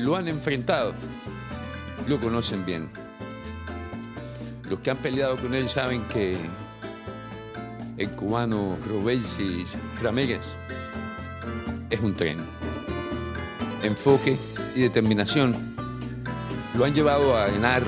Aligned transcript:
Lo 0.00 0.16
han 0.16 0.28
enfrentado 0.28 0.94
lo 2.06 2.20
conocen 2.20 2.64
bien. 2.64 2.88
Los 4.68 4.80
que 4.80 4.90
han 4.90 4.96
peleado 4.98 5.36
con 5.36 5.54
él 5.54 5.68
saben 5.68 6.02
que 6.04 6.36
el 7.96 8.10
cubano 8.10 8.76
Robesi 8.88 9.64
Ramírez 10.02 10.42
es 11.90 12.00
un 12.00 12.14
tren. 12.14 12.38
Enfoque 13.82 14.36
y 14.74 14.80
determinación 14.80 15.74
lo 16.76 16.84
han 16.84 16.94
llevado 16.94 17.36
a 17.36 17.48
ganar 17.48 17.82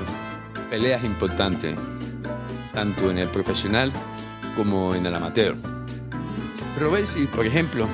peleas 0.70 1.04
importantes, 1.04 1.76
tanto 2.72 3.10
en 3.10 3.18
el 3.18 3.28
profesional 3.28 3.92
como 4.56 4.94
en 4.94 5.06
el 5.06 5.14
amateur. 5.14 5.56
Robesi, 6.78 7.26
por 7.26 7.46
ejemplo, 7.46 7.86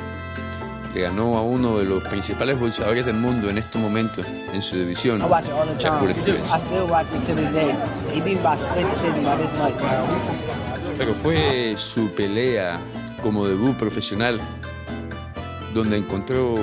le 0.95 1.01
ganó 1.01 1.37
a 1.37 1.43
uno 1.43 1.79
de 1.79 1.85
los 1.85 2.03
principales 2.05 2.59
boxeadores 2.59 3.05
del 3.05 3.17
mundo 3.17 3.51
en 3.51 3.59
estos 3.59 3.81
momentos 3.83 4.25
en 4.53 4.63
su 4.63 4.77
división, 4.77 5.21
I 5.21 5.25
watch 5.25 5.47
it 5.47 5.53
all 5.53 5.67
the 5.67 5.83
Shakur 5.83 6.13
time. 6.13 6.23
Stevenson. 6.23 6.57
I 6.57 6.61
still 6.61 6.87
watch 6.89 7.07
it 7.13 7.23
to 7.27 7.35
this 7.35 7.53
day. 7.53 7.75
He 8.13 8.21
beat 8.21 8.43
by 8.43 8.57
split 8.57 8.89
decision 8.89 9.25
by 9.25 9.37
this 9.37 9.53
much. 9.55 9.75
Pero 10.97 11.15
fue 11.15 11.75
su 11.77 12.11
pelea 12.15 12.79
como 13.23 13.47
debut 13.47 13.77
profesional 13.77 14.41
donde 15.75 15.97
encontró 15.97 16.55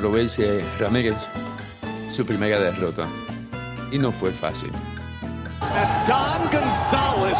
Robesi 0.00 0.42
Ramírez 0.80 1.14
su 2.10 2.26
primera 2.26 2.58
derrota. 2.58 3.06
Y 3.92 3.98
no 3.98 4.10
fue 4.10 4.32
fácil. 4.32 4.72
Don 6.06 6.42
Gonzalez 6.50 7.38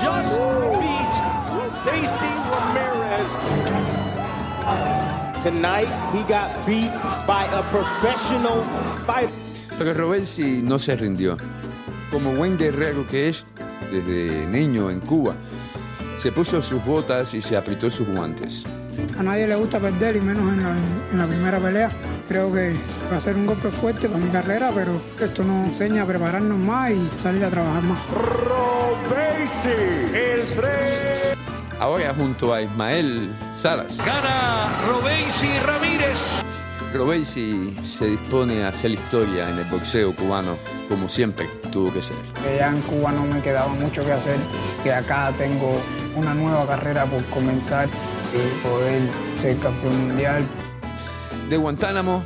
just 0.00 0.38
beat 0.80 1.14
Basie 1.84 2.28
Ramirez. 2.50 3.38
Tonight, 5.44 5.88
he 6.14 6.22
got 6.22 6.50
beat 6.64 6.90
by 7.26 7.44
a 7.52 7.62
professional 7.64 8.62
fighter. 9.06 9.28
Pero 9.76 9.92
Robesi 9.92 10.62
no 10.62 10.78
se 10.78 10.96
rindió. 10.96 11.36
Como 12.10 12.34
buen 12.34 12.56
guerrero 12.56 13.06
que 13.06 13.28
es, 13.28 13.44
desde 13.92 14.46
niño 14.46 14.90
en 14.90 15.00
Cuba, 15.00 15.36
se 16.16 16.32
puso 16.32 16.62
sus 16.62 16.82
botas 16.82 17.34
y 17.34 17.42
se 17.42 17.58
apretó 17.58 17.90
sus 17.90 18.08
guantes. 18.08 18.64
A 19.18 19.22
nadie 19.22 19.46
le 19.46 19.56
gusta 19.56 19.78
perder 19.78 20.16
y 20.16 20.22
menos 20.22 20.50
en 20.50 20.62
la, 20.62 20.76
en 21.12 21.18
la 21.18 21.26
primera 21.26 21.58
pelea. 21.58 21.90
Creo 22.26 22.50
que 22.50 22.74
va 23.12 23.18
a 23.18 23.20
ser 23.20 23.36
un 23.36 23.44
golpe 23.44 23.68
fuerte 23.68 24.08
para 24.08 24.24
mi 24.24 24.30
carrera, 24.30 24.70
pero 24.74 24.98
esto 25.20 25.44
nos 25.44 25.66
enseña 25.66 26.04
a 26.04 26.06
prepararnos 26.06 26.56
más 26.56 26.90
y 26.90 27.10
salir 27.16 27.44
a 27.44 27.50
trabajar 27.50 27.82
más. 27.82 27.98
Robesi, 28.08 29.68
el 29.68 30.40
3. 30.56 31.53
Ahora 31.80 32.14
junto 32.14 32.54
a 32.54 32.62
Ismael 32.62 33.34
Salas, 33.54 33.98
Gana 33.98 34.70
Robesi 34.86 35.58
Ramírez. 35.58 36.42
Robesi 36.92 37.76
se 37.82 38.06
dispone 38.06 38.62
a 38.62 38.68
hacer 38.68 38.92
historia 38.92 39.50
en 39.50 39.58
el 39.58 39.64
boxeo 39.64 40.14
cubano, 40.14 40.56
como 40.88 41.08
siempre 41.08 41.48
tuvo 41.72 41.92
que 41.92 42.00
ser. 42.00 42.16
Ya 42.56 42.70
en 42.70 42.80
Cuba 42.82 43.10
no 43.10 43.24
me 43.24 43.40
quedaba 43.40 43.68
mucho 43.68 44.04
que 44.04 44.12
hacer, 44.12 44.36
que 44.84 44.92
acá 44.92 45.32
tengo 45.36 45.80
una 46.14 46.32
nueva 46.34 46.64
carrera 46.66 47.06
por 47.06 47.24
comenzar 47.24 47.88
y 48.32 48.66
poder 48.66 49.02
ser 49.34 49.58
campeón 49.58 50.08
mundial. 50.08 50.44
De 51.48 51.56
Guantánamo, 51.56 52.22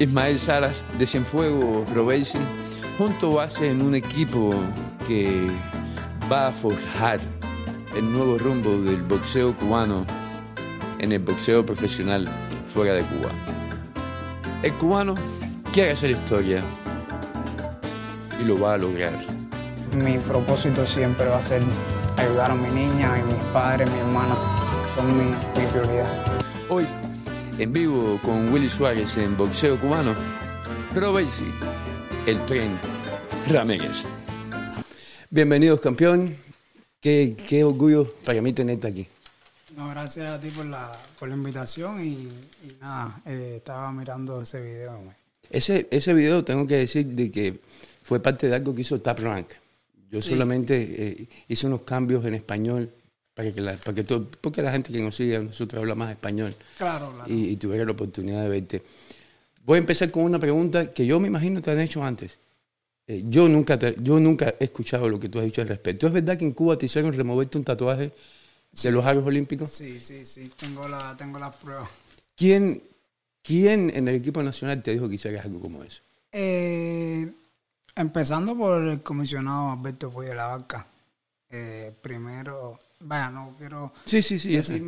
Ismael 0.00 0.40
Salas, 0.40 0.82
de 0.98 1.06
Cienfuegos, 1.06 1.88
Robesi, 1.94 2.38
junto 2.98 3.40
hacen 3.40 3.82
un 3.82 3.94
equipo 3.94 4.52
que 5.06 5.46
va 6.30 6.48
a 6.48 6.52
forjar 6.52 7.20
el 7.94 8.10
nuevo 8.10 8.38
rumbo 8.38 8.78
del 8.78 9.02
boxeo 9.02 9.54
cubano 9.54 10.06
en 10.98 11.12
el 11.12 11.18
boxeo 11.18 11.64
profesional 11.64 12.28
fuera 12.72 12.94
de 12.94 13.02
Cuba. 13.02 13.30
El 14.62 14.72
cubano 14.74 15.14
quiere 15.72 15.90
hacer 15.90 16.10
historia 16.10 16.62
y 18.40 18.44
lo 18.44 18.58
va 18.58 18.74
a 18.74 18.76
lograr. 18.78 19.12
Mi 19.94 20.16
propósito 20.18 20.86
siempre 20.86 21.26
va 21.26 21.38
a 21.38 21.42
ser 21.42 21.62
ayudar 22.16 22.52
a 22.52 22.54
mi 22.54 22.70
niña 22.70 23.18
y 23.18 23.22
mis 23.24 23.42
padres, 23.52 23.90
mi 23.90 23.98
hermana, 23.98 24.36
son 24.96 25.06
mi, 25.06 25.24
mi 25.24 25.66
prioridad. 25.70 26.08
Hoy, 26.70 26.86
en 27.58 27.72
vivo 27.72 28.18
con 28.22 28.52
Willy 28.52 28.70
Suárez 28.70 29.16
en 29.18 29.36
boxeo 29.36 29.78
cubano, 29.78 30.14
Robesi, 30.94 31.52
el 32.26 32.42
tren 32.46 32.78
Ramírez. 33.48 34.06
Bienvenidos, 35.28 35.80
campeón. 35.80 36.36
Qué, 37.02 37.36
qué 37.48 37.64
orgullo 37.64 38.14
para 38.24 38.40
mí 38.40 38.52
tenerte 38.52 38.86
aquí. 38.86 39.06
No, 39.76 39.88
gracias 39.88 40.30
a 40.30 40.40
ti 40.40 40.48
por 40.50 40.64
la, 40.66 40.92
por 41.18 41.28
la 41.28 41.34
invitación 41.34 42.02
y, 42.02 42.10
y 42.12 42.76
nada, 42.80 43.20
eh, 43.26 43.54
estaba 43.56 43.90
mirando 43.92 44.40
ese 44.40 44.60
video. 44.60 44.96
güey. 44.98 45.16
Ese, 45.50 45.88
ese 45.90 46.14
video 46.14 46.44
tengo 46.44 46.66
que 46.66 46.76
decir 46.76 47.04
de 47.06 47.30
que 47.30 47.58
fue 48.02 48.20
parte 48.20 48.48
de 48.48 48.54
algo 48.54 48.74
que 48.74 48.82
hizo 48.82 49.00
Tap 49.00 49.18
Rank. 49.18 49.48
Yo 50.10 50.20
solamente 50.20 50.76
eh, 50.78 51.28
hice 51.48 51.66
unos 51.66 51.82
cambios 51.82 52.24
en 52.24 52.34
español 52.34 52.88
para 53.34 53.50
que, 53.50 53.60
la, 53.60 53.76
para 53.76 53.94
que 53.94 54.04
todo, 54.04 54.28
porque 54.40 54.62
la 54.62 54.70
gente 54.70 54.92
que 54.92 55.00
nos 55.00 55.16
sigue 55.16 55.36
a 55.36 55.40
nosotros 55.40 55.80
habla 55.80 55.94
más 55.94 56.10
español 56.10 56.54
Claro, 56.78 57.10
claro. 57.14 57.32
y, 57.32 57.48
y 57.48 57.56
tuviera 57.56 57.84
la 57.84 57.92
oportunidad 57.92 58.42
de 58.42 58.48
verte. 58.48 58.82
Voy 59.64 59.76
a 59.76 59.80
empezar 59.80 60.10
con 60.10 60.24
una 60.24 60.38
pregunta 60.38 60.90
que 60.92 61.06
yo 61.06 61.18
me 61.18 61.28
imagino 61.28 61.62
te 61.62 61.70
han 61.70 61.80
hecho 61.80 62.04
antes. 62.04 62.38
Eh, 63.06 63.24
yo, 63.28 63.48
nunca 63.48 63.78
te- 63.78 63.96
yo 64.00 64.18
nunca 64.20 64.54
he 64.60 64.64
escuchado 64.64 65.08
lo 65.08 65.18
que 65.18 65.28
tú 65.28 65.38
has 65.38 65.44
dicho 65.44 65.60
al 65.62 65.68
respecto. 65.68 66.06
¿Es 66.06 66.12
verdad 66.12 66.38
que 66.38 66.44
en 66.44 66.52
Cuba 66.52 66.76
te 66.78 66.86
hicieron 66.86 67.12
removerte 67.12 67.58
un 67.58 67.64
tatuaje 67.64 68.12
de 68.82 68.90
los 68.92 69.04
Juegos 69.04 69.26
Olímpicos? 69.26 69.70
Sí, 69.70 69.98
sí, 70.00 70.24
sí, 70.24 70.48
tengo, 70.56 70.86
la, 70.88 71.16
tengo 71.16 71.38
las 71.38 71.56
pruebas. 71.56 71.90
¿Quién, 72.36 72.82
¿Quién 73.42 73.90
en 73.94 74.08
el 74.08 74.16
equipo 74.16 74.42
nacional 74.42 74.82
te 74.82 74.92
dijo 74.92 75.08
que 75.08 75.16
hicieras 75.16 75.44
algo 75.44 75.60
como 75.60 75.82
eso? 75.82 76.00
Eh, 76.30 77.30
empezando 77.96 78.56
por 78.56 78.82
el 78.88 79.02
comisionado 79.02 79.72
Alberto 79.72 80.10
Puy 80.10 80.26
de 80.26 80.34
la 80.34 80.46
Vaca. 80.46 80.86
Eh, 81.50 81.92
primero, 82.00 82.78
vaya, 83.00 83.30
no 83.30 83.54
quiero 83.58 83.92
Sí, 84.06 84.22
sí, 84.22 84.38
sí. 84.38 84.54
decir 84.54 84.82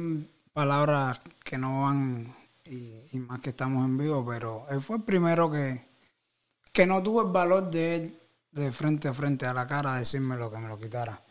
palabras 0.53 1.21
que 1.43 1.59
no 1.59 1.83
van 1.83 2.35
y, 2.65 3.03
y 3.13 3.19
más 3.19 3.41
que 3.41 3.51
estamos 3.51 3.85
en 3.85 3.99
vivo, 3.99 4.25
pero 4.27 4.67
él 4.71 4.81
fue 4.81 4.97
el 4.97 5.03
primero 5.03 5.51
que, 5.51 5.83
que 6.75 6.87
no 6.89 7.01
tuvo 7.01 7.23
el 7.23 7.31
valor 7.31 7.71
de 7.71 7.95
él 7.95 8.19
de 8.51 8.73
frente 8.73 9.07
a 9.07 9.12
frente 9.12 9.47
a 9.47 9.55
la 9.55 9.65
cara 9.65 9.95
decirme 9.95 10.37
lo 10.37 10.51
que 10.51 10.59
me 10.59 10.67
lo 10.67 10.77
quitara. 10.77 11.23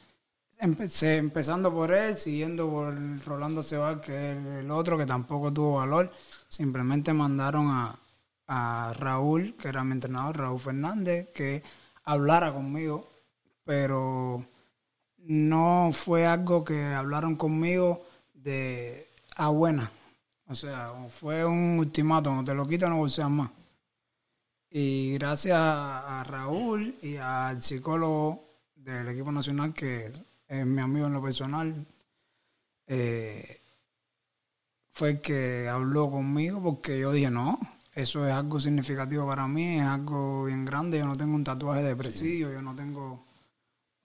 Empecé 0.58 1.18
empezando 1.18 1.70
por 1.74 1.94
él, 1.94 2.16
siguiendo 2.16 2.70
por 2.70 2.96
Rolando 3.26 3.62
Cebar, 3.62 4.00
que 4.00 4.32
es 4.32 4.46
el 4.62 4.72
otro 4.72 4.98
que 4.98 5.06
tampoco 5.06 5.52
tuvo 5.52 5.76
valor. 5.76 6.10
Simplemente 6.48 7.12
mandaron 7.12 7.68
a, 7.68 8.00
a 8.48 8.94
Raúl, 8.98 9.56
que 9.56 9.68
era 9.68 9.84
mi 9.84 9.92
entrenador, 9.92 10.38
Raúl 10.38 10.62
Fernández, 10.62 11.28
que 11.36 11.62
hablara 12.06 12.54
conmigo, 12.54 13.10
pero 13.66 14.46
no 15.18 15.90
fue 15.92 16.26
algo 16.26 16.64
que 16.64 16.86
hablaron 16.86 17.36
conmigo 17.36 18.06
de 18.34 19.10
a 19.36 19.50
buena. 19.50 19.92
O 20.48 20.56
sea, 20.56 20.94
fue 21.10 21.44
un 21.44 21.80
ultimátum, 21.80 22.46
te 22.46 22.54
lo 22.54 22.66
quitan, 22.66 22.92
no 22.92 22.98
bolseas 22.98 23.30
más. 23.30 23.50
Y 24.76 25.14
gracias 25.20 25.56
a 25.56 26.24
Raúl 26.28 26.96
y 27.04 27.18
al 27.18 27.62
psicólogo 27.62 28.44
del 28.76 29.08
equipo 29.08 29.32
nacional, 29.32 29.72
que 29.72 30.12
es 30.48 30.66
mi 30.66 30.82
amigo 30.82 31.06
en 31.06 31.14
lo 31.14 31.22
personal, 31.22 31.86
eh, 32.88 33.62
fue 34.92 35.12
el 35.12 35.22
que 35.22 35.70
habló 35.70 36.10
conmigo 36.10 36.60
porque 36.60 37.00
yo 37.00 37.12
dije, 37.12 37.30
no, 37.30 37.60
eso 37.94 38.28
es 38.28 38.34
algo 38.34 38.60
significativo 38.60 39.28
para 39.28 39.48
mí, 39.48 39.78
es 39.78 39.84
algo 39.84 40.46
bien 40.46 40.66
grande, 40.66 40.98
yo 40.98 41.06
no 41.06 41.16
tengo 41.16 41.36
un 41.36 41.44
tatuaje 41.44 41.84
de 41.84 41.96
presidio, 41.96 42.52
yo 42.52 42.64
no 42.64 42.76
tengo 42.76 43.24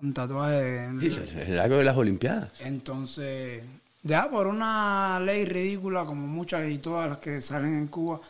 un 0.01 0.13
tatuaje... 0.13 0.91
Sí, 1.01 1.19
el 1.47 1.61
algo 1.61 1.79
de 1.79 1.85
las 1.85 1.97
Olimpiadas. 1.97 2.53
entonces, 2.61 3.63
ya 4.03 4.29
por 4.29 4.47
una 4.47 5.19
ley 5.19 5.47
ridícula, 5.47 6.05
como 6.05 6.27
muchas 6.27 6.69
y 6.69 6.77
todas 6.77 7.09
las 7.09 7.19
que 7.21 7.41
salen 7.41 7.75
en 7.75 7.87
Cuba, 7.87 8.21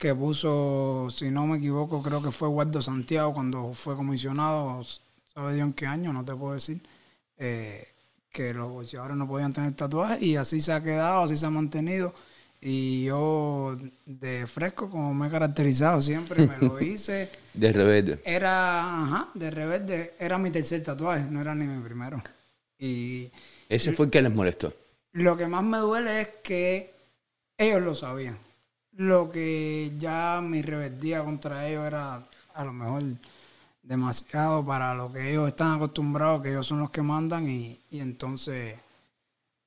que 0.00 0.14
puso, 0.14 1.08
si 1.10 1.30
no 1.30 1.46
me 1.46 1.58
equivoco, 1.58 2.02
creo 2.02 2.22
que 2.22 2.30
fue 2.30 2.48
Guardo 2.48 2.80
Santiago 2.80 3.34
cuando 3.34 3.74
fue 3.74 3.94
comisionado, 3.94 4.82
sabe 5.34 5.54
Dios 5.56 5.66
en 5.66 5.74
qué 5.74 5.84
año, 5.86 6.10
no 6.10 6.24
te 6.24 6.34
puedo 6.34 6.54
decir, 6.54 6.80
eh, 7.36 7.86
que 8.32 8.54
los 8.54 8.70
boxeadores 8.70 9.14
no 9.18 9.28
podían 9.28 9.52
tener 9.52 9.74
tatuajes 9.74 10.22
y 10.22 10.36
así 10.36 10.62
se 10.62 10.72
ha 10.72 10.82
quedado, 10.82 11.24
así 11.24 11.36
se 11.36 11.44
ha 11.44 11.50
mantenido. 11.50 12.14
Y 12.62 13.04
yo, 13.04 13.76
de 14.06 14.46
fresco, 14.46 14.88
como 14.88 15.12
me 15.12 15.26
he 15.28 15.30
caracterizado 15.30 16.00
siempre, 16.00 16.46
me 16.46 16.56
lo 16.66 16.80
hice. 16.82 17.28
De 17.52 17.70
rebelde. 17.70 18.22
Era, 18.24 19.02
ajá, 19.02 19.28
de 19.34 19.50
rebelde, 19.50 20.14
era 20.18 20.38
mi 20.38 20.50
tercer 20.50 20.82
tatuaje, 20.82 21.26
no 21.30 21.42
era 21.42 21.54
ni 21.54 21.66
mi 21.66 21.82
primero. 21.82 22.22
Y 22.78 23.30
Ese 23.68 23.92
fue 23.92 24.06
el 24.06 24.10
que 24.10 24.22
les 24.22 24.34
molestó. 24.34 24.72
lo 25.12 25.36
que 25.36 25.46
más 25.46 25.62
me 25.62 25.76
duele 25.76 26.22
es 26.22 26.28
que 26.42 26.94
ellos 27.58 27.82
lo 27.82 27.94
sabían. 27.94 28.38
Lo 29.00 29.30
que 29.30 29.92
ya 29.96 30.42
mi 30.42 30.60
rebeldía 30.60 31.24
contra 31.24 31.66
ellos 31.66 31.86
era 31.86 32.22
a 32.52 32.64
lo 32.66 32.72
mejor 32.74 33.02
demasiado 33.82 34.62
para 34.62 34.92
lo 34.92 35.10
que 35.10 35.30
ellos 35.30 35.48
están 35.48 35.76
acostumbrados, 35.76 36.42
que 36.42 36.50
ellos 36.50 36.66
son 36.66 36.80
los 36.80 36.90
que 36.90 37.00
mandan 37.00 37.48
y, 37.48 37.80
y 37.90 38.00
entonces 38.00 38.74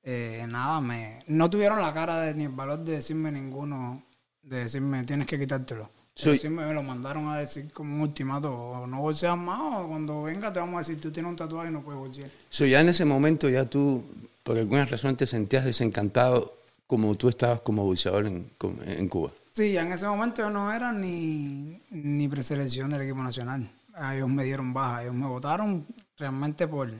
eh, 0.04 0.46
nada, 0.48 0.80
me 0.80 1.18
no 1.26 1.50
tuvieron 1.50 1.80
la 1.80 1.92
cara 1.92 2.20
de, 2.20 2.34
ni 2.34 2.44
el 2.44 2.50
valor 2.50 2.78
de 2.84 2.92
decirme 2.92 3.32
ninguno, 3.32 4.04
de 4.40 4.58
decirme 4.58 5.02
tienes 5.02 5.26
que 5.26 5.36
quitártelo. 5.36 5.90
Sí 6.14 6.48
me 6.48 6.72
lo 6.72 6.84
mandaron 6.84 7.28
a 7.28 7.38
decir 7.38 7.72
como 7.72 7.96
un 7.96 8.02
ultimato, 8.02 8.54
o 8.54 8.86
no 8.86 9.00
bolseas 9.00 9.36
más, 9.36 9.82
o 9.82 9.88
cuando 9.88 10.22
venga 10.22 10.52
te 10.52 10.60
vamos 10.60 10.76
a 10.76 10.78
decir, 10.78 11.00
tú 11.00 11.10
tienes 11.10 11.30
un 11.30 11.36
tatuaje 11.36 11.70
y 11.70 11.72
no 11.72 11.82
puedes 11.82 11.98
bolsear. 11.98 12.30
So, 12.50 12.66
ya 12.66 12.80
en 12.80 12.88
ese 12.88 13.04
momento 13.04 13.48
ya 13.48 13.68
tú, 13.68 14.04
por 14.44 14.56
alguna 14.56 14.84
razón, 14.84 15.16
te 15.16 15.26
sentías 15.26 15.64
desencantado 15.64 16.63
como 16.86 17.14
tú 17.14 17.28
estabas 17.28 17.60
como 17.62 17.84
boxeador 17.84 18.26
en, 18.26 18.50
en 18.86 19.08
Cuba. 19.08 19.30
Sí, 19.52 19.76
en 19.76 19.92
ese 19.92 20.06
momento 20.06 20.42
yo 20.42 20.50
no 20.50 20.72
era 20.72 20.92
ni, 20.92 21.80
ni 21.90 22.28
preselección 22.28 22.90
del 22.90 23.02
equipo 23.02 23.22
nacional. 23.22 23.70
A 23.94 24.16
ellos 24.16 24.28
me 24.28 24.44
dieron 24.44 24.72
baja, 24.74 25.02
ellos 25.02 25.14
me 25.14 25.26
votaron 25.26 25.86
realmente 26.18 26.66
por... 26.66 26.90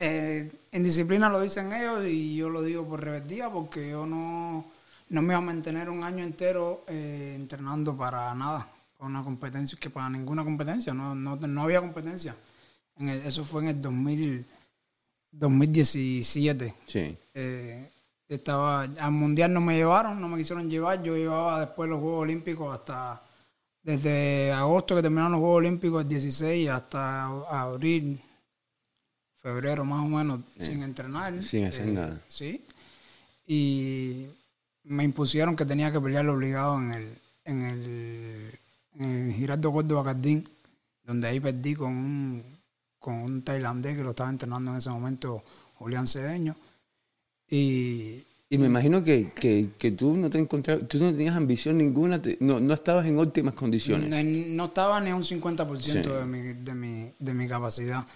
eh, 0.00 0.50
en 0.72 0.82
disciplina 0.82 1.28
lo 1.28 1.40
dicen 1.40 1.72
ellos 1.72 2.04
y 2.06 2.36
yo 2.36 2.48
lo 2.48 2.62
digo 2.62 2.86
por 2.86 3.02
rebeldía 3.02 3.50
porque 3.50 3.90
yo 3.90 4.06
no, 4.06 4.64
no 5.08 5.22
me 5.22 5.28
iba 5.34 5.38
a 5.38 5.40
mantener 5.42 5.90
un 5.90 6.02
año 6.04 6.24
entero 6.24 6.84
eh, 6.88 7.34
entrenando 7.36 7.96
para 7.96 8.34
nada, 8.34 8.66
para 8.96 9.08
una 9.10 9.22
competencia, 9.24 9.78
que 9.78 9.90
para 9.90 10.08
ninguna 10.08 10.44
competencia, 10.44 10.94
no, 10.94 11.14
no, 11.14 11.36
no 11.36 11.62
había 11.62 11.80
competencia. 11.80 12.34
En 12.96 13.08
el- 13.10 13.22
eso 13.26 13.44
fue 13.44 13.62
en 13.62 13.68
el 13.68 13.80
2000, 13.80 14.46
2017. 15.32 16.74
Sí. 16.86 17.16
Eh, 17.34 17.90
estaba 18.34 18.82
al 18.82 19.12
mundial 19.12 19.52
no 19.52 19.60
me 19.60 19.76
llevaron, 19.76 20.20
no 20.20 20.28
me 20.28 20.36
quisieron 20.36 20.68
llevar. 20.68 21.02
Yo 21.02 21.16
llevaba 21.16 21.60
después 21.60 21.88
los 21.88 22.00
Juegos 22.00 22.22
Olímpicos 22.22 22.74
hasta 22.74 23.22
desde 23.82 24.52
agosto 24.52 24.94
que 24.94 25.02
terminaron 25.02 25.32
los 25.32 25.40
Juegos 25.40 25.58
Olímpicos 25.58 26.02
el 26.02 26.08
16 26.08 26.68
hasta 26.68 27.24
abril, 27.24 28.20
febrero 29.40 29.84
más 29.84 30.04
o 30.04 30.08
menos 30.08 30.40
sin 30.58 30.82
entrenar. 30.82 31.34
Eh, 31.34 31.42
Sin 31.42 31.64
hacer 31.64 31.86
nada. 31.86 32.20
Sí. 32.28 32.64
Y 33.46 34.26
me 34.84 35.04
impusieron 35.04 35.56
que 35.56 35.64
tenía 35.64 35.90
que 35.90 36.00
pelear 36.00 36.28
obligado 36.28 36.78
en 36.78 36.92
el, 36.92 37.18
en 37.44 37.62
el, 37.62 38.58
en 38.98 39.28
el 39.28 39.32
Girardo 39.32 39.72
Córdoba 39.72 40.04
Cardín, 40.04 40.46
donde 41.02 41.28
ahí 41.28 41.40
perdí 41.40 41.74
con 41.74 41.92
un, 41.92 42.58
con 42.98 43.14
un 43.14 43.42
tailandés 43.42 43.96
que 43.96 44.04
lo 44.04 44.10
estaba 44.10 44.28
entrenando 44.28 44.72
en 44.72 44.76
ese 44.76 44.90
momento, 44.90 45.42
Julián 45.76 46.06
Cedeño. 46.06 46.56
Y 47.50 48.22
Y 48.50 48.56
me 48.58 48.66
imagino 48.66 49.04
que, 49.04 49.30
que, 49.32 49.68
que 49.78 49.90
tú 49.92 50.16
no 50.16 50.30
te 50.30 50.38
encontrabas, 50.38 50.88
tú 50.88 50.98
no 50.98 51.10
tenías 51.12 51.36
ambición 51.36 51.76
ninguna, 51.78 52.20
te- 52.20 52.38
no, 52.40 52.60
no 52.60 52.74
estabas 52.74 53.06
en 53.06 53.18
óptimas 53.18 53.54
condiciones. 53.54 54.08
no, 54.10 54.22
no 54.56 54.64
estaba 54.66 55.00
ni 55.00 55.10
a 55.10 55.16
un 55.16 55.24
50% 55.24 56.10
Sí. 56.10 56.16
de, 56.16 56.24
mi, 56.24 56.40
de, 56.54 56.74
mi, 56.74 57.12
de 57.18 57.34
mi 57.34 57.46
capacidad. 57.48 58.06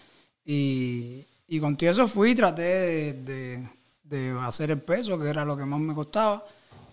Y, 0.44 1.24
y 1.48 1.60
con 1.60 1.76
todo 1.76 1.90
eso 1.90 2.06
fui 2.06 2.30
y 2.30 2.34
traté 2.34 2.62
de, 2.62 3.12
de- 3.14 3.68
de 4.04 4.30
hacer 4.40 4.70
el 4.70 4.80
peso, 4.80 5.18
que 5.18 5.28
era 5.28 5.44
lo 5.44 5.56
que 5.56 5.64
más 5.64 5.80
me 5.80 5.94
costaba. 5.94 6.44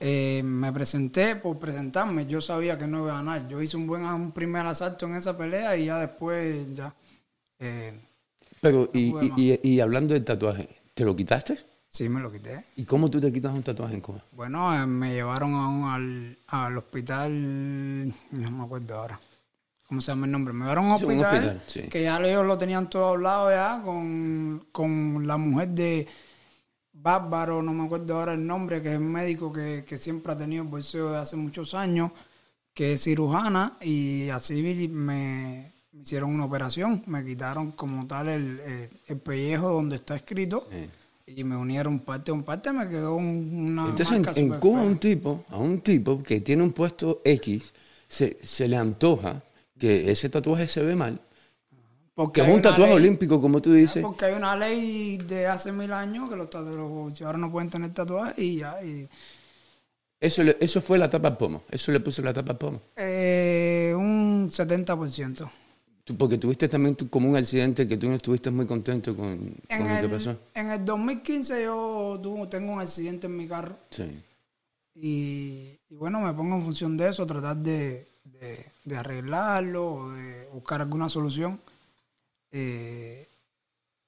Eh, 0.02 0.42
me 0.44 0.72
presenté 0.72 1.36
por 1.36 1.58
presentarme. 1.60 2.26
Yo 2.26 2.40
sabía 2.40 2.78
que 2.78 2.88
no 2.88 3.00
iba 3.04 3.14
a 3.14 3.24
ganar. 3.24 3.48
Yo 3.50 3.62
hice 3.62 3.76
un 3.78 3.88
buen 3.88 4.04
un 4.06 4.32
primer 4.32 4.66
asalto 4.66 5.06
en 5.08 5.16
esa 5.16 5.38
pelea 5.38 5.76
y 5.78 5.86
ya 5.86 6.00
después 6.00 6.68
ya. 6.74 6.94
eh, 7.60 7.94
Pero, 8.62 8.90
y, 8.94 9.14
y- 9.38 9.60
y 9.64 9.80
hablando 9.82 10.14
del 10.14 10.24
tatuaje, 10.26 10.70
¿te 10.94 11.04
lo 11.06 11.16
quitaste? 11.16 11.58
Sí, 11.90 12.08
me 12.10 12.20
lo 12.22 12.32
quité. 12.32 12.64
¿Y 12.76 12.86
cómo 12.86 13.10
tú 13.10 13.20
te 13.20 13.32
quitas 13.32 13.54
un 13.54 13.64
tatuaje 13.64 13.96
en 13.96 14.02
Cuba? 14.02 14.24
Bueno, 14.32 14.74
eh, 14.74 14.86
me 14.86 15.14
llevaron 15.14 15.54
a 15.56 15.68
un- 15.68 15.84
al, 15.90 16.38
al 16.48 16.78
hospital, 16.78 18.08
no 18.32 18.52
me 18.52 18.64
acuerdo 18.64 18.96
ahora. 19.00 19.20
¿Cómo 19.88 20.02
se 20.02 20.12
llama 20.12 20.28
el 20.28 20.32
nombre? 20.32 20.54
Me 20.54 20.66
llevaron 20.66 20.86
a 20.86 20.94
un 20.94 21.00
Sí, 21.00 21.06
un 21.06 21.20
hospital, 21.20 21.64
sí. 21.68 21.82
que 21.90 22.04
ya 22.04 22.18
ellos 22.20 22.46
lo 22.46 22.58
tenían 22.58 22.90
todo 22.90 23.10
hablado 23.10 23.50
ya 23.50 23.82
con, 23.84 24.68
con 24.72 25.26
la 25.26 25.38
mujer 25.38 25.70
de 25.70 26.08
Bárbaro, 26.94 27.62
no 27.64 27.74
me 27.74 27.86
acuerdo 27.86 28.18
ahora 28.20 28.34
el 28.34 28.46
nombre, 28.46 28.82
que 28.82 28.92
es 28.94 28.98
un 29.00 29.12
médico 29.12 29.52
que, 29.54 29.86
que 29.88 29.98
siempre 29.98 30.34
ha 30.34 30.38
tenido 30.38 30.64
bolseo 30.66 31.12
de 31.12 31.18
hace 31.20 31.36
muchos 31.38 31.74
años, 31.74 32.12
que 32.74 32.94
es 32.94 33.04
cirujana 33.04 33.78
y 33.82 34.30
así 34.30 34.62
me, 34.62 34.88
me 34.90 35.74
hicieron 35.94 36.32
una 36.34 36.46
operación, 36.46 37.02
me 37.08 37.24
quitaron 37.26 37.72
como 37.72 38.06
tal 38.06 38.28
el, 38.30 38.60
el- 38.60 38.90
el 39.08 39.18
pellejo 39.18 39.70
donde 39.70 39.96
está 39.96 40.16
escrito 40.16 40.68
y 41.36 41.44
me 41.44 41.56
unieron 41.56 42.00
parte 42.00 42.32
a 42.32 42.36
parte, 42.42 42.72
me 42.74 42.88
quedó 42.88 43.16
un- 43.16 43.50
una 43.72 43.90
Entonces, 43.90 44.18
en, 44.18 44.22
marca 44.24 44.40
en 44.40 44.46
súper 44.46 44.60
Cuba, 44.60 44.80
fea. 44.82 44.90
un 44.90 44.98
tipo, 44.98 45.46
a 45.50 45.58
un 45.58 45.82
tipo 45.82 46.24
que 46.24 46.42
tiene 46.42 46.64
un 46.64 46.72
puesto 46.74 47.22
X, 47.24 47.74
se, 48.08 48.38
se 48.44 48.68
le 48.68 48.78
antoja 48.78 49.42
que 49.78 50.10
ese 50.12 50.30
tatuaje 50.30 50.68
se 50.68 50.84
ve 50.84 50.96
mal, 50.96 51.20
Porque 52.16 52.42
que 52.42 52.48
es 52.50 52.54
un 52.56 52.62
tatuaje 52.62 52.94
ley- 52.94 53.02
olímpico, 53.04 53.40
como 53.40 53.62
tú 53.62 53.74
dices. 53.74 54.04
Porque 54.04 54.26
hay 54.26 54.34
una 54.34 54.56
ley 54.56 55.18
de 55.18 55.48
hace 55.48 55.72
mil 55.72 55.92
años 55.94 56.30
que 56.30 56.36
los 56.36 56.50
tatuadores 56.50 57.22
ahora 57.22 57.38
no 57.38 57.52
pueden 57.52 57.70
tener 57.70 57.94
tatuajes 57.94 58.38
y 58.40 58.58
ya. 58.58 58.84
y, 58.84 59.08
Eso, 60.20 60.44
le- 60.44 60.58
eso 60.60 60.82
fue 60.82 60.98
la 60.98 61.10
tapa 61.10 61.30
al 61.30 61.38
pomo. 61.38 61.64
Eso 61.72 61.92
le 61.94 62.02
puso 62.02 62.22
la 62.22 62.34
tapa 62.34 62.52
al 62.52 62.58
pomo. 62.58 62.82
eh, 62.98 63.94
un 63.96 64.50
70%. 64.52 65.50
Tú- 66.10 66.18
porque 66.18 66.40
tuviste 66.40 66.68
también 66.68 66.96
como 66.96 67.30
un 67.30 67.36
accidente 67.36 67.88
que 67.88 67.96
tú 67.96 68.10
no 68.10 68.16
estuviste 68.16 68.50
muy 68.50 68.66
contento 68.66 69.16
con, 69.16 69.54
En 69.70 69.78
con 69.78 69.88
lo 69.96 70.02
que 70.02 70.16
pasó. 70.16 70.36
en 70.56 70.72
el 70.72 70.84
2015 70.84 71.64
yo 71.64 72.20
tuve, 72.22 72.48
tengo 72.48 72.74
un 72.74 72.80
accidente 72.82 73.28
en 73.28 73.38
mi 73.38 73.48
carro 73.48 73.78
Sí. 73.92 74.06
y, 74.96 75.78
y 75.88 75.96
bueno, 75.96 76.20
me 76.20 76.34
pongo 76.34 76.56
en 76.56 76.64
función 76.64 76.98
de 76.98 77.10
eso, 77.10 77.28
tratar 77.28 77.58
de, 77.58 78.08
de- 78.24 78.66
de 78.86 78.98
arreglarlo 78.98 80.10
de 80.14 80.48
buscar 80.52 80.82
alguna 80.82 81.08
solución. 81.10 81.60
Eh, 82.52 83.28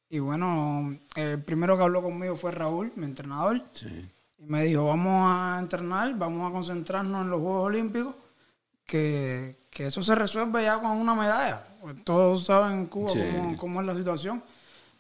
y 0.09 0.18
bueno, 0.18 0.98
el 1.15 1.39
primero 1.44 1.77
que 1.77 1.83
habló 1.83 2.01
conmigo 2.01 2.36
fue 2.36 2.50
Raúl, 2.51 2.92
mi 2.95 3.06
entrenador. 3.06 3.63
Sí. 3.74 4.09
Y 4.39 4.45
me 4.45 4.63
dijo, 4.63 4.86
vamos 4.86 5.24
a 5.31 5.59
entrenar, 5.59 6.18
vamos 6.18 6.50
a 6.50 6.51
concentrarnos 6.51 7.21
en 7.25 7.30
los 7.30 7.39
Juegos 7.42 7.68
Olímpicos, 7.68 8.15
que, 8.88 9.56
que 9.72 9.88
eso 9.88 10.04
se 10.04 10.14
resuelve 10.14 10.64
ya 10.64 10.80
con 10.80 10.92
una 10.92 11.16
medalla. 11.16 11.66
Pues 11.82 12.04
todos 12.04 12.44
saben 12.46 12.74
en 12.80 12.86
Cuba 12.86 13.10
Sí. 13.10 13.20
cómo, 13.36 13.58
cómo 13.58 13.82
es 13.82 13.88
la 13.88 13.96
situación. 13.96 14.44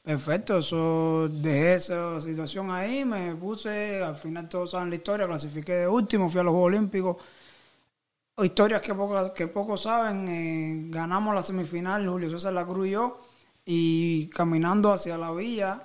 Perfecto, 0.01 0.57
eso 0.57 1.29
dejé 1.29 1.75
esa 1.75 2.19
situación 2.19 2.71
ahí, 2.71 3.05
me 3.05 3.35
puse, 3.35 4.01
al 4.01 4.15
final 4.15 4.49
todos 4.49 4.71
saben 4.71 4.89
la 4.89 4.95
historia, 4.95 5.27
clasifiqué 5.27 5.73
de 5.73 5.87
último, 5.87 6.27
fui 6.27 6.39
a 6.39 6.43
los 6.43 6.53
Juegos 6.53 6.67
Olímpicos. 6.69 7.17
Historias 8.41 8.81
que 8.81 8.95
pocos 8.95 9.29
que 9.31 9.47
pocos 9.47 9.83
saben, 9.83 10.27
eh, 10.27 10.85
ganamos 10.89 11.35
la 11.35 11.43
semifinal, 11.43 12.07
Julio 12.07 12.31
César 12.31 12.53
La 12.53 12.65
Cruz 12.65 12.87
y 12.87 12.91
yo, 12.91 13.21
y 13.63 14.27
caminando 14.29 14.91
hacia 14.91 15.17
la 15.19 15.31
villa, 15.31 15.83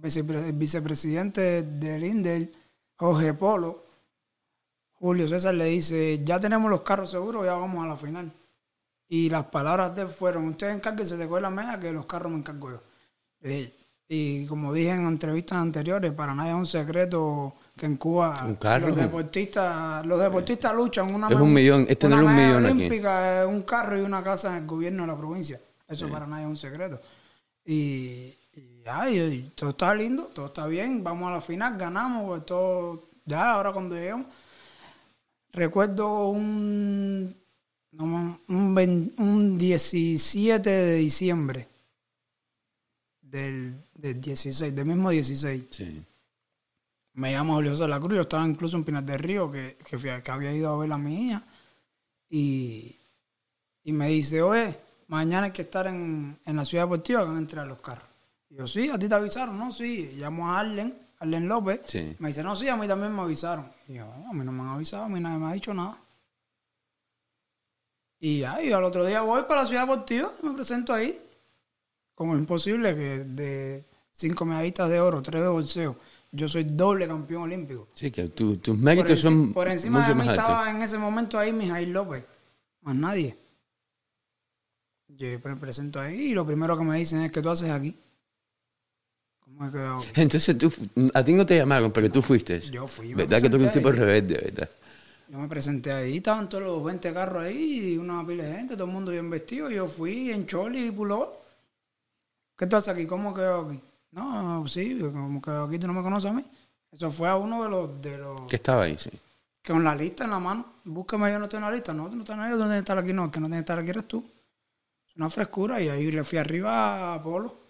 el 0.00 0.52
vicepresidente 0.52 1.62
del 1.64 2.04
INDEL, 2.04 2.54
Jorge 2.94 3.34
Polo, 3.34 3.85
Julio 4.98 5.28
César 5.28 5.54
le 5.54 5.66
dice, 5.66 6.20
ya 6.24 6.40
tenemos 6.40 6.70
los 6.70 6.80
carros 6.82 7.10
seguros, 7.10 7.44
ya 7.44 7.54
vamos 7.54 7.84
a 7.84 7.88
la 7.88 7.96
final. 7.96 8.32
Y 9.08 9.30
las 9.30 9.44
palabras 9.46 9.94
de 9.94 10.02
él 10.02 10.08
fueron, 10.08 10.48
usted 10.48 10.70
encárguese 10.70 11.16
de 11.16 11.28
coger 11.28 11.42
la 11.42 11.50
media, 11.50 11.78
que 11.78 11.92
los 11.92 12.06
carros 12.06 12.32
me 12.32 12.38
encargo 12.38 12.70
yo. 12.70 12.80
Eh, 13.42 13.72
Y 14.08 14.46
como 14.46 14.72
dije 14.72 14.90
en 14.90 15.04
entrevistas 15.06 15.58
anteriores, 15.58 16.12
para 16.12 16.32
nadie 16.34 16.50
es 16.52 16.56
un 16.56 16.66
secreto 16.66 17.54
que 17.76 17.86
en 17.86 17.96
Cuba 17.96 18.56
carro. 18.60 18.88
los 18.88 18.96
deportistas, 18.96 20.06
los 20.06 20.20
deportistas 20.20 20.72
luchan 20.74 21.12
una 21.12 21.26
Es 21.28 21.34
un 21.34 21.52
millón, 21.52 21.86
es 21.88 21.98
tener 21.98 22.18
una 22.18 22.28
un 22.28 22.36
medalla 22.36 22.58
millón 22.58 22.66
aquí. 22.66 22.78
olímpica, 22.86 23.42
es 23.42 23.48
un 23.48 23.62
carro 23.62 23.98
y 23.98 24.02
una 24.02 24.22
casa 24.22 24.50
en 24.56 24.62
el 24.62 24.66
gobierno 24.66 25.02
de 25.02 25.08
la 25.08 25.16
provincia. 25.16 25.60
Eso 25.88 26.08
para 26.08 26.26
nadie 26.26 26.44
es 26.44 26.48
un 26.50 26.56
secreto. 26.56 27.00
Y, 27.64 28.36
y, 28.54 28.84
ay, 28.86 29.52
todo 29.56 29.70
está 29.70 29.92
lindo, 29.94 30.30
todo 30.32 30.46
está 30.46 30.66
bien, 30.68 31.02
vamos 31.02 31.28
a 31.28 31.32
la 31.32 31.40
final, 31.40 31.76
ganamos, 31.76 32.26
pues 32.26 32.46
todo, 32.46 33.08
ya 33.24 33.52
ahora 33.52 33.72
cuando 33.72 33.94
lleguemos. 33.96 34.26
Recuerdo 35.56 36.28
un, 36.28 37.34
un, 37.98 39.14
un 39.18 39.58
17 39.58 40.68
de 40.70 40.94
diciembre 40.96 41.66
del, 43.22 43.74
del 43.94 44.20
16, 44.20 44.74
del 44.74 44.84
mismo 44.84 45.10
16. 45.10 45.64
Sí. 45.70 46.02
Me 47.14 47.32
llamo 47.32 47.54
Julio 47.54 47.72
César 47.72 47.88
La 47.88 47.98
Cruz, 47.98 48.12
yo 48.16 48.20
estaba 48.20 48.46
incluso 48.46 48.76
en 48.76 48.84
Pinar 48.84 49.02
del 49.02 49.18
Río, 49.18 49.50
que, 49.50 49.78
que, 49.82 49.96
fui 49.96 50.10
a- 50.10 50.22
que 50.22 50.30
había 50.30 50.52
ido 50.52 50.70
a 50.70 50.76
ver 50.76 50.92
a 50.92 50.98
mi 50.98 51.28
hija. 51.28 51.42
Y, 52.28 52.94
y 53.84 53.92
me 53.92 54.08
dice, 54.08 54.42
oye, 54.42 54.76
mañana 55.08 55.46
hay 55.46 55.52
que 55.52 55.62
estar 55.62 55.86
en, 55.86 56.38
en 56.44 56.56
la 56.56 56.66
ciudad 56.66 56.84
deportiva 56.84 57.20
que 57.22 57.26
van 57.28 57.36
a 57.36 57.40
entrar 57.40 57.66
los 57.66 57.80
carros. 57.80 58.08
Y 58.50 58.56
yo, 58.56 58.66
sí, 58.68 58.90
a 58.90 58.98
ti 58.98 59.08
te 59.08 59.14
avisaron, 59.14 59.58
¿no? 59.58 59.72
Sí, 59.72 60.10
llamo 60.16 60.50
a 60.50 60.60
Arlen, 60.60 60.94
Arlen 61.18 61.48
López. 61.48 61.80
Sí. 61.84 62.14
Me 62.18 62.28
dice, 62.28 62.42
no, 62.42 62.54
sí, 62.56 62.68
a 62.68 62.76
mí 62.76 62.86
también 62.86 63.14
me 63.14 63.22
avisaron. 63.22 63.70
Y 63.88 63.94
yo, 63.94 64.04
"No, 64.06 64.30
a 64.30 64.32
mí 64.32 64.44
no 64.44 64.52
me 64.52 64.62
han 64.62 64.68
avisado, 64.68 65.04
a 65.04 65.08
mí 65.08 65.18
nadie 65.20 65.38
me 65.38 65.46
ha 65.50 65.52
dicho 65.52 65.72
nada. 65.72 65.98
Y 68.18 68.40
ya, 68.40 68.62
y 68.62 68.72
al 68.72 68.82
otro 68.84 69.04
día 69.04 69.20
voy 69.20 69.42
para 69.42 69.62
la 69.62 69.66
ciudad 69.68 69.82
deportiva, 69.82 70.32
me 70.42 70.52
presento 70.52 70.92
ahí. 70.92 71.22
Como 72.14 72.34
es 72.34 72.40
imposible 72.40 72.94
que 72.94 73.18
de 73.24 73.84
cinco 74.10 74.44
medallitas 74.46 74.88
de 74.88 75.00
oro, 75.00 75.20
tres 75.22 75.42
de 75.42 75.48
bolseo, 75.48 75.96
yo 76.32 76.48
soy 76.48 76.64
doble 76.64 77.06
campeón 77.06 77.42
olímpico. 77.42 77.88
Sí, 77.94 78.10
que 78.10 78.28
tu- 78.28 78.56
tus 78.56 78.74
Por, 78.76 78.84
méritos 78.84 79.18
enci- 79.18 79.22
son 79.22 79.52
por 79.52 79.68
encima 79.68 80.00
mucho 80.00 80.08
de 80.14 80.22
mí 80.22 80.28
estaba 80.30 80.70
en 80.70 80.82
ese 80.82 80.96
momento 80.98 81.38
ahí 81.38 81.52
Mijail 81.52 81.92
López, 81.92 82.24
más 82.80 82.94
nadie. 82.96 83.36
Yo 85.08 85.28
me 85.44 85.56
presento 85.56 86.00
ahí 86.00 86.30
y 86.30 86.34
lo 86.34 86.44
primero 86.46 86.76
que 86.76 86.84
me 86.84 86.96
dicen 86.98 87.20
es 87.22 87.30
que 87.32 87.40
tú 87.42 87.50
haces 87.50 87.70
aquí. 87.70 87.96
Entonces 90.14 90.58
tú, 90.58 90.72
a 91.14 91.24
ti 91.24 91.32
no 91.32 91.46
te 91.46 91.56
llamaron, 91.56 91.90
pero 91.92 92.10
tú 92.10 92.22
fuiste. 92.22 92.60
Yo 92.60 92.86
fui, 92.86 93.08
me 93.08 93.24
¿Verdad 93.24 93.42
que 93.42 93.50
tú 93.50 93.56
eres 93.56 93.68
un 93.68 93.72
tipo 93.72 93.90
rebelde, 93.90 94.34
verdad? 94.34 94.70
Yo 95.28 95.38
me 95.38 95.48
presenté 95.48 95.92
ahí, 95.92 96.18
estaban 96.18 96.48
todos 96.48 96.64
los 96.64 96.84
20 96.84 97.12
carros 97.12 97.42
ahí, 97.42 97.94
y 97.94 97.96
una 97.98 98.24
pila 98.26 98.44
de 98.44 98.54
gente, 98.54 98.74
todo 98.74 98.84
el 98.84 98.92
mundo 98.92 99.10
bien 99.10 99.28
vestido. 99.28 99.70
Yo 99.70 99.88
fui 99.88 100.30
en 100.30 100.46
choli 100.46 100.86
y 100.86 100.90
puló. 100.90 101.32
¿Qué 102.56 102.66
tú 102.66 102.76
haces 102.76 102.90
aquí? 102.94 103.06
¿Cómo 103.06 103.34
quedo 103.34 103.66
aquí? 103.66 103.80
No, 104.12 104.66
sí, 104.68 104.98
como 105.00 105.42
que 105.42 105.50
aquí 105.50 105.78
tú 105.78 105.86
no 105.86 105.92
me 105.94 106.02
conoces 106.02 106.30
a 106.30 106.34
mí. 106.34 106.44
Eso 106.92 107.10
fue 107.10 107.28
a 107.28 107.36
uno 107.36 107.64
de 107.64 107.68
los, 107.68 108.02
de 108.02 108.18
los 108.18 108.40
Que 108.42 108.56
estaba 108.56 108.84
ahí, 108.84 108.96
sí. 108.98 109.10
que 109.62 109.72
con 109.72 109.82
la 109.84 109.94
lista 109.94 110.24
en 110.24 110.30
la 110.30 110.38
mano. 110.38 110.64
Búscame, 110.84 111.30
yo 111.32 111.38
no 111.38 111.44
estoy 111.46 111.58
en 111.58 111.64
la 111.64 111.72
lista. 111.72 111.92
No, 111.92 112.08
tú 112.08 112.14
no 112.16 112.22
estás 112.22 112.34
en 112.34 112.40
la 112.40 112.46
lista. 112.46 112.58
¿Dónde 112.58 112.74
tienes 112.74 112.84
que 112.84 112.92
estar 112.92 112.98
aquí? 112.98 113.12
No, 113.12 113.24
el 113.24 113.30
que 113.30 113.40
no 113.40 113.46
tiene 113.46 113.56
que 113.56 113.60
estar 113.60 113.78
aquí 113.78 113.90
eres 113.90 114.08
tú. 114.08 114.24
Es 115.08 115.16
una 115.16 115.28
frescura. 115.28 115.82
Y 115.82 115.88
ahí 115.88 116.10
le 116.12 116.24
fui 116.24 116.38
arriba 116.38 117.14
a 117.14 117.22
Polo. 117.22 117.65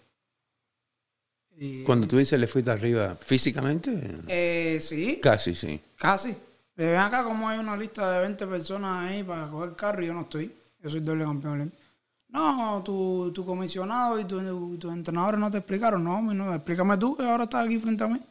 Y, 1.59 1.83
Cuando 1.83 2.07
tú 2.07 2.17
dices 2.17 2.39
le 2.39 2.47
fuiste 2.47 2.69
arriba 2.69 3.15
físicamente, 3.19 3.91
eh, 4.27 4.77
sí, 4.81 5.19
casi, 5.21 5.55
sí. 5.55 5.81
casi. 5.97 6.35
De 6.75 6.85
ven 6.91 6.99
acá 6.99 7.23
como 7.23 7.49
hay 7.49 7.57
una 7.57 7.75
lista 7.75 8.11
de 8.11 8.19
20 8.21 8.45
personas 8.45 9.09
ahí 9.09 9.23
para 9.23 9.49
coger 9.49 9.75
carro 9.75 10.03
y 10.03 10.07
yo 10.07 10.13
no 10.13 10.21
estoy. 10.21 10.53
Yo 10.83 10.89
soy 10.91 10.99
doble 10.99 11.23
campeón 11.23 11.53
olímpico. 11.53 11.81
No, 12.29 12.83
tu, 12.85 13.31
tu 13.33 13.43
comisionado 13.43 14.19
y 14.19 14.25
tu- 14.25 14.77
tus 14.77 14.93
entrenadores 14.93 15.39
no 15.39 15.49
te 15.49 15.57
explicaron. 15.57 16.03
No, 16.03 16.21
no, 16.21 16.53
explícame 16.53 16.95
tú 16.97 17.15
que 17.17 17.23
ahora 17.23 17.45
estás 17.45 17.65
aquí 17.65 17.79
frente 17.79 18.03
a 18.03 18.07
mí. 18.07 18.21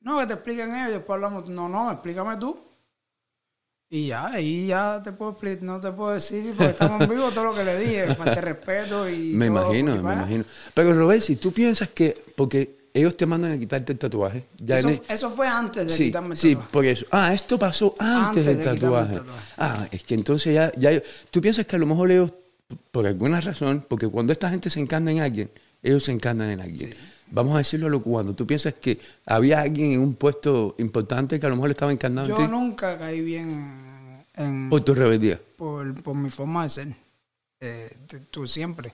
No, 0.00 0.18
que 0.18 0.26
te 0.26 0.32
expliquen 0.32 0.74
ellos 0.74 0.88
y 0.88 0.92
después 0.94 1.14
hablamos. 1.14 1.48
No, 1.48 1.68
no, 1.68 1.92
explícame 1.92 2.36
tú. 2.38 2.58
Y 3.88 4.08
ya, 4.08 4.26
ahí 4.26 4.66
ya 4.66 5.00
te 5.02 5.12
puedo 5.12 5.38
no 5.60 5.80
te 5.80 5.92
puedo 5.92 6.10
decir 6.12 6.52
porque 6.56 6.70
estamos 6.72 7.02
en 7.02 7.08
vivo 7.08 7.30
todo 7.30 7.44
lo 7.44 7.54
que 7.54 7.64
le 7.64 7.78
dije, 7.78 8.14
falta 8.16 8.40
respeto 8.40 9.08
y 9.08 9.32
Me 9.34 9.46
todo, 9.46 9.60
imagino, 9.62 9.92
me 10.02 10.12
imagino. 10.12 10.44
Pero 10.74 10.92
Robert, 10.92 11.22
si 11.22 11.36
tú 11.36 11.52
piensas 11.52 11.90
que, 11.90 12.20
porque 12.34 12.88
ellos 12.92 13.16
te 13.16 13.26
mandan 13.26 13.52
a 13.52 13.58
quitarte 13.58 13.92
el 13.92 13.98
tatuaje, 13.98 14.44
ya 14.58 14.78
Eso, 14.80 14.88
el- 14.88 15.02
eso 15.08 15.30
fue 15.30 15.46
antes 15.46 15.86
de 15.86 15.92
sí, 15.92 16.04
quitarme 16.06 16.30
el 16.30 16.36
sí, 16.36 16.54
tatuaje. 16.54 16.72
por 16.72 16.84
eso. 16.84 17.06
Ah, 17.12 17.32
esto 17.32 17.58
pasó 17.58 17.94
antes, 17.98 18.26
Antes 18.28 18.46
del 18.46 18.56
de 18.58 18.64
tatuaje. 18.64 19.14
tatuaje. 19.14 19.40
Ah, 19.56 19.86
es 19.92 20.02
que 20.02 20.14
entonces 20.14 20.52
ya, 20.54 20.72
ya, 20.76 21.00
tú 21.30 21.40
piensas 21.40 21.64
que 21.66 21.76
a 21.76 21.78
lo 21.78 21.86
mejor 21.86 22.10
ellos, 22.10 22.32
por 22.90 23.06
alguna 23.06 23.40
razón, 23.40 23.84
porque 23.88 24.08
cuando 24.08 24.32
esta 24.32 24.50
gente 24.50 24.68
se 24.68 24.80
encanta 24.80 25.12
en 25.12 25.20
alguien, 25.20 25.48
ellos 25.80 26.02
se 26.02 26.10
encantan 26.10 26.50
en 26.50 26.60
alguien. 26.60 26.92
Vamos 27.30 27.54
a 27.54 27.58
decirlo 27.58 27.88
a 27.88 27.90
lo 27.90 28.00
cubano. 28.02 28.34
¿Tú 28.34 28.46
piensas 28.46 28.74
que 28.74 28.98
había 29.26 29.60
alguien 29.62 29.92
en 29.92 30.00
un 30.00 30.14
puesto 30.14 30.74
importante 30.78 31.40
que 31.40 31.46
a 31.46 31.48
lo 31.48 31.56
mejor 31.56 31.68
le 31.68 31.72
estaba 31.72 31.92
encantando 31.92 32.28
Yo 32.36 32.42
en 32.42 32.46
ti? 32.46 32.56
nunca 32.56 32.96
caí 32.96 33.20
bien 33.20 34.24
en, 34.34 34.70
Por 34.70 34.82
tu 34.82 34.94
rebeldía. 34.94 35.40
por, 35.56 36.02
por 36.02 36.14
mi 36.14 36.30
forma 36.30 36.62
de 36.64 36.68
ser. 36.68 36.88
Eh, 37.60 37.96
tú 38.30 38.46
siempre. 38.46 38.92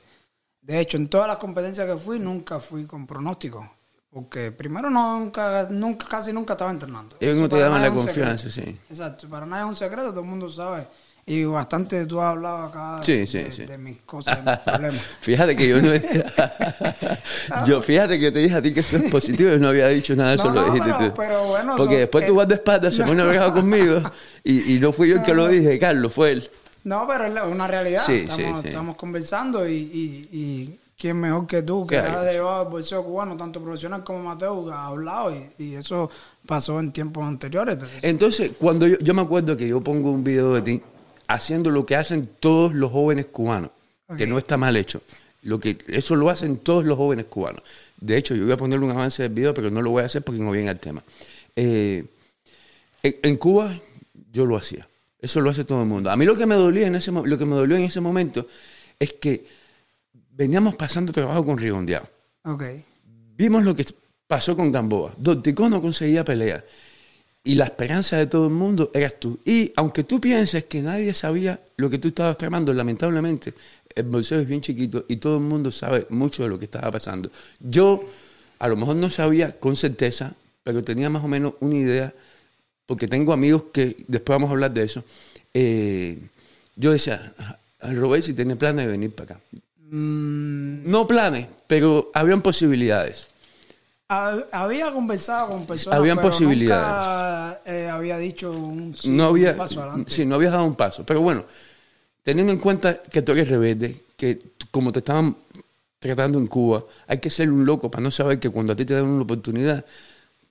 De 0.61 0.79
hecho, 0.81 0.97
en 0.97 1.09
todas 1.09 1.27
las 1.27 1.37
competencias 1.39 1.87
que 1.87 1.97
fui, 1.97 2.19
nunca 2.19 2.61
fui 2.61 2.85
con 2.85 3.07
pronóstico. 3.07 3.69
Porque 4.09 4.53
primero 4.53 4.91
nunca, 4.91 5.67
nunca, 5.71 6.07
casi 6.07 6.33
nunca 6.33 6.53
estaba 6.53 6.71
entrenando. 6.71 7.17
Ellos 7.19 7.39
no 7.39 7.49
te 7.49 7.59
daban 7.59 7.81
la 7.81 7.93
confianza, 7.93 8.51
sí. 8.51 8.79
Exacto, 8.91 9.27
para 9.29 9.47
nadie 9.47 9.65
es 9.65 9.69
un 9.71 9.77
secreto, 9.77 10.11
todo 10.11 10.21
el 10.21 10.27
mundo 10.27 10.49
sabe. 10.51 10.87
Y 11.25 11.45
bastante 11.45 12.05
tú 12.07 12.21
has 12.21 12.31
hablado 12.33 12.57
acá 12.65 12.99
de, 12.99 13.05
Sí, 13.05 13.27
sí, 13.29 13.39
de- 13.45 13.53
sí. 13.53 13.65
de 13.65 13.79
mis 13.79 13.99
cosas, 14.01 14.45
de 14.45 14.51
mis 14.51 14.59
problemas. 14.61 15.01
Fíjate 15.21 15.57
que 15.57 15.69
yo 15.69 15.81
no. 15.81 15.93
yo, 17.67 17.81
fíjate 17.83 18.19
que 18.19 18.25
yo 18.25 18.33
te 18.33 18.41
dije 18.41 18.55
a 18.57 18.63
ti 18.63 18.73
que 18.75 18.81
esto 18.81 18.97
es 18.97 19.11
positivo 19.11 19.53
y 19.53 19.59
no 19.59 19.69
había 19.69 19.89
dicho 19.89 20.15
nada, 20.17 20.35
eso 20.35 20.49
No, 20.49 20.55
lo 20.55 20.67
no, 20.67 20.73
dijiste 20.75 20.93
pero- 20.99 21.11
tú. 21.11 21.17
pero 21.17 21.45
bueno, 21.47 21.75
Porque 21.77 21.95
son- 21.95 22.01
después 22.01 22.25
eh, 22.25 22.29
tú 22.29 22.35
vas 22.35 22.49
de 22.49 22.55
espaldas, 22.57 22.95
se 22.95 23.05
pone 23.05 23.25
bravo 23.25 23.55
conmigo 23.61 24.03
y, 24.43 24.75
y 24.75 24.81
no 24.81 24.93
fui 24.93 25.09
yo 25.11 25.17
el 25.17 25.23
que 25.23 25.35
lo 25.35 25.49
dije, 25.49 25.79
Carlos, 25.79 26.13
fue 26.13 26.33
él. 26.33 26.51
No, 26.85 27.07
pero 27.07 27.27
es 27.27 27.53
una 27.53 27.69
realidad. 27.69 28.03
Sí, 28.05 28.27
estamos, 28.29 28.65
estamos 28.65 28.97
conversando 28.97 29.69
y, 29.69 29.73
y, 29.75 30.29
y 30.33 30.79
quién 30.99 31.21
mejor 31.21 31.47
que 31.47 31.63
tú, 31.63 31.87
que 31.87 31.99
has 31.99 32.25
llevado 32.33 32.65
el 32.65 32.69
boxeo 32.69 33.05
cubano, 33.05 33.37
tanto 33.37 33.63
profesional 33.63 34.03
como 34.03 34.19
amateur, 34.19 34.73
ha 34.73 34.87
hablado 34.87 35.33
y, 35.33 35.53
y 35.63 35.75
eso 35.77 36.11
pasó 36.45 36.81
en 36.81 36.91
tiempos 36.93 37.25
anteriores. 37.25 37.79
Entonces, 38.03 38.51
cuando 38.59 38.89
yo, 38.89 38.99
yo 38.99 39.15
me 39.15 39.23
acuerdo 39.23 39.57
que 39.57 39.69
yo 39.69 39.81
pongo 39.81 40.11
un 40.11 40.25
video 40.25 40.55
de 40.55 40.63
ti 40.63 40.83
haciendo 41.29 41.71
lo 41.71 41.87
que 41.87 41.97
hacen 41.97 42.29
todos 42.41 42.75
los 42.75 42.91
jóvenes 42.91 43.27
cubanos, 43.27 43.71
que 44.17 44.27
no 44.27 44.39
está 44.39 44.57
mal 44.57 44.77
hecho. 44.77 45.03
Lo 45.43 45.59
que, 45.59 45.79
eso 45.89 46.15
lo 46.15 46.31
hacen 46.31 46.59
todos 46.59 46.85
los 46.85 46.97
jóvenes 46.97 47.27
cubanos. 47.27 47.63
De 48.01 48.17
hecho, 48.17 48.35
yo 48.35 48.45
voy 48.45 48.53
a 48.53 48.57
ponerle 48.57 48.85
un 48.85 48.93
avance 48.93 49.23
del 49.23 49.33
video, 49.33 49.53
pero 49.55 49.71
no 49.71 49.83
lo 49.83 49.91
voy 49.91 50.03
a 50.03 50.07
hacer 50.07 50.23
porque 50.23 50.41
no 50.41 50.51
viene 50.53 50.71
al 50.71 50.79
tema. 50.79 51.03
Eh, 51.57 52.05
en, 53.03 53.17
en 53.23 53.37
Cuba 53.37 53.79
yo 54.33 54.47
lo 54.47 54.57
hacía. 54.57 54.87
Eso 55.21 55.41
lo 55.41 55.51
hace 55.51 55.65
todo 55.65 55.83
el 55.83 55.89
mundo. 55.89 56.11
A 56.11 56.17
mí 56.17 56.25
lo 56.25 56.37
que 56.37 56.47
me 56.47 56.57
dolía 56.57 56.87
en 56.87 56.97
ese 56.97 57.13
lo 57.13 57.39
que 57.39 57.45
me 57.45 57.55
dolió 57.55 57.77
en 57.77 57.85
ese 57.85 58.01
momento 58.01 58.47
es 58.99 59.13
que 59.15 59.47
veníamos 60.33 60.75
pasando 60.75 61.13
trabajo 61.13 61.45
con 61.45 61.59
Rigondeado. 61.59 62.09
Ok. 62.45 62.65
Vimos 63.37 63.65
lo 63.65 63.75
que 63.75 63.87
pasó 64.27 64.57
con 64.57 64.73
Gamboa. 64.73 65.15
Dorticó 65.17 65.69
no 65.69 65.81
conseguía 65.81 66.25
pelear. 66.25 66.65
Y 67.45 67.57
la 67.57 67.65
esperanza 67.65 68.17
de 68.17 68.27
todo 68.27 68.47
el 68.47 68.53
mundo 68.53 68.91
eras 68.95 69.19
tú. 69.19 69.39
Y 69.45 69.73
aunque 69.77 70.05
tú 70.05 70.21
pienses 70.21 70.65
que 70.67 70.81
nadie 70.81 71.13
sabía 71.13 71.61
lo 71.77 71.91
que 71.91 71.99
tú 71.99 72.09
estabas 72.09 72.39
tramando, 72.39 72.73
lamentablemente, 72.73 73.53
el 73.95 74.05
bolseo 74.05 74.41
es 74.41 74.47
bien 74.47 74.61
chiquito 74.61 75.05
y 75.09 75.17
todo 75.17 75.37
el 75.39 75.43
mundo 75.43 75.71
sabe 75.73 76.07
mucho 76.11 76.45
de 76.45 76.49
lo 76.49 76.59
que 76.59 76.67
estaba 76.67 76.91
pasando. 76.91 77.31
Yo, 77.59 78.05
a 78.59 78.69
lo 78.69 78.77
mejor 78.77 78.97
no 78.97 79.11
sabía 79.11 79.59
con 79.59 79.75
certeza, 79.75 80.35
pero 80.63 80.85
tenía 80.85 81.11
más 81.11 81.25
o 81.25 81.29
menos 81.29 81.55
una 81.61 81.75
idea, 81.75 82.15
porque 82.87 83.09
tengo 83.09 83.33
amigos 83.33 83.65
que, 83.73 83.97
después 84.07 84.37
vamos 84.37 84.49
a 84.49 84.53
hablar 84.53 84.73
de 84.73 84.85
eso. 84.85 85.05
eh, 85.55 86.19
yo 86.75 86.93
decía, 86.93 87.35
Robert, 87.83 88.25
si 88.25 88.33
tiene 88.33 88.57
planes 88.57 88.87
de 88.87 88.93
venir 88.93 89.11
para 89.11 89.35
acá. 89.35 89.41
Mm, 89.91 90.89
No 90.91 91.07
planes, 91.07 91.49
pero 91.67 92.11
habían 92.15 92.41
posibilidades. 92.41 93.29
Ha- 94.13 94.47
había 94.65 94.93
conversado 94.93 95.49
con 95.49 95.67
personas, 95.67 95.99
Habían 95.99 96.17
pero 96.17 96.29
posibilidades. 96.31 96.87
nunca, 96.87 97.61
eh, 97.67 97.89
había 97.89 98.19
dicho 98.19 98.51
un, 98.51 98.95
sí, 98.99 99.11
no 99.11 99.25
había, 99.25 99.53
un 99.53 99.57
paso 99.59 99.81
adelante. 99.83 100.13
sí, 100.15 100.25
no 100.27 100.35
habías 100.35 100.53
dado 100.53 100.65
un 100.65 100.75
paso. 100.75 101.05
Pero 101.05 101.21
bueno, 101.21 101.45
teniendo 102.23 102.53
en 102.53 102.59
cuenta 102.59 103.03
que 103.03 103.23
tú 103.23 103.33
eres 103.33 103.49
rebelde, 103.49 103.97
que 104.17 104.39
como 104.71 104.93
te 104.93 104.99
estaban 105.01 105.37
tratando 105.99 106.39
en 106.39 106.47
Cuba, 106.47 106.85
hay 107.07 107.19
que 107.19 107.31
ser 107.31 107.51
un 107.51 107.65
loco 107.65 107.91
para 107.91 108.03
no 108.03 108.11
saber 108.11 108.39
que 108.39 108.51
cuando 108.51 108.73
a 108.73 108.77
ti 108.77 108.85
te 108.85 108.95
dan 108.95 109.05
una 109.05 109.23
oportunidad, 109.23 109.85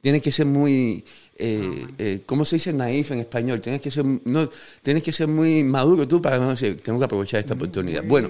tienes 0.02 0.22
que 0.22 0.32
ser 0.32 0.46
muy, 0.46 1.04
eh, 1.36 1.86
eh, 1.98 2.22
¿cómo 2.26 2.46
se 2.46 2.56
dice 2.56 2.74
naif 2.74 3.12
en 3.12 3.20
español? 3.20 3.62
Tienes 3.62 3.82
que 3.82 3.92
ser, 3.92 4.06
no, 4.26 4.50
tienes 4.82 5.04
que 5.04 5.14
ser 5.14 5.28
muy 5.28 5.64
maduro 5.64 6.08
tú 6.08 6.22
para 6.22 6.38
no 6.40 6.50
decir, 6.50 6.78
tengo 6.82 6.98
que 7.00 7.06
aprovechar 7.06 7.42
esta 7.42 7.54
oportunidad. 7.54 8.02
muy 8.02 8.10
Bueno, 8.10 8.30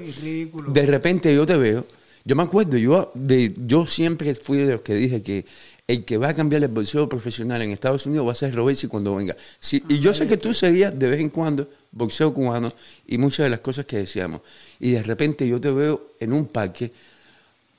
de 0.74 0.86
repente 0.86 1.34
yo 1.34 1.46
te 1.46 1.56
veo, 1.56 1.86
yo 2.24 2.36
me 2.36 2.44
acuerdo, 2.44 2.78
yo, 2.78 3.12
de, 3.16 3.54
yo 3.58 3.86
siempre 3.86 4.36
fui 4.36 4.60
de 4.60 4.74
los 4.74 4.82
que 4.82 4.94
dije 4.94 5.24
que 5.24 5.46
el 5.88 6.06
que 6.06 6.18
va 6.18 6.30
a 6.30 6.34
cambiar 6.34 6.64
el 6.64 6.70
boxeo 6.70 7.10
profesional 7.10 7.62
en 7.62 7.72
Estados 7.72 8.06
Unidos 8.06 8.28
va 8.28 8.32
a 8.32 8.36
ser 8.36 8.56
Robesi 8.56 8.88
cuando 8.88 9.16
venga. 9.16 9.36
Sí, 9.60 9.84
y 9.90 10.00
yo 10.00 10.14
sé 10.14 10.28
que 10.28 10.38
tú 10.38 10.54
seguías 10.54 10.98
de 10.98 11.10
vez 11.10 11.20
en 11.20 11.30
cuando 11.30 11.68
boxeo 11.92 12.34
cubano 12.34 12.72
y 13.08 13.18
muchas 13.18 13.46
de 13.46 13.50
las 13.50 13.60
cosas 13.60 13.86
que 13.86 13.98
decíamos. 13.98 14.42
Y 14.80 14.92
de 14.92 15.04
repente 15.04 15.48
yo 15.48 15.60
te 15.60 15.72
veo 15.72 16.14
en 16.20 16.34
un 16.34 16.46
parque 16.46 16.92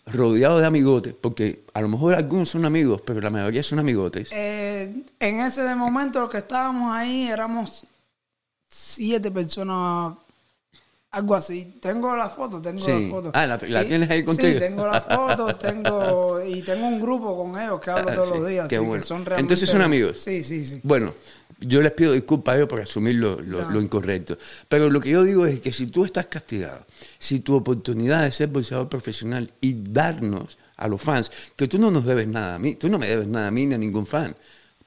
rodeado 0.07 0.59
de 0.59 0.67
amigotes, 0.67 1.15
porque 1.19 1.63
a 1.73 1.81
lo 1.81 1.89
mejor 1.89 2.15
algunos 2.15 2.49
son 2.51 2.65
amigos, 2.65 3.01
pero 3.05 3.21
la 3.21 3.31
mayoría 3.31 3.63
son 3.63 3.79
amigotes. 3.79 4.31
Eh, 4.33 4.93
en 5.21 5.41
ese 5.41 5.75
momento 5.75 6.21
los 6.21 6.31
que 6.31 6.39
estábamos 6.39 6.95
ahí 6.95 7.29
éramos 7.29 7.87
siete 8.69 9.31
personas, 9.31 10.17
algo 11.13 11.35
así. 11.35 11.75
Tengo 11.81 12.17
la 12.17 12.29
foto, 12.31 12.61
tengo 12.61 12.81
Sí. 12.81 13.05
la 13.05 13.11
foto. 13.11 13.31
Ah, 13.35 13.47
¿la- 13.47 13.59
la 13.69 13.83
Y- 13.85 13.87
tienes 13.89 14.11
ahí 14.11 14.25
contigo? 14.25 14.49
Sí, 14.53 14.59
tengo 14.59 14.87
la 14.87 15.01
foto, 15.01 15.55
tengo 15.57 16.43
y 16.45 16.63
tengo 16.63 16.87
un 16.89 17.01
grupo 17.01 17.37
con 17.37 17.61
ellos 17.61 17.81
que 17.81 17.91
hablo 17.91 18.11
Ah, 18.11 18.15
todos 18.15 18.29
sí, 18.29 18.35
los 18.39 18.49
días. 18.49 18.69
qué 18.69 18.77
así 18.77 18.83
que 18.85 18.89
bueno. 18.89 19.05
son 19.05 19.25
realmente- 19.25 19.41
Entonces 19.43 19.69
son 19.69 19.83
amigos. 19.83 20.21
Sí, 20.21 20.43
sí, 20.43 20.65
sí. 20.65 20.81
Bueno, 20.83 21.15
yo 21.61 21.83
les 21.83 21.93
pido 21.93 22.13
disculpas 22.13 22.55
a 22.55 22.57
ellos 22.57 22.69
por 22.69 22.81
asumir 22.81 23.17
lo, 23.17 23.41
lo- 23.41 23.71
lo 23.71 23.81
incorrecto. 23.83 24.39
Pero 24.69 24.89
lo 24.91 25.01
que 25.01 25.11
yo 25.11 25.23
digo 25.23 25.45
es 25.47 25.61
que 25.61 25.71
si 25.71 25.87
tú 25.87 26.05
estás 26.07 26.27
castigado, 26.29 26.87
si 27.19 27.41
tu 27.41 27.55
oportunidad 27.55 28.25
de 28.25 28.33
ser 28.33 28.49
boxeador 28.49 28.89
profesional 28.89 29.53
y 29.61 29.75
darnos 29.75 30.57
a 30.77 30.89
los 30.89 31.01
fans, 31.01 31.31
que 31.55 31.69
tú 31.69 31.79
no 31.79 31.91
nos 31.91 32.05
debes 32.07 32.27
nada 32.27 32.55
a 32.55 32.59
mí, 32.59 32.75
tú 32.77 32.89
no 32.89 32.99
me 32.99 33.07
debes 33.07 33.29
nada 33.29 33.49
a 33.49 33.51
mí 33.51 33.67
ni 33.67 33.75
a 33.75 33.79
ningún 33.79 34.07
fan, 34.07 34.35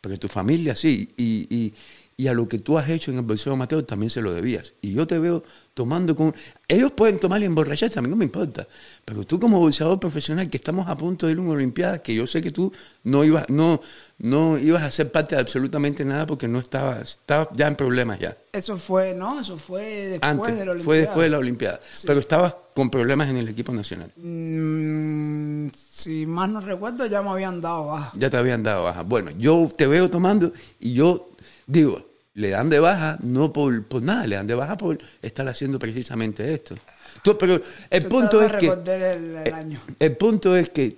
porque 0.01 0.17
tu 0.17 0.27
familia 0.27 0.75
sí, 0.75 1.13
y, 1.15 1.47
y- 1.55 1.73
y 2.17 2.27
a 2.27 2.33
lo 2.33 2.47
que 2.47 2.59
tú 2.59 2.77
has 2.77 2.87
hecho 2.89 3.11
en 3.11 3.17
el 3.17 3.23
boxeo 3.23 3.53
amateur 3.53 3.83
también 3.83 4.09
se 4.09 4.21
lo 4.21 4.33
debías. 4.33 4.73
Y 4.81 4.93
yo 4.93 5.05
te 5.05 5.19
veo 5.19 5.43
tomando 5.73 6.15
con... 6.15 6.33
Ellos 6.65 6.93
pueden 6.93 7.19
tomar 7.19 7.41
y 7.41 7.45
emborracharse, 7.45 7.99
a 7.99 8.01
mí 8.01 8.07
no 8.07 8.15
me 8.15 8.23
importa. 8.23 8.65
Pero 9.03 9.25
tú 9.25 9.37
como 9.37 9.59
boxeador 9.59 9.99
profesional, 9.99 10.49
que 10.49 10.55
estamos 10.55 10.87
a 10.87 10.95
punto 10.95 11.25
de 11.25 11.33
ir 11.33 11.39
a 11.39 11.41
una 11.41 11.51
Olimpiada, 11.51 12.01
que 12.01 12.15
yo 12.15 12.25
sé 12.25 12.41
que 12.41 12.51
tú 12.51 12.71
no 13.03 13.25
ibas, 13.25 13.49
no, 13.49 13.81
no 14.19 14.57
ibas 14.57 14.83
a 14.83 14.91
ser 14.91 15.11
parte 15.11 15.35
de 15.35 15.41
absolutamente 15.41 16.05
nada 16.05 16.25
porque 16.25 16.47
no 16.47 16.59
estabas, 16.59 17.19
estabas 17.19 17.49
ya 17.53 17.67
en 17.67 17.75
problemas 17.75 18.17
ya. 18.17 18.37
Eso 18.53 18.77
fue, 18.77 19.13
no, 19.13 19.41
eso 19.41 19.57
fue 19.57 19.83
después 20.07 20.31
Antes, 20.31 20.57
de 20.57 20.65
la 20.65 20.71
Olimpiada. 20.71 20.85
fue 20.85 20.97
después 20.99 21.23
de 21.25 21.29
la 21.29 21.37
Olimpiada. 21.37 21.81
Pero 22.07 22.19
estabas 22.21 22.55
con 22.73 22.89
problemas 22.89 23.29
en 23.29 23.35
el 23.35 23.49
equipo 23.49 23.73
nacional. 23.73 24.11
Mm, 24.15 25.67
si 25.75 26.25
más 26.25 26.49
no 26.49 26.61
recuerdo, 26.61 27.05
ya 27.07 27.21
me 27.21 27.31
habían 27.31 27.59
dado 27.59 27.87
baja. 27.87 28.13
Ya 28.15 28.29
te 28.29 28.37
habían 28.37 28.63
dado 28.63 28.85
baja. 28.85 29.03
Bueno, 29.03 29.31
yo 29.31 29.69
te 29.75 29.85
veo 29.85 30.09
tomando 30.09 30.53
y 30.79 30.93
yo 30.93 31.34
digo, 31.67 32.05
le 32.33 32.49
dan 32.49 32.69
de 32.69 32.79
baja 32.79 33.17
no 33.23 33.53
por, 33.53 33.83
por 33.85 34.01
nada, 34.01 34.27
le 34.27 34.35
dan 34.35 34.47
de 34.47 34.55
baja 34.55 34.77
por 34.77 34.97
estar 35.21 35.47
haciendo 35.47 35.79
precisamente 35.79 36.53
esto. 36.53 36.75
Tú- 37.23 37.37
pero 37.37 37.61
el 37.89 38.05
punto 38.07 38.41
es 38.41 38.51
que... 38.53 38.67
eh, 38.67 39.51
año. 39.53 39.81
El 39.99 40.17
punto 40.17 40.55
es 40.55 40.69
que, 40.69 40.97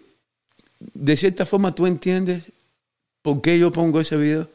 de 0.93 1.17
cierta 1.17 1.45
forma, 1.45 1.73
tú 1.75 1.85
entiendes 1.85 2.45
por 3.21 3.41
qué 3.41 3.57
yo 3.59 3.71
pongo 3.71 3.99
ese 4.01 4.17
video. 4.17 4.49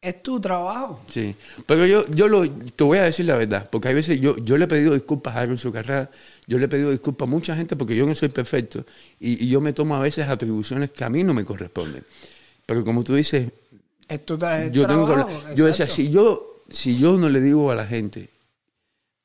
es 0.00 0.22
tu 0.22 0.40
trabajo. 0.40 1.00
Sí, 1.08 1.34
pero 1.66 1.86
yo, 1.86 2.04
yo 2.06 2.28
lo, 2.28 2.48
te 2.48 2.84
voy 2.84 2.98
a 2.98 3.04
decir 3.04 3.24
la 3.26 3.36
verdad, 3.36 3.68
porque 3.70 3.88
hay 3.88 3.94
veces 3.94 4.20
yo, 4.20 4.36
yo 4.38 4.58
le 4.58 4.64
he 4.64 4.68
pedido 4.68 4.94
disculpas 4.94 5.34
a 5.36 5.40
Aaron 5.40 5.58
su 5.58 5.72
carrera, 5.72 6.10
yo 6.46 6.58
le 6.58 6.64
he 6.64 6.68
pedido 6.68 6.90
disculpas 6.90 7.26
a 7.28 7.30
mucha 7.30 7.54
gente 7.56 7.76
porque 7.76 7.94
yo 7.96 8.04
no 8.06 8.14
soy 8.14 8.28
perfecto 8.28 8.84
y, 9.20 9.44
y 9.44 9.48
yo 9.48 9.60
me 9.60 9.72
tomo 9.72 9.94
a 9.94 10.00
veces 10.00 10.26
atribuciones 10.28 10.90
que 10.90 11.04
a 11.04 11.08
mí 11.08 11.22
no 11.24 11.32
me 11.34 11.44
corresponden. 11.44 12.04
Pero 12.66 12.82
como 12.84 13.04
tú 13.04 13.14
dices, 13.14 13.48
Es 14.12 14.24
tu 14.26 14.36
tra- 14.36 14.66
es 14.66 14.72
yo 14.72 14.86
tengo 14.86 15.06
que 15.06 15.12
hablar- 15.12 15.54
yo 15.54 15.64
decía, 15.66 15.86
si 15.86 16.10
yo, 16.10 16.62
si 16.68 16.98
yo 16.98 17.16
no 17.16 17.28
le 17.28 17.40
digo 17.40 17.70
a 17.70 17.74
la 17.74 17.86
gente 17.86 18.28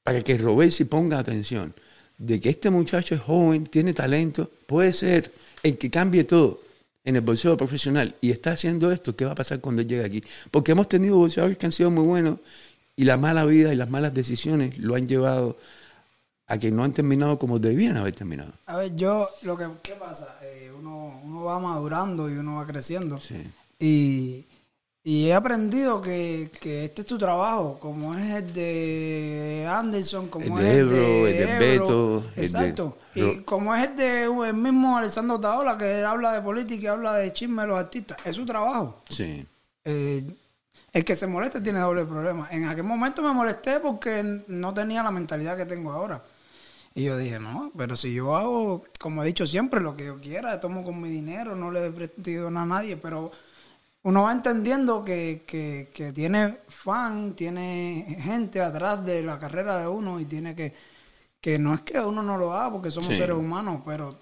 para 0.04 0.22
que 0.22 0.38
Robesi 0.38 0.86
ponga 0.86 1.20
atención 1.20 1.74
de 2.18 2.40
que 2.40 2.50
este 2.50 2.70
muchacho 2.70 3.16
es 3.16 3.22
joven, 3.22 3.66
tiene 3.66 3.94
talento, 3.94 4.50
puede 4.66 4.94
ser 4.94 5.32
el 5.64 5.78
que 5.78 5.90
cambie 5.92 6.24
todo 6.24 6.62
en 7.04 7.16
el 7.16 7.22
boxeo 7.22 7.56
profesional 7.58 8.16
y 8.22 8.32
está 8.32 8.52
haciendo 8.52 8.92
esto, 8.92 9.16
¿qué 9.16 9.26
va 9.26 9.32
a 9.34 9.36
pasar 9.36 9.60
cuando 9.60 9.82
él 9.82 9.88
llegue 9.88 10.06
aquí? 10.06 10.24
Porque 10.52 10.72
hemos 10.72 10.88
tenido 10.90 11.18
boxeadores 11.18 11.58
que 11.58 11.66
han 11.66 11.72
sido 11.72 11.92
muy 11.92 12.04
buenos 12.06 12.40
y 12.96 13.04
la 13.06 13.18
mala 13.18 13.46
vida 13.46 13.72
y 13.74 13.76
las 13.76 13.90
malas 13.90 14.14
decisiones 14.14 14.78
lo 14.78 14.96
han 14.96 15.08
llevado 15.08 15.58
a 16.48 16.58
que 16.58 16.72
no 16.72 16.84
han 16.84 16.94
terminado 16.94 17.38
como 17.38 17.60
debían 17.60 17.98
haber 17.98 18.14
terminado. 18.16 18.54
A 18.66 18.78
ver, 18.78 18.96
yo, 18.96 19.30
lo 19.44 19.58
que, 19.58 19.68
¿qué 19.84 19.94
pasa? 19.94 20.40
Eh, 20.42 20.72
uno, 20.78 21.20
uno 21.24 21.44
va 21.44 21.60
madurando 21.60 22.30
y 22.30 22.38
uno 22.38 22.56
va 22.56 22.66
creciendo. 22.66 23.20
Sí. 23.22 23.36
Y, 23.80 24.46
y 25.08 25.30
he 25.30 25.34
aprendido 25.34 26.02
que, 26.02 26.52
que 26.60 26.84
este 26.84 27.04
es 27.04 27.08
tu 27.08 27.18
trabajo, 27.18 27.80
como 27.80 28.14
es 28.14 28.30
el 28.30 28.52
de 28.52 29.66
Anderson, 29.66 30.28
como 30.28 30.60
El 30.60 30.66
es 30.66 30.74
de 30.74 30.80
el 30.80 30.90
de, 30.90 30.96
Ebro, 30.98 31.28
el 31.28 31.34
de 31.34 31.44
Ebro. 31.44 31.60
Beto, 31.60 32.18
el 32.18 32.36
de 32.36 32.42
Exacto. 32.42 32.98
Y 33.16 33.38
como 33.44 33.74
es 33.74 33.88
el 33.88 33.96
de 33.96 34.24
el 34.26 34.54
mismo 34.54 34.98
Alessandro 34.98 35.40
Taola, 35.40 35.78
que 35.78 36.04
habla 36.04 36.34
de 36.34 36.42
política 36.42 36.84
y 36.84 36.88
habla 36.88 37.14
de 37.14 37.32
chisme 37.32 37.62
de 37.62 37.70
los 37.70 37.80
artistas. 37.80 38.18
Es 38.26 38.36
su 38.36 38.46
trabajo. 38.46 39.02
Sí. 39.08 39.48
Eh, 39.86 40.30
el 40.92 41.06
que 41.06 41.16
se 41.16 41.26
moleste 41.26 41.62
tiene 41.62 41.80
doble 41.80 42.04
problema. 42.04 42.50
En 42.52 42.66
aquel 42.66 42.84
momento 42.84 43.22
me 43.22 43.32
molesté 43.32 43.80
porque 43.80 44.44
no 44.50 44.74
tenía 44.74 45.04
la 45.04 45.12
mentalidad 45.12 45.56
que 45.56 45.66
tengo 45.66 45.94
ahora. 45.94 46.22
Y 46.94 47.06
yo 47.06 47.16
dije, 47.16 47.40
no, 47.40 47.72
pero 47.78 47.96
si 47.96 48.14
yo 48.14 48.36
hago, 48.36 48.84
como 49.00 49.24
he 49.24 49.28
dicho 49.28 49.48
siempre, 49.48 49.80
lo 49.80 49.96
que 49.96 50.08
yo 50.08 50.20
quiera, 50.20 50.60
tomo 50.60 50.84
con 50.84 51.00
mi 51.00 51.08
dinero, 51.08 51.56
no 51.56 51.72
le 51.72 51.92
presto 51.92 52.22
nada 52.52 52.64
a 52.64 52.66
nadie, 52.66 52.98
pero 52.98 53.32
uno 54.04 54.24
va 54.24 54.32
entendiendo 54.32 55.04
que, 55.04 55.44
que, 55.46 55.90
que 55.94 56.14
tiene 56.14 56.60
fan, 56.68 57.34
tiene 57.36 58.18
gente 58.22 58.62
atrás 58.62 59.06
de 59.06 59.24
la 59.24 59.38
carrera 59.38 59.78
de 59.80 59.88
uno 59.88 60.20
y 60.20 60.26
tiene 60.26 60.56
que, 60.56 60.74
que 61.42 61.60
no 61.60 61.74
es 61.74 61.82
que 61.82 62.00
uno 62.00 62.24
no 62.24 62.38
lo 62.38 62.54
haga 62.54 62.72
porque 62.72 62.92
somos 62.92 63.10
Sí. 63.10 63.18
seres 63.18 63.36
humanos, 63.36 63.82
pero 63.86 64.18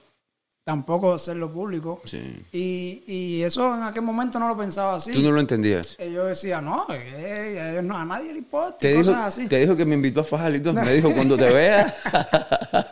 tampoco 0.64 1.14
hacerlo 1.14 1.52
público. 1.54 2.02
Sí. 2.06 2.44
Y, 2.52 3.04
y 3.06 3.44
eso 3.44 3.76
en 3.76 3.84
aquel 3.84 4.02
momento 4.02 4.40
no 4.40 4.48
lo 4.48 4.58
pensaba 4.58 4.96
así. 4.96 5.12
Tú 5.12 5.22
no 5.22 5.32
lo 5.32 5.40
entendías. 5.40 5.96
Eh, 6.00 6.12
Yo 6.12 6.26
decía, 6.26 6.60
no, 6.62 6.88
eh, 6.90 7.78
eh, 7.78 7.82
no, 7.84 7.96
a 7.96 8.04
nadie 8.06 8.32
le 8.34 8.40
importa. 8.40 8.80
Te 8.80 8.90
y 8.90 8.98
dijo, 8.98 9.06
cosas 9.12 9.26
así. 9.28 9.48
te 9.48 9.60
dijo 9.60 9.76
que 9.76 9.86
me 9.86 9.94
invitó 9.94 10.22
a 10.22 10.24
fajar 10.24 10.56
y 10.56 10.62
todo. 10.62 10.74
Me 10.74 10.92
dijo, 10.96 11.14
cuando 11.14 11.38
te 11.38 11.54
vea. 11.54 11.96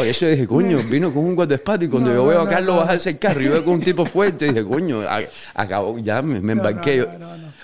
Por 0.00 0.06
eso 0.06 0.26
dije, 0.26 0.46
coño, 0.46 0.78
vino 0.90 1.12
con 1.12 1.24
un 1.24 1.34
guardaespaldas 1.34 1.86
y 1.88 1.90
cuando 1.90 2.08
No, 2.10 2.14
yo 2.16 2.22
no, 2.22 2.28
veo 2.30 2.40
a 2.40 2.44
no, 2.44 2.50
Carlos 2.50 2.74
no. 2.74 2.80
bajarse 2.80 3.10
el 3.10 3.18
carro 3.18 3.40
y 3.42 3.48
veo 3.48 3.64
con 3.64 3.74
un 3.74 3.80
tipo 3.80 4.06
fuerte, 4.06 4.46
dije, 4.46 4.64
coño, 4.64 5.02
a- 5.02 5.20
acabó, 5.54 5.98
ya 5.98 6.22
me, 6.22 6.40
me 6.40 6.52
embarqué. 6.52 7.06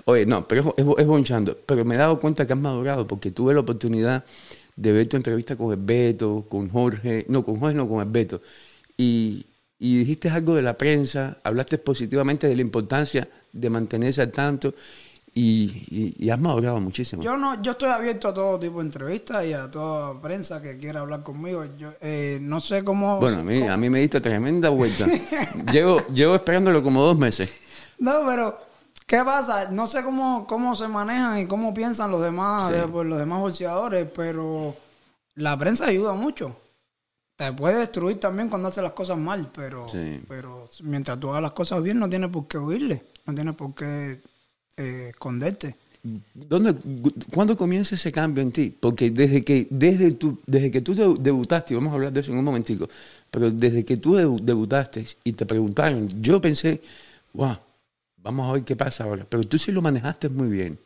Oye, 0.05 0.27
no, 0.27 0.47
pero 0.47 0.75
es 0.99 1.07
bonchando. 1.07 1.57
Pero 1.67 1.85
me 1.85 1.95
he 1.95 1.99
dado 1.99 2.21
cuenta 2.21 2.47
que 2.47 2.53
has 2.53 2.59
madurado 2.59 3.07
porque 3.07 3.31
tuve 3.31 3.55
la 3.55 3.61
oportunidad 3.61 4.25
de 4.77 4.93
ver 4.93 5.07
tu 5.07 5.17
entrevista 5.17 5.57
con 5.57 5.73
el 5.73 5.79
Beto, 5.81 6.45
con 6.49 6.69
Jorge, 6.69 7.25
no, 7.29 7.45
con 7.45 7.59
Jorge, 7.59 7.75
no, 7.77 7.89
con 7.89 8.01
el 8.03 8.09
Beto. 8.13 8.43
Y, 8.99 9.47
y 9.79 9.99
dijiste 9.99 10.29
algo 10.29 10.55
de 10.55 10.63
la 10.63 10.77
prensa, 10.77 11.39
hablaste 11.43 11.79
positivamente 11.79 12.47
de 12.49 12.55
la 12.57 12.63
importancia 12.63 13.27
de 13.53 13.71
mantenerse 13.71 14.21
al 14.21 14.31
tanto 14.31 14.75
y, 15.39 15.85
y- 15.91 16.15
y 16.19 16.31
has 16.31 16.41
madurado 16.41 16.81
muchísimo. 16.81 17.23
Yo 17.23 17.37
no, 17.37 17.61
yo 17.63 17.73
estoy 17.73 17.91
abierto 17.91 18.29
a 18.29 18.33
todo 18.35 18.59
tipo 18.59 18.79
de 18.79 18.87
entrevistas 18.87 19.45
y 19.45 19.53
a 19.53 19.71
toda 19.71 20.19
prensa 20.21 20.63
que 20.63 20.79
quiera 20.79 21.01
hablar 21.01 21.23
conmigo. 21.23 21.63
Yo 21.77 21.93
eh, 22.01 22.39
no 22.41 22.59
sé 22.59 22.83
cómo. 22.83 23.19
Bueno, 23.21 23.41
a 23.41 23.43
mí, 23.43 23.61
cómo- 23.61 23.71
a 23.73 23.77
mí 23.77 23.91
me 23.91 24.01
diste 24.01 24.21
tremenda 24.23 24.71
vuelta. 24.71 25.05
llevo, 25.73 26.01
llevo 26.09 26.35
esperándolo 26.37 26.83
como 26.83 27.03
dos 27.03 27.19
meses. 27.19 27.51
No, 27.99 28.13
pero 28.27 28.59
¿qué 29.07 29.23
pasa? 29.25 29.71
No 29.71 29.87
sé 29.87 30.03
cómo, 30.03 30.47
cómo 30.47 30.75
se 30.75 30.89
manejan 30.89 31.39
y 31.41 31.47
cómo 31.47 31.75
piensan 31.75 32.11
los 32.11 32.23
demás, 32.23 32.69
Sí. 32.69 32.73
eh, 32.75 32.87
pues, 32.91 33.07
los 33.07 33.19
demás 33.19 33.41
boxeadores, 33.41 34.09
pero 34.17 34.75
la 35.35 35.55
prensa 35.59 35.87
ayuda 35.87 36.15
mucho. 36.15 36.57
Te 37.37 37.53
puede 37.53 37.77
destruir 37.81 38.19
también 38.19 38.49
cuando 38.49 38.69
hace 38.69 38.81
las 38.81 38.93
cosas 38.93 39.19
mal, 39.19 39.51
pero, 39.55 39.87
Sí. 39.91 40.19
pero 40.27 40.67
mientras 40.83 41.21
tú 41.21 41.29
hagas 41.29 41.43
las 41.43 41.53
cosas 41.53 41.83
bien, 41.83 41.99
no 41.99 42.09
tienes 42.09 42.31
por 42.31 42.49
qué 42.49 42.57
huirle, 42.57 43.05
no 43.27 43.35
tienes 43.35 43.55
por 43.55 43.75
qué 43.75 44.23
eh, 44.77 45.09
esconderte. 45.11 45.77
¿Dónde, 46.35 46.77
¿Cuándo 47.35 47.57
comienza 47.57 47.97
ese 47.97 48.13
cambio 48.13 48.41
en 48.43 48.53
ti? 48.53 48.73
Porque 48.79 49.11
desde 49.11 49.43
que, 49.43 49.67
desde 49.71 50.13
tu, 50.13 50.39
desde 50.47 50.71
que 50.71 50.81
tú 50.81 50.95
debu- 50.95 51.17
debutaste, 51.19 51.75
y 51.75 51.77
vamos 51.77 51.91
a 51.91 51.95
hablar 51.97 52.13
de 52.13 52.21
eso 52.21 52.31
en 52.31 52.39
un 52.39 52.45
momentico, 52.45 52.89
pero 53.31 53.51
desde 53.51 53.85
que 53.85 53.97
tú 53.97 54.15
debu- 54.15 54.41
debutaste 54.41 55.05
y 55.25 55.33
te 55.33 55.45
preguntaron, 55.47 56.09
yo 56.23 56.41
pensé, 56.41 56.81
wow, 57.33 57.57
vamos 58.23 58.49
a 58.49 58.53
ver 58.53 58.63
qué 58.63 58.77
pasa 58.77 59.03
ahora. 59.05 59.27
Pero 59.29 59.43
tú 59.45 59.59
sí 59.59 59.73
lo 59.73 59.83
manejaste 59.83 60.29
muy 60.29 60.49
bien. 60.49 60.79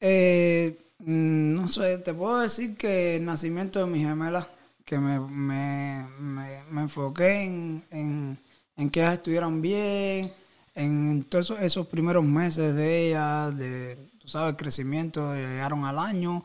Eh, 0.00 0.76
mm, 0.98 1.54
no 1.54 1.68
sé, 1.68 1.98
te 1.98 2.12
puedo 2.12 2.38
decir 2.40 2.76
que 2.76 3.16
el 3.16 3.24
nacimiento 3.24 3.78
de 3.80 3.86
mi 3.86 4.00
gemela, 4.00 4.48
que 4.84 4.98
me, 4.98 5.18
me, 5.20 6.06
me, 6.18 6.62
me 6.70 6.80
enfoqué 6.82 7.42
en, 7.44 7.84
en, 7.90 8.38
en 8.76 8.90
que 8.90 9.00
ellas 9.00 9.14
estuvieran 9.14 9.62
bien, 9.62 10.32
en 10.74 11.24
todos 11.24 11.46
esos, 11.50 11.60
esos 11.60 11.86
primeros 11.86 12.24
meses 12.24 12.74
de 12.74 13.08
ellas, 13.08 13.56
de, 13.56 13.96
tú 14.18 14.28
sabes, 14.28 14.54
crecimiento, 14.56 15.34
llegaron 15.34 15.84
al 15.84 15.98
año, 15.98 16.44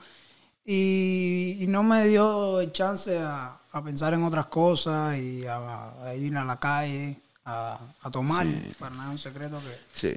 y, 0.65 1.57
y 1.61 1.67
no 1.67 1.81
me 1.83 2.07
dio 2.07 2.63
chance 2.71 3.17
a, 3.17 3.57
a 3.71 3.83
pensar 3.83 4.13
en 4.13 4.23
otras 4.23 4.45
cosas 4.47 5.17
y 5.17 5.45
a, 5.45 6.03
a 6.05 6.15
ir 6.15 6.35
a 6.37 6.45
la 6.45 6.59
calle 6.59 7.15
a, 7.45 7.79
a 8.01 8.11
tomar, 8.11 8.45
para 8.77 8.95
nada 8.95 9.05
es 9.05 9.11
un 9.11 9.17
secreto 9.17 9.59
que... 9.59 9.75
Sí. 9.93 10.15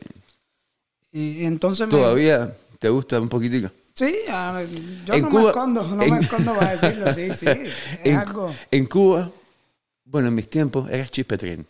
Y, 1.12 1.42
y 1.42 1.44
entonces 1.46 1.86
me- 1.86 1.92
¿Todavía 1.92 2.54
te 2.78 2.88
gusta 2.90 3.18
un 3.20 3.28
poquitico? 3.30 3.70
Sí, 3.94 4.14
yo 5.06 5.14
En 5.14 5.22
no 5.22 5.28
Cuba- 5.30 5.42
me 5.42 5.48
escondo, 5.48 5.82
no 5.96 6.02
en- 6.02 6.10
me 6.14 6.20
escondo 6.20 6.54
para 6.54 6.70
decirlo, 6.76 7.12
sí, 7.12 7.30
sí. 7.34 7.46
Es 7.48 7.70
en, 8.04 8.16
algo. 8.16 8.54
en 8.70 8.86
Cuba, 8.86 9.30
bueno, 10.04 10.28
en 10.28 10.34
mis 10.34 10.50
tiempos, 10.50 10.90
eras 10.90 11.10
chispetrín. 11.10 11.66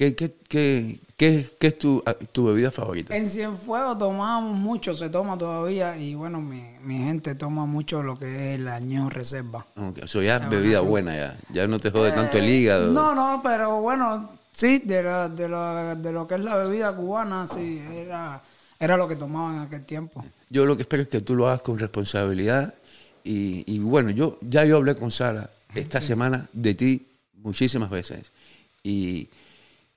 ¿Qué, 0.00 0.14
qué, 0.14 0.30
qué, 0.48 0.98
qué, 1.14 1.46
qué 1.58 1.66
es 1.66 1.78
tu, 1.78 2.02
tu 2.32 2.46
bebida 2.46 2.70
favorita? 2.70 3.14
En 3.14 3.28
Cienfuegos 3.28 3.98
tomábamos 3.98 4.56
mucho, 4.56 4.94
se 4.94 5.10
toma 5.10 5.36
todavía, 5.36 5.94
y 5.98 6.14
bueno, 6.14 6.40
mi, 6.40 6.62
mi 6.82 6.96
gente 6.96 7.34
toma 7.34 7.66
mucho 7.66 8.02
lo 8.02 8.18
que 8.18 8.54
es 8.54 8.58
el 8.58 8.66
añejo 8.68 9.10
reserva. 9.10 9.66
Ok, 9.76 9.98
Eso 9.98 10.22
ya 10.22 10.38
es 10.38 10.48
bebida 10.48 10.80
buena, 10.80 11.14
ya. 11.14 11.38
Ya 11.52 11.66
no 11.66 11.78
te 11.78 11.90
jode 11.90 12.12
tanto 12.12 12.38
el 12.38 12.48
hígado. 12.48 12.88
Eh, 12.90 12.94
No, 12.94 13.14
no, 13.14 13.42
pero 13.42 13.82
bueno, 13.82 14.30
sí, 14.52 14.78
de, 14.78 15.02
la- 15.02 15.28
de, 15.28 15.50
la- 15.50 15.94
de 15.94 16.12
lo 16.12 16.26
que 16.26 16.36
es 16.36 16.40
la 16.40 16.56
bebida 16.56 16.96
cubana, 16.96 17.46
sí, 17.46 17.82
era, 17.94 18.42
era 18.78 18.96
lo 18.96 19.06
que 19.06 19.16
tomaban 19.16 19.56
en 19.56 19.62
aquel 19.64 19.84
tiempo. 19.84 20.24
Yo 20.48 20.64
lo 20.64 20.76
que 20.76 20.84
espero 20.84 21.02
es 21.02 21.10
que 21.10 21.20
tú 21.20 21.34
lo 21.36 21.46
hagas 21.46 21.60
con 21.60 21.78
responsabilidad. 21.78 22.72
Y, 23.22 23.64
y 23.70 23.78
bueno, 23.80 24.08
yo 24.08 24.38
ya 24.40 24.64
yo 24.64 24.78
hablé 24.78 24.94
con 24.94 25.10
Sara 25.10 25.50
esta 25.74 26.00
semana 26.00 26.48
de 26.54 26.72
ti 26.74 27.06
muchísimas 27.42 27.90
veces. 27.90 28.32
Y, 28.82 29.28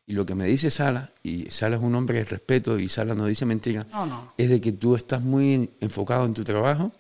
y 0.06 0.14
lo 0.14 0.26
que 0.26 0.36
me 0.36 0.46
dice 0.46 0.70
Sara, 0.70 1.12
y 1.24 1.50
Sara 1.50 1.78
es 1.78 1.82
un 1.82 1.96
hombre 1.96 2.18
de 2.20 2.24
respeto 2.26 2.78
y 2.80 2.90
Sara 2.90 3.16
no 3.16 3.26
dice 3.26 3.46
mentira, 3.46 3.88
No, 3.92 4.06
no. 4.06 4.34
es 4.38 4.50
de 4.50 4.60
que 4.60 4.72
tú 4.74 4.96
estás 4.96 5.22
muy 5.22 5.54
en- 5.54 5.70
enfocado 5.80 6.26
en 6.26 6.34
tu 6.34 6.44
trabajo 6.44 6.92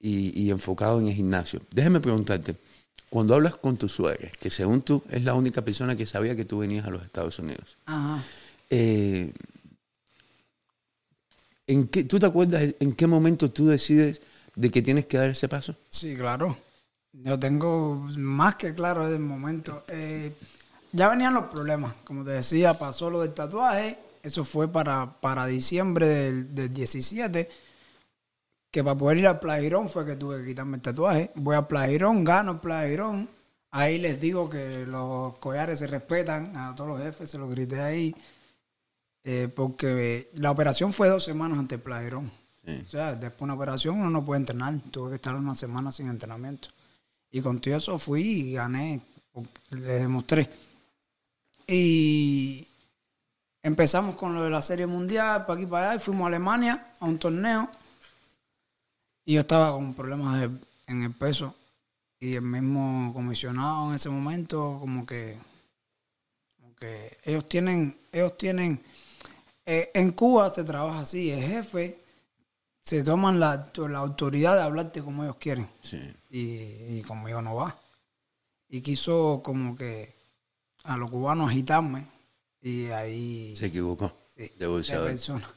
y, 0.00 0.38
y 0.40 0.50
enfocado 0.50 0.98
en 1.00 1.08
el 1.08 1.14
gimnasio. 1.14 1.60
Déjame 1.70 2.00
preguntarte, 2.00 2.56
cuando 3.10 3.34
hablas 3.34 3.56
con 3.58 3.76
tu 3.76 3.88
suegra, 3.88 4.30
que 4.40 4.48
según 4.50 4.82
tú 4.82 5.02
es 5.10 5.22
la 5.24 5.34
única 5.34 5.62
persona 5.62 5.94
que 5.96 6.06
sabía 6.06 6.34
que 6.36 6.44
tú 6.44 6.58
venías 6.58 6.86
a 6.86 6.90
los 6.90 7.02
Estados 7.04 7.38
Unidos, 7.38 7.76
Ajá. 7.86 8.22
eh, 8.70 9.32
¿en 11.66 11.88
qué, 11.88 12.04
¿tú 12.04 12.18
te 12.18 12.26
acuerdas 12.26 12.74
en 12.80 12.92
qué 12.94 13.06
momento 13.06 13.50
tú 13.50 13.66
decides 13.66 14.20
de 14.54 14.70
que 14.70 14.82
tienes 14.82 15.06
que 15.06 15.18
dar 15.18 15.28
ese 15.30 15.48
paso? 15.48 15.74
Sí, 15.88 16.16
claro. 16.16 16.56
Yo 17.12 17.38
tengo 17.38 18.06
más 18.16 18.56
que 18.56 18.74
claro 18.74 19.06
el 19.12 19.18
momento. 19.20 19.84
Eh, 19.88 20.32
ya 20.92 21.08
venían 21.08 21.34
los 21.34 21.44
problemas. 21.44 21.94
Como 22.04 22.24
te 22.24 22.30
decía, 22.30 22.78
pasó 22.78 23.10
lo 23.10 23.20
del 23.20 23.34
tatuaje. 23.34 23.98
Eso 24.22 24.44
fue 24.44 24.68
para, 24.68 25.20
para 25.20 25.46
diciembre 25.46 26.06
del, 26.06 26.54
del 26.54 26.72
17. 26.72 27.48
Que 28.70 28.84
para 28.84 28.96
poder 28.96 29.18
ir 29.18 29.26
al 29.26 29.40
Plagirón 29.40 29.88
fue 29.88 30.04
que 30.04 30.16
tuve 30.16 30.40
que 30.40 30.48
quitarme 30.48 30.76
el 30.76 30.82
tatuaje. 30.82 31.30
Voy 31.34 31.56
al 31.56 31.66
Plagirón, 31.66 32.24
gano 32.24 32.52
el 32.52 32.58
Plagirón. 32.58 33.28
Ahí 33.70 33.98
les 33.98 34.20
digo 34.20 34.48
que 34.48 34.86
los 34.86 35.38
collares 35.38 35.78
se 35.78 35.86
respetan. 35.86 36.56
A 36.56 36.74
todos 36.74 36.90
los 36.90 37.00
jefes 37.00 37.30
se 37.30 37.38
los 37.38 37.50
grité 37.50 37.80
ahí. 37.80 38.14
Eh, 39.24 39.48
porque 39.54 40.30
la 40.34 40.50
operación 40.50 40.92
fue 40.92 41.08
dos 41.08 41.24
semanas 41.24 41.58
ante 41.58 41.74
el 41.74 41.82
Plagirón. 41.82 42.30
Sí. 42.64 42.82
O 42.86 42.90
sea, 42.90 43.14
después 43.14 43.38
de 43.38 43.44
una 43.44 43.54
operación 43.54 43.98
uno 43.98 44.10
no 44.10 44.24
puede 44.24 44.40
entrenar. 44.40 44.78
Tuve 44.90 45.10
que 45.10 45.16
estar 45.16 45.34
una 45.34 45.54
semana 45.54 45.92
sin 45.92 46.08
entrenamiento. 46.08 46.70
Y 47.30 47.42
con 47.42 47.60
todo 47.60 47.76
eso 47.76 47.98
fui 47.98 48.22
y 48.22 48.52
gané. 48.54 49.02
Les 49.70 50.00
demostré. 50.00 50.48
Y 51.70 52.66
empezamos 53.62 54.16
con 54.16 54.34
lo 54.34 54.42
de 54.42 54.50
la 54.50 54.62
Serie 54.62 54.86
Mundial, 54.86 55.44
para 55.44 55.58
aquí 55.60 55.66
para 55.66 55.90
allá, 55.90 55.96
y 56.00 56.04
fuimos 56.04 56.24
a 56.24 56.28
Alemania 56.28 56.92
a 56.98 57.04
un 57.04 57.18
torneo. 57.18 57.68
Y 59.26 59.34
yo 59.34 59.40
estaba 59.40 59.72
con 59.72 59.92
problemas 59.92 60.40
de- 60.40 60.66
en 60.86 61.02
el 61.02 61.12
peso. 61.12 61.54
Y 62.18 62.34
el 62.36 62.42
mismo 62.42 63.12
comisionado 63.12 63.90
en 63.90 63.96
ese 63.96 64.08
momento, 64.08 64.78
como 64.80 65.04
que, 65.04 65.38
como 66.58 66.74
que 66.76 67.18
ellos 67.22 67.46
tienen, 67.46 67.98
ellos 68.10 68.36
tienen, 68.38 68.82
eh, 69.66 69.90
en 69.94 70.12
Cuba 70.12 70.48
se 70.48 70.64
trabaja 70.64 71.00
así, 71.00 71.30
el 71.30 71.42
jefe 71.42 72.02
se 72.80 73.04
toman 73.04 73.38
la, 73.38 73.70
la 73.76 73.98
autoridad 73.98 74.56
de 74.56 74.62
hablarte 74.62 75.02
como 75.02 75.22
ellos 75.22 75.36
quieren 75.36 75.68
Sí. 75.82 76.00
y, 76.30 76.98
y 76.98 77.02
conmigo 77.06 77.42
no 77.42 77.54
va. 77.56 77.78
Y 78.70 78.80
quiso 78.80 79.42
como 79.44 79.76
que 79.76 80.16
a 80.88 80.96
los 80.96 81.10
cubanos 81.10 81.50
agitarme 81.50 82.06
y 82.62 82.86
ahí 82.86 83.54
Se 83.54 83.66
equivocó. 83.66 84.12
sí, 84.36 84.50
de 84.58 84.66
boxeador. 84.66 85.08
persona. 85.08 85.48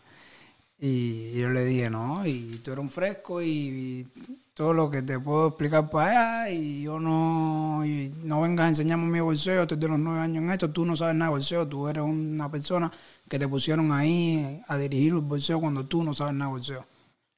Y 0.83 1.33
yo 1.39 1.49
le 1.49 1.63
dije, 1.65 1.89
no, 1.89 2.25
y 2.25 2.59
tú 2.63 2.71
eres 2.71 2.81
un 2.83 2.89
fresco 2.89 3.41
y, 3.41 4.07
todo 4.53 4.73
lo 4.73 4.89
que 4.89 5.01
te 5.01 5.17
puedo 5.19 5.47
explicar 5.47 5.89
para 5.89 6.41
allá 6.43 6.49
y 6.51 6.83
yo 6.83 6.99
no, 6.99 7.83
y 7.85 8.13
no 8.23 8.41
vengas 8.41 8.65
a 8.65 8.69
enseñarme 8.69 9.05
mi 9.07 9.19
bolseo, 9.19 9.61
estoy 9.63 9.77
de 9.77 9.87
los 9.87 9.97
nueve 9.97 10.19
años 10.19 10.43
en 10.43 10.51
esto, 10.51 10.69
tú 10.69 10.85
no 10.85 10.95
sabes 10.95 11.15
nada 11.15 11.29
de 11.29 11.35
bolseo, 11.35 11.67
tú 11.67 11.87
eres 11.87 12.03
una 12.03 12.51
persona 12.51 12.91
que 13.29 13.39
te 13.39 13.47
pusieron 13.47 13.91
ahí 13.91 14.61
a 14.67 14.77
dirigir 14.77 15.13
el 15.13 15.21
bolseo 15.21 15.59
cuando 15.59 15.85
tú 15.85 16.03
no 16.03 16.13
sabes 16.13 16.33
nada 16.33 16.49
de 16.49 16.57
bolseo. 16.57 16.85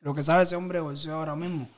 Lo 0.01 0.13
que 0.13 0.23
sabe 0.23 0.43
ese 0.43 0.55
hombre 0.55 0.79
de 0.79 0.83
bolseo 0.83 1.15
ahora 1.15 1.35
mismo 1.35 1.69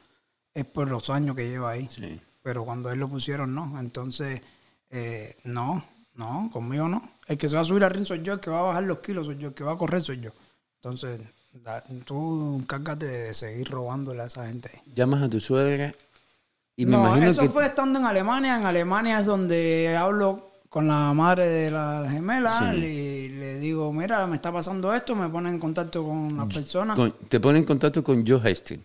es 0.54 0.66
por 0.66 0.90
los 0.90 1.10
años 1.10 1.36
que 1.36 1.48
lleva 1.50 1.72
ahí 1.72 1.88
Sí. 1.92 2.20
pero 2.42 2.64
cuando 2.64 2.90
él 2.92 3.00
lo 3.00 3.10
pusieron 3.10 3.54
no. 3.54 3.80
Entonces, 3.80 4.42
eh, 4.90 5.36
no, 5.44 5.84
no, 6.16 6.50
conmigo 6.52 6.88
no. 6.88 7.02
El 7.28 7.38
que 7.38 7.50
se 7.50 7.56
va 7.56 7.62
a 7.62 7.66
subir 7.66 7.84
al 7.84 7.92
ring 7.92 8.06
soy 8.06 8.22
yo, 8.24 8.34
el 8.34 8.40
que 8.40 8.50
va 8.50 8.60
a 8.60 8.64
bajar 8.64 8.84
los 8.84 9.00
kilos 9.00 9.26
soy 9.26 9.38
yo, 9.38 9.50
el 9.50 9.54
que 9.54 9.64
va 9.64 9.74
a 9.74 9.78
correr 9.78 10.02
soy 10.02 10.20
yo. 10.20 10.32
Entonces, 10.78 11.22
da- 11.64 11.84
tú 12.06 12.58
encárgate 12.60 13.06
de 13.08 13.34
seguir 13.34 13.70
robándole 13.70 14.22
a 14.22 14.26
esa 14.26 14.48
gente. 14.48 14.70
Llamas 14.96 15.24
a 15.24 15.30
tu 15.30 15.40
suegra 15.40 15.94
y 16.78 16.86
me 16.86 16.92
no, 16.92 17.00
imagino 17.06 17.28
eso 17.28 17.42
que... 17.42 17.50
fue 17.50 17.66
estando 17.66 17.98
en 18.00 18.06
Alemania. 18.06 18.58
En 18.58 18.66
Alemania 18.66 19.20
es 19.22 19.26
donde 19.26 19.96
hablo 19.98 20.52
con 20.70 20.88
la 20.88 21.14
madre 21.14 21.48
de 21.48 21.72
la 21.72 22.06
gemela 22.10 22.72
Sí. 22.72 22.78
y 22.78 23.30
le 23.30 23.60
digo, 23.60 23.92
mira, 23.94 24.28
me 24.28 24.36
está 24.36 24.52
pasando 24.52 24.94
esto, 24.94 25.16
me 25.16 25.30
pone 25.30 25.50
en 25.50 25.58
contacto 25.60 26.04
con 26.04 26.36
las 26.38 26.54
personas. 26.54 26.96
con- 26.98 27.14
te 27.30 27.40
pone 27.40 27.60
en 27.60 27.64
contacto 27.66 28.04
con 28.04 28.26
Joe 28.28 28.42
Hastings. 28.52 28.84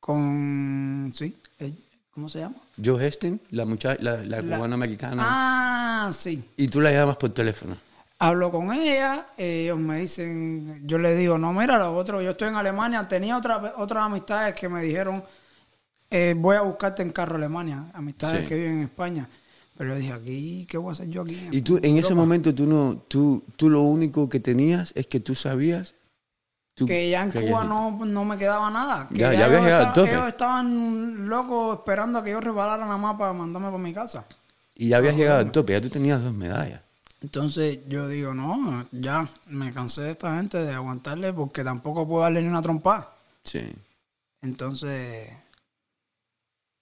Con, 0.00 1.10
sí, 1.14 1.36
¿cómo 2.18 2.28
se 2.28 2.40
llama? 2.40 2.56
Joe 2.84 3.06
Hastings, 3.06 3.40
la, 3.50 3.64
muchacha, 3.64 4.02
la, 4.02 4.16
la 4.24 4.42
La- 4.42 4.56
cubana 4.56 4.74
americana. 4.74 5.22
Ah, 5.24 6.10
sí. 6.12 6.42
Y 6.56 6.66
tú 6.66 6.80
la 6.80 6.90
llamas 6.90 7.16
por 7.16 7.30
teléfono. 7.30 7.76
Hablo 8.18 8.50
con 8.50 8.72
ella, 8.72 9.28
ellos 9.36 9.78
me 9.78 10.00
dicen, 10.00 10.82
yo 10.84 10.98
le 10.98 11.14
digo, 11.14 11.38
no, 11.38 11.52
mira, 11.52 11.78
lo 11.78 11.94
otro, 11.96 12.20
yo 12.20 12.30
estoy 12.32 12.48
en 12.48 12.56
Alemania, 12.56 13.06
tenía 13.06 13.36
otra, 13.36 13.74
otras 13.76 14.02
amistades 14.02 14.56
que 14.56 14.68
me 14.68 14.82
dijeron, 14.82 15.22
eh, 16.10 16.34
voy 16.36 16.56
a 16.56 16.62
buscarte 16.62 17.02
en 17.02 17.10
carro 17.10 17.36
Alemania, 17.36 17.86
amistades 17.94 18.40
Sí. 18.42 18.46
que 18.48 18.56
viven 18.56 18.78
en 18.78 18.82
España. 18.82 19.28
Pero 19.76 19.90
yo 19.90 20.00
dije, 20.00 20.12
aquí, 20.12 20.66
¿qué 20.68 20.76
voy 20.76 20.88
a 20.88 20.92
hacer 20.92 21.08
yo 21.08 21.22
aquí? 21.22 21.38
Y 21.52 21.62
tú 21.62 21.78
en 21.80 21.98
ese 21.98 22.12
momento 22.12 22.52
tú 22.52 22.66
no, 22.66 22.96
tú, 23.06 23.44
tú 23.54 23.70
lo 23.70 23.82
único 23.82 24.28
que 24.28 24.40
tenías 24.40 24.92
es 24.96 25.06
que 25.06 25.20
tú 25.20 25.36
sabías 25.36 25.94
Que 26.86 27.10
ya 27.10 27.22
en 27.24 27.30
que 27.30 27.46
Cuba 27.48 27.64
no, 27.64 28.04
no 28.04 28.24
me 28.24 28.36
quedaba 28.38 28.70
nada. 28.70 29.08
Que 29.08 29.16
Ya- 29.18 29.32
ya 29.32 29.48
llegado. 29.48 30.04
Ellos 30.06 30.28
estaban 30.28 31.28
locos 31.28 31.78
esperando 31.78 32.18
a 32.18 32.24
que 32.24 32.30
yo 32.30 32.40
repalara 32.40 32.84
nada 32.84 32.96
más 32.96 33.16
para 33.16 33.32
mandarme 33.32 33.68
para 33.68 33.78
mi 33.82 33.92
casa. 33.92 34.24
Y 34.74 34.88
ya 34.88 34.98
habías 34.98 35.16
llegado 35.16 35.38
al 35.40 35.50
tope, 35.50 35.72
ya 35.72 35.80
tú 35.80 35.88
tenías 35.90 36.22
dos 36.22 36.32
medallas. 36.32 36.80
Entonces 37.20 37.80
yo 37.88 38.06
digo, 38.06 38.32
no, 38.32 38.86
ya 38.92 39.26
me 39.48 39.72
cansé 39.72 40.02
de 40.02 40.10
esta 40.12 40.36
gente 40.36 40.58
de 40.58 40.72
aguantarle 40.72 41.32
porque 41.32 41.64
tampoco 41.64 42.06
puedo 42.06 42.22
darle 42.22 42.42
ni 42.42 42.48
una 42.48 42.62
trompada. 42.62 43.10
Sí. 43.42 43.60
Entonces, 44.40 45.28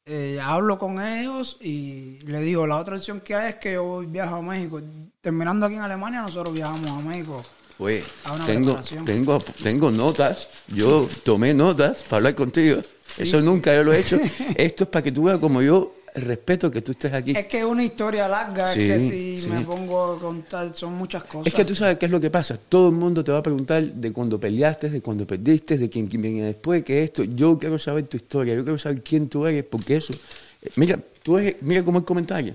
eh, 0.04 0.38
hablo 0.42 0.78
con 0.78 1.00
ellos 1.00 1.56
y 1.60 2.18
le 2.24 2.40
digo, 2.40 2.66
la 2.66 2.76
otra 2.76 2.96
opción 2.96 3.20
que 3.20 3.34
hay 3.34 3.48
es 3.50 3.54
que 3.56 3.72
yo 3.74 4.00
viajo 4.00 4.36
a 4.36 4.42
México. 4.42 4.80
Terminando 5.22 5.66
aquí 5.66 5.74
en 5.76 5.80
Alemania, 5.82 6.20
nosotros 6.22 6.54
viajamos 6.54 6.86
a 6.90 7.00
México. 7.00 7.42
Oye, 7.78 8.02
una 8.32 8.46
tengo, 8.46 8.80
tengo, 9.04 9.44
tengo 9.62 9.90
notas, 9.90 10.48
yo 10.68 11.08
tomé 11.22 11.52
notas 11.52 12.02
para 12.04 12.16
hablar 12.18 12.34
contigo. 12.34 12.80
Eso 13.18 13.40
nunca 13.42 13.74
yo 13.74 13.84
lo 13.84 13.92
he 13.92 14.00
hecho. 14.00 14.18
Esto 14.56 14.84
es 14.84 14.90
para 14.90 15.02
que 15.02 15.12
tú 15.12 15.24
veas 15.24 15.38
como 15.38 15.60
yo 15.62 15.94
respeto 16.14 16.70
que 16.70 16.80
tú 16.80 16.92
estés 16.92 17.12
aquí. 17.12 17.32
Es 17.36 17.44
que 17.44 17.58
es 17.58 17.64
una 17.66 17.84
historia 17.84 18.26
larga, 18.26 18.72
Sí, 18.72 18.80
es 18.80 18.86
que 18.86 19.00
si 19.00 19.38
sí. 19.42 19.48
me 19.50 19.60
pongo 19.60 20.14
a 20.14 20.18
contar, 20.18 20.72
son 20.74 20.94
muchas 20.94 21.24
cosas. 21.24 21.48
Es 21.48 21.52
que 21.54 21.64
tú 21.66 21.74
sabes 21.74 21.98
qué 21.98 22.06
es 22.06 22.12
lo 22.12 22.18
que 22.18 22.30
pasa. 22.30 22.56
Todo 22.56 22.88
el 22.88 22.94
mundo 22.94 23.22
te 23.22 23.30
va 23.32 23.38
a 23.38 23.42
preguntar 23.42 23.82
de 23.84 24.10
cuando 24.12 24.40
peleaste, 24.40 24.88
de 24.88 25.02
cuando 25.02 25.26
perdiste, 25.26 25.76
de 25.76 25.90
quién, 25.90 26.06
quién 26.06 26.22
viene 26.22 26.42
después, 26.44 26.82
que 26.82 27.04
esto. 27.04 27.24
Yo 27.24 27.58
quiero 27.58 27.78
saber 27.78 28.06
tu 28.08 28.16
historia, 28.16 28.54
yo 28.54 28.62
quiero 28.64 28.78
saber 28.78 29.02
quién 29.02 29.28
tú 29.28 29.44
eres, 29.46 29.64
porque 29.64 29.96
eso. 29.96 30.14
eh, 30.62 30.70
Mira, 30.76 30.98
tú 31.22 31.36
eres, 31.36 31.56
mira 31.60 31.82
cómo 31.82 31.98
el 31.98 32.04
comentario. 32.06 32.54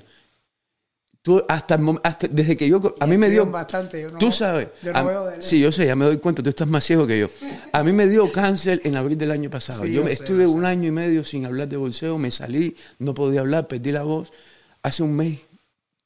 Tú 1.23 1.43
hasta, 1.47 1.77
desde 2.31 2.57
que 2.57 2.67
yo 2.67 2.95
a 2.99 3.05
mí 3.05 3.15
me 3.15 3.29
dio 3.29 3.45
bastante, 3.45 4.01
yo 4.01 4.10
no- 4.10 4.17
tú 4.17 4.31
sabes 4.31 4.69
yo 4.81 4.91
no 4.91 4.97
a- 4.97 5.03
veo 5.03 5.25
de 5.27 5.39
sí 5.41 5.60
yo 5.60 5.71
sé 5.71 5.86
ya 5.86 5.95
me 5.95 6.05
doy 6.05 6.17
cuenta 6.17 6.41
tú 6.41 6.49
estás 6.49 6.67
más 6.67 6.84
ciego 6.84 7.05
que 7.05 7.19
yo. 7.19 7.29
A 7.71 7.84
mí 7.84 7.91
me 7.91 8.07
dio 8.07 8.31
cáncer 8.31 8.81
en 8.86 8.95
abril 8.95 9.19
del 9.19 9.29
año 9.29 9.47
pasado. 9.51 9.84
Sí, 9.84 9.91
yo 9.91 10.01
yo 10.01 10.07
sé, 10.07 10.13
estuve 10.13 10.47
sé. 10.47 10.51
un 10.51 10.65
año 10.65 10.88
y 10.88 10.91
medio 10.91 11.23
sin 11.23 11.45
hablar 11.45 11.67
de 11.69 11.77
bolseo 11.77 12.17
me 12.17 12.31
salí 12.31 12.75
no 12.97 13.13
podía 13.13 13.41
hablar 13.41 13.67
perdí 13.67 13.91
la 13.91 14.01
voz. 14.01 14.31
Hace 14.81 15.03
un 15.03 15.15
mes 15.15 15.39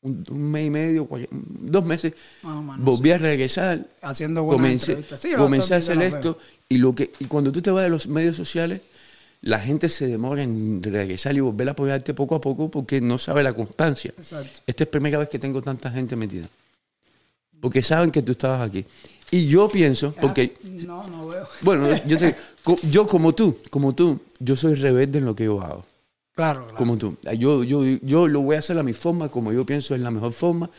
un, 0.01 0.21
un 0.29 0.51
mes 0.51 0.67
y 0.67 0.69
medio 0.69 1.07
dos 1.39 1.85
meses 1.85 2.13
Más 2.43 2.57
o 2.57 2.61
menos, 2.61 2.79
volví 2.83 3.11
a 3.11 3.17
regresar 3.17 3.87
Haciendo 4.01 4.43
buenas 4.43 4.61
comencé. 4.85 5.17
Sí, 5.17 5.33
comencé 5.33 5.75
a 5.75 5.77
hacer 5.77 6.01
esto 6.01 6.37
y 6.67 6.77
lo 6.77 6.93
que 6.93 7.13
y 7.19 7.25
cuando 7.25 7.53
tú 7.53 7.61
te 7.61 7.71
vas 7.71 7.85
de 7.85 7.89
los 7.89 8.07
medios 8.07 8.35
sociales 8.35 8.81
la 9.45 9.59
gente 9.59 9.89
se 9.89 10.07
demora 10.07 10.41
en 10.43 10.81
regresar 10.83 11.35
y 11.35 11.39
volver 11.39 11.69
a 11.69 11.71
apoyarte 11.71 12.13
poco 12.13 12.35
a 12.35 12.41
poco 12.41 12.69
porque 12.69 12.99
no 12.99 13.17
sabe 13.19 13.41
la 13.43 13.53
constancia 13.53 14.11
Exacto. 14.17 14.61
esta 14.65 14.83
es 14.83 14.87
la 14.87 14.91
primera 14.91 15.17
vez 15.19 15.29
que 15.29 15.39
tengo 15.39 15.61
tanta 15.61 15.89
gente 15.91 16.15
metida 16.15 16.47
porque 17.61 17.81
saben 17.83 18.11
que 18.11 18.21
tú 18.21 18.31
estabas 18.33 18.67
aquí 18.67 18.83
y 19.31 19.47
yo 19.47 19.67
pienso 19.69 20.13
porque 20.19 20.53
Ah, 20.63 20.67
No, 20.85 21.03
no 21.03 21.27
veo. 21.27 21.47
bueno 21.61 21.87
yo 22.05 22.17
te- 22.17 22.35
yo 22.89 23.05
como 23.07 23.33
tú 23.33 23.57
como 23.69 23.93
tú 23.93 24.19
yo 24.39 24.55
soy 24.55 24.75
rebelde 24.75 25.19
en 25.19 25.25
lo 25.25 25.35
que 25.35 25.45
yo 25.45 25.61
hago 25.61 25.85
Claro, 26.35 26.63
claro. 26.63 26.75
como 26.77 26.97
tú. 26.97 27.15
Yo, 27.39 27.63
yo, 27.63 27.85
yo 27.85 28.27
lo 28.27 28.41
voy 28.41 28.57
a 28.57 28.59
hacer 28.59 28.77
a 28.77 28.83
mi 28.83 28.91
forma, 28.91 29.29
como 29.29 29.53
yo 29.53 29.65
pienso 29.65 29.95
es 29.95 30.01
la 30.01 30.11
mejor 30.11 30.33
forma, 30.33 30.69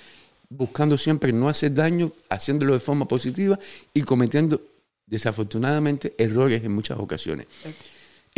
buscando 0.51 0.99
siempre 0.99 1.33
no 1.33 1.49
hacer 1.49 1.73
daño, 1.73 2.13
haciéndolo 2.29 2.75
de 2.75 2.81
forma 2.81 3.09
positiva 3.09 3.59
y 3.95 4.03
cometiendo, 4.03 4.61
desafortunadamente, 5.07 6.15
errores 6.19 6.63
en 6.63 6.73
muchas 6.73 6.99
ocasiones. 6.99 7.47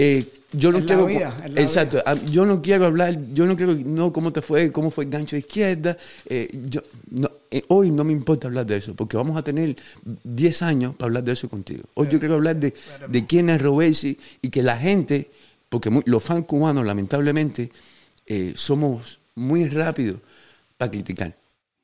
Eh, 0.00 0.24
yo 0.52 0.70
no 0.72 0.78
la 0.78 0.86
quiero, 0.86 1.06
vida, 1.06 1.42
es 1.44 1.52
la 1.54 1.60
exacto, 1.60 2.02
ah, 2.06 2.14
yo 2.30 2.46
no 2.46 2.62
quiero 2.62 2.86
hablar, 2.86 3.18
yo 3.34 3.44
no 3.46 3.56
quiero, 3.56 3.74
no, 3.74 4.12
cómo 4.12 4.32
te 4.32 4.40
fue, 4.40 4.70
cómo 4.72 4.90
fue 4.90 5.04
el 5.04 5.10
gancho 5.10 5.34
de 5.36 5.40
izquierda, 5.40 5.96
eh, 6.26 6.48
yo, 6.70 6.80
no, 7.10 7.28
eh, 7.50 7.64
hoy 7.68 7.90
no 7.90 8.04
me 8.04 8.12
importa 8.12 8.46
hablar 8.46 8.64
de 8.64 8.76
eso, 8.76 8.94
porque 8.94 9.16
vamos 9.16 9.36
a 9.36 9.42
tener 9.42 9.76
10 10.24 10.62
años 10.62 10.94
para 10.94 11.08
hablar 11.08 11.24
de 11.24 11.32
eso 11.32 11.48
contigo. 11.48 11.82
Hoy 11.94 12.06
yo 12.08 12.18
quiero 12.20 12.36
hablar 12.36 12.56
de, 12.56 12.72
de 13.08 13.26
quién 13.26 13.50
es 13.50 13.60
Robesi 13.60 14.16
y 14.40 14.48
que 14.50 14.62
la 14.62 14.78
gente, 14.78 15.30
porque 15.68 15.90
los 16.06 16.22
fans 16.22 16.46
cubanos, 16.46 16.86
lamentablemente, 16.86 17.70
somos 18.54 19.18
muy 19.34 19.68
rápidos 19.68 20.18
para 20.76 20.90
criticar, 20.90 21.36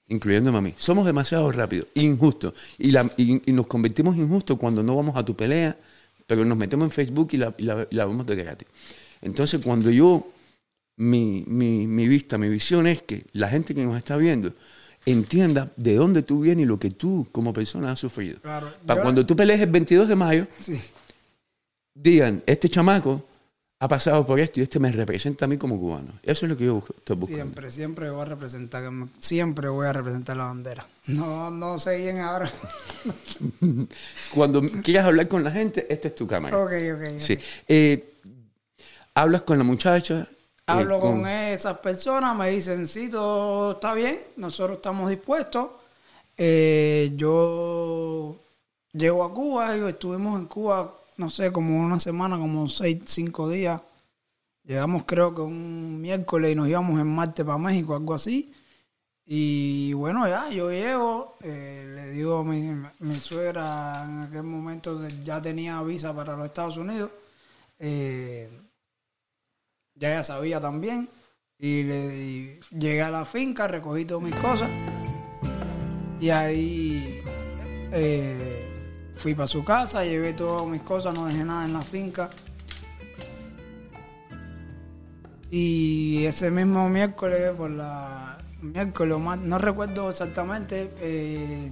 incluyéndome 0.09 0.59
a 0.59 0.61
mí. 0.61 0.75
Somos 0.79 1.05
demasiado 1.05 1.51
rápidos, 1.51 1.89
injustos, 1.95 2.55
y, 2.79 2.93
la- 2.93 3.11
y- 3.17 3.43
y 3.51 3.53
nos 3.53 3.67
convertimos 3.67 4.17
injustos 4.17 4.59
cuando 4.59 4.83
no 4.83 4.95
vamos 4.97 5.17
a 5.17 5.25
tu 5.25 5.35
pelea, 5.35 5.77
pero 6.27 6.45
nos 6.45 6.57
metemos 6.59 6.85
en 6.87 6.91
Facebook 6.91 7.29
y 7.33 7.37
la, 7.39 7.55
y 7.59 7.63
la- 7.63 7.87
y 7.91 7.95
la 7.95 8.07
vemos 8.07 8.27
de 8.27 8.37
gratis. 8.37 8.69
Entonces, 9.21 9.61
cuando 9.65 9.91
yo, 9.91 10.29
mi, 10.97 11.45
mi, 11.47 11.87
mi 11.87 12.07
vista, 12.09 12.39
mi 12.39 12.49
visión 12.49 12.87
es 12.87 13.03
que 13.03 13.25
la 13.33 13.49
gente 13.49 13.75
que 13.75 13.85
nos 13.85 13.97
está 13.99 14.17
viendo 14.17 14.53
entienda 15.07 15.71
de 15.77 15.97
dónde 15.97 16.23
tú 16.23 16.41
vienes 16.41 16.65
y 16.65 16.67
lo 16.69 16.79
que 16.79 16.91
tú 16.91 17.27
como 17.33 17.53
persona 17.53 17.93
has 17.93 17.99
sufrido. 18.01 18.41
Claro. 18.41 18.69
Para 18.87 19.01
Yo- 19.01 19.03
cuando 19.03 19.27
tú 19.27 19.35
pelees 19.37 19.61
el 19.61 19.71
22 19.71 20.09
de 20.09 20.17
mayo, 20.17 20.47
Sí. 20.59 20.81
digan, 21.95 22.43
este 22.47 22.69
chamaco 22.69 23.27
ha 23.81 23.89
pasado 23.89 24.25
por 24.25 24.41
esto 24.41 24.61
y 24.61 24.63
este 24.63 24.79
me 24.79 24.91
representa 24.91 25.45
a 25.45 25.49
mí 25.49 25.59
como 25.59 25.79
cubano. 25.79 26.13
Eso 26.23 26.47
es 26.47 26.51
lo 26.51 26.57
que 26.57 26.65
yo 26.65 26.77
busco- 26.77 26.95
estoy 26.97 27.17
buscando. 27.17 27.43
Siempre, 27.45 27.71
siempre 27.71 28.11
voy 28.11 28.23
a 28.23 28.25
representar, 28.25 28.85
siempre 29.19 29.69
voy 29.69 29.87
a 29.87 29.93
representar 29.93 30.37
la 30.37 30.45
bandera. 30.45 30.87
No, 31.07 31.51
no 31.51 31.79
sé 31.79 31.99
bien 31.99 32.19
ahora. 32.21 32.51
Cuando 34.35 34.63
quieras 34.83 35.07
hablar 35.07 35.29
con 35.29 35.45
la 35.45 35.51
gente, 35.51 35.87
esta 35.93 36.09
es 36.09 36.15
tu 36.15 36.27
cámara. 36.27 36.57
ok, 36.59 36.73
ok. 36.95 37.19
Sí. 37.21 37.39
Eh, 37.69 38.15
hablas 39.15 39.43
con 39.43 39.59
la 39.59 39.65
muchacha. 39.65 40.21
eh, 40.31 40.37
Hablo 40.67 40.99
con 40.99 41.27
esas 41.27 41.79
personas, 41.79 42.35
me 42.37 42.51
dicen, 42.51 42.87
sí, 42.87 43.09
todo 43.11 43.73
está 43.73 43.93
bien, 43.95 44.19
nosotros 44.37 44.77
estamos 44.79 45.11
dispuestos. 45.11 45.69
Eh, 46.37 47.13
yo 47.17 48.37
llego 48.93 49.25
a 49.25 49.33
Cuba, 49.33 49.77
estuvimos 49.89 50.41
en 50.41 50.47
Cuba, 50.47 50.95
no 51.17 51.31
sé, 51.31 51.53
como 51.53 51.81
una 51.81 52.01
semana, 52.01 52.39
como 52.39 52.69
seis, 52.69 53.03
cinco 53.07 53.49
días. 53.49 53.83
Llegamos 54.65 55.05
creo 55.05 55.35
que 55.35 55.43
un 55.43 56.01
miércoles 56.01 56.53
y 56.53 56.55
nos 56.55 56.69
íbamos 56.69 57.01
en 57.01 57.07
martes 57.07 57.45
para 57.45 57.59
México, 57.59 57.95
algo 57.95 58.15
así. 58.15 58.53
Y 59.27 59.93
bueno, 59.95 60.29
ya, 60.29 60.51
yo 60.51 60.71
llego, 60.71 61.37
eh, 61.43 61.93
le 61.95 62.11
digo 62.11 62.39
a 62.39 62.45
mi, 62.45 63.21
suegra 63.21 64.05
en 64.05 64.23
aquel 64.23 64.43
momento 64.43 65.07
ya 65.25 65.41
tenía 65.41 65.83
visa 65.83 66.15
para 66.15 66.37
los 66.37 66.47
Estados 66.47 66.77
Unidos. 66.77 67.11
eh, 67.79 68.51
ya 69.95 70.23
sabía 70.23 70.61
también. 70.61 71.09
Y, 71.59 71.83
le, 71.85 72.61
llegué 72.71 73.03
a 73.03 73.11
la 73.11 73.25
finca, 73.25 73.69
recogí 73.69 74.05
todas 74.05 74.25
mis 74.25 74.35
cosas. 74.37 74.69
Y 76.21 76.31
ahí 76.31 77.23
eh, 77.93 78.64
fui 79.15 79.35
para 79.35 79.47
su 79.47 79.65
casa, 79.65 80.05
llevé 80.05 80.33
todas 80.33 80.67
mis 80.67 80.83
cosas, 80.83 81.15
no 81.15 81.27
dejé 81.27 81.45
nada 81.45 81.65
en 81.65 81.73
la 81.73 81.83
finca. 81.83 82.31
Y 85.51 86.25
ese 86.27 86.51
mismo 86.51 86.89
miércoles, 86.89 87.53
por 87.57 87.71
la 87.71 88.39
miércoles, 88.61 89.19
no 89.43 89.59
recuerdo 89.59 90.11
exactamente, 90.11 90.91
eh, 90.99 91.71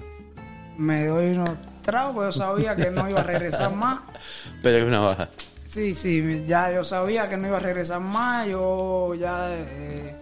me 0.78 1.07
doy 1.07 1.33
unos 1.33 1.50
tragos, 1.83 2.26
yo 2.26 2.33
sabía 2.33 2.76
que 2.76 2.90
no 2.90 3.09
iba 3.09 3.20
a 3.20 3.24
regresar 3.24 3.74
más. 3.74 4.00
Pero 4.62 4.78
es 4.78 4.85
una 4.85 5.00
baja. 5.00 5.28
Sí, 5.66 5.94
sí, 5.94 6.44
ya 6.46 6.70
yo 6.70 6.85
sabía 6.85 7.28
que 7.28 7.37
no 7.37 7.48
iba 7.48 7.57
a 7.57 7.61
regresar 7.61 8.00
más, 8.00 8.46
yo 8.46 9.14
ya 9.14 9.48
eh, 9.50 10.14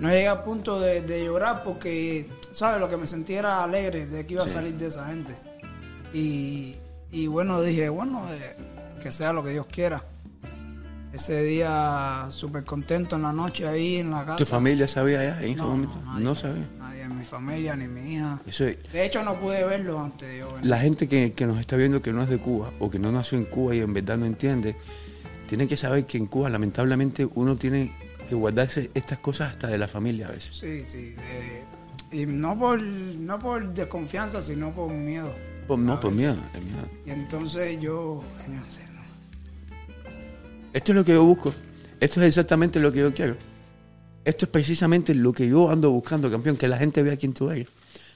no 0.00 0.08
llegué 0.08 0.28
al 0.28 0.42
punto 0.42 0.80
de, 0.80 1.02
de 1.02 1.26
llorar 1.26 1.62
porque, 1.62 2.28
¿sabes? 2.52 2.80
Lo 2.80 2.88
que 2.88 2.96
me 2.96 3.06
sentía 3.06 3.40
era 3.40 3.62
alegre 3.62 4.06
de 4.06 4.26
que 4.26 4.34
iba 4.34 4.44
a 4.44 4.48
salir 4.48 4.74
de 4.74 4.86
esa 4.86 5.06
gente. 5.06 5.34
Y, 6.14 6.76
y 7.12 7.26
bueno, 7.26 7.60
dije, 7.60 7.88
bueno, 7.90 8.26
eh, 8.32 8.56
que 9.02 9.12
sea 9.12 9.32
lo 9.32 9.42
que 9.44 9.50
Dios 9.50 9.66
quiera. 9.66 10.02
Ese 11.12 11.42
día 11.44 12.26
súper 12.30 12.64
contento 12.64 13.14
en 13.16 13.22
la 13.22 13.32
noche 13.32 13.68
ahí 13.68 13.96
en 13.98 14.10
la 14.10 14.24
casa. 14.24 14.36
¿Tu 14.36 14.44
familia 14.46 14.88
sabía 14.88 15.22
ya 15.22 15.42
en 15.44 15.52
ese 15.52 15.62
momento? 15.62 15.96
no, 16.18 16.34
sabía. 16.34 16.66
Nadie 16.78 17.02
en 17.02 17.16
mi 17.18 17.24
familia, 17.24 17.76
ni 17.76 17.86
mi 17.86 18.14
hija. 18.14 18.40
Eso 18.46 18.66
es- 18.66 18.78
De 18.92 19.04
hecho, 19.04 19.22
no 19.22 19.34
pude 19.34 19.62
verlo 19.64 20.00
antes 20.00 20.28
de 20.28 20.38
yo 20.38 20.48
venir. 20.54 20.66
la 20.66 20.78
gente 20.80 21.06
que, 21.06 21.32
que 21.32 21.46
nos 21.46 21.58
está 21.60 21.76
viendo 21.76 22.02
que 22.02 22.12
no 22.12 22.22
es 22.24 22.30
de 22.30 22.38
Cuba 22.38 22.70
o 22.80 22.90
que 22.90 22.98
no 22.98 23.12
nació 23.12 23.38
en 23.38 23.44
Cuba 23.44 23.76
y 23.76 23.80
en 23.80 23.94
verdad 23.94 24.16
no 24.16 24.26
entiende, 24.26 24.74
tiene 25.48 25.68
que 25.68 25.76
saber 25.76 26.04
que 26.04 26.18
en 26.18 26.26
Cuba 26.26 26.48
lamentablemente 26.50 27.28
uno 27.34 27.54
tiene 27.54 27.92
que 28.28 28.34
guardarse 28.34 28.90
estas 28.94 29.20
cosas 29.20 29.52
hasta 29.52 29.68
de 29.68 29.78
la 29.78 29.86
familia 29.86 30.26
a 30.28 30.32
veces. 30.32 30.56
Sí, 30.56 30.82
sí. 30.84 31.14
eh, 31.30 31.62
y 32.10 32.26
no 32.26 32.58
por, 32.58 32.82
no 32.82 33.38
por 33.38 33.72
desconfianza, 33.72 34.42
sino 34.42 34.72
por 34.72 34.90
miedo. 34.92 35.32
Por- 35.66 35.78
no, 35.78 35.94
A 35.94 36.00
por 36.00 36.10
veces. 36.10 36.24
miedo, 36.26 36.36
es 36.54 36.62
miedo. 36.62 36.88
Y 37.06 37.10
entonces 37.10 37.80
yo, 37.80 38.22
no. 38.48 38.62
Esto 40.72 40.92
es 40.92 40.96
lo 40.96 41.04
que 41.04 41.12
yo 41.12 41.24
busco. 41.24 41.54
Esto 42.00 42.20
es 42.20 42.28
exactamente 42.28 42.80
lo 42.80 42.92
que 42.92 43.00
yo 43.00 43.14
quiero. 43.14 43.36
Esto 44.24 44.46
es 44.46 44.50
precisamente 44.50 45.14
lo 45.14 45.32
que 45.32 45.48
yo 45.48 45.70
ando 45.70 45.90
buscando, 45.90 46.30
campeón, 46.30 46.56
que 46.56 46.66
la 46.66 46.76
gente 46.78 47.02
vea 47.02 47.16
quién 47.16 47.32
tú 47.32 47.50
eres. 47.50 47.68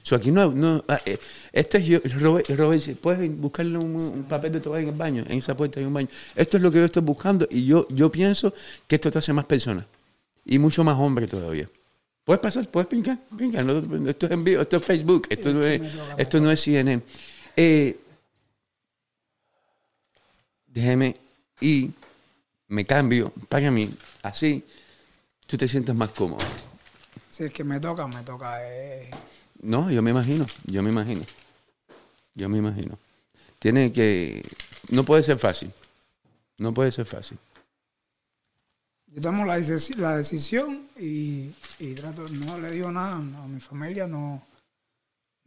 So, 0.03 0.15
aquí 0.15 0.31
no, 0.31 0.51
no 0.51 0.83
ah, 0.87 0.99
eh, 1.05 1.19
este 1.51 1.77
es 1.77 1.85
yo, 1.85 1.99
Robert, 2.19 2.49
Robert, 2.51 2.81
puedes 3.01 3.37
buscarle 3.37 3.77
un, 3.77 3.95
un 3.95 4.23
papel 4.23 4.53
de 4.53 4.59
toalla 4.61 4.83
en 4.83 4.89
el 4.89 4.95
baño, 4.95 5.23
en 5.27 5.37
esa 5.37 5.55
puerta 5.55 5.79
hay 5.79 5.85
un 5.85 5.93
baño. 5.93 6.07
Esto 6.35 6.57
es 6.57 6.63
lo 6.63 6.71
que 6.71 6.79
yo 6.79 6.85
estoy 6.85 7.03
buscando 7.03 7.47
y 7.51 7.65
yo, 7.65 7.85
yo 7.89 8.09
pienso 8.11 8.53
que 8.87 8.95
esto 8.95 9.11
te 9.11 9.19
hace 9.19 9.33
más 9.33 9.45
persona 9.45 9.85
y 10.45 10.57
mucho 10.57 10.83
más 10.83 10.97
hombre 10.97 11.27
todavía. 11.27 11.69
Puedes 12.23 12.39
pasar, 12.41 12.69
puedes 12.69 12.89
brincar, 12.89 13.19
brincar. 13.29 13.65
no- 13.65 14.09
esto 14.09 14.25
es 14.25 14.31
en 14.31 14.43
vivo, 14.43 14.61
esto 14.61 14.77
es 14.77 14.85
Facebook, 14.85 15.27
esto 15.29 15.53
no 15.53 15.63
es, 15.63 15.81
esto 16.17 16.39
no 16.39 16.49
es 16.49 16.61
CNN. 16.61 17.01
Eh, 17.61 17.99
déjeme 20.65 21.17
y 21.59 21.91
me 22.69 22.85
cambio 22.85 23.33
para 23.49 23.69
mí, 23.69 23.89
así 24.23 24.63
tú 25.45 25.57
te 25.57 25.67
sientes 25.67 25.93
más 25.93 26.07
cómodo. 26.11 26.39
Si 27.29 27.43
es 27.43 27.51
que 27.51 27.65
me 27.65 27.77
toca, 27.81 28.07
me 28.07 28.23
toca. 28.23 28.59
eh. 28.61 29.11
No, 29.61 29.91
yo 29.91 30.01
me 30.01 30.11
imagino, 30.11 30.45
yo 30.67 30.81
me 30.81 30.89
imagino. 30.89 31.25
Yo 32.33 32.47
me 32.47 32.59
imagino. 32.59 32.97
Tiene 33.59 33.91
que. 33.91 34.41
No 34.91 35.03
puede 35.03 35.23
ser 35.23 35.37
fácil. 35.37 35.69
No 36.59 36.73
puede 36.73 36.93
ser 36.93 37.05
fácil. 37.05 37.37
Yo 39.07 39.21
tomo 39.21 39.43
la, 39.43 39.57
la 39.97 40.15
decisión 40.17 40.87
y, 40.97 41.51
y 41.77 41.93
trato, 41.93 42.25
no 42.29 42.57
le 42.57 42.71
digo 42.71 42.89
nada 42.89 43.17
a 43.17 43.47
mi 43.47 43.59
familia, 43.59 44.07
no, 44.07 44.45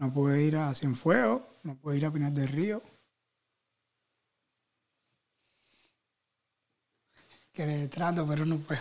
no 0.03 0.12
pude 0.12 0.43
ir 0.43 0.57
a 0.57 0.75
Cienfuegos, 0.75 1.43
no 1.62 1.77
pude 1.77 1.97
ir 1.99 2.05
a 2.07 2.11
Pinar 2.12 2.33
del 2.33 2.49
Río. 2.49 2.83
Que 7.53 7.87
trato, 7.88 8.27
pero 8.27 8.45
no 8.45 8.57
puedo. 8.59 8.81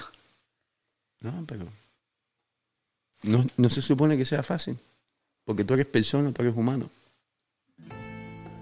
No, 1.20 1.44
pero. 1.46 1.68
No, 3.22 3.46
no 3.56 3.70
se 3.70 3.84
supone 3.84 4.18
que 4.18 4.26
sea 4.26 4.42
fácil. 4.42 4.80
Porque 5.46 5.64
tú 5.64 5.76
eres 5.76 5.86
persona, 5.86 6.32
tú 6.32 6.42
eres 6.42 6.56
humano. 6.56 6.90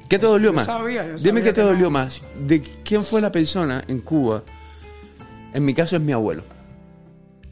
¿Qué 0.10 0.19
te 0.19 0.26
dolió 0.26 0.50
Yo 0.50 0.54
más? 0.54 0.65
sabía, 0.65 1.04
yo 1.08 1.15
Dime 1.15 1.39
sabía 1.39 1.43
qué 1.43 1.50
te 1.54 1.62
que 1.62 1.62
no. 1.62 1.67
dolió 1.67 1.89
más. 1.89 2.22
¿De 2.45 2.62
quién 2.62 3.06
fue 3.06 3.22
la 3.22 3.32
persona 3.32 3.86
en 3.88 4.02
Cuba? 4.02 4.43
En 5.54 5.63
mi 5.63 5.74
caso 5.74 5.95
es 5.95 6.02
mi 6.02 6.12
abuelo. 6.12 6.43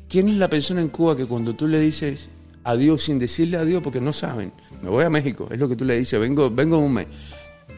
¿Quién 0.09 0.27
es 0.27 0.35
la 0.35 0.49
persona 0.49 0.81
en 0.81 0.89
Cuba 0.89 1.15
que 1.15 1.25
cuando 1.27 1.55
tú 1.55 1.65
le 1.67 1.79
dices 1.79 2.27
adiós 2.65 3.03
sin 3.03 3.19
decirle 3.19 3.55
adiós 3.57 3.81
porque 3.81 4.01
no 4.01 4.11
saben? 4.11 4.51
Me 4.81 4.89
voy 4.89 5.03
a 5.03 5.09
México, 5.09 5.47
es 5.51 5.59
lo 5.59 5.67
que 5.67 5.75
tú 5.75 5.85
le 5.85 5.97
dices, 5.97 6.19
vengo, 6.19 6.49
vengo 6.49 6.77
en 6.77 6.83
un 6.83 6.93
mes. 6.93 7.07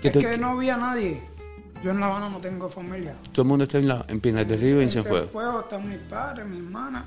Es 0.04 0.12
te- 0.14 0.20
que 0.20 0.38
no 0.38 0.58
vi 0.58 0.70
a 0.70 0.78
nadie. 0.78 1.22
Yo 1.84 1.92
en 1.92 2.00
La 2.02 2.08
Habana 2.08 2.30
no 2.30 2.40
tengo 2.40 2.68
familia. 2.68 3.16
Todo 3.32 3.44
el 3.44 3.48
mundo 3.48 3.64
está 3.64 3.78
en, 3.78 3.88
la, 3.88 4.06
en 4.10 4.20
Pinar 4.20 4.46
del 4.46 4.60
Río 4.60 4.82
y 4.82 4.84
en 4.84 4.92
Cienfuegos. 4.92 5.30
Cienfuegos 5.30 5.64
están 5.64 5.88
mis 5.88 5.98
padres, 6.00 6.46
mi 6.46 6.58
hermana. 6.58 7.06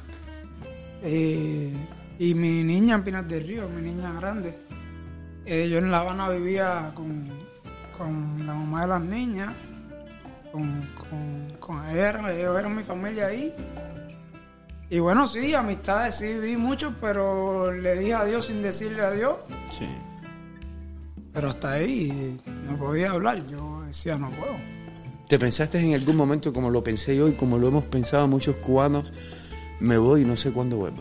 eh, 1.03 1.73
y 2.19 2.35
mi 2.35 2.63
niña 2.63 2.95
en 2.97 3.03
Pinar 3.05 3.27
del 3.27 3.47
Río, 3.47 3.69
mi 3.69 3.83
niña 3.83 4.13
grande. 4.15 4.55
Eh, 5.45 5.69
yo 5.69 5.79
en 5.79 5.91
La 5.91 5.99
Habana 6.01 6.29
vivía 6.31 6.91
con, 6.95 7.27
con 7.99 8.47
la 8.47 8.55
mamá 8.55 8.83
de 8.83 8.87
las 8.89 9.03
niñas. 9.03 9.53
Con, 10.53 10.83
con, 11.09 11.57
con 11.59 11.89
ellos, 11.91 12.31
ellos 12.31 12.59
eran 12.59 12.77
mi 12.77 12.83
familia 12.83 13.27
ahí. 13.27 13.53
Y 14.93 14.99
bueno, 14.99 15.27
sí, 15.27 15.55
amistades 15.55 16.17
sí 16.17 16.35
vi 16.35 16.55
mucho, 16.59 16.95
pero 17.01 17.73
le 17.73 17.95
dije 17.99 18.13
adiós 18.13 18.45
sin 18.45 18.61
decirle 18.63 19.01
adiós. 19.03 19.37
Sí. 19.71 19.89
Pero 21.33 21.49
hasta 21.49 21.73
ahí 21.73 22.39
no 22.67 22.77
podía 22.77 23.13
hablar. 23.13 23.43
Yo 23.47 23.83
decía, 23.87 24.19
no 24.19 24.29
puedo. 24.29 24.53
¿Te 25.29 25.39
pensaste 25.39 25.79
en 25.79 25.95
algún 25.95 26.15
momento 26.15 26.53
como 26.53 26.69
lo 26.69 26.85
pensé 26.85 27.17
yo 27.17 27.27
y 27.27 27.33
como 27.33 27.57
lo 27.57 27.69
hemos 27.69 27.85
pensado 27.85 28.27
muchos 28.29 28.57
cubanos? 28.57 29.11
Me 29.81 29.97
voy 29.97 30.21
y 30.21 30.25
no 30.27 30.37
sé 30.37 30.53
cuándo 30.53 30.77
vuelvo. 30.77 30.99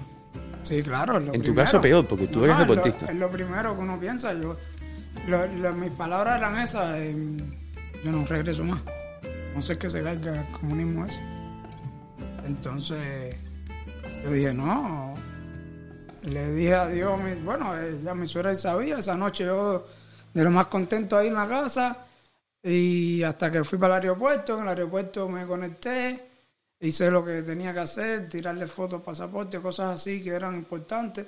Sí, 0.63 0.81
claro. 0.81 1.17
En 1.17 1.41
tu 1.43 1.53
caso 1.53 1.81
peor, 1.81 2.05
porque 2.07 2.27
tú 2.27 2.45
eres 2.45 2.57
es 2.61 2.65
lo- 2.65 2.73
deportista. 2.75 3.11
Es 3.11 3.17
lo, 3.17 3.29
primero 3.29 3.75
que 3.75 3.81
uno 3.81 3.99
piensa. 3.99 4.31
Yo, 4.33 4.55
lo- 5.27 5.47
lo- 5.47 5.73
mis 5.73 5.91
palabras 5.91 6.37
eran 6.37 6.57
esas. 6.59 6.95
eh, 6.97 7.13
yo 8.05 8.09
no 8.13 8.25
regreso 8.25 8.63
más. 8.63 8.81
No 9.53 9.61
sé 9.61 9.77
qué 9.77 9.89
se 9.89 10.01
carga 10.01 10.39
el 10.43 10.47
comunismo 10.57 11.05
ese. 11.05 11.19
Entonces, 12.47 13.35
yo 14.23 14.31
dije, 14.31 14.53
no. 14.53 15.13
Le 16.23 16.53
dije 16.53 16.75
a 16.75 16.85
mi- 17.17 17.41
bueno, 17.41 17.73
ya 18.03 18.13
mi 18.13 18.27
suegra 18.27 18.53
sabía. 18.55 18.97
Esa 18.99 19.15
noche 19.15 19.45
yo, 19.45 19.87
de 20.33 20.43
lo 20.43 20.51
más 20.51 20.67
contento 20.67 21.17
ahí 21.17 21.27
en 21.27 21.33
la 21.33 21.47
casa. 21.47 22.05
Y 22.63 23.23
hasta 23.23 23.49
que 23.51 23.63
fui 23.63 23.79
para 23.79 23.97
el 23.97 24.03
aeropuerto, 24.03 24.55
en 24.55 24.63
el 24.63 24.69
aeropuerto 24.69 25.27
me 25.27 25.47
conecté, 25.47 26.29
hice 26.79 27.09
lo 27.09 27.25
que 27.25 27.41
tenía 27.41 27.73
que 27.73 27.79
hacer, 27.79 28.29
tirarle 28.29 28.67
fotos, 28.67 29.01
pasaporte, 29.01 29.59
cosas 29.59 29.95
así 29.99 30.21
que 30.21 30.29
eran 30.29 30.55
importantes. 30.55 31.25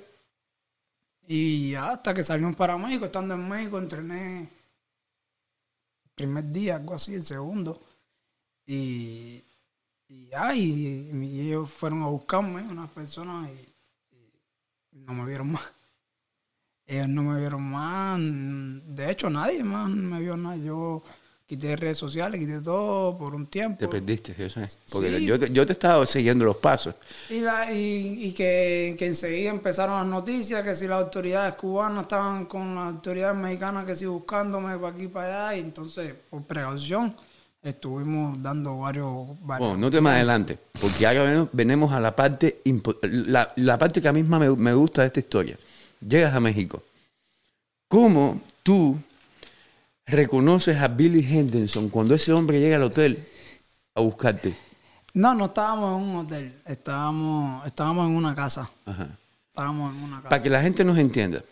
Y 1.26 1.74
hasta 1.74 2.14
que 2.14 2.22
salimos 2.22 2.54
para 2.54 2.76
México, 2.78 3.06
estando 3.06 3.34
en 3.34 3.48
México, 3.48 3.78
entrené 3.78 4.42
el 4.42 6.10
primer 6.14 6.44
día, 6.52 6.76
algo 6.76 6.94
así, 6.94 7.14
el 7.14 7.24
segundo. 7.24 7.82
Y, 8.66 9.42
y, 10.14 10.28
ya, 10.28 10.54
y- 10.54 11.10
y 11.12 11.40
ellos 11.48 11.70
fueron 11.70 12.02
a 12.02 12.06
buscarme, 12.06 12.62
unas 12.62 12.90
personas, 12.90 13.50
y, 13.50 14.96
y 14.96 15.00
no 15.00 15.12
me 15.14 15.26
vieron 15.26 15.52
más. 15.52 15.62
Ellos 16.86 17.08
no 17.08 17.22
me 17.22 17.40
vieron 17.40 17.62
más. 17.62 18.20
De 18.94 19.10
hecho, 19.10 19.30
nadie 19.30 19.64
más 19.64 19.88
me 19.88 20.20
vio 20.20 20.36
nada. 20.36 20.56
Yo 20.56 21.02
quité 21.46 21.76
redes 21.76 21.96
sociales, 21.98 22.38
quité 22.38 22.60
todo 22.60 23.16
por 23.16 23.34
un 23.34 23.46
tiempo. 23.46 23.78
Te 23.78 23.88
perdiste, 23.88 24.34
yo 24.38 24.50
sé. 24.50 24.68
Porque 24.92 25.18
Sí. 25.18 25.24
yo, 25.26 25.38
te, 25.38 25.50
yo 25.50 25.64
te 25.66 25.72
estaba 25.72 26.06
siguiendo 26.06 26.44
los 26.44 26.56
pasos. 26.58 26.94
Y, 27.30 27.40
la- 27.40 27.72
y, 27.72 28.26
y 28.26 28.32
que, 28.32 28.96
que 28.98 29.06
enseguida 29.06 29.48
empezaron 29.50 29.96
las 29.96 30.06
noticias, 30.06 30.62
que 30.62 30.74
si 30.74 30.86
las 30.86 31.02
autoridades 31.02 31.54
cubanas 31.54 32.02
estaban 32.02 32.44
con 32.46 32.74
las 32.74 32.94
autoridades 32.94 33.36
mexicanas, 33.36 33.86
que 33.86 33.96
si 33.96 34.04
buscándome 34.06 34.76
para 34.76 34.88
aquí 34.94 35.04
y 35.04 35.08
para 35.08 35.48
allá, 35.48 35.56
y 35.58 35.60
entonces, 35.62 36.14
por 36.28 36.42
precaución, 36.44 37.16
estuvimos 37.64 38.40
dando 38.42 38.78
varios... 38.78 39.26
varios 39.40 39.68
Bueno, 39.70 39.76
no 39.86 39.90
te 39.90 40.00
más 40.00 40.14
adelante, 40.16 40.58
porque 40.80 41.06
ahora 41.06 41.48
venimos- 41.52 41.92
a 41.92 41.98
la 41.98 42.14
parte, 42.14 42.60
la, 43.02 43.52
la 43.56 43.78
parte 43.78 44.00
que 44.02 44.08
a 44.08 44.12
mí 44.12 44.22
más 44.22 44.38
me, 44.40 44.50
me 44.50 44.74
gusta 44.74 45.00
de 45.00 45.08
esta 45.08 45.20
historia. 45.20 45.58
Llegas 46.06 46.34
a 46.34 46.40
México. 46.40 46.82
¿Cómo 47.88 48.40
tú 48.62 48.96
reconoces 50.06 50.80
a 50.80 50.88
Billy 50.88 51.20
Henderson 51.26 51.88
cuando 51.88 52.14
ese 52.14 52.32
hombre 52.32 52.60
llega 52.60 52.76
al 52.76 52.82
hotel 52.82 53.26
a 53.94 54.00
buscarte? 54.00 54.56
No, 55.14 55.34
no 55.34 55.46
estábamos 55.46 56.00
en 56.02 56.08
un 56.08 56.16
hotel, 56.16 56.52
estábamos, 56.66 57.66
estábamos 57.66 58.08
en 58.08 58.16
una 58.16 58.34
casa. 58.34 58.70
Ajá. 58.84 59.08
Estábamos 59.48 59.94
en 59.96 60.02
una 60.02 60.16
casa. 60.16 60.28
Para 60.28 60.42
que 60.42 60.50
la 60.50 60.60
gente 60.60 60.84
nos 60.84 60.98
entienda. 60.98 61.42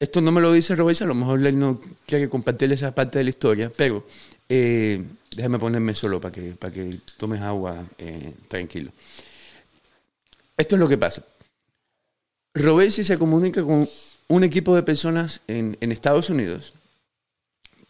Esto 0.00 0.22
no 0.22 0.32
me 0.32 0.40
lo 0.40 0.50
dice 0.54 0.74
Robes, 0.74 1.02
a 1.02 1.04
lo 1.04 1.14
mejor 1.14 1.46
él 1.46 1.58
no 1.58 1.78
quiere 2.06 2.30
compartir 2.30 2.72
esa 2.72 2.94
parte 2.94 3.18
de 3.18 3.24
la 3.24 3.30
historia, 3.30 3.70
pero 3.76 4.06
eh, 4.48 5.04
déjame 5.36 5.58
ponerme 5.58 5.92
solo 5.92 6.18
para 6.18 6.32
que, 6.32 6.52
para 6.52 6.72
que 6.72 6.98
tomes 7.18 7.42
agua 7.42 7.84
eh, 7.98 8.32
tranquilo. 8.48 8.92
Esto 10.56 10.76
es 10.76 10.80
lo 10.80 10.88
que 10.88 10.96
pasa. 10.96 11.22
Robesi 12.54 13.04
se 13.04 13.18
comunica 13.18 13.62
con 13.62 13.86
un 14.28 14.44
equipo 14.44 14.74
de 14.74 14.82
personas 14.82 15.42
en, 15.46 15.76
Estados 15.80 16.30
Unidos 16.30 16.72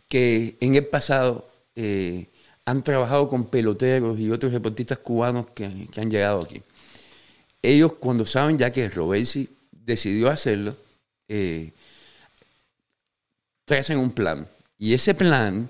que 0.08 0.56
en 0.60 0.74
el 0.74 0.86
pasado 0.86 1.48
eh, 1.76 2.26
han 2.64 2.82
trabajado 2.82 3.28
con 3.28 3.46
peloteros 3.46 4.18
y 4.18 4.32
otros 4.32 4.50
deportistas 4.50 4.98
cubanos 4.98 5.46
que, 5.54 5.64
han 5.64 6.10
llegado 6.10 6.42
aquí. 6.42 6.60
Ellos 7.62 7.92
cuando 7.94 8.26
saben 8.26 8.58
ya 8.58 8.72
que 8.72 8.88
Robesi 8.88 9.48
decidió 9.70 10.28
hacerlo, 10.28 10.76
eh, 11.28 11.72
trazan 13.70 13.98
un 13.98 14.10
plan. 14.10 14.48
Y 14.80 14.94
ese 14.94 15.14
plan, 15.14 15.68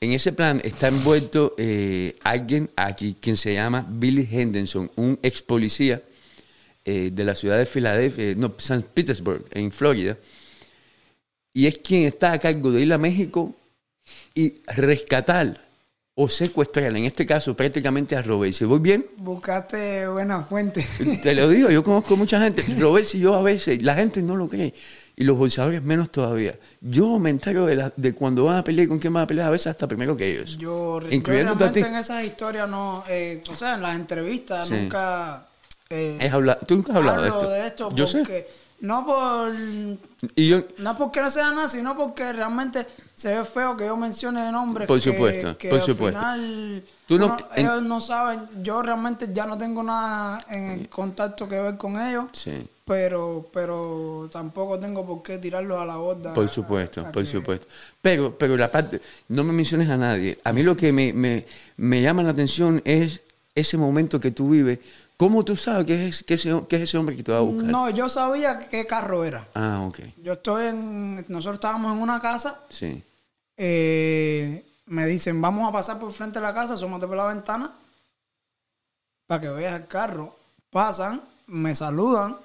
en 0.00 0.12
ese 0.12 0.32
plan 0.32 0.62
está 0.64 0.88
envuelto 0.88 1.54
eh, 1.58 2.16
alguien 2.24 2.70
aquí, 2.76 3.14
quien 3.20 3.36
se 3.36 3.52
llama 3.52 3.86
Billy 3.86 4.26
Henderson, 4.32 4.90
un 4.96 5.18
ex 5.22 5.42
policía 5.42 6.00
eh, 6.86 7.10
de 7.12 7.24
la 7.24 7.34
ciudad 7.34 7.58
de 7.58 7.66
Filadelfia, 7.66 8.34
no, 8.36 8.54
San 8.56 8.80
Petersburg, 8.80 9.44
en 9.50 9.70
Florida. 9.70 10.16
Y 11.52 11.66
es 11.66 11.76
quien 11.76 12.04
está 12.04 12.32
a 12.32 12.38
cargo 12.38 12.72
de 12.72 12.80
ir 12.80 12.90
a 12.90 12.96
México 12.96 13.54
y 14.34 14.54
rescatar 14.68 15.62
o 16.14 16.30
secuestrar, 16.30 16.96
en 16.96 17.04
este 17.04 17.26
caso 17.26 17.54
prácticamente 17.54 18.16
a 18.16 18.22
Robesi. 18.22 18.64
¿Voy 18.64 18.80
bien? 18.80 19.04
Buscaste 19.18 20.08
buena 20.08 20.42
fuente. 20.44 20.86
Te 21.22 21.34
lo 21.34 21.50
digo, 21.50 21.68
yo 21.68 21.84
conozco 21.84 22.16
mucha 22.16 22.40
gente. 22.40 22.62
Robert, 22.78 23.14
y 23.14 23.20
yo 23.20 23.34
a 23.34 23.42
veces, 23.42 23.82
la 23.82 23.94
gente 23.94 24.22
no 24.22 24.36
lo 24.36 24.48
cree. 24.48 24.72
Y 25.14 25.24
los 25.24 25.36
bolsadores 25.36 25.82
menos 25.82 26.10
todavía. 26.10 26.58
Yo 26.80 27.18
me 27.18 27.30
entero 27.30 27.66
de, 27.66 27.76
la- 27.76 27.92
de 27.96 28.14
cuando 28.14 28.44
van 28.44 28.56
a 28.56 28.64
pelear 28.64 28.86
y 28.86 28.88
con 28.88 28.98
quién 28.98 29.12
van 29.12 29.24
a 29.24 29.26
pelear, 29.26 29.48
a 29.48 29.50
veces 29.50 29.66
hasta 29.68 29.86
primero 29.86 30.16
que 30.16 30.30
ellos. 30.32 30.56
Yo, 30.56 31.00
yo 31.00 31.10
realmente 31.24 31.68
ti. 31.68 31.80
en 31.80 31.96
esas 31.96 32.24
historias 32.24 32.68
no, 32.68 33.04
eh, 33.08 33.42
o 33.50 33.54
sea, 33.54 33.74
en 33.74 33.82
las 33.82 33.94
entrevistas 33.96 34.68
Sí. 34.68 34.74
nunca 34.74 35.46
eh, 35.90 36.16
Es 36.20 36.32
Tú 36.66 36.76
nunca 36.76 36.92
has 36.92 36.96
hablado 36.96 37.22
de 37.50 37.66
esto. 37.66 37.90
de 37.90 37.96
yo 37.96 38.06
sé. 38.06 38.46
no 38.80 39.04
por 39.04 39.52
Y 40.34 40.48
yo, 40.48 40.62
no 40.78 40.96
porque 40.96 41.20
no 41.20 41.28
sea 41.28 41.50
nada, 41.50 41.68
sino 41.68 41.94
porque 41.96 42.32
realmente 42.32 42.86
se 43.14 43.36
ve 43.36 43.44
feo 43.44 43.76
que 43.76 43.84
yo 43.86 43.96
mencione 43.98 44.50
nombres 44.50 44.88
Por 44.88 44.96
que- 44.98 45.10
supuesto, 45.12 45.58
que 45.58 45.68
por 45.68 45.78
al 45.80 45.84
supuesto. 45.84 46.18
final 46.18 46.84
Tú 47.06 47.18
no- 47.18 47.26
uno- 47.26 47.36
en- 47.54 47.66
ellos 47.66 47.82
no 47.82 48.00
saben, 48.00 48.48
yo 48.62 48.80
realmente 48.82 49.28
ya 49.30 49.44
no 49.44 49.58
tengo 49.58 49.82
nada 49.82 50.42
en 50.48 50.86
contacto 50.86 51.46
que 51.46 51.60
ver 51.60 51.76
con 51.76 52.00
ellos, 52.00 52.24
sí. 52.32 52.66
Pero 52.92 53.48
pero 53.52 54.28
tampoco 54.30 54.78
tengo 54.78 55.04
por 55.06 55.22
qué 55.22 55.38
tirarlos 55.38 55.80
a 55.80 55.86
la 55.86 55.96
borda. 55.96 56.34
Por 56.34 56.48
supuesto, 56.48 57.02
por 57.10 57.22
que- 57.24 57.26
supuesto. 57.30 57.66
Pero, 58.00 58.36
pero 58.36 58.56
la 58.56 58.70
parte, 58.70 59.00
no 59.28 59.42
me 59.44 59.52
menciones 59.52 59.88
a 59.88 59.96
nadie. 59.96 60.38
A 60.44 60.52
mí 60.52 60.62
lo 60.62 60.76
que 60.76 60.92
me, 60.92 61.12
me, 61.12 61.46
me 61.76 62.02
llama 62.02 62.22
la 62.22 62.30
atención 62.30 62.82
es 62.84 63.20
ese 63.54 63.76
momento 63.76 64.20
que 64.20 64.30
tú 64.30 64.50
vives. 64.50 64.78
¿Cómo 65.16 65.44
tú 65.44 65.56
sabes 65.56 65.86
que 65.86 66.08
es, 66.08 66.24
que 66.24 66.34
ese, 66.34 66.50
que 66.68 66.76
es 66.76 66.82
ese 66.82 66.98
hombre 66.98 67.14
que 67.16 67.22
te 67.22 67.30
va 67.32 67.38
a 67.38 67.42
buscar? 67.42 67.70
No, 67.70 67.88
yo 67.90 68.08
sabía 68.08 68.58
qué 68.58 68.86
carro 68.86 69.24
era. 69.24 69.46
Ah, 69.54 69.80
ok. 69.86 69.98
Yo 70.22 70.32
estoy 70.34 70.66
en. 70.66 71.24
Nosotros 71.28 71.54
estábamos 71.54 71.94
en 71.96 72.02
una 72.02 72.20
casa. 72.20 72.60
Sí. 72.68 73.02
eh, 73.56 74.64
me 74.86 75.06
dicen, 75.06 75.40
vamos 75.40 75.68
a 75.68 75.72
pasar 75.72 75.98
por 75.98 76.12
frente 76.12 76.38
de 76.40 76.44
la 76.46 76.52
casa, 76.52 76.74
asómate 76.74 77.06
por 77.06 77.16
la 77.16 77.26
ventana. 77.26 77.72
Para 79.26 79.40
que 79.40 79.48
veas 79.50 79.80
el 79.80 79.86
carro. 79.86 80.36
Pasan, 80.70 81.22
me 81.46 81.74
saludan. 81.74 82.38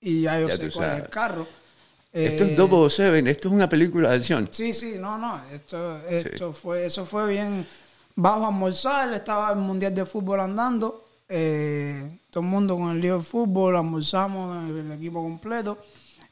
Y 0.00 0.22
ya 0.22 0.40
yo. 0.40 0.48
Ya 0.48 0.56
sé 0.56 0.70
cuál 0.70 0.90
es 0.98 1.04
el 1.04 1.08
carro. 1.10 1.46
Esto 2.12 2.44
Eh, 2.44 2.50
es 2.52 2.56
Double 2.56 2.90
Seven, 2.90 3.26
esto 3.28 3.48
es 3.48 3.54
una 3.54 3.68
película 3.68 4.08
de 4.10 4.16
acción. 4.16 4.48
Sí, 4.50 4.72
sí, 4.72 4.94
no, 4.98 5.18
no. 5.18 5.40
Esto, 5.52 5.98
esto 6.08 6.52
fue, 6.52 6.86
eso 6.86 7.04
fue 7.04 7.28
bien. 7.28 7.66
Bajo 8.16 8.44
a 8.44 8.48
almorzar, 8.48 9.12
estaba 9.12 9.50
el 9.52 9.58
mundial 9.58 9.94
de 9.94 10.04
fútbol 10.04 10.40
andando. 10.40 11.04
eh, 11.28 12.18
todo 12.30 12.42
el 12.42 12.48
mundo 12.48 12.76
con 12.76 12.90
el 12.90 13.00
lío 13.00 13.18
de 13.18 13.24
fútbol, 13.24 13.76
almorzamos 13.76 14.70
el 14.70 14.90
equipo 14.92 15.22
completo. 15.22 15.78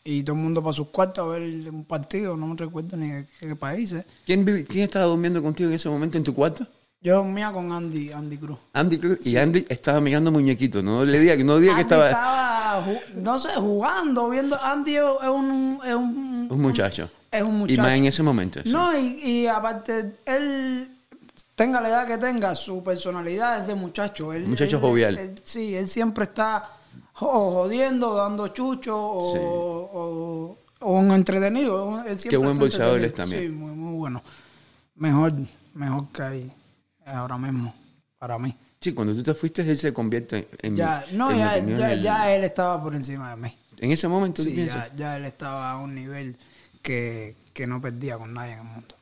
Y 0.02 0.22
todo 0.22 0.37
el 0.37 0.42
mundo 0.42 0.62
para 0.62 0.72
sus 0.72 0.88
cuartos 0.88 1.24
a 1.24 1.29
ver 1.29 1.42
un 1.68 1.85
partido, 1.85 2.37
no 2.37 2.46
me 2.46 2.57
recuerdo 2.57 2.96
ni 2.96 3.11
de 3.11 3.26
qué 3.40 3.55
países. 3.57 4.05
¿Quién, 4.24 4.44
vive- 4.44 4.64
¿Quién 4.64 4.85
estaba 4.85 5.05
durmiendo 5.07 5.42
contigo 5.42 5.68
en 5.68 5.74
ese 5.76 5.88
momento 5.88 6.16
en 6.16 6.24
tu 6.24 6.33
cuarto? 6.35 6.66
Yo 7.06 7.14
dormía 7.18 7.52
con 7.52 7.70
Andy, 7.70 8.10
Andy 8.10 8.36
Cruz. 8.36 8.58
Andy 8.72 8.98
Cruz. 8.98 9.24
Y 9.24 9.36
Andy 9.36 9.64
estaba 9.68 10.00
mirando 10.00 10.32
muñequitos. 10.32 10.82
No 10.82 11.04
le 11.04 11.20
diga, 11.20 11.36
no 11.36 11.60
diga 11.60 11.76
que 11.76 11.82
estaba 11.82 12.82
ju- 12.84 13.14
no 13.14 13.38
sé, 13.38 13.50
jugando, 13.54 14.28
viendo. 14.28 14.60
Andy 14.60 14.96
es 14.96 15.02
un, 15.02 15.80
es 15.86 15.94
un, 15.94 16.48
un 16.50 16.60
muchacho. 16.60 17.08
es 17.30 17.42
un 17.44 17.54
Y 17.54 17.58
muchacho. 17.58 17.82
más 17.82 17.92
en 17.92 18.04
ese 18.06 18.22
momento. 18.24 18.60
sí. 18.64 18.72
No, 18.72 18.98
y, 18.98 19.20
y 19.22 19.46
aparte, 19.46 20.16
él, 20.24 20.90
tenga 21.54 21.80
la 21.80 21.90
edad 21.90 22.06
que 22.08 22.18
tenga, 22.18 22.56
su 22.56 22.82
personalidad 22.82 23.60
es 23.60 23.68
de 23.68 23.76
muchacho. 23.76 24.32
Él, 24.32 24.44
Muchacho 24.48 24.74
él- 24.78 24.82
jovial. 24.82 25.16
él- 25.18 25.40
sí, 25.44 25.76
él 25.76 25.88
siempre 25.88 26.24
está 26.24 26.70
o 27.20 27.52
jodiendo, 27.52 28.14
dando 28.16 28.48
chucho 28.48 28.98
o, 29.00 29.32
Sí. 29.32 29.38
o, 29.40 30.58
o 30.80 30.92
un 30.92 31.12
entretenido. 31.12 32.02
Él 32.04 32.18
Qué 32.18 32.36
buen 32.36 32.58
bolsador 32.58 33.00
es 33.02 33.14
también. 33.14 33.42
Sí, 33.42 33.48
muy, 33.48 33.70
muy 33.76 33.96
bueno. 33.96 34.24
Mejor, 34.96 35.32
mejor 35.72 36.08
que 36.12 36.22
hay 36.22 36.52
ahora 37.06 37.38
mismo, 37.38 37.74
para 38.18 38.38
mí. 38.38 38.54
Sí, 38.80 38.92
cuando 38.92 39.14
tú 39.14 39.22
te 39.22 39.34
fuiste, 39.34 39.62
él 39.62 39.76
se 39.76 39.92
convierte 39.92 40.48
en. 40.62 40.76
Ya, 40.76 41.04
no, 41.12 41.30
en 41.32 41.38
ya, 41.38 41.56
ya, 41.78 41.92
el- 41.92 42.02
ya 42.02 42.34
él 42.34 42.44
estaba 42.44 42.82
por 42.82 42.94
encima 42.94 43.30
de 43.30 43.36
mí. 43.36 43.58
En 43.78 43.90
ese 43.90 44.08
momento, 44.08 44.42
¿tú 44.42 44.48
Sí, 44.48 44.64
ya, 44.66 44.90
ya 44.94 45.16
él 45.16 45.24
estaba 45.24 45.70
a 45.72 45.76
un 45.78 45.94
nivel 45.94 46.36
que, 46.82 47.36
que 47.52 47.66
no 47.66 47.80
perdía 47.80 48.18
con 48.18 48.32
nadie 48.34 48.52
en 48.52 48.58
el 48.60 48.64
mundo. 48.64 48.94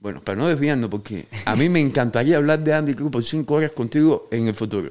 Bueno, 0.00 0.22
para 0.22 0.38
no 0.38 0.46
desviarnos, 0.46 0.88
porque 0.90 1.26
a 1.44 1.56
mí 1.56 1.68
me 1.68 1.80
encantaría 1.80 2.36
hablar 2.36 2.60
de 2.60 2.72
Andy 2.72 2.94
Cruz 2.94 3.10
por 3.10 3.24
cinco 3.24 3.54
horas 3.54 3.72
contigo 3.72 4.28
en 4.30 4.46
el 4.46 4.54
futuro. 4.54 4.90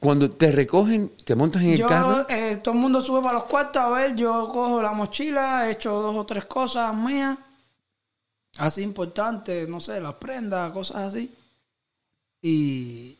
Cuando 0.00 0.28
te 0.30 0.50
recogen, 0.50 1.12
te 1.24 1.34
montas 1.34 1.62
en 1.62 1.70
el 1.72 1.86
carro. 1.86 2.26
eh, 2.28 2.56
todo 2.62 2.74
el 2.74 2.80
mundo 2.80 3.00
sube 3.02 3.20
para 3.22 3.34
los 3.34 3.44
cuartos 3.44 3.82
a 3.82 3.88
ver, 3.90 4.16
yo 4.16 4.48
cojo 4.52 4.80
la 4.82 4.92
mochila, 4.92 5.68
he 5.68 5.72
hecho 5.72 5.92
dos 6.00 6.16
o 6.16 6.24
tres 6.26 6.46
cosas 6.46 6.94
mías, 6.96 7.38
así 8.58 8.82
importantes, 8.82 9.68
no 9.68 9.80
sé, 9.80 10.00
las 10.00 10.14
prendas, 10.14 10.72
cosas 10.72 11.08
así. 11.14 11.30
Y, 12.42 13.18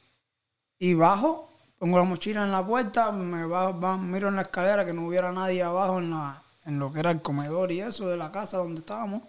y 0.79 0.95
bajo, 0.95 1.49
pongo 1.79 1.99
la 1.99 2.05
mochila 2.05 2.45
en 2.45 2.53
la 2.53 2.67
puerta, 2.67 3.13
me 3.13 3.47
bajo, 3.47 3.79
va- 3.81 3.97
miro 3.97 4.29
en 4.29 4.37
la 4.37 4.43
escalera 4.43 4.85
que 4.85 4.93
no 4.93 5.07
hubiera 5.07 5.31
nadie 5.33 5.63
abajo 5.63 5.99
en, 6.01 6.11
la, 6.11 6.43
en 6.65 6.79
lo 6.79 6.93
que 6.93 7.01
era 7.01 7.13
el 7.13 7.23
comedor 7.23 7.71
y 7.73 7.81
eso 7.81 8.09
de 8.09 8.17
la 8.17 8.33
casa 8.33 8.59
donde 8.59 8.81
estábamos. 8.81 9.23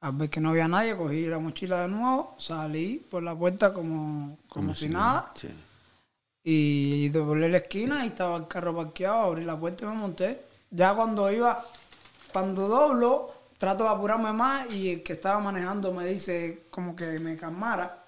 Al 0.00 0.12
ver 0.14 0.28
que 0.30 0.40
no 0.40 0.48
había 0.50 0.66
nadie, 0.66 0.96
cogí 0.96 1.26
la 1.26 1.38
mochila 1.38 1.82
de 1.82 1.88
nuevo, 1.88 2.34
salí 2.36 2.96
por 3.08 3.22
la 3.22 3.36
puerta 3.36 3.72
como, 3.72 4.36
como, 4.48 4.74
si 4.74 4.88
nada. 4.88 5.30
Sí. 5.36 5.48
Y 6.44 7.08
doblé 7.10 7.48
la 7.48 7.58
esquina 7.58 8.04
y 8.04 8.08
estaba 8.08 8.36
el 8.36 8.48
carro 8.48 8.74
parqueado, 8.74 9.22
abrí 9.22 9.44
la 9.44 9.56
puerta 9.58 9.84
y 9.84 9.88
me 9.88 9.94
monté. 9.94 10.44
Ya 10.72 10.92
cuando 10.94 11.30
iba, 11.30 11.64
cuando 12.32 12.66
doblo, 12.66 13.32
trato 13.58 13.84
de 13.84 13.90
apurarme 13.90 14.32
más 14.32 14.72
y 14.74 14.90
el 14.94 15.02
que 15.04 15.12
estaba 15.12 15.38
manejando 15.38 15.92
me 15.92 16.04
dice 16.06 16.66
como 16.70 16.96
que 16.96 17.20
me 17.20 17.36
calmara 17.36 18.01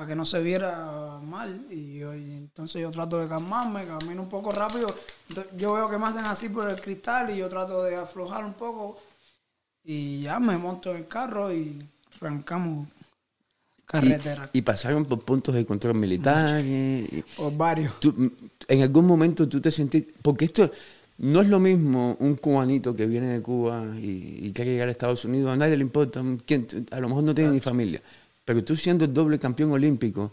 para 0.00 0.08
que 0.08 0.16
no 0.16 0.24
se 0.24 0.40
viera 0.40 1.18
mal. 1.22 1.66
Y, 1.70 1.98
yo- 1.98 2.14
y 2.14 2.22
entonces 2.32 2.80
yo 2.80 2.90
trato 2.90 3.18
de 3.20 3.28
calmarme, 3.28 3.86
camino 3.86 4.22
un 4.22 4.30
poco 4.30 4.50
rápido. 4.50 4.86
Entonces, 5.28 5.52
yo 5.58 5.74
veo 5.74 5.90
que 5.90 5.98
me 5.98 6.06
hacen 6.06 6.24
así 6.24 6.48
por 6.48 6.70
el 6.70 6.80
cristal 6.80 7.28
y 7.28 7.36
yo 7.36 7.50
trato 7.50 7.82
de 7.82 7.96
aflojar 7.96 8.42
un 8.46 8.54
poco. 8.54 8.96
Y 9.84 10.22
ya 10.22 10.40
me 10.40 10.56
monto 10.56 10.90
en 10.92 10.96
el 10.96 11.06
carro 11.06 11.52
y 11.52 11.86
arrancamos 12.18 12.88
carretera. 13.84 14.48
Y, 14.54 14.60
y 14.60 14.62
pasaron 14.62 15.04
por 15.04 15.20
puntos 15.20 15.54
de 15.54 15.66
control 15.66 15.96
militar. 15.96 16.62
y- 16.64 17.22
por 17.36 17.54
varios. 17.54 18.00
tú, 18.00 18.32
en 18.68 18.80
algún 18.80 19.06
momento 19.06 19.46
tú 19.46 19.60
te 19.60 19.70
sentiste. 19.70 20.14
Porque 20.22 20.46
esto 20.46 20.70
no 21.18 21.42
es 21.42 21.48
lo 21.50 21.60
mismo 21.60 22.16
un 22.20 22.36
cubanito 22.36 22.96
que 22.96 23.04
viene 23.04 23.26
de 23.26 23.42
Cuba 23.42 23.84
y, 23.98 24.46
y 24.46 24.52
quiere 24.54 24.70
llegar 24.72 24.88
a 24.88 24.92
Estados 24.92 25.26
Unidos. 25.26 25.50
A 25.52 25.56
nadie 25.56 25.76
le 25.76 25.82
importa. 25.82 26.22
¿quién- 26.46 26.66
a 26.90 27.00
lo 27.00 27.08
mejor 27.10 27.22
no 27.24 27.34
tiene 27.34 27.50
ni 27.50 27.60
familia. 27.60 28.00
Pero 28.50 28.64
tú 28.64 28.74
siendo 28.76 29.04
el 29.04 29.14
doble 29.14 29.38
campeón 29.38 29.70
olímpico, 29.70 30.32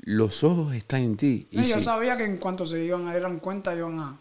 los 0.00 0.42
ojos 0.42 0.74
están 0.74 1.02
en 1.02 1.16
ti. 1.16 1.46
Y, 1.52 1.58
No, 1.58 1.62
yo 1.62 1.80
sabía 1.80 2.16
que 2.16 2.24
en 2.24 2.38
cuanto 2.38 2.66
se 2.66 2.84
iban 2.84 3.06
a 3.06 3.16
dar 3.16 3.38
cuenta 3.38 3.72
iban 3.76 4.00
a, 4.00 4.18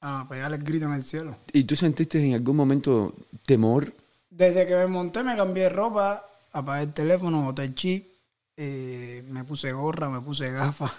a 0.00 0.28
pegar 0.28 0.52
el 0.52 0.60
grito 0.64 0.86
en 0.86 0.94
el 0.94 1.04
cielo. 1.04 1.36
y 1.52 1.62
tú 1.62 1.76
sentiste 1.76 2.20
en 2.20 2.34
algún 2.34 2.56
momento 2.56 3.14
temor. 3.46 3.92
Desde 4.28 4.66
que 4.66 4.74
me 4.74 4.88
monté 4.88 5.22
me 5.22 5.36
cambié 5.36 5.62
de 5.62 5.68
ropa, 5.68 6.26
apagué 6.50 6.82
el 6.82 6.92
teléfono, 6.92 7.44
boté 7.44 7.62
el 7.62 7.76
chip, 7.76 8.12
eh, 8.56 9.24
me 9.28 9.44
puse 9.44 9.70
gorra, 9.70 10.10
me 10.10 10.20
puse 10.20 10.50
gafas 10.50 10.90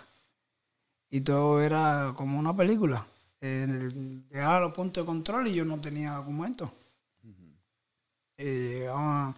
y 1.09 1.19
todo 1.19 1.61
era 1.61 2.13
como 2.15 2.39
una 2.39 2.55
película. 2.55 3.05
Eh, 3.41 3.67
llegaba 4.31 4.57
a 4.57 4.61
los 4.61 4.71
puntos 4.73 5.03
de 5.03 5.05
control 5.05 5.49
y 5.49 5.55
yo 5.55 5.65
no 5.65 5.81
tenía 5.81 6.13
documentos. 6.13 6.69
Eh, 8.37 8.77
llegaban 8.79 9.35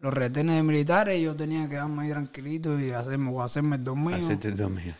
los 0.00 0.12
retenes 0.14 0.62
militares 0.64 1.18
y 1.18 1.22
yo 1.22 1.36
tenía 1.36 1.64
que 1.64 1.70
quedarme 1.70 2.04
ahí 2.04 2.10
tranquilito 2.10 2.78
y 2.80 2.90
hacerme, 2.90 3.30
o 3.30 3.42
hacerme 3.42 3.76
el 3.76 3.84
dormido. 3.84 4.18
Hacerte 4.18 4.50
dormir. 4.52 4.94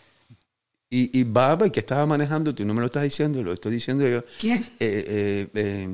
Y, 0.90 1.18
y 1.20 1.24
Baba, 1.24 1.70
que 1.70 1.80
estaba 1.80 2.04
manejando, 2.04 2.54
tú 2.54 2.64
no 2.64 2.74
me 2.74 2.80
lo 2.80 2.86
estás 2.86 3.04
diciendo, 3.04 3.42
lo 3.42 3.52
estoy 3.52 3.72
diciendo 3.72 4.06
yo. 4.08 4.24
¿Quién? 4.38 4.58
Eh, 4.80 5.48
eh, 5.48 5.48
eh, 5.54 5.88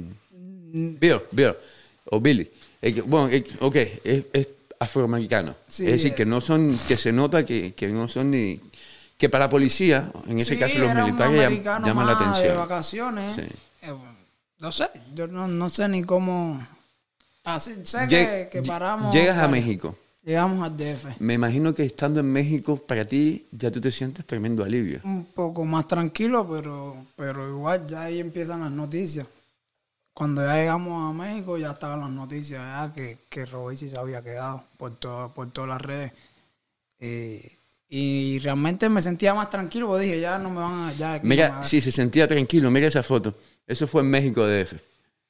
Bill, 0.99 1.21
Bill, 1.31 1.55
o 2.11 2.21
Billy. 2.21 2.51
Eh, 2.81 3.03
bueno, 3.07 3.29
eh, 3.29 3.45
ok, 3.61 3.77
es, 3.77 4.25
es 4.33 4.49
afroamericano. 4.81 5.55
Sí, 5.67 5.85
es 5.85 5.93
decir, 5.93 6.15
que 6.15 6.25
no 6.25 6.41
son, 6.41 6.79
que 6.89 6.97
se 6.97 7.13
nota 7.13 7.45
que, 7.45 7.75
que 7.75 7.89
no 7.89 8.09
son 8.09 8.31
ni. 8.31 8.61
Que 9.19 9.29
para 9.31 9.45
la 9.47 9.49
policía, 9.51 10.11
en 10.27 10.39
ese 10.39 10.55
Sí, 10.55 10.61
caso 10.61 10.79
los 10.79 10.95
militares, 10.95 11.63
llaman 11.65 11.83
la 11.85 11.95
más 11.95 12.07
de 12.07 12.13
atención. 12.25 12.57
vacaciones. 12.59 13.35
Sí. 13.35 13.43
No 14.59 14.73
sé, 14.73 14.89
yo 15.15 15.27
no, 15.27 15.47
no 15.49 15.69
sé 15.71 15.89
ni 15.89 16.03
cómo. 16.03 16.67
Así, 17.47 17.75
sé 17.85 17.99
Lleg- 18.09 18.09
que, 18.09 18.49
que 18.51 18.63
paramos. 18.63 19.15
Llegas 19.15 19.39
a. 19.39 19.47
México. 19.47 19.97
Llegamos 20.25 20.65
al 20.65 20.77
DF. 20.77 21.21
Me 21.21 21.35
imagino 21.35 21.73
que 21.73 21.85
estando 21.85 22.19
en 22.19 22.27
México, 22.27 22.77
para 22.77 23.05
ti, 23.05 23.47
ya 23.53 23.71
tú 23.71 23.81
te 23.81 23.93
sientes 23.93 24.27
tremendo 24.27 24.65
alivio. 24.65 25.01
Un 25.05 25.27
poco 25.27 25.65
más 25.65 25.87
tranquilo, 25.87 26.45
pero, 26.51 27.07
pero 27.15 27.49
igual 27.49 27.87
ya 27.87 28.03
ahí 28.03 28.19
empiezan 28.19 28.63
las 28.63 28.73
noticias. 28.73 29.25
Cuando 30.13 30.45
ya 30.45 30.57
llegamos 30.57 31.09
a 31.09 31.17
México 31.17 31.57
ya 31.57 31.71
estaban 31.71 32.01
las 32.01 32.11
noticias 32.11 32.61
ya 32.61 32.93
que, 32.93 33.19
que 33.29 33.47
se 33.47 33.97
había 33.97 34.21
quedado 34.21 34.65
por, 34.77 34.97
todo, 34.97 35.33
por 35.33 35.53
todas 35.53 35.69
las 35.71 35.81
redes. 35.81 36.13
Eh, 36.99 37.53
y 37.89 38.41
realmente 38.41 38.89
me 38.89 39.01
sentía 39.01 39.33
más 39.33 39.49
tranquilo, 39.49 39.87
porque 39.87 40.07
dije, 40.07 40.21
ya 40.21 40.41
no 40.41 40.51
me 40.51 40.61
van 40.61 40.89
a... 40.89 40.93
Ya 40.95 41.21
Mira, 41.23 41.63
sí, 41.63 41.81
se 41.81 41.93
sentía 41.93 42.27
tranquilo. 42.27 42.69
Mira 42.73 42.89
esa 42.89 43.05
foto. 43.05 43.33
Eso 43.65 43.87
fue 43.87 44.03
en 44.03 44.11
México 44.11 44.45
DF. 44.45 44.75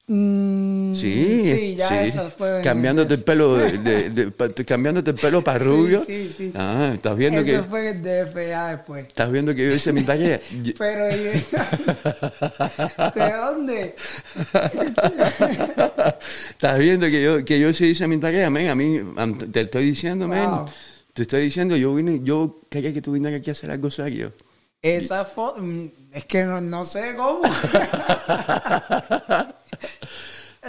Mm, 0.08 0.94
Sí, 0.94 1.42
sí, 1.44 1.74
ya 1.74 1.88
sí. 1.88 1.94
esa 2.08 2.30
fue... 2.30 2.60
Cambiándote 2.62 3.14
el 3.14 3.24
pelo, 3.24 3.56
de, 3.56 3.76
de- 3.78 4.10
de- 4.10 4.30
pa- 4.30 4.48
cambiándote 4.50 5.10
el 5.10 5.16
pelo 5.16 5.42
para 5.42 5.58
rubio. 5.58 6.04
sí, 6.04 6.28
sí. 6.28 6.52
Ah, 6.54 6.92
estás 6.94 7.16
viendo 7.16 7.40
Eso 7.40 7.46
que 7.46 7.60
fue 7.68 7.90
el 7.90 8.02
DF 8.02 8.36
ya 8.48 8.68
después. 8.76 9.06
estás 9.08 9.32
viendo 9.32 9.52
que 9.52 9.66
yo 9.68 9.74
hice 9.74 9.92
mi 9.92 10.04
tarea. 10.04 10.40
Yo- 10.62 10.74
Pero, 10.78 11.10
¿y- 11.10 11.24
¿de 11.24 11.42
dónde? 13.36 13.96
Estás 16.50 16.78
viendo 16.78 17.06
que 17.06 17.22
yo, 17.22 17.44
que 17.44 17.60
yo 17.60 17.72
sí 17.72 17.86
hice 17.86 18.06
mi 18.06 18.18
tarea, 18.18 18.50
men. 18.50 18.68
A 18.68 18.74
mí, 18.74 19.00
te 19.52 19.62
estoy 19.62 19.84
diciendo, 19.86 20.28
men. 20.28 20.50
Wow. 20.50 20.66
Te 21.12 21.22
estoy 21.22 21.42
diciendo, 21.44 21.76
yo 21.76 21.94
vine, 21.94 22.20
yo 22.22 22.60
quería 22.68 22.92
que 22.92 23.00
tú 23.00 23.12
vinieras 23.12 23.40
aquí 23.40 23.50
a 23.50 23.54
hacer 23.54 23.70
algo 23.70 23.90
serio. 23.90 24.32
Esa 24.88 25.24
foto, 25.24 25.60
mm, 25.62 25.86
es 26.12 26.24
que 26.26 26.44
no, 26.44 26.60
no 26.60 26.84
sé 26.84 27.16
cómo. 27.16 27.40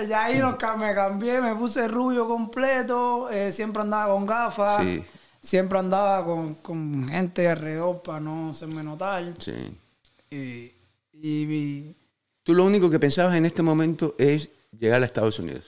ya 0.07 0.25
ahí 0.25 0.39
nos 0.39 0.57
me 0.77 0.93
cambié, 0.93 1.41
me 1.41 1.55
puse 1.55 1.87
rubio 1.87 2.27
completo, 2.27 3.29
eh, 3.29 3.51
siempre 3.51 3.81
andaba 3.81 4.13
con 4.13 4.25
gafas, 4.25 4.83
Sí. 4.83 5.03
siempre 5.41 5.79
andaba 5.79 6.23
con, 6.25 6.55
con 6.55 7.07
gente 7.09 7.47
alrededor 7.47 8.01
para 8.01 8.19
no 8.19 8.51
hacerme 8.51 8.83
notar. 8.83 9.33
Sí. 9.39 9.77
Y, 10.29 10.37
y- 11.13 11.13
y 11.13 11.95
Tú 12.43 12.53
lo 12.53 12.63
único 12.65 12.89
que 12.89 12.99
pensabas 12.99 13.35
en 13.35 13.45
este 13.45 13.61
momento 13.61 14.15
es 14.17 14.49
llegar 14.77 15.01
a 15.01 15.05
Estados 15.05 15.39
Unidos. 15.39 15.65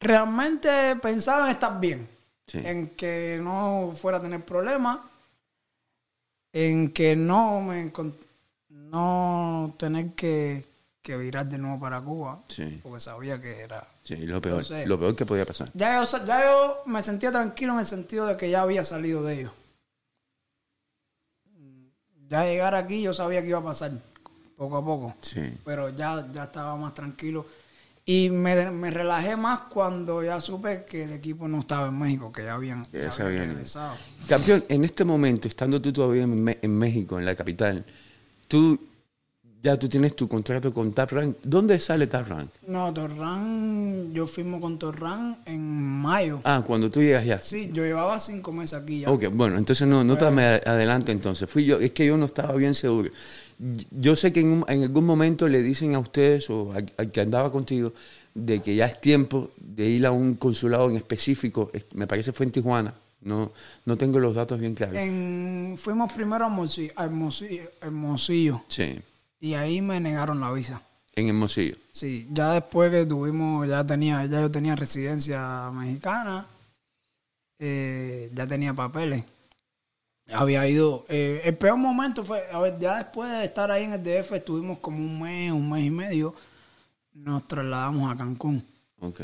realmente 0.00 0.96
pensaba 0.96 1.46
en 1.46 1.52
estar 1.52 1.78
bien, 1.80 2.08
Sí. 2.46 2.60
en 2.64 2.88
que 2.96 3.38
no 3.40 3.92
fuera 3.94 4.18
a 4.18 4.20
tener 4.20 4.44
problemas, 4.44 4.98
en 6.52 6.92
que 6.92 7.16
no 7.16 7.60
me 7.60 7.90
no 8.70 9.74
tener 9.78 10.12
que, 10.12 10.66
que 11.00 11.16
virar 11.16 11.46
de 11.48 11.58
nuevo 11.58 11.80
para 11.80 12.00
Cuba, 12.00 12.42
Sí. 12.48 12.80
porque 12.82 13.00
sabía 13.00 13.40
que 13.40 13.60
era. 13.60 13.88
Sí, 14.02 14.16
lo 14.16 14.40
peor, 14.42 14.64
lo 14.86 14.98
peor 14.98 15.16
que 15.16 15.24
podía 15.26 15.46
pasar. 15.46 15.70
Ya 15.74 16.02
yo, 16.04 16.24
ya 16.24 16.44
yo 16.44 16.82
me 16.86 17.02
sentía 17.02 17.30
tranquilo 17.32 17.72
en 17.74 17.78
el 17.80 17.86
sentido 17.86 18.26
de 18.26 18.36
que 18.36 18.50
ya 18.50 18.62
había 18.62 18.84
salido 18.84 19.22
de 19.22 19.40
ellos. 19.40 19.52
Ya 22.28 22.44
llegar 22.44 22.74
aquí 22.74 23.02
yo 23.02 23.12
sabía 23.12 23.42
que 23.42 23.48
iba 23.48 23.58
a 23.58 23.62
pasar 23.64 23.92
poco 24.56 24.76
a 24.76 24.84
poco, 24.84 25.14
Sí. 25.22 25.40
pero 25.64 25.90
ya, 25.90 26.26
ya 26.32 26.44
estaba 26.44 26.76
más 26.76 26.94
tranquilo. 26.94 27.46
Y 28.04 28.30
me, 28.30 28.70
me 28.70 28.90
relajé 28.90 29.36
más 29.36 29.60
cuando 29.70 30.24
ya 30.24 30.40
supe 30.40 30.84
que 30.84 31.04
el 31.04 31.12
equipo 31.12 31.46
no 31.46 31.60
estaba 31.60 31.88
en 31.88 31.98
México, 31.98 32.32
que 32.32 32.44
ya 32.44 32.54
habían, 32.54 32.84
ya 32.92 33.10
habían 33.24 33.50
regresado. 33.50 33.94
Campeón, 34.28 34.64
en 34.68 34.84
este 34.84 35.04
momento, 35.04 35.46
estando 35.46 35.80
tú 35.80 35.92
todavía 35.92 36.24
en, 36.24 36.58
en 36.60 36.78
México, 36.78 37.18
en 37.18 37.24
la 37.24 37.36
capital, 37.36 37.84
tú 38.48 38.78
ya 39.62 39.76
tú 39.78 39.88
tienes 39.88 40.16
tu 40.16 40.26
contrato 40.28 40.74
con 40.74 40.92
Tap 40.92 41.12
Rank. 41.12 41.36
¿Dónde 41.44 41.78
sale 41.78 42.06
Tap 42.08 42.26
Rank? 42.28 42.50
No, 42.66 42.92
Torran, 42.92 44.12
yo 44.12 44.26
firmo 44.26 44.60
con 44.60 44.78
Torran 44.78 45.38
en 45.46 45.62
mayo. 45.80 46.40
Ah, 46.44 46.64
cuando 46.66 46.90
tú 46.90 47.00
llegas 47.00 47.24
ya. 47.24 47.38
Sí, 47.38 47.70
yo 47.72 47.84
llevaba 47.84 48.18
cinco 48.18 48.50
meses 48.52 48.78
aquí 48.80 49.00
ya. 49.00 49.10
Ok, 49.10 49.26
bueno, 49.32 49.56
entonces 49.56 49.86
no, 49.86 50.02
no 50.02 50.16
te 50.16 50.28
me 50.30 50.44
adelante 50.44 51.12
entonces. 51.12 51.48
Fui 51.48 51.64
yo, 51.64 51.78
es 51.78 51.92
que 51.92 52.04
yo 52.06 52.16
no 52.16 52.26
estaba 52.26 52.54
bien 52.54 52.74
seguro. 52.74 53.10
Yo 53.92 54.16
sé 54.16 54.32
que 54.32 54.40
en, 54.40 54.48
un- 54.48 54.64
en 54.68 54.82
algún 54.82 55.06
momento 55.06 55.46
le 55.46 55.62
dicen 55.62 55.94
a 55.94 56.00
ustedes 56.00 56.50
o 56.50 56.72
al, 56.72 56.92
al 56.96 57.10
que 57.12 57.20
andaba 57.20 57.52
contigo 57.52 57.92
de 58.34 58.60
que 58.60 58.74
ya 58.74 58.86
es 58.86 59.00
tiempo 59.00 59.50
de 59.58 59.88
ir 59.88 60.06
a 60.06 60.10
un 60.10 60.34
consulado 60.34 60.90
en 60.90 60.96
específico. 60.96 61.70
Es- 61.72 61.86
Me 61.94 62.08
parece 62.08 62.32
fue 62.32 62.46
en 62.46 62.52
Tijuana. 62.52 62.94
No, 63.20 63.52
no 63.84 63.96
tengo 63.96 64.18
los 64.18 64.34
datos 64.34 64.58
bien 64.58 64.74
claros. 64.74 64.96
En- 64.96 65.76
fuimos 65.78 66.12
primero 66.12 66.44
a 66.44 66.48
Hermosillo, 66.48 66.92
a 66.96 67.04
Hermosillo, 67.04 67.70
Hermosillo, 67.80 68.62
Sí, 68.66 68.96
y 69.42 69.54
ahí 69.54 69.82
me 69.82 69.98
negaron 69.98 70.38
la 70.40 70.52
visa. 70.52 70.80
en 71.16 71.26
Hermosillo. 71.28 71.76
Sí, 71.90 72.26
ya 72.30 72.52
después 72.52 72.90
que 72.92 73.04
tuvimos, 73.04 73.68
ya 73.68 73.84
tenía, 73.84 74.24
ya 74.26 74.40
yo 74.40 74.50
tenía 74.50 74.76
residencia 74.76 75.68
mexicana, 75.72 76.46
eh, 77.58 78.30
ya 78.32 78.46
tenía 78.46 78.72
papeles. 78.72 79.24
Había 80.32 80.66
ido, 80.68 81.04
eh, 81.08 81.42
el 81.44 81.56
peor 81.58 81.76
momento 81.76 82.24
fue, 82.24 82.44
a 82.52 82.60
ver, 82.60 82.78
ya 82.78 82.98
después 82.98 83.30
de 83.30 83.44
estar 83.44 83.70
ahí 83.70 83.84
en 83.84 83.92
el 83.94 84.02
DF, 84.02 84.32
estuvimos 84.36 84.78
como 84.78 84.96
un 84.98 85.20
mes, 85.20 85.52
un 85.52 85.68
mes 85.68 85.84
y 85.84 85.90
medio, 85.90 86.34
nos 87.12 87.46
trasladamos 87.46 88.10
a 88.10 88.16
Cancún, 88.16 88.64
Ok. 89.00 89.20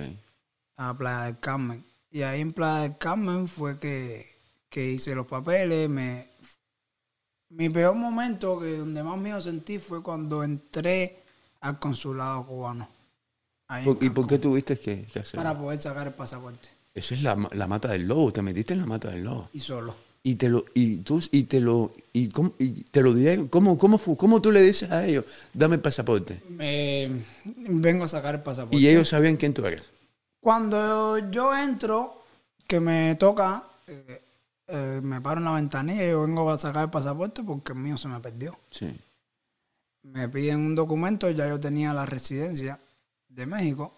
a 0.77 0.93
Playa 0.99 1.23
del 1.27 1.39
Carmen. 1.39 1.85
Y 2.11 2.23
ahí 2.23 2.41
en 2.41 2.53
Playa 2.53 2.81
del 2.83 2.99
Carmen 2.99 3.47
fue 3.49 3.79
que, 3.79 4.27
que 4.69 4.91
hice 4.91 5.15
los 5.15 5.27
papeles, 5.27 5.89
me, 5.89 6.27
mi 7.51 7.69
peor 7.71 7.95
momento, 7.95 8.59
que 8.61 8.77
donde 8.79 9.03
más 9.03 9.19
miedo 9.19 9.41
sentí, 9.41 9.79
fue 9.79 10.03
cuando 10.03 10.43
entré 10.43 11.23
al 11.61 11.79
consulado 11.79 12.47
cubano. 12.47 12.89
ahí 13.69 13.87
en 13.89 13.95
¿Por- 13.95 14.05
¿Y 14.05 14.11
por 14.11 14.27
qué 14.27 14.39
tuviste 14.39 14.79
que, 14.79 15.05
que 15.13 15.19
hacer? 15.21 15.37
Para 15.39 15.57
poder 15.59 15.79
sacar 15.79 16.07
el 16.07 16.13
pasaporte. 16.15 16.69
Eso 16.95 17.15
es 17.15 17.23
la, 17.23 17.37
la 17.53 17.67
mata 17.67 17.89
del 17.89 18.07
lobo. 18.09 18.33
Te 18.33 18.43
metiste 18.43 18.75
en 18.75 18.81
la 18.81 18.87
mata 18.87 19.11
del 19.11 19.25
lobo. 19.25 19.49
Y 19.53 19.61
solo. 19.61 19.95
Y 20.23 20.35
te 20.35 20.49
lo, 20.49 20.65
y 20.75 20.97
tú, 20.99 21.23
y 21.31 21.45
te 21.45 21.61
lo, 21.61 21.93
y, 22.13 22.29
cómo- 22.29 22.53
y 22.59 22.83
te 22.85 23.01
lo 23.03 23.15
dieron. 23.15 23.49
¿Cómo, 23.49 23.79
cómo? 23.79 23.99
¿Cómo 23.99 24.43
tú 24.43 24.51
le 24.53 24.61
dices 24.63 24.91
a 24.91 25.07
ellos, 25.07 25.25
dame 25.55 25.77
el 25.77 25.81
pasaporte? 25.81 26.43
Eh, 26.59 27.23
vengo 27.45 28.05
a 28.05 28.09
sacar 28.09 28.35
el 28.35 28.43
pasaporte. 28.43 28.77
Y 28.77 28.89
ellos 28.89 29.09
sabían 29.09 29.37
quién 29.37 29.55
tú 29.55 29.65
eres. 29.65 29.83
Cuando 30.41 31.19
yo 31.31 31.57
entro, 31.57 32.23
que 32.67 32.81
me 32.81 33.15
toca, 33.15 33.65
eh, 33.87 34.21
eh, 34.69 35.01
me 35.03 35.21
paro 35.21 35.39
en 35.39 35.45
la 35.47 35.53
ventanilla 35.53 36.05
y 36.07 36.11
yo 36.11 36.23
vengo 36.23 36.51
a 36.51 36.57
sacar 36.57 36.85
el 36.85 36.91
pasaporte 36.91 37.43
porque 37.43 37.73
el 37.73 37.79
mío 37.79 37.97
se 37.99 38.09
me 38.09 38.21
perdió. 38.21 38.59
Sí. 38.71 38.91
me 40.03 40.29
piden 40.29 40.59
un 40.61 40.75
documento, 40.75 41.29
ya 41.31 41.49
yo 41.49 41.59
tenía 41.59 41.93
la 41.93 42.07
residencia 42.07 42.79
de 43.29 43.47
México, 43.47 43.93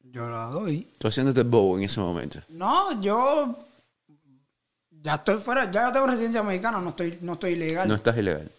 yo 0.00 0.28
la 0.30 0.46
doy. 0.46 0.90
Tú 0.98 1.08
haciéndote 1.08 1.42
bobo 1.42 1.76
en 1.78 1.84
ese 1.84 2.00
momento. 2.00 2.40
No, 2.48 3.00
yo 3.00 3.58
ya 4.90 5.14
estoy 5.14 5.38
fuera, 5.38 5.70
ya 5.70 5.86
yo 5.86 5.92
tengo 5.92 6.06
residencia 6.06 6.42
mexicana, 6.42 6.80
no 6.80 6.90
estoy, 6.90 7.18
no 7.20 7.34
estoy 7.34 7.52
ilegal. 7.52 7.88
No 7.88 7.94
estás 7.94 8.16
ilegal. 8.16 8.50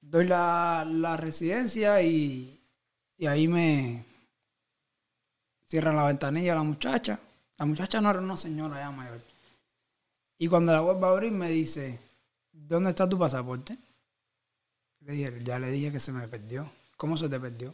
Doy 0.00 0.26
la, 0.26 0.84
la 0.86 1.16
residencia 1.16 2.02
y, 2.02 2.60
y 3.16 3.26
ahí 3.26 3.46
me 3.48 4.04
cierran 5.66 5.96
la 5.96 6.04
ventanilla 6.06 6.54
la 6.54 6.62
muchacha. 6.62 7.18
La 7.58 7.64
muchacha 7.66 8.00
no 8.00 8.10
era 8.10 8.18
una 8.18 8.36
señora 8.36 8.78
ya 8.80 8.90
mayor. 8.90 9.22
Y 10.42 10.48
cuando 10.48 10.72
la 10.72 10.80
vuelvo 10.80 11.06
a 11.06 11.10
abrir 11.10 11.30
me 11.30 11.48
dice, 11.48 12.00
¿dónde 12.50 12.90
está 12.90 13.08
tu 13.08 13.16
pasaporte? 13.16 13.78
Le 15.02 15.12
dije, 15.12 15.38
ya 15.44 15.56
le 15.60 15.70
dije 15.70 15.92
que 15.92 16.00
se 16.00 16.10
me 16.10 16.26
perdió. 16.26 16.68
¿Cómo 16.96 17.16
se 17.16 17.28
te 17.28 17.38
perdió? 17.38 17.72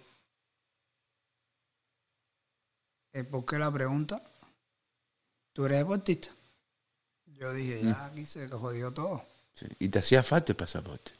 Eh, 3.14 3.24
¿Por 3.24 3.46
qué 3.46 3.58
la 3.58 3.72
pregunta? 3.72 4.22
¿Tú 5.54 5.64
eres 5.64 5.78
deportista? 5.78 6.28
Yo 7.38 7.54
dije, 7.54 7.80
ya 7.84 8.04
aquí 8.04 8.26
se 8.26 8.46
jodió 8.48 8.92
todo. 8.92 9.24
Sí. 9.54 9.64
Y 9.78 9.88
te 9.88 10.00
hacía 10.00 10.22
falta 10.22 10.52
el 10.52 10.56
pasaporte. 10.56 11.12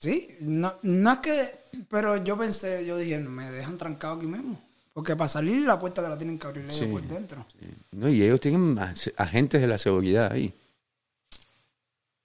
Sí, 0.00 0.36
no, 0.40 0.74
no 0.82 1.12
es 1.12 1.18
que, 1.20 1.58
pero 1.88 2.16
yo 2.16 2.36
pensé, 2.36 2.84
yo 2.84 2.98
dije, 2.98 3.16
me 3.18 3.48
dejan 3.52 3.78
trancado 3.78 4.16
aquí 4.16 4.26
mismo. 4.26 4.60
Porque 4.92 5.14
para 5.14 5.28
salir 5.28 5.62
la 5.62 5.78
puerta 5.78 6.02
te 6.02 6.08
la 6.08 6.18
tienen 6.18 6.36
que 6.36 6.48
abrir 6.48 6.64
ellos 6.64 6.76
Sí. 6.76 6.86
por 6.86 7.02
dentro. 7.02 7.46
Sí. 7.60 7.68
No, 7.92 8.08
y 8.08 8.24
ellos 8.24 8.40
tienen 8.40 8.76
agentes 9.16 9.60
de 9.60 9.68
la 9.68 9.78
seguridad 9.78 10.32
ahí. 10.32 10.52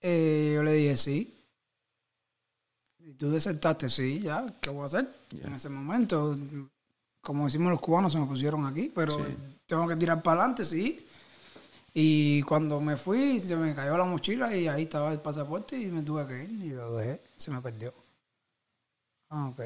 Eh, 0.01 0.53
yo 0.55 0.63
le 0.63 0.73
dije, 0.73 0.97
sí. 0.97 1.37
Y 2.99 3.13
tú 3.13 3.31
desertaste, 3.31 3.89
sí, 3.89 4.19
ya, 4.19 4.45
¿qué 4.59 4.69
voy 4.69 4.83
a 4.83 4.85
hacer? 4.85 5.13
En 5.41 5.53
ese 5.53 5.69
momento, 5.69 6.35
como 7.21 7.45
decimos 7.45 7.71
los 7.71 7.81
cubanos, 7.81 8.11
se 8.11 8.19
me 8.19 8.25
pusieron 8.27 8.65
aquí, 8.65 8.91
pero 8.93 9.13
Sí. 9.13 9.35
tengo 9.65 9.87
que 9.87 9.95
tirar 9.95 10.21
para 10.21 10.41
adelante, 10.41 10.63
sí. 10.63 11.05
Y 11.93 12.41
cuando 12.43 12.79
me 12.79 12.95
fui, 12.95 13.39
se 13.39 13.55
me 13.55 13.75
cayó 13.75 13.97
la 13.97 14.05
mochila 14.05 14.55
y 14.55 14.67
ahí 14.67 14.83
estaba 14.83 15.11
el 15.11 15.19
pasaporte 15.19 15.77
y 15.77 15.87
me 15.87 16.03
tuve 16.03 16.25
que 16.27 16.43
ir 16.43 16.49
y 16.51 16.69
lo 16.69 16.95
dejé, 16.97 17.21
se 17.35 17.51
me 17.51 17.61
perdió. 17.61 17.93
Ah, 19.29 19.47
ok. 19.47 19.61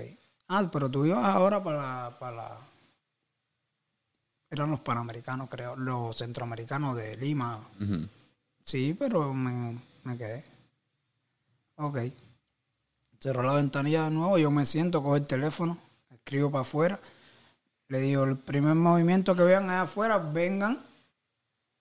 Ah, 0.48 0.70
pero 0.72 0.90
tú 0.90 1.06
ibas 1.06 1.24
ahora 1.24 1.64
para, 1.64 2.18
para 2.20 2.36
la... 2.36 2.58
Eran 4.50 4.72
los 4.72 4.80
panamericanos, 4.80 5.50
creo, 5.50 5.76
los 5.76 6.18
centroamericanos 6.18 6.96
de 6.96 7.18
Lima. 7.18 7.68
Sí, 8.64 8.96
pero 8.98 9.34
me, 9.34 9.78
me 10.06 10.18
quedé. 10.18 10.44
Ok. 11.76 11.98
Cerró 13.20 13.44
la 13.44 13.54
ventanilla 13.54 14.06
de 14.06 14.12
nuevo, 14.12 14.38
yo 14.38 14.52
me 14.52 14.66
siento, 14.66 15.02
cojo 15.02 15.16
el 15.18 15.26
teléfono, 15.26 15.78
escribo 16.14 16.52
para 16.52 16.62
afuera. 16.62 17.00
Le 17.88 18.00
digo, 18.00 18.24
el 18.24 18.38
primer 18.38 18.76
movimiento 18.76 19.36
que 19.36 19.44
vean 19.44 19.70
allá 19.70 19.84
afuera, 19.84 20.18
vengan 20.18 20.80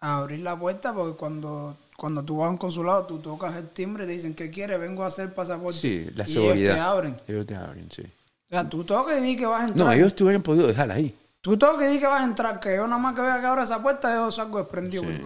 a 0.00 0.18
abrir 0.18 0.40
la 0.40 0.58
puerta, 0.58 0.92
porque 0.92 1.16
cuando, 1.16 1.76
cuando 1.96 2.22
tú 2.22 2.38
vas 2.38 2.48
a 2.48 2.50
un 2.50 2.56
consulado, 2.58 3.04
tú 3.06 3.18
tocas 3.18 3.54
el 3.56 3.68
timbre 3.68 4.04
y 4.04 4.06
te 4.06 4.12
dicen, 4.14 4.34
¿qué 4.34 4.50
quieres? 4.50 4.78
Vengo 4.80 5.04
a 5.04 5.08
hacer 5.08 5.34
pasaporte. 5.34 5.78
Sí, 5.78 6.10
la 6.14 6.24
y 6.24 6.28
seguridad. 6.28 6.56
ellos 6.56 6.74
te 6.74 6.80
abren. 6.80 7.16
Ellos 7.26 7.46
te 7.46 7.56
abren, 7.56 7.90
sí. 7.90 8.02
O 8.02 8.50
sea, 8.50 8.68
tú 8.68 8.84
tocas 8.84 9.18
y 9.18 9.22
di 9.22 9.36
que 9.36 9.46
vas 9.46 9.62
a 9.62 9.68
entrar. 9.68 9.86
No, 9.86 9.92
ellos 9.92 10.14
te 10.14 10.24
hubieran 10.24 10.42
podido 10.42 10.66
dejar 10.66 10.90
ahí. 10.90 11.14
Tú 11.40 11.56
tocas 11.58 11.88
y 11.88 11.92
di 11.94 11.98
que 11.98 12.06
vas 12.06 12.22
a 12.22 12.24
entrar, 12.24 12.60
que 12.60 12.76
yo 12.76 12.86
nada 12.86 12.98
más 12.98 13.14
que 13.14 13.20
vea 13.20 13.40
que 13.40 13.46
abra 13.46 13.64
esa 13.64 13.82
puerta, 13.82 14.14
yo 14.14 14.30
salgo 14.32 14.58
desprendido. 14.58 15.02
Sí. 15.02 15.22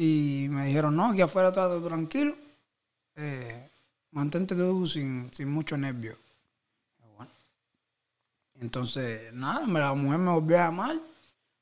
Y 0.00 0.46
me 0.48 0.66
dijeron, 0.66 0.94
no, 0.94 1.06
aquí 1.06 1.22
afuera 1.22 1.48
está 1.48 1.66
todo 1.66 1.84
tranquilo. 1.88 2.36
Eh, 3.16 3.68
mantente 4.12 4.54
tú 4.54 4.86
sin, 4.86 5.28
sin 5.34 5.48
mucho 5.48 5.76
nervio. 5.76 6.16
Bueno. 7.16 7.32
Entonces, 8.60 9.32
nada, 9.32 9.66
la 9.66 9.94
mujer 9.94 10.20
me 10.20 10.30
volvió 10.30 10.56
a 10.56 10.66
llamar. 10.66 11.00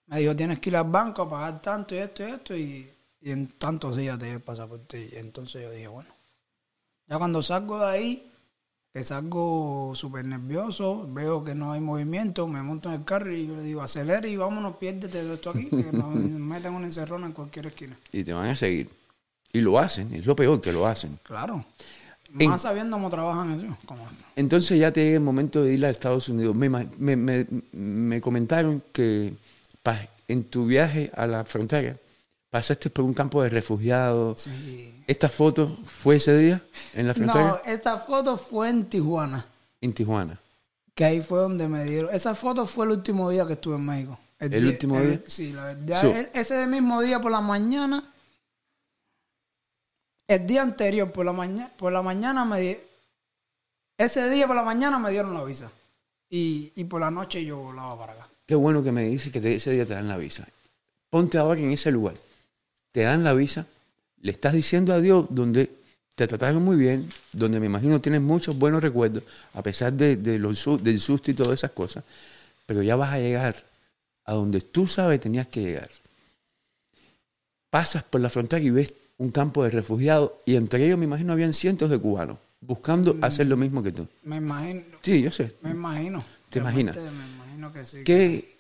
Me 0.09 0.21
dijo, 0.21 0.37
tienes 0.37 0.59
que 0.59 0.69
ir 0.69 0.77
al 0.77 0.85
banco 0.85 1.23
a 1.23 1.31
pagar 1.31 1.63
tanto 1.63 1.95
y 1.95 1.99
esto 1.99 2.29
y 2.29 2.31
esto. 2.31 2.55
Y, 2.55 2.93
y 3.23 3.31
en 3.31 3.47
tantos 3.53 3.97
días 3.97 4.19
te 4.19 4.27
doy 4.27 4.35
el 4.35 4.43
pasaporte. 4.43 5.19
Entonces 5.19 5.63
yo 5.63 5.71
dije, 5.71 5.89
bueno. 5.89 6.11
Ya 7.07 7.17
cuando 7.17 7.41
salgo 7.41 7.79
de 7.79 7.87
ahí, 7.87 8.33
que 8.97 9.05
salgo 9.05 9.93
súper 9.95 10.25
nervioso, 10.25 11.07
veo 11.13 11.45
que 11.45 11.55
no 11.55 11.73
hay 11.73 11.81
movimiento, 11.83 12.49
me 12.49 12.63
monto 12.63 12.89
en 12.89 12.95
el 13.01 13.05
carro 13.05 13.31
y 13.31 13.47
yo 13.47 13.55
le 13.55 13.63
digo, 13.63 13.83
acelera 13.83 14.27
y 14.27 14.39
vámonos, 14.39 14.77
piérdete 14.77 15.23
de 15.23 15.35
esto 15.35 15.51
aquí, 15.51 15.67
que 15.67 15.93
nos 15.93 16.15
meten 16.15 16.73
una 16.73 16.87
encerrona 16.87 17.27
en 17.27 17.33
cualquier 17.33 17.67
esquina. 17.67 17.95
Y 18.11 18.25
te 18.25 18.33
van 18.33 18.49
a 18.49 18.57
seguir. 18.57 18.89
Y 19.53 19.61
lo 19.61 19.79
hacen, 19.79 20.15
es 20.15 20.25
lo 20.25 20.35
peor 20.35 20.63
que 20.63 20.73
lo 20.73 20.87
hacen. 20.87 21.19
Claro. 21.25 21.63
En- 22.39 22.49
Más 22.49 22.63
sabiendo 22.63 22.97
cómo 22.97 23.11
trabajan 23.11 23.61
ellos. 23.61 23.75
Entonces 24.35 24.79
ya 24.81 24.91
te 24.91 25.05
llega 25.05 25.17
el 25.19 25.23
momento 25.23 25.63
de 25.63 25.75
ir 25.75 25.85
a 25.85 25.91
Estados 25.91 26.31
Unidos. 26.31 26.57
Me, 26.57 26.71
me, 26.71 27.17
me- 27.17 27.47
me 27.73 28.21
comentaron 28.23 28.83
que 28.95 29.35
en 30.27 30.45
tu 30.45 30.65
viaje 30.65 31.11
a 31.15 31.27
la 31.27 31.45
frontera 31.45 31.97
pasaste 32.51 32.91
por 32.91 33.05
un 33.05 33.15
campo 33.15 33.43
de 33.43 33.49
refugiados. 33.49 34.43
sí. 34.43 34.93
¿Esta 35.07 35.29
foto 35.29 35.79
fue 35.85 36.17
ese 36.17 36.37
día 36.37 36.63
en 36.95 37.07
la 37.07 37.15
frontera? 37.15 37.47
No, 37.47 37.61
esta 37.65 37.99
foto 37.99 38.37
fue 38.37 38.69
en 38.71 38.87
Tijuana, 38.89 39.47
En 39.81 39.93
Tijuana. 39.93 40.41
que 40.95 41.05
ahí 41.05 41.21
fue 41.23 41.39
donde 41.39 41.69
me 41.69 41.85
dieron. 41.85 42.13
Esa 42.15 42.35
foto 42.35 42.67
fue 42.67 42.87
el 42.87 42.93
último 42.93 43.31
día 43.31 43.47
que 43.47 43.53
estuve 43.53 43.77
en 43.77 43.87
México. 43.87 44.19
¿El 44.41 44.67
último 44.67 45.01
día? 45.01 45.21
Sí, 45.27 45.53
la 45.53 45.65
verdad. 45.65 46.01
So- 46.01 46.15
ese 46.35 46.67
mismo 46.67 47.01
día 47.03 47.21
por 47.21 47.31
la 47.31 47.41
mañana, 47.41 48.13
el 50.29 50.47
día 50.47 50.63
anterior 50.63 51.13
por 51.13 51.25
la 51.25 51.33
mañana, 51.33 51.73
por 51.77 51.93
la 51.93 52.03
mañana 52.03 52.45
me 52.45 52.61
di- 52.61 52.79
ese 53.97 54.29
día 54.29 54.47
por 54.47 54.57
la 54.57 54.63
mañana 54.63 54.99
me 54.99 55.11
dieron 55.11 55.35
la 55.35 55.45
visa. 55.45 55.71
Y, 56.29 56.73
y 56.75 56.85
por 56.85 57.01
la 57.01 57.11
noche 57.11 57.45
yo 57.45 57.59
volaba 57.59 57.97
para 57.97 58.13
acá. 58.15 58.29
Qué 58.45 58.55
bueno 58.57 58.83
que 58.83 58.91
me 58.93 59.05
dices 59.05 59.33
que 59.33 59.41
te- 59.41 59.55
ese 59.55 59.71
día 59.71 59.87
te 59.87 59.95
dan 59.95 60.09
la 60.09 60.17
visa. 60.17 60.47
Ponte 61.09 61.39
ahora 61.39 61.61
en 61.61 61.71
ese 61.71 61.93
lugar. 61.93 62.15
Te 62.97 63.03
dan 63.03 63.23
la 63.23 63.35
visa, 63.35 63.67
le 64.23 64.33
estás 64.33 64.55
diciendo 64.55 64.95
a 64.95 65.03
Dios 65.03 65.27
donde 65.29 65.69
te 66.15 66.27
trataron 66.27 66.63
muy 66.63 66.79
bien, 66.79 67.07
donde 67.31 67.61
me 67.61 67.67
imagino 67.67 68.01
tienes 68.01 68.23
muchos 68.23 68.59
buenos 68.59 68.83
recuerdos, 68.83 69.23
a 69.53 69.63
pesar 69.63 69.93
de, 69.93 70.17
de 70.17 70.39
los 70.39 70.65
del 70.83 70.99
susto 70.99 71.31
y 71.31 71.35
todas 71.35 71.53
esas 71.53 71.73
cosas, 71.73 72.05
pero 72.65 72.83
ya 72.83 72.97
vas 72.97 73.13
a 73.13 73.19
llegar 73.19 73.55
a 74.25 74.33
donde 74.33 74.63
tú 74.63 74.87
sabes 74.87 75.21
tenías 75.21 75.47
que 75.47 75.61
llegar. 75.61 75.91
Pasas 77.69 78.03
por 78.03 78.23
la 78.23 78.31
frontera 78.31 78.65
y 78.65 78.71
ves 78.71 78.95
un 79.19 79.31
campo 79.31 79.63
de 79.63 79.69
refugiados 79.69 80.33
y 80.47 80.57
entre 80.57 80.87
ellos 80.87 80.99
me 80.99 81.05
imagino 81.05 81.35
habían 81.35 81.53
cientos 81.53 81.91
de 81.91 81.99
cubanos 81.99 82.39
buscando 82.63 83.19
hacer 83.21 83.47
lo 83.47 83.59
mismo 83.59 83.83
que 83.83 83.93
tú. 83.93 84.09
Me 84.23 84.37
imagino, 84.37 84.85
Sí, 85.03 85.21
yo 85.21 85.31
sé. 85.31 85.55
me 85.61 85.69
imagino. 85.69 86.25
¿Te 86.49 86.61
imaginas? 86.61 86.97
Me 86.97 87.03
imagino 87.11 87.73
que 87.75 87.85
sí. 87.85 88.05
que 88.05 88.57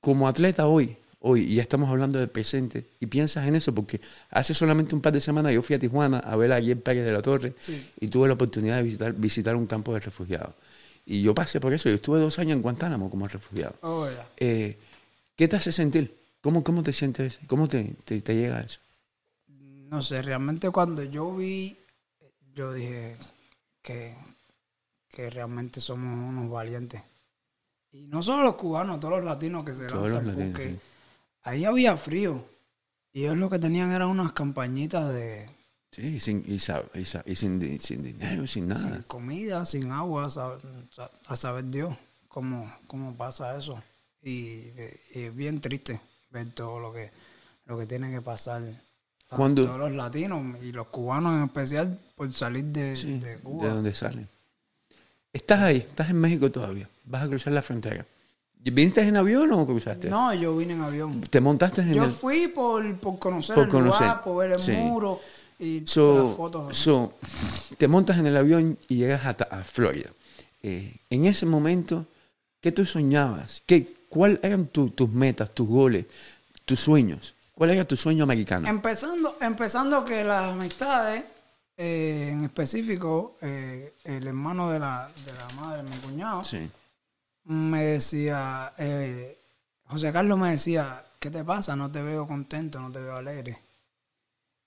como 0.00 0.28
atleta 0.28 0.68
hoy, 0.68 0.96
hoy, 1.22 1.42
y 1.44 1.54
ya 1.56 1.62
estamos 1.62 1.88
hablando 1.88 2.18
del 2.18 2.28
presente, 2.28 2.84
y 3.00 3.06
piensas 3.06 3.46
en 3.46 3.54
eso, 3.56 3.74
porque 3.74 4.00
hace 4.30 4.54
solamente 4.54 4.94
un 4.94 5.00
par 5.00 5.12
de 5.12 5.20
semanas 5.20 5.52
yo 5.52 5.62
fui 5.62 5.74
a 5.76 5.78
Tijuana 5.78 6.18
a 6.18 6.36
ver 6.36 6.52
a 6.52 6.58
Guillermo 6.60 6.82
Pérez 6.82 7.04
de 7.04 7.12
la 7.12 7.22
Torre 7.22 7.54
Sí. 7.58 7.90
y 8.00 8.08
tuve 8.08 8.28
la 8.28 8.34
oportunidad 8.34 8.76
de 8.76 8.82
visitar, 8.82 9.12
visitar 9.14 9.56
un 9.56 9.66
campo 9.66 9.94
de 9.94 10.00
refugiados. 10.00 10.54
Y 11.06 11.22
yo 11.22 11.34
pasé 11.34 11.58
por 11.60 11.72
eso, 11.72 11.88
yo 11.88 11.96
estuve 11.96 12.20
dos 12.20 12.38
años 12.38 12.52
en 12.56 12.62
Guantánamo 12.62 13.10
como 13.10 13.26
refugiado. 13.26 13.74
Oh. 13.82 14.06
Eh, 14.36 14.76
¿Qué 15.34 15.48
te 15.48 15.56
hace 15.56 15.72
sentir? 15.72 16.14
¿Cómo, 16.40 16.62
cómo 16.62 16.82
te 16.82 16.92
sientes? 16.92 17.38
¿Cómo 17.46 17.68
te, 17.68 17.94
te, 18.04 18.20
te 18.20 18.34
llega 18.36 18.60
eso? 18.60 18.78
No 19.48 20.00
sé, 20.02 20.22
realmente 20.22 20.70
cuando 20.70 21.02
yo 21.02 21.34
vi, 21.36 21.76
yo 22.54 22.72
dije 22.72 23.16
que, 23.82 24.14
que 25.08 25.28
realmente 25.30 25.80
somos 25.80 26.16
unos 26.18 26.50
valientes. 26.50 27.02
Y 27.92 28.06
no 28.06 28.22
solo 28.22 28.44
los 28.44 28.54
cubanos, 28.54 28.98
todos 29.00 29.16
los 29.16 29.24
latinos 29.24 29.64
que 29.64 29.74
se 29.74 29.86
Todos 29.86 30.10
los 30.10 30.24
lanzan, 30.24 30.26
latinos, 30.38 30.60
sí. 30.60 30.78
Ahí 31.42 31.64
había 31.64 31.96
frío. 31.96 32.44
Y 33.12 33.24
ellos 33.24 33.36
lo 33.36 33.50
que 33.50 33.58
tenían 33.58 33.92
eran 33.92 34.08
unas 34.08 34.32
campañitas 34.32 35.12
de 35.12 35.48
Sí, 35.90 36.02
y 36.16 36.20
sin, 36.20 36.42
y 36.46 36.58
sa- 36.58 36.84
y 36.94 37.04
sa- 37.04 37.22
y 37.26 37.36
sin, 37.36 37.58
di- 37.60 37.78
sin 37.78 38.02
dinero, 38.02 38.46
sin 38.46 38.68
nada. 38.68 38.92
sin 38.94 39.02
comida, 39.02 39.66
sin 39.66 39.90
agua, 39.90 40.24
a, 40.26 40.30
sa- 40.30 40.58
a 41.26 41.36
saber 41.36 41.66
Dios 41.70 41.94
cómo, 42.28 42.72
cómo 42.86 43.14
pasa 43.14 43.54
eso. 43.58 43.82
Y, 44.22 44.70
de- 44.70 45.00
es 45.12 45.36
bien 45.36 45.60
triste 45.60 46.00
ver 46.30 46.50
todo 46.54 46.80
lo 46.80 46.92
que, 46.94 47.10
lo 47.66 47.78
que 47.78 47.84
tiene 47.84 48.10
que 48.10 48.22
pasar. 48.22 48.62
Cuando- 49.28 49.66
Todos 49.66 49.78
los 49.78 49.92
latinos 49.92 50.56
y 50.62 50.72
los 50.72 50.86
cubanos 50.88 51.36
en 51.36 51.44
especial 51.44 51.98
por 52.16 52.32
salir 52.32 52.64
de, 52.66 52.96
Sí, 52.96 53.18
de 53.18 53.36
de 53.36 53.38
Cuba. 53.40 53.68
dónde 53.68 53.94
salen. 53.94 54.28
Estás 55.32 55.60
ahí, 55.60 55.78
estás 55.78 56.08
en 56.10 56.16
México 56.20 56.50
todavía, 56.50 56.88
vas 57.04 57.24
a 57.24 57.28
cruzar 57.28 57.52
la 57.52 57.62
frontera. 57.62 58.06
¿Viniste 58.64 59.00
en 59.02 59.16
avión 59.16 59.50
o 59.52 59.66
cruzaste? 59.66 60.08
No, 60.08 60.32
yo 60.34 60.56
vine 60.56 60.74
en 60.74 60.82
avión. 60.82 61.20
¿Te 61.22 61.40
montaste 61.40 61.80
en 61.82 61.94
Yo 61.94 62.04
el...? 62.04 62.10
fui 62.10 62.48
por, 62.48 62.96
por 62.98 63.18
conocer 63.18 63.54
Por 63.56 63.64
el 63.64 63.70
conocer, 63.70 64.02
lugar, 64.06 64.22
por 64.22 64.36
ver 64.38 64.52
el 64.52 64.60
sí. 64.60 64.72
muro 64.72 65.20
y 65.58 65.80
las 65.80 65.90
So, 65.90 66.34
fotos. 66.36 66.76
so, 66.76 67.14
te 67.76 67.88
montas 67.88 68.18
en 68.18 68.26
el 68.26 68.36
avión 68.36 68.78
y 68.88 68.96
llegas 68.96 69.26
a, 69.26 69.34
Ta- 69.34 69.48
a 69.50 69.64
Florida. 69.64 70.10
Eh, 70.62 70.96
en 71.10 71.24
ese 71.26 71.44
momento, 71.46 72.06
¿qué 72.60 72.70
tú 72.70 72.84
soñabas? 72.86 73.62
¿Qué, 73.66 73.92
¿Cuáles 74.08 74.38
eran 74.42 74.66
tu- 74.66 74.90
tus 74.90 75.10
metas, 75.10 75.50
tus 75.54 75.66
goles, 75.68 76.06
tus 76.64 76.78
sueños? 76.78 77.34
¿Cuál 77.54 77.70
era 77.70 77.84
tu 77.84 77.96
sueño 77.96 78.22
americano? 78.24 78.68
Empezando, 78.68 79.36
empezando 79.40 80.04
que 80.04 80.22
las 80.24 80.50
amistades, 80.50 81.24
eh, 81.76 82.28
en 82.32 82.44
específico, 82.44 83.36
eh, 83.40 83.94
el 84.04 84.26
hermano 84.26 84.70
de 84.70 84.78
la, 84.78 85.10
de 85.24 85.32
la 85.32 85.60
madre, 85.60 85.82
mi 85.82 85.96
cuñado, 85.96 86.44
Sí. 86.44 86.68
Me 87.44 87.84
decía, 87.84 88.72
eh, 88.78 89.38
José 89.86 90.12
Carlos 90.12 90.38
me 90.38 90.52
decía, 90.52 91.04
¿qué 91.18 91.30
te 91.30 91.44
pasa? 91.44 91.76
No 91.76 91.90
te 91.90 92.02
veo 92.02 92.26
contento, 92.26 92.80
no 92.80 92.90
te 92.90 93.00
veo 93.00 93.16
alegre. 93.16 93.58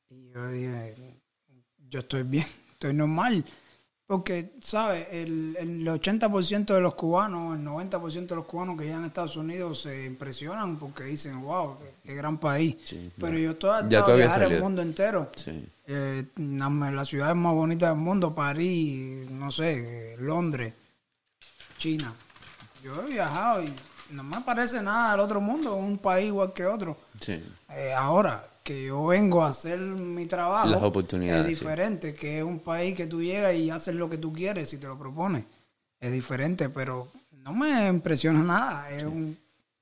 Y 0.09 0.29
yo 0.31 0.47
dije, 0.49 0.95
yo 1.89 1.99
estoy 1.99 2.23
bien, 2.23 2.47
estoy 2.71 2.93
normal. 2.93 3.43
Porque, 4.07 4.51
¿sabes? 4.61 5.07
El, 5.09 5.57
el 5.59 5.87
80% 5.87 6.75
de 6.75 6.79
los 6.79 6.93
cubanos, 6.93 7.57
el 7.57 7.65
90% 7.65 8.27
de 8.27 8.35
los 8.35 8.45
cubanos 8.45 8.77
que 8.77 8.85
llegan 8.85 9.03
a 9.03 9.07
Estados 9.07 9.35
Unidos 9.35 9.81
se 9.81 10.05
impresionan 10.05 10.77
porque 10.77 11.05
dicen, 11.05 11.41
wow, 11.41 11.79
qué, 11.79 11.91
qué 12.03 12.15
gran 12.15 12.37
país. 12.37 12.77
Sí, 12.83 13.11
Pero 13.19 13.35
yo 13.39 13.51
estoy 13.51 13.89
Ya 13.89 14.05
el 14.05 14.61
mundo 14.61 14.83
entero. 14.83 15.31
Sí. 15.35 15.67
Eh, 15.87 16.23
la, 16.35 16.69
la 16.69 17.03
ciudad 17.03 17.33
más 17.33 17.53
bonita 17.55 17.89
del 17.89 17.97
mundo, 17.97 18.35
París, 18.35 19.27
no 19.31 19.51
sé, 19.51 20.13
eh, 20.13 20.17
Londres, 20.19 20.71
China. 21.79 22.13
Yo 22.85 23.01
he 23.01 23.11
viajado 23.13 23.63
y 23.63 23.73
no 24.11 24.21
me 24.23 24.39
parece 24.41 24.79
nada 24.83 25.11
del 25.13 25.19
otro 25.21 25.41
mundo, 25.41 25.73
un 25.75 25.97
país 25.97 26.27
igual 26.27 26.53
que 26.53 26.67
otro. 26.67 26.95
Sí. 27.19 27.41
Eh, 27.75 27.93
ahora 27.97 28.45
que 28.63 28.85
yo 28.85 29.07
vengo 29.07 29.43
a 29.43 29.49
hacer 29.49 29.79
mi 29.79 30.27
trabajo, 30.27 30.67
Las 30.69 30.83
oportunidades, 30.83 31.41
es 31.41 31.47
sí. 31.47 31.63
diferente, 31.63 32.13
que 32.13 32.37
es 32.37 32.43
un 32.43 32.59
país 32.59 32.95
que 32.95 33.07
tú 33.07 33.23
llegas 33.23 33.55
y 33.55 33.71
haces 33.71 33.95
lo 33.95 34.07
que 34.07 34.19
tú 34.19 34.31
quieres 34.31 34.69
si 34.69 34.77
te 34.77 34.85
lo 34.85 34.97
propones. 34.99 35.45
Es 35.99 36.11
diferente, 36.11 36.69
pero 36.69 37.07
no 37.43 37.53
me 37.53 37.87
impresiona 37.87 38.43
nada. 38.43 38.91
Es, 38.91 39.03
un, 39.03 39.35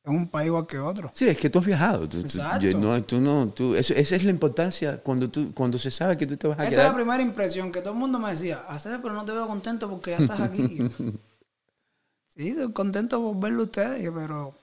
es 0.03 0.09
un 0.09 0.27
país 0.29 0.47
igual 0.47 0.65
que 0.65 0.79
otro. 0.79 1.11
Sí, 1.13 1.27
es 1.27 1.37
que 1.37 1.49
tú 1.49 1.59
has 1.59 1.65
viajado. 1.65 2.07
Tú, 2.07 2.19
tú- 2.21 2.25
Exacto. 2.27 2.65
yo- 2.65 2.77
no, 2.77 3.03
tú 3.03 3.19
no, 3.19 3.49
tú, 3.49 3.75
eso- 3.75 3.93
esa 3.95 4.15
es 4.15 4.23
la 4.23 4.31
importancia 4.31 4.97
cuando, 5.01 5.29
tú, 5.29 5.53
cuando 5.53 5.77
se 5.77 5.91
sabe 5.91 6.17
que 6.17 6.25
tú 6.25 6.37
te 6.37 6.47
vas 6.47 6.57
a 6.59 6.63
Esa 6.63 6.71
es 6.71 6.77
la 6.77 6.83
quedar. 6.85 6.95
primera 6.95 7.21
impresión, 7.21 7.69
que 7.69 7.81
todo 7.81 7.91
el 7.93 7.99
mundo 7.99 8.17
me 8.19 8.29
decía, 8.29 8.63
hacer, 8.69 9.01
pero 9.01 9.13
no 9.13 9.25
te 9.25 9.33
veo 9.33 9.45
contento 9.47 9.89
porque 9.89 10.11
ya 10.11 10.17
estás 10.19 10.39
aquí. 10.39 10.77
sí, 12.35 12.49
estoy 12.49 12.71
contento 12.71 13.21
por 13.21 13.39
verlo 13.39 13.61
a 13.61 13.65
ustedes, 13.65 14.09
pero 14.13 14.53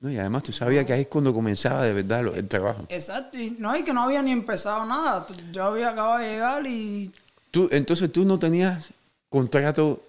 No, 0.00 0.10
y 0.10 0.18
además 0.18 0.42
tú 0.42 0.52
sabías 0.52 0.84
que 0.84 0.92
ahí 0.92 1.02
es 1.02 1.08
cuando 1.08 1.32
comenzaba 1.32 1.84
de 1.84 1.92
verdad 1.92 2.36
el 2.36 2.48
trabajo. 2.48 2.86
Exacto, 2.88 3.38
y 3.38 3.50
no 3.58 3.70
hay 3.70 3.82
que 3.84 3.92
no 3.92 4.02
había 4.02 4.20
ni 4.22 4.32
empezado 4.32 4.84
nada. 4.84 5.26
Yo 5.52 5.64
había 5.64 5.90
acabado 5.90 6.18
de 6.18 6.30
llegar 6.30 6.66
y 6.66 7.12
Tú, 7.50 7.68
entonces 7.70 8.10
tú 8.10 8.24
no 8.24 8.38
tenías 8.38 8.90
contrato 9.28 10.02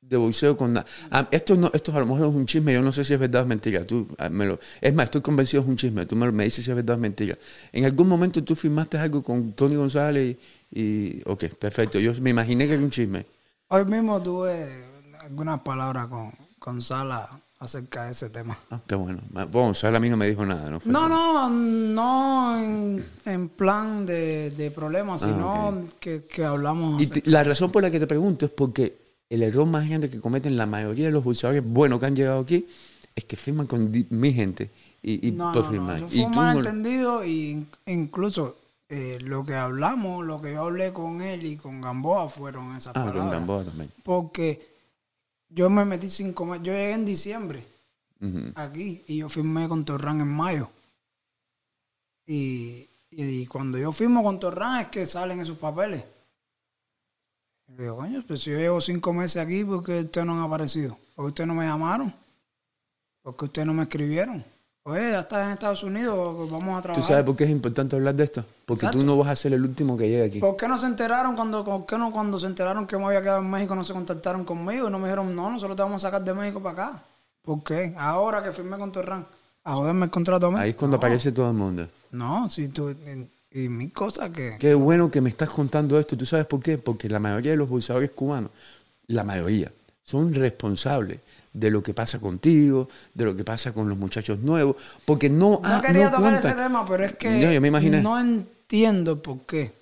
de 0.00 0.16
boxeo 0.16 0.56
con 0.56 0.72
nada. 0.72 0.86
Ah, 1.10 1.28
esto, 1.30 1.54
no, 1.54 1.70
esto 1.74 1.94
a 1.94 2.00
lo 2.00 2.06
mejor 2.06 2.28
es 2.28 2.34
un 2.34 2.46
chisme, 2.46 2.72
yo 2.72 2.80
no 2.80 2.92
sé 2.92 3.04
si 3.04 3.12
es 3.12 3.20
verdad 3.20 3.42
o 3.42 3.46
mentira. 3.46 3.84
Tú, 3.86 4.08
ah, 4.18 4.30
me 4.30 4.46
lo- 4.46 4.58
es 4.80 4.94
más, 4.94 5.04
estoy 5.04 5.20
convencido 5.20 5.62
es 5.62 5.68
un 5.68 5.76
chisme. 5.76 6.06
Tú 6.06 6.16
me, 6.16 6.44
dices 6.44 6.64
si 6.64 6.70
es 6.70 6.74
verdad 6.76 6.96
o 6.96 6.98
mentira. 6.98 7.36
En 7.72 7.84
algún 7.84 8.08
momento 8.08 8.42
tú 8.42 8.56
firmaste 8.56 8.96
algo 8.96 9.22
con 9.22 9.52
Tony 9.52 9.76
González 9.76 10.36
y, 10.72 10.80
y- 10.80 11.22
Ok, 11.26 11.44
perfecto. 11.58 11.98
Yo 12.00 12.12
me 12.22 12.30
imaginé 12.30 12.66
que 12.66 12.72
era 12.72 12.82
un 12.82 12.90
chisme. 12.90 13.26
hoy 13.68 13.84
mismo 13.84 14.20
tuve 14.22 14.87
algunas 15.28 15.60
palabras 15.60 16.08
con, 16.08 16.32
con 16.58 16.80
Sala 16.82 17.28
acerca 17.60 18.04
de 18.04 18.12
ese 18.12 18.30
tema. 18.30 18.56
Ah, 18.70 18.80
qué 18.86 18.94
bueno. 18.94 19.20
Bueno, 19.30 19.48
González 19.50 19.96
a 19.98 20.00
mí 20.00 20.08
no 20.08 20.16
me 20.16 20.28
dijo 20.28 20.44
nada. 20.46 20.70
No, 20.70 20.80
fue- 20.80 20.92
No, 20.92 21.08
no, 21.08 21.48
no 21.50 22.58
en, 22.58 23.04
en 23.24 23.48
plan 23.48 24.06
de, 24.06 24.50
de 24.52 24.70
problemas, 24.70 25.22
sino 25.22 25.50
Ah, 25.52 25.68
ok. 25.70 25.90
que, 25.98 26.24
que 26.24 26.44
hablamos. 26.44 27.02
Y 27.02 27.22
la 27.30 27.42
razón 27.44 27.70
por 27.70 27.82
la 27.82 27.90
que 27.90 27.98
te 28.00 28.06
pregunto 28.06 28.46
es 28.46 28.52
porque 28.52 28.96
el 29.28 29.42
error 29.42 29.66
más 29.66 29.88
grande 29.88 30.08
que 30.08 30.20
cometen 30.20 30.56
la 30.56 30.66
mayoría 30.66 31.06
de 31.06 31.12
los 31.12 31.24
boxeadores 31.24 31.62
buenos 31.64 31.98
que 32.00 32.06
han 32.06 32.16
llegado 32.16 32.40
aquí 32.40 32.66
es 33.14 33.24
que 33.24 33.36
firman 33.36 33.66
con 33.66 33.90
mi 34.10 34.32
gente 34.32 34.70
y, 35.02 35.28
y 35.28 35.32
no, 35.32 35.52
no, 35.52 35.60
no, 35.62 35.68
firmar. 35.68 35.98
y 35.98 36.02
fue 36.04 36.18
un 36.24 36.32
tú 36.32 36.38
no- 36.38 36.46
malentendido 36.46 37.24
y 37.24 37.50
in- 37.50 37.68
incluso 37.86 38.56
eh, 38.88 39.18
lo 39.20 39.44
que 39.44 39.54
hablamos, 39.56 40.24
lo 40.24 40.40
que 40.40 40.52
yo 40.52 40.62
hablé 40.62 40.92
con 40.92 41.20
él 41.20 41.44
y 41.44 41.56
con 41.56 41.80
Gamboa 41.82 42.28
fueron 42.28 42.74
esas 42.76 42.92
Ah, 42.96 43.02
con 43.02 43.10
palabras. 43.10 43.32
Gamboa 43.32 43.64
también. 43.64 43.90
Porque 44.02 44.77
yo 45.48 45.70
me 45.70 45.84
metí 45.84 46.08
cinco 46.08 46.44
meses, 46.44 46.66
yo 46.66 46.72
llegué 46.72 46.92
en 46.92 47.04
diciembre 47.04 47.64
aquí 48.56 49.04
y 49.06 49.18
yo 49.18 49.28
firmé 49.28 49.68
con 49.68 49.84
Torran 49.84 50.20
en 50.20 50.28
mayo. 50.28 50.70
Y, 52.26 52.88
y 53.10 53.46
cuando 53.46 53.78
yo 53.78 53.92
firmo 53.92 54.22
con 54.22 54.38
Torran 54.38 54.82
es 54.82 54.88
que 54.88 55.06
salen 55.06 55.40
esos 55.40 55.56
papeles. 55.56 56.04
Y 57.68 57.72
digo, 57.72 57.96
coño, 57.96 58.24
pues 58.26 58.42
si 58.42 58.50
yo 58.50 58.58
llevo 58.58 58.80
cinco 58.80 59.12
meses 59.12 59.42
aquí, 59.42 59.64
¿por 59.64 59.82
qué 59.82 60.00
ustedes 60.00 60.26
no 60.26 60.34
han 60.34 60.42
aparecido? 60.42 60.98
¿Por 61.14 61.26
qué 61.26 61.28
ustedes 61.28 61.48
no 61.48 61.54
me 61.54 61.66
llamaron? 61.66 62.14
¿Por 63.22 63.36
qué 63.36 63.44
ustedes 63.46 63.66
no 63.66 63.74
me 63.74 63.82
escribieron? 63.84 64.44
Oye, 64.88 65.10
ya 65.10 65.20
estás 65.20 65.44
en 65.44 65.50
Estados 65.52 65.82
Unidos, 65.82 66.50
vamos 66.50 66.72
a 66.72 66.76
¿Tú 66.78 66.82
trabajar. 66.84 67.04
sabes 67.04 67.24
por 67.24 67.36
qué 67.36 67.44
es 67.44 67.50
importante 67.50 67.94
hablar 67.94 68.14
de 68.14 68.24
esto? 68.24 68.42
Porque 68.64 68.86
Exacto. 68.86 68.98
tú 69.00 69.04
no 69.04 69.18
vas 69.18 69.28
a 69.28 69.36
ser 69.36 69.52
el 69.52 69.62
último 69.62 69.98
que 69.98 70.08
llegue 70.08 70.24
aquí. 70.24 70.38
¿Por 70.40 70.56
qué 70.56 70.66
no 70.66 70.78
se 70.78 70.86
enteraron 70.86 71.36
cuando, 71.36 71.62
por 71.62 71.84
qué 71.84 71.98
no 71.98 72.10
cuando 72.10 72.38
se 72.38 72.46
enteraron 72.46 72.86
que 72.86 72.96
me 72.96 73.04
había 73.04 73.20
quedado 73.20 73.40
en 73.40 73.50
México 73.50 73.74
no 73.74 73.84
se 73.84 73.92
contactaron 73.92 74.46
conmigo 74.46 74.88
y 74.88 74.90
no 74.90 74.98
me 74.98 75.04
dijeron, 75.08 75.36
no, 75.36 75.50
nosotros 75.50 75.76
te 75.76 75.82
vamos 75.82 76.02
a 76.02 76.08
sacar 76.08 76.24
de 76.24 76.32
México 76.32 76.62
para 76.62 76.86
acá? 76.88 77.02
¿Por 77.42 77.62
qué? 77.62 77.94
Ahora 77.98 78.42
que 78.42 78.50
firmé 78.50 78.78
con 78.78 78.90
Torran, 78.90 79.26
a 79.62 79.74
joderme 79.74 80.06
el 80.06 80.10
contrato 80.10 80.46
a 80.46 80.50
mí. 80.52 80.56
Ahí 80.58 80.70
es 80.70 80.76
cuando 80.76 80.96
No, 80.96 80.98
aparece 80.98 81.32
todo 81.32 81.48
el 81.50 81.56
mundo. 81.56 81.86
No, 82.12 82.48
si 82.48 82.68
tú, 82.68 82.88
y, 82.88 83.60
y 83.64 83.68
mil 83.68 83.92
cosas 83.92 84.30
que... 84.30 84.56
Qué 84.58 84.72
bueno 84.72 85.10
que 85.10 85.20
me 85.20 85.28
estás 85.28 85.50
contando 85.50 86.00
esto. 86.00 86.16
¿Tú 86.16 86.24
sabes 86.24 86.46
por 86.46 86.60
qué? 86.60 86.78
Porque 86.78 87.10
la 87.10 87.18
mayoría 87.18 87.50
de 87.50 87.58
los 87.58 87.68
boxeadores 87.68 88.12
cubanos, 88.12 88.50
la 89.06 89.22
mayoría, 89.22 89.70
son 90.02 90.32
responsables 90.32 91.20
de 91.52 91.70
lo 91.70 91.82
que 91.82 91.94
pasa 91.94 92.18
contigo, 92.20 92.88
de 93.14 93.24
lo 93.24 93.34
que 93.36 93.44
pasa 93.44 93.72
con 93.72 93.88
los 93.88 93.98
muchachos 93.98 94.38
nuevos, 94.40 94.76
porque 95.04 95.28
no 95.30 95.50
No 95.50 95.60
ah, 95.64 95.82
quería 95.84 96.10
no 96.10 96.16
tocar 96.16 96.34
ese 96.34 96.52
tema, 96.52 96.84
pero 96.86 97.04
es 97.04 97.16
que 97.16 97.30
No, 97.30 97.52
yo 97.52 97.60
me 97.60 97.68
imaginé. 97.68 98.00
no 98.02 98.18
entiendo 98.18 99.20
por 99.22 99.40
qué. 99.46 99.72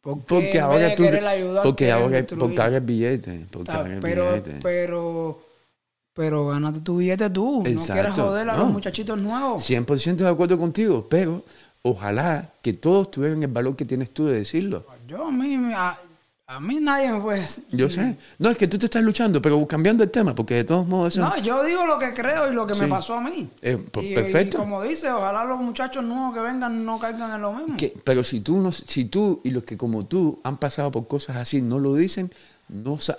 ¿Por 0.00 0.18
qué 0.18 0.24
Porque 0.26 0.60
ahora 0.60 0.94
tú, 0.96 1.04
ayudar, 1.04 1.62
porque 1.62 1.92
ahora, 1.92 2.26
porque 2.26 2.60
ahora 2.60 2.76
es 2.78 2.84
billete, 2.86 3.46
porque 3.50 3.70
Ah, 3.70 3.76
ahora 3.76 3.94
es 3.94 4.00
pero, 4.00 4.28
billete. 4.30 4.58
pero, 4.62 5.42
pero 6.12 6.46
gánate 6.48 6.80
tu 6.80 6.96
billete 6.96 7.30
tú. 7.30 7.58
No 7.58 7.62
quieres 7.62 7.82
Exacto, 7.88 8.12
joder 8.24 8.48
a 8.50 8.52
no. 8.54 8.64
los 8.64 8.72
muchachitos 8.72 9.20
nuevos. 9.20 9.62
100% 9.62 10.16
de 10.24 10.28
acuerdo 10.28 10.58
contigo, 10.58 11.06
pero 11.08 11.44
ojalá 11.82 12.50
que 12.62 12.72
todos 12.72 13.10
tuvieran 13.12 13.42
el 13.44 13.48
valor 13.48 13.76
que 13.76 13.84
tienes 13.84 14.10
tú 14.12 14.26
de 14.26 14.38
decirlo. 14.38 14.84
Yo 15.06 15.26
a 15.26 15.30
mí, 15.30 15.56
a, 15.72 15.96
a 16.52 16.60
mí 16.60 16.80
nadie 16.80 17.10
me 17.10 17.18
puede 17.18 17.40
decir. 17.40 17.64
Yo 17.70 17.88
sé. 17.88 18.16
No, 18.38 18.50
es 18.50 18.58
que 18.58 18.68
tú 18.68 18.78
te 18.78 18.84
estás 18.84 19.02
luchando, 19.02 19.40
pero 19.40 19.66
cambiando 19.66 20.04
el 20.04 20.10
tema, 20.10 20.34
porque 20.34 20.56
de 20.56 20.64
todos 20.64 20.86
modos 20.86 21.14
eso... 21.14 21.26
No, 21.26 21.38
yo 21.38 21.64
digo 21.64 21.86
lo 21.86 21.98
que 21.98 22.12
creo 22.12 22.52
y 22.52 22.54
lo 22.54 22.66
que 22.66 22.74
me 22.74 22.88
pasó 22.88 23.14
a 23.14 23.20
mí. 23.22 23.48
Eh, 23.62 23.78
pues, 23.90 24.06
y, 24.06 24.14
perfecto. 24.14 24.58
y 24.58 24.60
como 24.60 24.82
dice, 24.82 25.10
ojalá 25.10 25.44
los 25.44 25.58
muchachos 25.58 26.04
nuevos 26.04 26.34
que 26.34 26.40
vengan 26.40 26.84
no 26.84 26.98
caigan 26.98 27.34
en 27.34 27.40
lo 27.40 27.54
mismo. 27.54 27.76
pero 28.04 28.22
si 28.22 28.42
tú, 28.42 28.58
no, 28.58 28.70
si 28.70 29.06
tú 29.06 29.40
y 29.44 29.50
los 29.50 29.64
que 29.64 29.78
como 29.78 30.04
tú 30.04 30.40
han 30.44 30.58
pasado 30.58 30.90
por 30.90 31.08
cosas 31.08 31.36
así 31.36 31.62
no 31.62 31.78
lo 31.78 31.94
dicen, 31.94 32.30
no 32.68 32.98
sa 32.98 33.16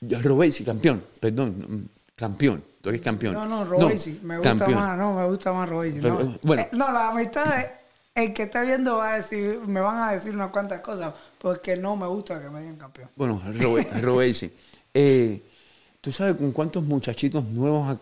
Robesi, 0.00 0.64
campeón, 0.64 1.04
perdón, 1.20 1.56
mm, 1.68 2.16
campeón, 2.16 2.64
tú 2.80 2.88
eres 2.88 3.02
campeón. 3.02 3.34
No, 3.34 3.44
no, 3.44 3.66
Robesi. 3.66 4.20
me 4.22 4.38
gusta 4.38 4.56
campeón. 4.56 4.74
más, 4.74 4.98
no, 4.98 5.14
me 5.14 5.26
gusta 5.26 5.52
más 5.52 5.68
Robesi. 5.68 5.98
No. 5.98 6.38
bueno. 6.42 6.62
Eh, 6.62 6.68
no, 6.72 6.90
la 6.90 7.10
amistad 7.10 7.58
es, 7.58 7.66
el 8.14 8.34
que 8.34 8.42
está 8.44 8.62
viendo 8.62 8.96
va 8.96 9.14
a 9.14 9.16
decir, 9.16 9.60
me 9.66 9.80
van 9.80 10.08
a 10.08 10.12
decir 10.12 10.34
unas 10.34 10.50
cuantas 10.50 10.80
cosas, 10.80 11.14
porque 11.38 11.76
no 11.76 11.96
me 11.96 12.06
gusta 12.06 12.40
que 12.42 12.50
me 12.50 12.60
digan 12.60 12.76
campeón. 12.76 13.08
Bueno, 13.16 13.40
Robe- 13.54 13.86
Robesi. 14.02 14.50
Eh, 14.92 15.42
¿Tú 16.00 16.10
sabes 16.12 16.36
con 16.36 16.52
cuántos 16.52 16.82
muchachitos 16.84 17.44
nuevos, 17.44 17.88
a- 17.88 18.00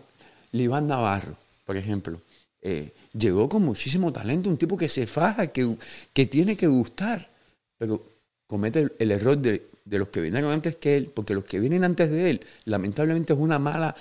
Liván 0.51 0.87
Navarro, 0.87 1.35
por 1.65 1.77
ejemplo, 1.77 2.19
eh, 2.61 2.91
llegó 3.13 3.47
con 3.47 3.63
muchísimo 3.63 4.11
talento, 4.11 4.49
un 4.49 4.57
tipo 4.57 4.75
que 4.75 4.89
se 4.89 5.05
faja, 5.05 5.47
que, 5.47 5.75
que 6.11 6.25
tiene 6.25 6.57
que 6.57 6.67
gustar, 6.67 7.29
pero 7.77 8.01
comete 8.47 8.79
el, 8.79 8.93
el 8.99 9.11
error 9.11 9.37
de, 9.37 9.67
de 9.85 9.99
los 9.99 10.07
que 10.09 10.21
vinieron 10.21 10.51
antes 10.51 10.75
que 10.77 10.97
él, 10.97 11.11
porque 11.13 11.35
los 11.35 11.45
que 11.45 11.59
vienen 11.59 11.83
antes 11.83 12.09
de 12.09 12.29
él, 12.31 12.45
lamentablemente 12.65 13.33
es 13.33 13.39
una 13.39 13.59
mala 13.59 13.95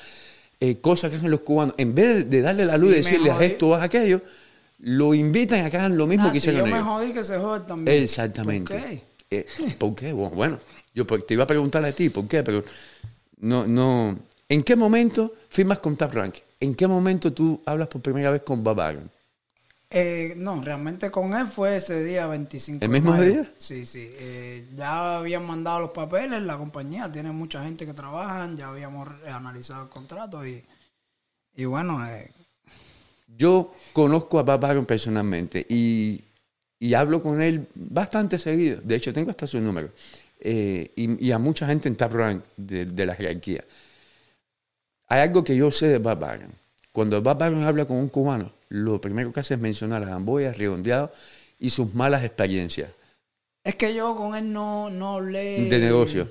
eh, 0.61 0.79
cosa 0.81 1.11
que 1.11 1.17
hacen 1.17 1.31
los 1.31 1.43
cubanos. 1.43 1.75
En 1.77 1.95
vez 1.95 2.29
de 2.29 2.41
darle 2.41 2.65
la 2.65 2.79
luz 2.79 2.91
y 2.91 2.95
Sí, 2.95 2.99
decirle 3.03 3.31
haz 3.31 3.37
jodí. 3.37 3.47
esto, 3.47 3.75
haz 3.75 3.83
aquello, 3.85 4.23
lo 4.79 5.14
invitan 5.14 5.64
a 5.66 5.70
que 5.70 5.76
hagan 5.76 5.97
lo 5.97 6.07
mismo 6.07 6.29
Ah, 6.29 6.33
que 6.33 6.41
si 6.41 6.47
yo 6.47 6.53
hicieron 6.53 6.70
me 6.70 6.81
jodí 6.83 7.12
que 7.12 7.24
se 7.24 7.39
jode 7.39 7.61
también. 7.66 8.03
Exactamente. 8.03 8.74
¿Por 8.74 8.83
qué? 8.83 9.03
Eh, 9.31 9.47
¿Por 9.79 9.95
qué? 9.95 10.12
Bueno, 10.12 10.59
yo 10.95 11.07
pues, 11.07 11.26
te 11.26 11.35
iba 11.35 11.45
a 11.45 11.47
preguntar 11.47 11.85
a 11.85 11.93
ti, 11.93 12.09
¿por 12.11 12.26
qué? 12.26 12.43
Pero 12.43 12.64
no, 13.39 13.66
no. 13.66 14.18
¿En 14.49 14.62
qué 14.62 14.76
momento 14.76 15.35
firmas 15.49 15.81
con 15.81 15.97
Tap 15.97 16.14
Rank? 16.14 16.37
¿En 16.61 16.74
qué 16.74 16.87
momento 16.87 17.33
tú 17.33 17.61
hablas 17.66 17.89
por 17.89 18.01
primera 18.01 18.31
vez 18.31 18.43
con 18.43 18.64
Bob 18.64 18.81
Arum? 18.81 19.09
Eh, 19.91 20.35
no, 20.37 20.61
realmente 20.62 21.11
con 21.11 21.33
él 21.35 21.47
fue 21.47 21.76
ese 21.76 22.05
día 22.05 22.26
25 22.26 22.85
¿El 22.85 22.91
de 22.91 23.01
mismo 23.01 23.12
mayo. 23.12 23.24
día? 23.24 23.53
Sí, 23.57 23.87
sí. 23.87 24.07
Eh, 24.12 24.68
ya 24.74 25.16
habían 25.18 25.47
mandado 25.47 25.81
los 25.81 25.91
papeles, 25.91 26.43
la 26.43 26.59
compañía 26.59 27.11
tiene 27.11 27.33
mucha 27.33 27.62
gente 27.64 27.87
que 27.87 27.95
trabajan, 27.95 28.57
ya 28.57 28.68
habíamos 28.68 29.09
analizado 29.26 29.85
el 29.85 29.89
contrato 29.89 30.47
y, 30.47 30.62
y 31.57 31.64
bueno, 31.64 32.07
eh, 32.07 32.31
Yo 33.37 33.74
conozco 33.93 34.39
a 34.39 34.43
Bob 34.43 34.64
Arum 34.64 34.85
personalmente 34.85 35.64
y, 35.68 36.20
y 36.81 36.95
hablo 36.95 37.22
con 37.22 37.41
él 37.41 37.68
bastante 37.74 38.39
seguido. 38.39 38.81
De 38.83 38.97
hecho, 38.97 39.12
tengo 39.12 39.31
hasta 39.31 39.47
su 39.47 39.61
número. 39.61 39.91
Eh, 40.41 40.91
y, 40.97 41.26
y 41.26 41.33
a 41.33 41.39
mucha 41.39 41.66
gente 41.66 41.89
en 41.89 41.99
Rank 41.99 42.43
de, 42.57 42.87
de 42.87 43.07
la 43.07 43.14
jerarquía. 43.14 43.64
Hay 45.09 45.20
algo 45.20 45.45
que 45.45 45.57
yo 45.57 45.70
sé 45.70 45.89
de 45.89 45.99
Bob 45.99 46.24
Arum. 46.24 46.51
Cuando 46.93 47.22
Bob 47.22 47.43
Arum 47.43 47.62
habla 47.64 47.85
con 47.85 47.97
un 47.97 48.09
cubano, 48.09 48.53
lo 48.68 49.01
primero 49.01 49.33
que 49.33 49.41
hace 49.41 49.55
es 49.55 49.61
mencionar 49.61 50.03
a 50.03 50.07
Gamboya, 50.07 50.53
Redondeado 50.53 51.12
y 51.59 51.70
sus 51.70 51.95
malas 51.95 52.24
experiencias 52.24 52.91
es 53.68 53.76
que 53.76 53.95
yo 53.95 54.16
con 54.16 54.35
él 54.35 54.51
no, 54.51 54.89
no 54.89 55.16
hablé... 55.16 55.68
de 55.68 55.79
negocio. 55.79 56.31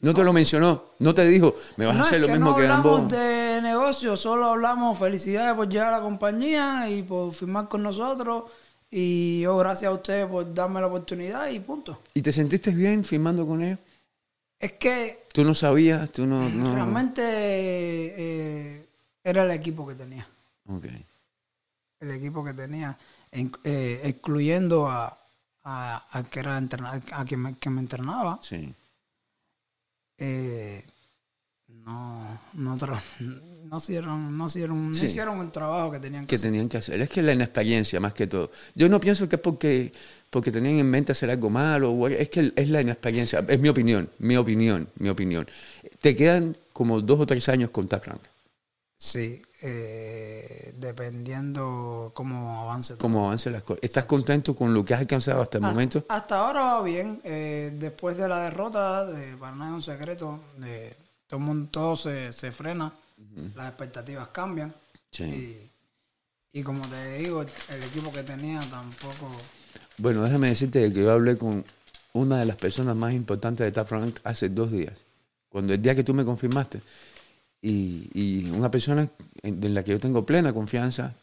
No 0.00 0.14
te 0.14 0.22
lo 0.22 0.32
mencionó, 0.32 0.84
no 1.00 1.12
te 1.12 1.24
dijo, 1.26 1.56
me 1.76 1.84
vas 1.84 1.96
No, 1.96 2.02
a 2.02 2.06
hacer 2.06 2.20
lo 2.20 2.26
que 2.28 2.32
mismo 2.34 2.50
no 2.50 2.56
que 2.56 2.62
hablamos 2.62 3.08
de 3.08 3.60
negocio, 3.62 4.16
solo 4.16 4.46
hablamos 4.46 4.96
felicidades 4.96 5.54
por 5.56 5.68
llegar 5.68 5.92
a 5.92 5.98
la 5.98 6.02
compañía 6.04 6.88
y 6.88 7.02
por 7.02 7.32
firmar 7.32 7.68
con 7.68 7.82
nosotros 7.82 8.44
y 8.90 9.40
yo 9.40 9.56
gracias 9.58 9.90
a 9.90 9.94
ustedes 9.94 10.26
por 10.26 10.54
darme 10.54 10.80
la 10.80 10.86
oportunidad 10.86 11.48
y 11.50 11.58
punto. 11.58 11.98
¿Y 12.14 12.22
te 12.22 12.32
sentiste 12.32 12.70
bien 12.70 13.04
firmando 13.04 13.44
con 13.44 13.60
ellos? 13.60 13.80
Es 14.60 14.72
que 14.74 15.26
Tú 15.32 15.42
no 15.44 15.52
sabías, 15.52 16.10
tú 16.12 16.26
no... 16.26 16.48
no... 16.48 16.74
realmente 16.74 17.22
eh, 17.22 18.86
era 19.24 19.42
el 19.44 19.50
equipo 19.50 19.86
que 19.86 19.94
tenía. 19.96 20.26
Ok. 20.68 20.86
El 22.00 22.10
equipo 22.12 22.44
que 22.44 22.54
tenía, 22.54 22.96
en- 23.32 23.52
eh, 23.64 24.00
excluyendo 24.04 24.88
a, 24.88 25.18
a, 25.64 26.06
a 26.18 26.22
que 26.24 26.38
era 26.40 26.56
entrena- 26.56 27.02
a 27.12 27.24
quien 27.24 27.40
me, 27.40 27.56
que 27.58 27.68
me 27.70 27.80
entrenaba. 27.80 28.38
Sí. 28.42 28.72
Eh, 30.18 30.84
no, 31.68 32.40
no, 32.54 32.76
no 32.76 33.76
hicieron, 33.78 34.36
no 34.36 34.46
hicieron, 34.46 34.90
no 34.90 35.04
hicieron 35.04 35.40
el 35.40 35.50
trabajo 35.50 35.90
que 35.92 36.00
tenían 36.00 36.26
que 36.26 36.28
que 36.28 36.34
hacer. 36.36 36.48
tenían 36.50 36.68
que 36.68 36.78
hacer. 36.78 37.00
Es 37.00 37.10
que 37.10 37.22
la 37.22 37.32
inexperiencia, 37.32 38.00
más 38.00 38.14
que 38.14 38.26
todo. 38.26 38.50
Yo 38.74 38.88
no 38.88 39.00
pienso 39.00 39.28
que 39.28 39.36
es 39.36 39.42
porque, 39.42 39.92
porque 40.30 40.50
tenían 40.50 40.76
en 40.76 40.90
mente 40.90 41.12
hacer 41.12 41.30
algo 41.30 41.50
malo, 41.50 42.08
es 42.08 42.28
que 42.28 42.52
es 42.54 42.68
la 42.68 42.80
inexperiencia. 42.80 43.44
Es 43.48 43.60
mi 43.60 43.68
opinión, 43.68 44.10
mi 44.18 44.36
opinión, 44.36 44.88
mi 44.96 45.08
opinión. 45.08 45.46
Te 46.00 46.16
quedan 46.16 46.56
como 46.72 47.00
dos 47.00 47.20
o 47.20 47.26
tres 47.26 47.48
años 47.48 47.70
con 47.70 47.88
Tap 47.88 48.04
Rank. 48.06 48.22
Sí, 48.96 49.42
eh, 49.60 50.74
dependiendo 50.76 52.12
cómo 52.14 52.62
avance 52.62 52.94
todo. 52.94 53.00
Cómo 53.00 53.26
avancen 53.26 53.52
las 53.54 53.64
cosas. 53.64 53.82
¿Estás 53.82 54.04
contento 54.04 54.54
con 54.54 54.72
lo 54.72 54.84
que 54.84 54.94
has 54.94 55.00
alcanzado 55.00 55.42
hasta 55.42 55.58
el 55.58 55.64
momento? 55.64 56.04
Hasta 56.08 56.38
ahora 56.38 56.60
va 56.60 56.82
bien. 56.82 57.20
eh, 57.24 57.72
después 57.78 58.16
de 58.16 58.28
la 58.28 58.42
derrota, 58.42 59.04
de, 59.06 59.36
para 59.36 59.56
nada 59.56 59.70
es 59.70 59.74
un 59.74 59.82
secreto, 59.82 60.40
de, 60.58 60.96
todo, 61.26 61.40
mundo, 61.40 61.68
todo 61.70 61.96
se, 61.96 62.32
se 62.32 62.52
frena, 62.52 62.92
las 63.54 63.68
expectativas 63.68 64.28
cambian. 64.28 64.72
Y, 65.18 65.56
y 66.52 66.62
como 66.62 66.86
te 66.88 67.18
digo, 67.18 67.42
el 67.42 67.82
equipo 67.82 68.12
que 68.12 68.22
tenía 68.22 68.60
tampoco... 68.70 69.30
Bueno, 69.96 70.22
déjame 70.22 70.48
decirte 70.50 70.92
que 70.92 71.02
yo 71.02 71.10
hablé 71.10 71.36
con 71.36 71.64
una 72.12 72.38
de 72.38 72.46
las 72.46 72.56
personas 72.56 72.94
más 72.94 73.12
importantes 73.12 73.64
de 73.64 73.72
Tap 73.72 73.90
hace 74.24 74.48
dos 74.48 74.70
días. 74.70 74.94
Cuando 75.48 75.72
el 75.74 75.82
día 75.82 75.94
que 75.94 76.04
tú 76.04 76.14
me 76.14 76.24
confirmaste. 76.24 76.80
Y, 77.60 78.08
y 78.14 78.50
una 78.50 78.70
persona 78.70 79.08
en, 79.42 79.64
en 79.64 79.74
la 79.74 79.82
que 79.82 79.90
yo 79.92 80.00
tengo 80.00 80.24
plena 80.24 80.52
confianza, 80.52 81.14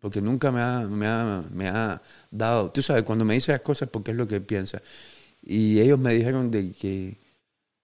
porque 0.00 0.20
nunca 0.20 0.50
me 0.50 0.60
ha, 0.60 0.80
me, 0.80 1.06
ha, 1.06 1.42
me 1.52 1.68
ha 1.68 2.02
dado, 2.30 2.70
tú 2.70 2.82
sabes, 2.82 3.04
cuando 3.04 3.24
me 3.24 3.34
dice 3.34 3.52
las 3.52 3.60
cosas 3.62 3.88
porque 3.88 4.10
es 4.10 4.16
lo 4.16 4.26
que 4.26 4.40
piensa. 4.40 4.82
Y 5.42 5.78
ellos 5.80 5.98
me 5.98 6.12
dijeron 6.14 6.50
de 6.50 6.72
que, 6.72 7.16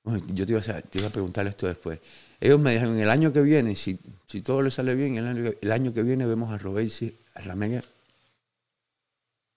bueno, 0.02 0.22
yo 0.34 0.44
te 0.46 0.52
iba, 0.52 0.60
a, 0.60 0.82
te 0.82 0.98
iba 0.98 1.08
a 1.08 1.12
preguntar 1.12 1.46
esto 1.46 1.66
después. 1.66 1.98
Ellos 2.40 2.58
me 2.58 2.72
dijeron, 2.72 2.98
el 2.98 3.10
año 3.10 3.32
que 3.32 3.42
viene, 3.42 3.76
si, 3.76 3.98
si 4.26 4.40
todo 4.42 4.62
le 4.62 4.70
sale 4.70 4.94
bien, 4.94 5.16
el 5.18 5.26
año, 5.26 5.50
el 5.60 5.72
año 5.72 5.92
que 5.94 6.02
viene 6.02 6.26
vemos 6.26 6.50
a 6.52 6.58
Robesi, 6.58 7.14
a 7.34 7.40
Ramírez, 7.42 7.84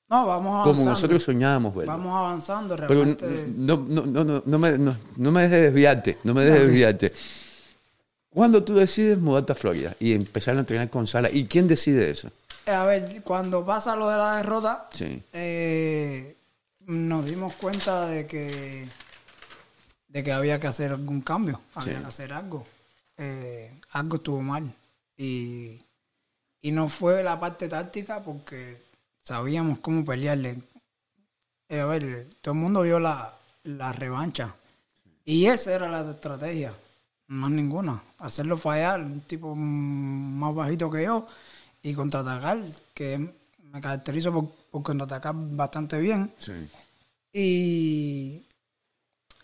No, 0.09 0.25
vamos 0.27 0.51
avanzando. 0.53 0.73
como 0.77 0.89
nosotros 0.89 1.23
soñábamos 1.23 1.73
verlo. 1.75 1.91
Vamos 1.93 2.13
avanzando, 2.17 2.75
Pero 2.75 2.87
realmente... 3.05 3.47
no, 3.57 3.77
no, 3.89 4.05
no, 4.05 4.23
no, 4.23 4.43
no 4.45 4.59
me, 4.59 4.77
no, 4.77 4.95
no 5.17 5.31
me 5.31 5.41
dejes 5.43 5.61
desviarte, 5.63 6.17
no 6.23 6.33
me 6.33 6.43
dejes 6.43 6.61
desviarte. 6.63 7.13
¿Cuándo 8.33 8.63
tú 8.63 8.75
decides 8.75 9.17
mudarte 9.19 9.51
a 9.51 9.55
Florida 9.55 9.95
y 9.99 10.13
empezar 10.13 10.55
a 10.57 10.59
entrenar 10.59 10.89
con 10.89 11.05
Sala? 11.05 11.29
¿Y 11.31 11.45
quién 11.45 11.67
decide 11.67 12.09
eso? 12.09 12.31
A 12.65 12.85
ver, 12.85 13.21
cuando 13.23 13.65
pasa 13.65 13.95
lo 13.95 14.09
de 14.09 14.17
la 14.17 14.37
derrota, 14.37 14.87
Sí. 14.91 15.21
eh, 15.33 16.35
nos 16.85 17.25
dimos 17.25 17.53
cuenta 17.55 18.07
de 18.07 18.25
que 18.27 18.87
de 20.07 20.23
que 20.23 20.31
había 20.31 20.59
que 20.59 20.67
hacer 20.67 20.91
algún 20.91 21.21
cambio, 21.21 21.59
había 21.73 21.95
Sí. 21.95 21.99
que 22.01 22.07
hacer 22.07 22.33
algo. 22.33 22.65
Eh, 23.17 23.71
algo 23.93 24.17
estuvo 24.17 24.41
mal. 24.43 24.71
Y, 25.17 25.81
y 26.61 26.71
no 26.71 26.87
fue 26.87 27.23
la 27.23 27.39
parte 27.39 27.67
táctica 27.67 28.21
porque 28.21 28.77
sabíamos 29.21 29.79
cómo 29.79 30.05
pelearle. 30.05 30.57
Eh, 31.67 31.79
a 31.79 31.85
ver, 31.87 32.27
todo 32.41 32.53
el 32.53 32.59
mundo 32.59 32.81
vio 32.83 32.99
la, 32.99 33.33
la 33.63 33.91
revancha. 33.91 34.53
Y 35.25 35.47
esa 35.47 35.73
era 35.73 35.89
la 35.89 36.11
estrategia, 36.11 36.73
más 37.27 37.51
ninguna. 37.51 38.01
Hacerlo 38.19 38.57
fallar, 38.57 39.01
un 39.01 39.21
tipo 39.21 39.55
más 39.55 40.53
bajito 40.53 40.89
que 40.89 41.03
yo, 41.03 41.25
y 41.81 41.93
contraatacar, 41.93 42.59
que 42.93 43.17
me 43.71 43.81
caracterizo 43.81 44.31
por, 44.33 44.49
por 44.71 44.83
contraatacar 44.83 45.33
bastante 45.35 45.99
bien. 45.99 46.33
Sí. 46.37 46.53
Y 47.33 48.43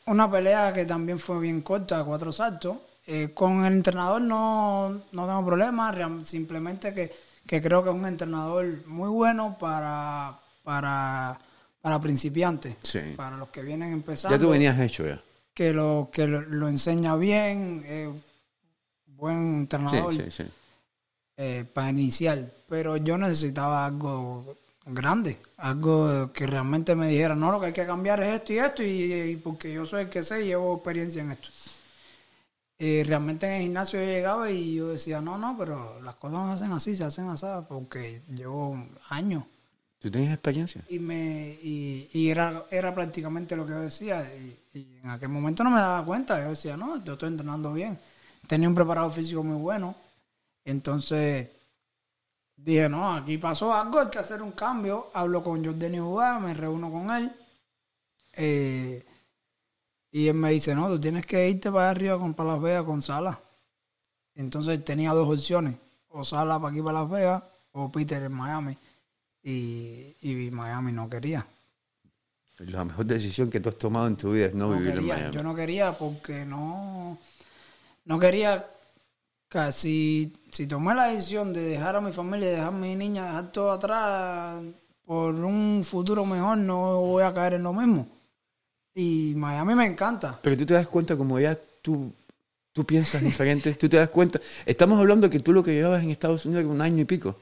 una 0.06 0.30
pelea 0.30 0.72
que 0.74 0.86
también 0.86 1.20
fue 1.20 1.40
bien 1.40 1.62
corta, 1.62 2.04
cuatro 2.04 2.32
saltos. 2.32 2.78
Eh, 3.08 3.32
con 3.34 3.66
el 3.66 3.74
entrenador 3.74 4.22
no, 4.22 4.90
no 5.12 5.26
tengo 5.28 5.44
problema, 5.46 5.92
real- 5.92 6.24
simplemente 6.26 6.94
que, 6.94 7.12
que 7.48 7.60
creo 7.60 7.84
que 7.84 7.90
es 7.90 7.96
un 7.96 8.06
entrenador 8.06 8.86
muy 8.86 9.10
bueno 9.10 9.58
para, 9.58 10.38
para, 10.64 11.40
para 11.82 12.00
principiantes, 12.00 12.76
Sí. 12.84 13.00
para 13.18 13.36
los 13.38 13.50
que 13.50 13.64
vienen 13.64 13.92
empezando. 13.94 14.38
Ya 14.38 14.40
tú 14.40 14.50
venías 14.52 14.80
hecho 14.80 15.08
ya. 15.08 15.20
Que 15.60 15.74
lo, 15.74 16.08
que 16.10 16.26
lo, 16.26 16.40
lo 16.40 16.70
enseña 16.70 17.18
bien, 17.18 17.84
eh, 17.86 18.10
buen 19.08 19.58
entrenador 19.58 20.14
sí, 20.14 20.24
sí. 20.32 20.44
eh, 21.36 21.66
para 21.74 21.90
iniciar, 21.90 22.50
pero 22.70 22.96
yo 22.96 23.18
necesitaba 23.18 23.86
algo 23.86 24.56
grande, 24.86 25.38
algo 25.58 26.32
que 26.32 26.48
realmente 26.48 26.96
me 26.96 27.10
dijera, 27.10 27.36
no, 27.36 27.52
lo 27.52 27.60
que 27.60 27.66
hay 27.66 27.74
que 27.74 27.86
cambiar 27.86 28.24
es 28.24 28.36
esto 28.36 28.54
y 28.54 28.58
esto, 28.58 28.84
y, 28.84 29.14
y 29.32 29.36
porque 29.36 29.74
yo 29.74 29.86
soy 29.86 30.04
el 30.04 30.10
que 30.10 30.24
sé 30.24 30.46
y 30.46 30.48
llevo 30.48 30.76
experiencia 30.76 31.24
en 31.24 31.32
esto. 31.32 31.50
Y 32.78 33.04
realmente 33.04 33.46
en 33.46 33.52
el 33.56 33.62
gimnasio 33.64 34.00
yo 34.00 34.06
llegaba 34.06 34.50
y 34.50 34.76
yo 34.76 34.88
decía, 34.88 35.20
no, 35.20 35.38
no, 35.38 35.58
pero 35.58 36.00
las 36.02 36.16
cosas 36.16 36.40
no 36.40 36.48
se 36.48 36.64
hacen 36.64 36.72
así, 36.72 36.96
se 36.96 37.04
hacen 37.04 37.28
así, 37.28 37.46
porque 37.68 38.22
llevo 38.34 38.82
años. 39.10 39.44
¿Tú 40.00 40.10
tienes 40.10 40.32
experiencia? 40.32 40.86
Y, 40.88 41.00
me, 41.00 41.58
y, 41.62 42.10
y 42.14 42.30
era, 42.30 42.64
era 42.72 42.96
prácticamente 42.96 43.58
lo 43.58 43.66
que 43.66 43.74
yo 43.74 43.82
decía. 43.82 44.24
Y, 44.38 44.58
y 44.74 44.98
en 44.98 45.10
aquel 45.10 45.30
momento 45.30 45.64
no 45.64 45.72
me 45.72 45.80
daba 45.80 46.06
cuenta. 46.06 46.42
Yo 46.42 46.50
decía, 46.50 46.78
no, 46.78 47.04
yo 47.04 47.14
estoy 47.14 47.30
entrenando 47.30 47.74
bien. 47.74 48.00
Tenía 48.48 48.68
un 48.68 48.76
preparado 48.76 49.10
físico 49.10 49.44
muy 49.44 49.58
bueno. 49.58 49.96
Entonces 50.64 51.50
dije, 52.56 52.88
no, 52.90 53.14
aquí 53.14 53.38
pasó 53.38 53.74
algo, 53.74 54.00
hay 54.00 54.10
que 54.10 54.20
hacer 54.20 54.42
un 54.42 54.52
cambio. 54.52 55.10
Hablo 55.14 55.44
con 55.44 55.64
Jordan 55.64 55.98
Jugada, 55.98 56.40
me 56.40 56.54
reúno 56.54 56.92
con 56.92 57.12
él. 57.12 57.32
Eh, 58.34 59.06
y 60.12 60.28
él 60.28 60.36
me 60.36 60.52
dice, 60.52 60.76
no, 60.76 60.88
tú 60.88 61.00
tienes 61.00 61.26
que 61.26 61.50
irte 61.50 61.72
para 61.72 61.90
arriba 61.90 62.18
con 62.20 62.34
para 62.34 62.54
Las 62.54 62.62
Vegas 62.62 62.84
con 62.84 63.02
Sala. 63.02 63.40
Entonces 64.36 64.84
tenía 64.86 65.12
dos 65.14 65.28
opciones, 65.30 65.76
o 66.10 66.24
Sala 66.24 66.60
para 66.60 66.72
aquí 66.72 66.82
para 66.82 67.02
Las 67.02 67.10
Vegas, 67.10 67.44
o 67.72 67.92
Peter 67.92 68.22
en 68.24 68.34
Miami. 68.34 68.78
Y 69.42 70.50
Miami 70.52 70.92
no 70.92 71.10
quería. 71.10 71.46
La 72.60 72.84
mejor 72.84 73.06
decisión 73.06 73.50
que 73.50 73.60
tú 73.60 73.70
has 73.70 73.78
tomado 73.78 74.08
en 74.08 74.18
tu 74.18 74.32
vida 74.32 74.48
es 74.48 74.54
no, 74.54 74.68
No 74.68 74.78
vivir 74.78 74.96
quería, 74.96 75.14
en 75.14 75.20
Miami. 75.20 75.36
Yo 75.36 75.44
no 75.44 75.56
quería 75.56 75.98
porque 75.98 76.46
no, 76.46 77.18
no 78.06 78.20
quería 78.20 78.66
que 79.50 79.72
si, 79.72 80.32
tomé 80.68 80.94
la 80.94 81.06
decisión 81.06 81.54
de 81.54 81.62
dejar 81.64 81.96
a 81.96 82.02
mi 82.02 82.12
familia, 82.12 82.50
dejar 82.50 82.68
a 82.68 82.72
mi 82.72 82.96
niña, 82.96 83.26
dejar 83.26 83.52
todo 83.52 83.72
atrás 83.72 84.62
por 85.06 85.34
un 85.34 85.84
futuro 85.84 86.24
mejor, 86.26 86.58
no 86.58 87.02
voy 87.02 87.24
a 87.24 87.34
caer 87.34 87.54
en 87.54 87.64
lo 87.64 87.74
mismo. 87.74 88.08
Y 88.94 89.34
Miami 89.36 89.74
me 89.74 89.86
encanta. 89.86 90.40
Pero 90.42 90.56
tú 90.56 90.66
te 90.68 90.76
das 90.76 90.88
cuenta 90.88 91.16
como 91.16 91.40
ya 91.40 91.58
tú, 91.82 92.12
tú 92.74 92.86
piensas 92.86 93.24
diferente, 93.24 93.74
tú 93.74 93.90
te 93.90 93.98
das 93.98 94.10
cuenta. 94.10 94.40
Estamos 94.66 95.00
hablando 95.00 95.30
que 95.30 95.40
tú 95.40 95.52
lo 95.52 95.64
que 95.64 95.74
llevabas 95.74 96.04
en 96.04 96.12
Estados 96.12 96.46
Unidos 96.46 96.66
era 96.66 96.72
un 96.72 96.82
año 96.82 97.02
y 97.02 97.06
pico, 97.06 97.36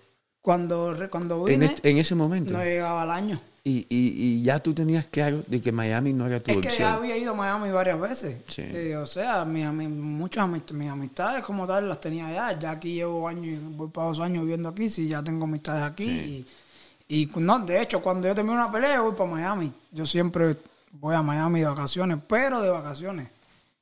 Cuando, 0.47 0.95
cuando 1.11 1.45
en, 1.49 1.59
vine, 1.59 1.75
en 1.83 1.97
ese 1.97 2.15
momento. 2.15 2.53
no 2.53 2.63
llegaba 2.63 3.01
al 3.01 3.11
año. 3.11 3.37
Y, 3.65 3.79
y, 3.89 4.13
y 4.17 4.43
ya 4.43 4.59
tú 4.59 4.73
tenías 4.73 5.05
claro 5.09 5.43
de 5.45 5.61
que 5.61 5.73
Miami 5.73 6.13
no 6.13 6.25
era 6.25 6.39
tu 6.39 6.51
Es 6.51 6.57
que 6.59 6.69
opción. 6.69 6.87
ya 6.89 6.93
había 6.93 7.17
ido 7.17 7.33
a 7.33 7.35
Miami 7.35 7.69
varias 7.69 7.99
veces. 7.99 8.37
Sí. 8.47 8.61
Eh, 8.63 8.95
o 8.95 9.05
sea, 9.05 9.43
mis, 9.43 9.65
ami- 9.65 9.89
muchas 9.89 10.45
amist- 10.47 10.71
mis 10.71 10.89
amistades 10.89 11.43
como 11.43 11.67
tal 11.67 11.89
las 11.89 11.99
tenía 11.99 12.27
allá. 12.27 12.57
Ya 12.57 12.71
aquí 12.71 12.93
llevo 12.93 13.27
años, 13.27 13.45
y 13.45 13.55
voy 13.75 13.89
para 13.89 14.07
dos 14.07 14.21
años 14.21 14.43
viviendo 14.43 14.69
aquí, 14.69 14.87
sí, 14.87 15.09
ya 15.09 15.21
tengo 15.21 15.43
amistades 15.43 15.83
aquí. 15.83 16.09
Y, 16.09 16.45
y 17.09 17.29
no, 17.35 17.59
de 17.59 17.81
hecho, 17.81 18.01
cuando 18.01 18.25
yo 18.29 18.33
termino 18.33 18.55
una 18.55 18.71
pelea, 18.71 19.01
voy 19.01 19.15
para 19.15 19.29
Miami. 19.29 19.73
Yo 19.91 20.05
siempre 20.05 20.55
voy 20.93 21.13
a 21.13 21.21
Miami 21.21 21.59
de 21.59 21.65
vacaciones, 21.65 22.19
pero 22.25 22.61
de 22.61 22.69
vacaciones. 22.69 23.27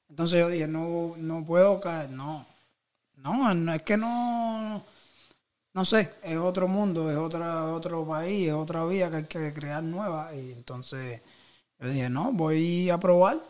Entonces 0.10 0.40
yo 0.40 0.50
dije, 0.50 0.68
no, 0.68 1.14
no 1.18 1.46
puedo 1.46 1.80
caer, 1.80 2.10
no. 2.10 2.44
No, 3.24 3.54
no, 3.54 3.72
es 3.72 3.84
que 3.84 3.98
no, 3.98 4.84
no 5.76 5.84
sé, 5.84 6.14
es 6.24 6.38
otro 6.38 6.70
mundo, 6.70 7.12
es 7.12 7.18
otra, 7.18 7.66
otro 7.74 8.08
país, 8.08 8.48
es 8.48 8.54
otra 8.54 8.86
vida 8.86 9.10
que 9.10 9.18
hay 9.18 9.24
que 9.26 9.54
crear 9.54 9.84
nueva. 9.84 10.34
Y 10.34 10.54
entonces 10.54 11.22
yo 11.78 11.90
dije, 11.90 12.10
no, 12.10 12.32
voy 12.32 12.90
a 12.90 12.98
probar. 12.98 13.42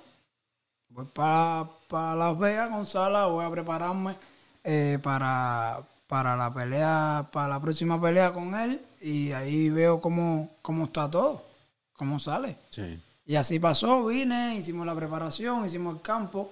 Voy 0.89 1.05
para, 1.05 1.69
para 1.87 2.15
Las 2.15 2.39
Vegas 2.39 2.71
con 2.71 2.87
Sala, 2.87 3.27
voy 3.27 3.45
a 3.45 3.51
prepararme 3.51 4.15
eh, 4.63 4.97
para, 5.03 5.83
para 6.07 6.35
la 6.35 6.51
pelea, 6.51 7.29
para 7.31 7.47
la 7.47 7.59
próxima 7.59 8.01
pelea 8.01 8.33
con 8.33 8.55
él. 8.55 8.81
Y 9.01 9.31
ahí 9.31 9.69
veo 9.69 10.01
cómo, 10.01 10.49
cómo 10.63 10.85
está 10.85 11.07
todo, 11.07 11.45
cómo 11.93 12.19
sale. 12.19 12.57
Sí. 12.71 12.99
Y 13.27 13.35
así 13.35 13.59
pasó, 13.59 14.03
vine, 14.03 14.55
hicimos 14.55 14.83
la 14.87 14.95
preparación, 14.95 15.67
hicimos 15.67 15.97
el 15.97 16.01
campo, 16.01 16.51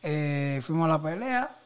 eh, 0.00 0.60
fuimos 0.62 0.84
a 0.84 0.90
la 0.90 1.02
pelea 1.02 1.58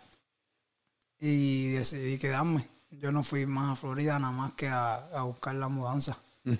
y 1.20 1.72
decidí 1.72 2.16
quedarme. 2.16 2.71
Yo 3.00 3.10
no 3.10 3.22
fui 3.22 3.46
más 3.46 3.72
a 3.72 3.76
Florida 3.76 4.18
nada 4.18 4.32
más 4.32 4.52
que 4.52 4.68
a, 4.68 4.94
a 5.14 5.22
buscar 5.22 5.54
la 5.54 5.68
mudanza. 5.68 6.16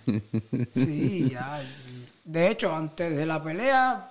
Sí, 0.74 1.30
ya. 1.30 1.60
De 2.24 2.48
hecho, 2.50 2.74
antes 2.74 3.14
de 3.16 3.26
la 3.26 3.42
pelea, 3.42 4.10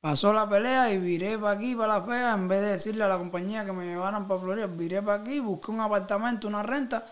pasó 0.00 0.32
la 0.32 0.48
pelea 0.48 0.92
y 0.92 0.98
viré 0.98 1.38
para 1.38 1.56
aquí, 1.56 1.74
para 1.74 1.98
Las 1.98 2.06
Vegas, 2.06 2.38
en 2.38 2.48
vez 2.48 2.60
de 2.60 2.66
decirle 2.72 3.04
a 3.04 3.08
la 3.08 3.16
compañía 3.18 3.64
que 3.64 3.72
me 3.72 3.86
llevaran 3.86 4.28
para 4.28 4.40
Florida, 4.40 4.66
viré 4.66 5.00
para 5.02 5.22
aquí, 5.22 5.38
busqué 5.40 5.70
un 5.70 5.80
apartamento, 5.80 6.46
una 6.48 6.62
renta, 6.62 7.06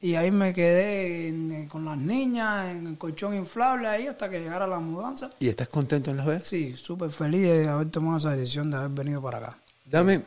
y 0.00 0.14
ahí 0.16 0.30
me 0.32 0.52
quedé 0.52 1.28
en- 1.28 1.68
con 1.68 1.84
las 1.84 1.96
niñas, 1.98 2.70
en 2.72 2.86
el 2.88 2.98
colchón 2.98 3.34
inflable 3.36 3.86
ahí 3.86 4.06
hasta 4.08 4.28
que 4.28 4.40
llegara 4.40 4.66
la 4.66 4.80
mudanza. 4.80 5.30
¿Y 5.38 5.48
estás 5.48 5.68
contento 5.68 6.10
en 6.10 6.16
Las 6.16 6.26
Vegas? 6.26 6.44
Sí, 6.44 6.74
súper 6.76 7.10
feliz 7.10 7.42
de 7.42 7.68
haber 7.68 7.90
tomado 7.90 8.16
esa 8.16 8.30
decisión 8.30 8.70
de 8.70 8.78
haber 8.78 8.90
venido 8.90 9.22
para 9.22 9.38
acá. 9.38 9.58
Dame 9.84 10.22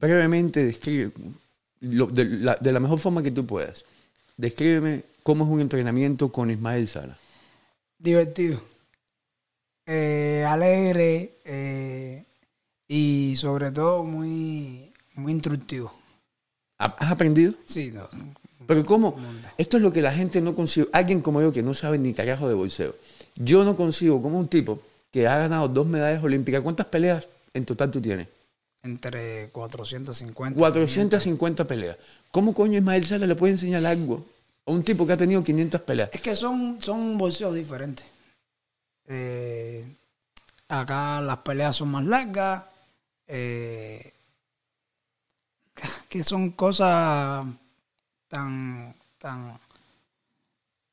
brevemente, 0.00 0.64
describe, 0.64 1.12
lo- 1.84 2.06
de, 2.06 2.24
la, 2.24 2.56
de 2.56 2.72
la 2.72 2.80
mejor 2.80 2.98
forma 2.98 3.22
que 3.22 3.30
tú 3.30 3.46
puedas. 3.46 3.84
Descríbeme 4.36 5.04
cómo 5.22 5.44
es 5.44 5.50
un 5.50 5.60
entrenamiento 5.60 6.30
con 6.32 6.50
Ismael 6.50 6.88
Sala. 6.88 7.16
Divertido. 7.98 8.60
Eh, 9.86 10.44
alegre 10.48 11.34
eh, 11.44 12.24
y 12.88 13.34
sobre 13.36 13.70
todo 13.70 14.02
muy, 14.02 14.92
muy 15.14 15.32
instructivo. 15.32 15.92
¿Ha- 16.78 16.96
¿Has 16.98 17.12
aprendido? 17.12 17.54
Sí, 17.66 17.90
no, 17.92 18.08
Pero 18.66 18.84
¿cómo? 18.84 19.16
Esto 19.58 19.76
es 19.76 19.82
lo 19.82 19.92
que 19.92 20.00
la 20.00 20.12
gente 20.12 20.40
no 20.40 20.54
consigue. 20.54 20.88
Alguien 20.92 21.20
como 21.20 21.40
yo 21.42 21.52
que 21.52 21.62
no 21.62 21.74
sabe 21.74 21.98
ni 21.98 22.14
carajo 22.14 22.48
de 22.48 22.54
bolseo. 22.54 22.96
Yo 23.36 23.62
no 23.64 23.76
consigo 23.76 24.22
como 24.22 24.38
un 24.38 24.48
tipo 24.48 24.80
que 25.10 25.28
ha 25.28 25.36
ganado 25.38 25.68
dos 25.68 25.86
medallas 25.86 26.24
olímpicas. 26.24 26.62
¿Cuántas 26.62 26.86
peleas 26.86 27.28
en 27.52 27.64
total 27.64 27.90
tú 27.90 28.00
tienes? 28.00 28.26
Entre 28.84 29.48
450. 29.50 30.58
450 30.58 31.66
peleas. 31.66 31.96
¿Cómo 32.30 32.54
coño 32.54 32.78
Ismael 32.78 33.04
Sala 33.04 33.26
le 33.26 33.34
puede 33.34 33.54
enseñar 33.54 33.84
algo 33.86 34.24
a 34.66 34.70
un 34.70 34.82
tipo 34.82 35.06
que 35.06 35.14
ha 35.14 35.16
tenido 35.16 35.42
500 35.42 35.80
peleas? 35.80 36.10
Es 36.12 36.20
que 36.20 36.36
son, 36.36 36.78
son 36.80 37.18
bolseos 37.18 37.54
diferentes. 37.54 38.06
Eh, 39.06 39.84
acá 40.68 41.20
las 41.20 41.38
peleas 41.38 41.76
son 41.76 41.88
más 41.90 42.04
largas. 42.04 42.64
eh, 43.26 44.12
que 46.08 46.22
son 46.22 46.50
cosas 46.52 47.44
tan, 48.28 48.94
tan, 49.18 49.58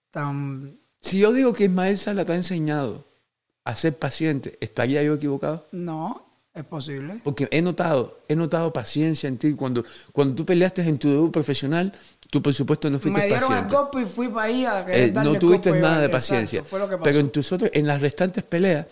tan, 0.09 0.77
Si 1.01 1.19
yo 1.19 1.31
digo 1.31 1.53
que 1.53 1.65
Ismael 1.65 1.97
Sala 1.97 2.25
te 2.25 2.31
ha 2.31 2.35
enseñado 2.35 3.05
a 3.63 3.75
ser 3.75 3.97
paciente, 3.97 4.57
¿estaría 4.61 5.03
yo 5.03 5.13
equivocado? 5.15 5.67
no, 5.71 6.30
es 6.53 6.65
posible. 6.65 7.15
Porque 7.23 7.47
he 7.51 7.61
notado, 7.61 8.19
he 8.27 8.35
notado 8.35 8.73
paciencia 8.73 9.27
en 9.27 9.37
ti. 9.37 9.53
Cuando, 9.53 9.83
cuando 10.11 10.35
tú 10.35 10.45
peleaste 10.45 10.81
en 10.81 10.99
tu 10.99 11.09
debut 11.09 11.31
profesional, 11.31 11.93
tú 12.29 12.41
por 12.41 12.53
supuesto 12.53 12.89
no 12.89 12.99
fuiste 12.99 13.19
Me 13.19 13.27
dieron 13.27 13.53
el 13.53 13.65
paciente. 13.67 14.01
y 14.01 14.05
fui 14.05 14.27
para 14.27 14.45
ahí 14.47 14.65
a 14.65 14.85
querer 14.85 15.09
Eh, 15.09 15.11
darle 15.11 15.29
no 15.29 15.33
el 15.35 15.39
tuviste 15.39 15.71
nada 15.71 15.99
de 15.99 16.05
Exacto, 16.07 16.11
paciencia. 16.17 16.63
fue 16.63 16.79
lo 16.79 16.85
que 16.89 16.95
pasó. 16.97 17.03
Pero 17.05 17.19
en 17.19 17.29
tus 17.29 17.51
otros, 17.51 17.71
en 17.73 17.87
las 17.87 18.01
restantes 18.01 18.43
peleas, 18.43 18.85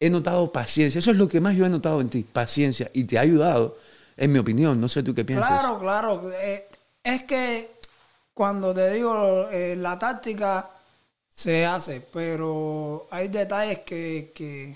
he 0.00 0.08
notado 0.10 0.50
paciencia. 0.50 0.98
Eso 0.98 1.10
es 1.10 1.16
lo 1.18 1.28
que 1.28 1.40
más 1.40 1.54
yo 1.56 1.66
he 1.66 1.68
notado 1.68 2.00
en 2.00 2.08
ti, 2.08 2.22
paciencia. 2.24 2.90
Y 2.94 3.04
te 3.04 3.18
ha 3.18 3.22
ayudado, 3.22 3.76
en 4.16 4.32
mi 4.32 4.38
opinión. 4.38 4.80
No 4.80 4.88
sé 4.88 5.02
tú 5.02 5.14
qué 5.14 5.24
piensas. 5.24 5.60
Claro, 5.60 5.78
claro. 5.78 6.30
Eh, 6.32 6.68
es 7.02 7.24
que 7.24 7.72
cuando 8.32 8.72
te 8.72 8.90
digo 8.92 9.48
eh, 9.50 9.76
la 9.76 9.98
táctica 9.98 10.70
se 11.28 11.66
hace, 11.66 12.00
pero 12.00 13.06
hay 13.10 13.28
detalles 13.28 13.80
que, 13.80 14.32
que, 14.34 14.74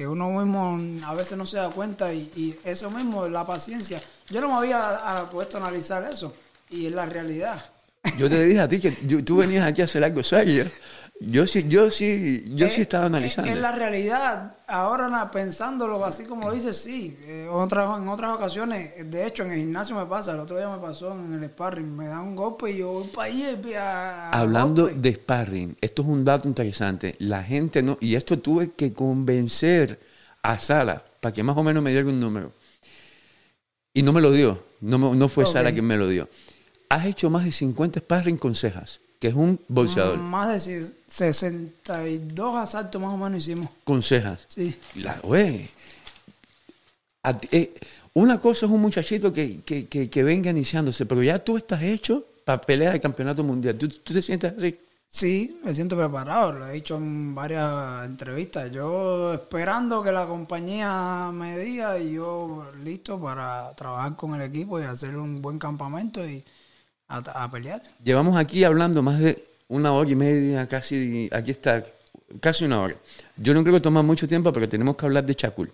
que 0.00 0.06
uno 0.08 0.30
mismo 0.30 0.80
a 1.04 1.12
veces 1.12 1.36
no 1.36 1.44
se 1.44 1.58
da 1.58 1.68
cuenta 1.68 2.10
y, 2.10 2.58
eso 2.64 2.90
mismo, 2.90 3.28
la 3.28 3.46
paciencia. 3.46 4.00
Yo 4.30 4.40
no 4.40 4.48
me 4.48 4.54
había 4.54 4.94
a- 4.96 5.28
puesto 5.28 5.58
a 5.58 5.60
analizar 5.60 6.10
eso 6.10 6.34
y 6.70 6.86
es 6.86 6.92
la 6.92 7.04
realidad. 7.04 7.62
Yo 8.16 8.30
te 8.30 8.42
dije 8.46 8.60
a 8.60 8.66
ti 8.66 8.80
que 8.80 8.92
tú 8.92 9.36
venías 9.36 9.66
aquí 9.66 9.82
a 9.82 9.84
hacer 9.84 10.02
algo 10.02 10.22
serio. 10.22 10.64
Yo 11.22 11.46
sí, 11.46 11.66
yo 11.68 11.90
sí, 11.90 12.44
yo 12.54 12.66
sí 12.68 12.76
Eh, 12.80 12.82
estaba 12.82 13.04
analizando. 13.04 13.50
Es 13.52 13.58
la 13.58 13.72
realidad. 13.72 14.56
Ahora 14.66 15.30
pensándolo 15.30 16.02
así 16.02 16.24
como 16.24 16.50
dices, 16.50 16.78
sí. 16.78 17.14
Eh, 17.22 17.44
en 17.46 18.08
otras 18.08 18.34
ocasiones, 18.34 18.92
de 19.10 19.26
hecho 19.26 19.42
en 19.42 19.52
el 19.52 19.58
gimnasio 19.58 19.94
me 19.96 20.06
pasa, 20.06 20.32
el 20.32 20.40
otro 20.40 20.56
día 20.56 20.70
me 20.70 20.78
pasó 20.78 21.12
en 21.12 21.34
el 21.34 21.44
sparring, 21.50 21.94
me 21.94 22.06
dan 22.06 22.20
un 22.20 22.36
golpe 22.36 22.70
y 22.70 22.78
yo 22.78 22.90
voy 22.92 23.08
para 23.08 23.24
ahí 23.26 23.42
eh, 23.42 23.76
a- 23.76 24.30
a 24.30 24.40
Hablando 24.40 24.84
golpe. 24.84 24.98
de 24.98 25.12
sparring, 25.14 25.76
esto 25.82 26.00
es 26.02 26.08
un 26.08 26.24
dato 26.24 26.48
interesante. 26.48 27.16
La 27.18 27.42
gente 27.44 27.82
no, 27.82 27.98
y 28.00 28.14
esto 28.14 28.38
tuve 28.38 28.70
que 28.72 28.94
convencer 28.94 30.00
a 30.42 30.58
Sala 30.58 31.04
para 31.20 31.34
que 31.34 31.42
más 31.42 31.54
o 31.56 31.62
menos 31.62 31.82
me 31.82 31.90
diera 31.90 32.08
un 32.08 32.18
número. 32.18 32.52
Y 33.92 34.02
no 34.02 34.14
me 34.14 34.22
lo 34.22 34.32
dio. 34.32 34.62
No, 34.80 35.14
no 35.14 35.28
fue 35.28 35.44
Ok. 35.44 35.50
Sala 35.50 35.70
quien 35.70 35.84
me 35.84 35.98
lo 35.98 36.08
dio. 36.08 36.30
Has 36.88 37.04
hecho 37.04 37.28
más 37.28 37.44
de 37.44 37.52
50 37.52 38.00
sparring 38.00 38.38
con 38.38 38.54
cejas, 38.54 39.00
que 39.20 39.28
es 39.28 39.34
un 39.34 39.60
boxeador. 39.68 40.18
Más 40.18 40.48
de 40.48 40.58
si- 40.88 40.94
62 41.06 42.56
asaltos 42.56 43.00
más 43.00 43.12
o 43.14 43.16
menos 43.16 43.46
hicimos. 43.46 43.68
Con 43.84 44.02
cejas. 44.02 44.46
Sí. 44.48 44.74
La, 44.96 45.18
güey. 45.20 45.68
Eh, 47.52 47.72
una 48.14 48.40
cosa 48.40 48.66
es 48.66 48.72
un 48.72 48.80
muchachito 48.80 49.32
que, 49.32 49.60
que, 49.60 49.86
que, 49.86 50.08
que 50.08 50.22
venga 50.22 50.50
iniciándose, 50.50 51.04
pero 51.06 51.22
ya 51.22 51.38
tú 51.38 51.56
estás 51.58 51.82
hecho 51.82 52.24
para 52.44 52.60
pelear 52.60 52.92
de 52.94 53.00
campeonato 53.00 53.44
mundial. 53.44 53.76
¿Tú, 53.76 53.88
tú 53.88 54.14
te 54.14 54.22
sientes 54.22 54.54
así? 54.56 54.78
Sí, 55.12 55.60
me 55.64 55.74
siento 55.74 55.96
preparado, 55.96 56.52
lo 56.52 56.66
he 56.68 56.72
dicho 56.74 56.96
en 56.96 57.34
varias 57.34 58.06
entrevistas. 58.06 58.70
Yo 58.70 59.34
esperando 59.34 60.02
que 60.02 60.12
la 60.12 60.26
compañía 60.26 61.30
me 61.32 61.58
diga 61.58 61.98
y 61.98 62.12
yo 62.12 62.70
listo 62.84 63.20
para 63.20 63.74
trabajar 63.74 64.14
con 64.16 64.34
el 64.34 64.42
equipo 64.42 64.80
y 64.80 64.84
hacer 64.84 65.16
un 65.16 65.42
buen 65.42 65.58
campamento 65.58 66.24
y 66.26 66.44
a, 67.10 67.44
a 67.44 67.50
pelear. 67.50 67.82
Llevamos 68.02 68.36
aquí 68.36 68.64
hablando 68.64 69.02
más 69.02 69.18
de 69.20 69.44
una 69.68 69.92
hora 69.92 70.10
y 70.10 70.14
media, 70.16 70.66
casi, 70.66 71.28
aquí 71.32 71.50
está, 71.50 71.84
casi 72.40 72.64
una 72.64 72.80
hora. 72.80 72.96
Yo 73.36 73.52
no 73.54 73.62
creo 73.62 73.74
que 73.74 73.80
toma 73.80 74.02
mucho 74.02 74.26
tiempo, 74.26 74.52
pero 74.52 74.68
tenemos 74.68 74.96
que 74.96 75.06
hablar 75.06 75.24
de 75.26 75.34
Chacul. 75.34 75.70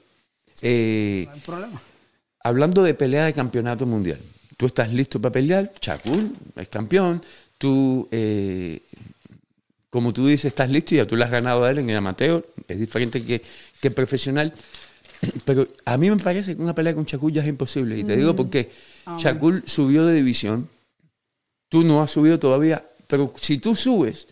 Eh, 0.63 1.25
No 1.29 1.33
hay 1.35 1.41
problema. 1.41 1.83
hablando 2.43 2.83
de 2.83 2.95
pelea 2.95 3.27
de 3.27 3.33
campeonato 3.33 3.87
mundial, 3.87 4.19
tú 4.57 4.67
estás 4.67 4.93
listo 4.93 5.21
para 5.21 5.33
pelear, 5.33 5.73
Chacul 5.81 6.35
es 6.57 6.69
campeón, 6.69 7.23
tú, 7.59 8.09
eh, 8.11 8.81
como 9.91 10.13
tú 10.13 10.27
dices, 10.27 10.47
estás 10.47 10.69
listo 10.71 10.95
y 10.95 10.99
ya 10.99 11.07
tú 11.07 11.17
le 11.17 11.25
has 11.25 11.31
ganado 11.31 11.65
a 11.65 11.71
él 11.71 11.79
en 11.79 11.91
el 11.91 11.97
amateur, 11.97 12.47
es 12.69 12.79
diferente 12.79 13.23
que, 13.25 13.43
que 13.81 13.91
profesional. 13.91 14.53
Pero 15.47 15.67
a 15.87 15.97
mí 15.97 16.11
me 16.11 16.17
parece 16.17 16.55
que 16.57 16.63
una 16.63 16.75
pelea 16.75 16.95
con 16.95 17.07
Chacul 17.07 17.33
ya 17.33 17.41
es 17.43 17.49
imposible. 17.49 17.97
Y 17.99 18.05
te 18.05 18.17
digo 18.17 18.37
porque 18.37 18.71
Ah, 19.07 19.17
Chacul 19.19 19.63
subió 19.67 20.05
de 20.05 20.15
división, 20.15 20.69
tú 21.69 21.83
no 21.85 22.03
has 22.03 22.11
subido 22.11 22.39
todavía, 22.39 22.85
pero 23.07 23.33
si 23.37 23.59
tú 23.59 23.75
subes, 23.75 24.27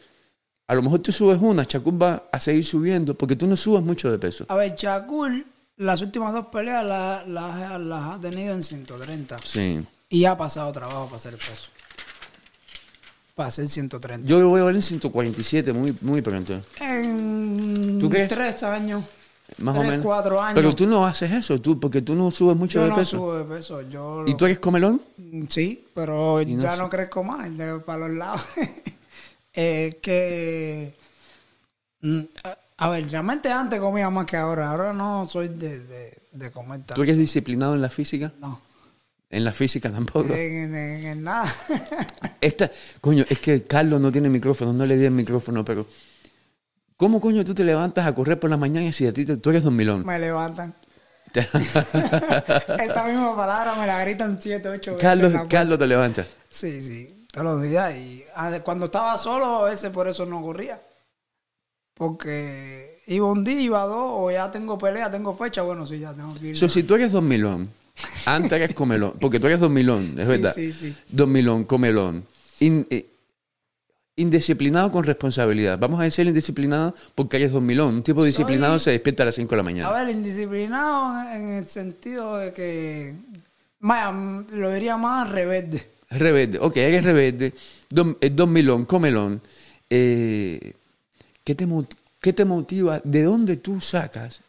a 0.66 0.74
lo 0.74 0.82
mejor 0.82 1.01
tú 1.01 1.12
subes 1.12 1.39
una, 1.41 1.66
Chacul 1.66 2.01
va 2.01 2.24
a 2.32 2.41
seguir 2.41 2.64
subiendo 2.64 3.14
porque 3.14 3.37
tú 3.37 3.47
no 3.47 3.57
subas 3.57 3.82
mucho 3.82 4.11
de 4.11 4.18
peso. 4.18 4.47
A 4.49 4.55
ver, 4.55 4.74
Chacul, 4.74 5.47
las 5.76 6.01
últimas 6.03 6.32
dos 6.32 6.47
peleas 6.47 6.85
las, 6.85 7.28
las- 7.28 7.80
las 7.80 8.03
ha 8.16 8.20
tenido 8.20 8.55
en 8.55 8.62
130 8.62 9.37
Sí. 9.45 9.85
y 10.09 10.24
ha 10.24 10.37
pasado 10.37 10.70
trabajo 10.72 11.05
para 11.07 11.16
hacer 11.16 11.32
el 11.35 11.39
peso. 11.39 11.68
Para 13.35 13.49
hacer 13.49 13.66
130. 13.66 14.28
Yo 14.28 14.39
lo 14.39 14.49
voy 14.51 14.61
a 14.61 14.64
ver 14.64 14.76
en 14.76 14.82
147 14.82 15.72
muy, 15.72 15.93
muy 16.03 16.22
pronto. 16.22 16.61
en 16.80 17.99
¿Tú 18.01 18.09
crees? 18.09 18.28
tres 18.28 18.62
años, 18.62 19.05
Más 19.59 19.77
o 19.77 19.83
menos. 19.83 20.05
cuatro 20.05 20.41
años. 20.41 20.55
Pero 20.55 20.75
tú 20.75 20.87
no 20.87 21.07
haces 21.07 21.31
eso, 21.31 21.61
tú, 21.61 21.79
porque 21.79 22.03
tú 22.03 22.15
no 22.15 22.31
subes 22.31 22.57
mucho 22.57 22.79
yo 22.79 22.85
de 22.85 22.91
no 22.91 22.97
peso. 22.97 23.17
subo 23.19 23.35
de 23.39 23.45
peso. 23.45 23.83
Yo 23.83 24.25
¿Y 24.27 24.35
tú 24.37 24.47
eres 24.47 24.59
comelón? 24.59 25.01
Sí, 25.49 25.87
pero 25.95 26.41
no 26.45 26.63
ya 26.63 26.73
sé. 26.73 26.79
no 26.83 26.89
crezco 26.89 27.23
más, 27.23 27.57
de- 27.57 27.79
para 27.81 28.09
los 28.09 28.17
lados. 28.17 28.41
Eh, 29.57 30.01
que. 30.03 30.97
mm, 32.01 32.21
a, 32.43 32.59
a 32.79 32.89
ver, 32.89 33.09
realmente 33.09 33.53
antes 33.53 33.79
comía 33.79 34.11
más 34.11 34.27
que 34.27 34.37
ahora. 34.37 34.71
Ahora 34.73 34.93
no 34.93 35.29
soy 35.29 35.47
de, 35.47 35.79
de, 35.79 36.19
de 36.33 36.51
comer 36.51 36.79
tanto. 36.81 36.95
¿Tú 36.95 37.03
eres 37.05 37.17
disciplinado 37.17 37.75
en 37.77 37.81
la 37.83 37.89
física? 37.89 38.33
No, 38.41 38.61
En 39.31 39.45
la 39.45 39.53
física 39.53 39.93
tampoco. 39.93 40.35
en, 40.35 40.75
en- 40.75 41.05
en 41.07 41.23
nada. 41.23 41.55
Esta, 42.41 42.69
coño, 43.01 43.25
es 43.29 43.39
que 43.39 43.63
Carlos 43.63 44.01
no 44.01 44.11
tiene 44.11 44.29
micrófono, 44.29 44.73
no 44.73 44.85
le 44.87 44.97
di 44.97 45.05
el 45.05 45.13
micrófono, 45.13 45.65
pero 45.65 45.87
¿cómo 46.97 47.21
coño 47.21 47.45
tú 47.45 47.55
te 47.55 47.65
levantas 47.65 48.07
a 48.07 48.15
correr 48.15 48.39
por 48.39 48.51
la 48.51 48.57
mañana 48.57 48.93
si 48.93 49.07
a 49.07 49.13
ti 49.13 49.25
te- 49.25 49.37
tú 49.37 49.51
eres 49.51 49.65
dormilón? 49.65 50.05
me 50.07 50.19
levantan. 50.19 50.75
Esa 51.35 53.05
misma 53.07 53.35
palabra 53.37 53.75
me 53.75 53.87
la 53.87 54.01
gritan 54.05 54.39
siete, 54.41 54.69
ocho 54.69 54.93
veces. 54.93 55.03
Carlos. 55.03 55.33
Carlos 55.49 55.79
te 55.79 55.87
levanta. 55.87 56.27
Sí, 56.49 56.81
sí, 56.83 57.27
todos 57.33 57.45
los 57.47 57.63
días. 57.63 57.95
Y 57.97 58.25
ah, 58.37 58.61
cuando 58.65 58.87
estaba 58.87 59.19
solo, 59.19 59.65
a 59.67 59.71
veces 59.71 59.91
por 59.91 60.07
eso 60.09 60.25
no 60.27 60.41
corría. 60.43 60.81
Porque 61.95 63.03
iba 63.07 63.31
un 63.31 63.45
día, 63.45 63.61
iba 63.61 63.83
dos, 63.85 64.11
o 64.15 64.31
ya 64.31 64.51
tengo 64.51 64.77
pelea, 64.79 65.11
tengo 65.11 65.35
fecha, 65.35 65.63
bueno, 65.63 65.87
sí, 65.87 65.99
ya 66.01 66.13
tengo 66.13 66.35
que 66.35 66.49
ir. 66.49 66.57
So, 66.57 66.69
si 66.69 66.83
tú 66.83 66.97
eres 66.97 67.13
dormilón, 67.13 67.71
antes 68.27 68.53
eres 68.53 68.75
comelón, 68.75 69.15
porque 69.21 69.39
tú 69.39 69.47
eres 69.47 69.61
dormilón, 69.61 70.15
es 70.19 70.27
Sí, 70.27 70.33
verdad. 70.33 70.53
sí, 70.55 70.73
sí. 70.73 70.97
Dormilón, 71.09 71.65
comelón. 71.65 72.27
In- 72.61 72.87
eh, 72.91 73.07
indisciplinado 74.17 74.91
con 74.93 75.05
responsabilidad. 75.05 75.79
Vamos 75.79 76.01
a 76.01 76.05
decir 76.05 76.27
indisciplinado 76.27 76.95
porque 77.15 77.37
eres 77.39 77.53
dormilón. 77.53 77.97
Un 77.97 78.03
tipo 78.03 78.23
disciplinado 78.25 78.79
se 78.79 78.91
despierta 78.93 79.23
a 79.25 79.27
las 79.27 79.35
5 79.35 79.51
de 79.51 79.57
la 79.57 79.62
mañana. 79.62 79.89
A 79.89 80.05
ver, 80.05 80.15
indisciplinado 80.15 81.31
en 81.33 81.51
el 81.53 81.67
sentido 81.67 82.37
de 82.37 82.53
que. 82.53 83.15
Vaya, 83.81 84.12
lo 84.53 84.73
diría 84.73 84.97
más 84.97 85.29
rebelde. 85.31 85.91
Rebelde, 86.11 86.59
ok, 86.61 86.77
eres 86.77 87.05
rebelde, 87.05 87.53
dom- 87.91 88.17
eh, 88.21 88.31
dormilón, 88.31 88.85
comelón. 88.85 89.41
Eh, 89.91 90.73
¿qué, 91.43 91.55
te, 91.55 91.67
mot- 91.67 91.95
qué 92.21 92.33
te 92.33 92.45
motiva? 92.45 93.01
¿De 93.05 93.25
dónde 93.25 93.57
tú 93.57 93.81
sacas 93.81 94.41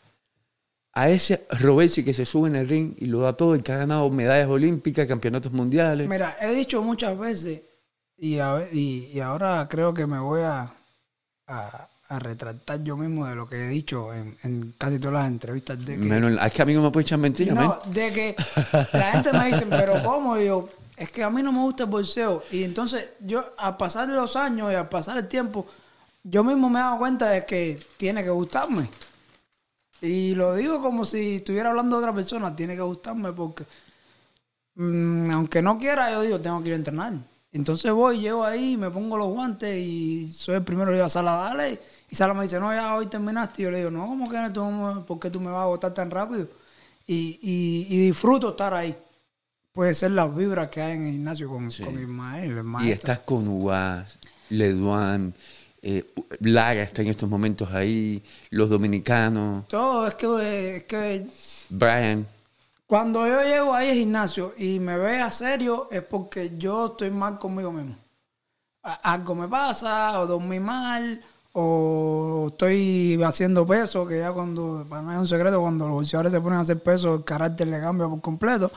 a 0.94 1.10
ese 1.10 1.46
Robesi 1.50 2.04
que 2.06 2.14
se 2.14 2.26
sube 2.26 2.48
en 2.50 2.56
el 2.56 2.68
ring 2.68 2.94
y 3.00 3.06
lo 3.08 3.20
da 3.22 3.34
todo 3.34 3.56
y 3.56 3.62
que 3.62 3.72
ha 3.74 3.78
ganado 3.78 4.10
medallas 4.12 4.48
olímpicas, 4.48 5.08
campeonatos 5.08 5.52
mundiales? 5.52 6.08
Mira, 6.08 6.38
he 6.40 6.54
dicho 6.54 6.82
muchas 6.84 7.18
veces, 7.18 7.62
y, 8.28 8.40
a 8.40 8.54
ve- 8.54 8.70
y, 8.74 9.12
y 9.14 9.20
ahora 9.20 9.68
creo 9.70 9.94
que 9.94 10.08
me 10.08 10.20
voy 10.20 10.42
a, 10.42 10.72
a, 11.48 11.88
a 12.10 12.20
retratar 12.20 12.84
yo 12.84 12.98
mismo 12.98 13.26
de 13.28 13.36
lo 13.36 13.48
que 13.48 13.56
he 13.66 13.68
dicho 13.70 14.14
en, 14.14 14.38
en 14.44 14.74
casi 14.78 15.00
todas 15.00 15.14
las 15.16 15.28
entrevistas. 15.28 15.78
De 15.86 15.94
que, 15.94 16.00
Menos, 16.00 16.40
es 16.44 16.54
que 16.54 16.62
a 16.62 16.66
mí 16.66 16.74
no 16.74 16.82
me 16.84 16.92
puede 16.92 17.06
echar 17.06 17.20
mentiras, 17.20 17.56
No, 17.56 17.80
men. 17.86 17.94
de 17.94 18.14
que 18.14 18.36
la 18.94 19.12
gente 19.12 19.34
me 19.34 19.48
dice, 19.48 19.66
pero 19.70 20.02
¿cómo? 20.04 20.38
Y 20.40 20.46
yo, 20.46 20.70
es 20.98 21.12
que 21.12 21.24
a 21.24 21.30
mí 21.30 21.44
no 21.44 21.52
me 21.52 21.60
gusta 21.60 21.84
el 21.84 21.90
bolseo. 21.90 22.44
Y 22.52 22.64
entonces 22.64 23.10
yo, 23.20 23.46
al 23.58 23.78
pasar 23.78 24.10
los 24.10 24.36
años 24.36 24.72
y 24.72 24.76
al 24.76 24.90
pasar 24.90 25.18
el 25.18 25.28
tiempo, 25.28 25.66
yo 26.24 26.44
mismo 26.44 26.70
me 26.70 26.80
he 26.80 26.82
dado 26.82 26.98
cuenta 26.98 27.30
de 27.30 27.46
que 27.46 27.80
tiene 27.98 28.24
que 28.24 28.30
gustarme. 28.32 28.90
Y 30.02 30.36
lo 30.36 30.56
digo 30.56 30.82
como 30.82 31.06
si 31.06 31.38
estuviera 31.38 31.70
hablando 31.70 31.98
de 31.98 32.04
otra 32.04 32.14
persona, 32.16 32.56
tiene 32.56 32.76
que 32.76 32.82
gustarme 32.82 33.32
porque, 33.34 33.66
mm, 34.76 35.32
aunque 35.32 35.62
no 35.62 35.78
quiera, 35.78 36.12
yo 36.12 36.22
digo, 36.22 36.40
tengo 36.42 36.62
que 36.62 36.70
ir 36.70 36.74
a 36.74 36.78
entrenar. 36.78 37.14
Entonces 37.56 37.92
voy, 37.92 38.20
llego 38.20 38.44
ahí, 38.44 38.76
me 38.78 38.92
pongo 38.92 39.18
los 39.18 39.30
guantes 39.30 39.78
y 39.78 40.32
soy 40.34 40.56
el 40.56 40.64
primero 40.64 40.90
que 40.90 40.96
digo 40.96 41.06
a 41.06 41.10
Sala, 41.10 41.32
dale. 41.36 41.80
Y 42.10 42.16
Sala 42.16 42.34
me 42.34 42.44
dice, 42.44 42.60
no, 42.60 42.74
ya 42.74 42.96
hoy 42.96 43.08
terminaste. 43.08 43.62
Y 43.62 43.66
yo 43.66 43.72
le 43.72 43.78
digo, 43.78 43.92
no, 43.92 44.06
¿cómo 44.08 44.30
que 44.30 44.38
no? 44.38 44.52
¿Tú, 44.52 45.06
¿Por 45.06 45.20
qué 45.20 45.30
tú 45.30 45.40
me 45.40 45.50
vas 45.52 45.64
a 45.64 45.68
votar 45.68 45.94
tan 45.94 46.12
rápido? 46.12 46.48
y, 47.08 47.40
y- 47.42 47.88
y 47.96 48.08
disfruto 48.08 48.50
estar 48.50 48.74
ahí. 48.74 48.96
Puede 49.72 49.94
ser 49.94 50.12
las 50.12 50.34
vibras 50.36 50.70
que 50.70 50.82
hay 50.82 50.94
en 50.96 51.06
el 51.06 51.12
gimnasio 51.14 51.48
con, 51.50 51.70
con 51.70 52.02
Ismael, 52.02 52.58
el 52.58 52.66
Y 52.84 52.92
estás 52.92 53.20
con 53.20 53.48
Uaz, 53.48 54.18
Leduan, 54.50 55.34
eh, 55.82 56.06
Lara 56.40 56.82
está 56.82 57.04
en 57.04 57.10
estos 57.10 57.30
momentos 57.30 57.70
ahí, 57.72 58.24
los 58.50 58.70
dominicanos, 58.70 59.68
Todo 59.68 60.08
es 60.08 60.16
que, 60.16 60.78
es 60.78 60.84
que 60.86 61.28
Brian. 61.70 62.26
Cuando 62.88 63.28
yo 63.28 63.42
llego 63.44 63.74
ahí 63.74 63.90
al 63.90 63.96
gimnasio 63.96 64.54
y 64.58 64.80
me 64.80 64.98
vea 64.98 65.32
serio 65.32 65.88
es 65.92 66.04
porque 66.04 66.54
yo 66.58 66.88
estoy 66.88 67.12
mal 67.12 67.40
conmigo 67.40 67.72
mismo. 67.72 67.96
Algo 68.82 69.34
me 69.34 69.48
pasa, 69.48 70.20
o 70.22 70.28
dormí 70.28 70.60
mal, 70.60 71.24
o 71.54 72.50
estoy 72.52 73.20
haciendo 73.24 73.66
peso, 73.66 74.06
que 74.06 74.20
ya 74.20 74.32
cuando, 74.32 74.86
para 74.88 75.02
no 75.02 75.14
es 75.14 75.18
un 75.18 75.28
secreto, 75.28 75.60
cuando 75.60 75.88
los 75.88 75.96
boxeadores 75.96 76.32
se 76.32 76.40
ponen 76.40 76.60
a 76.60 76.62
hacer 76.62 76.84
peso, 76.84 77.16
el 77.16 77.24
carácter 77.24 77.68
le 77.68 77.80
cambia 77.80 78.08
por 78.08 78.22
completo. 78.22 78.72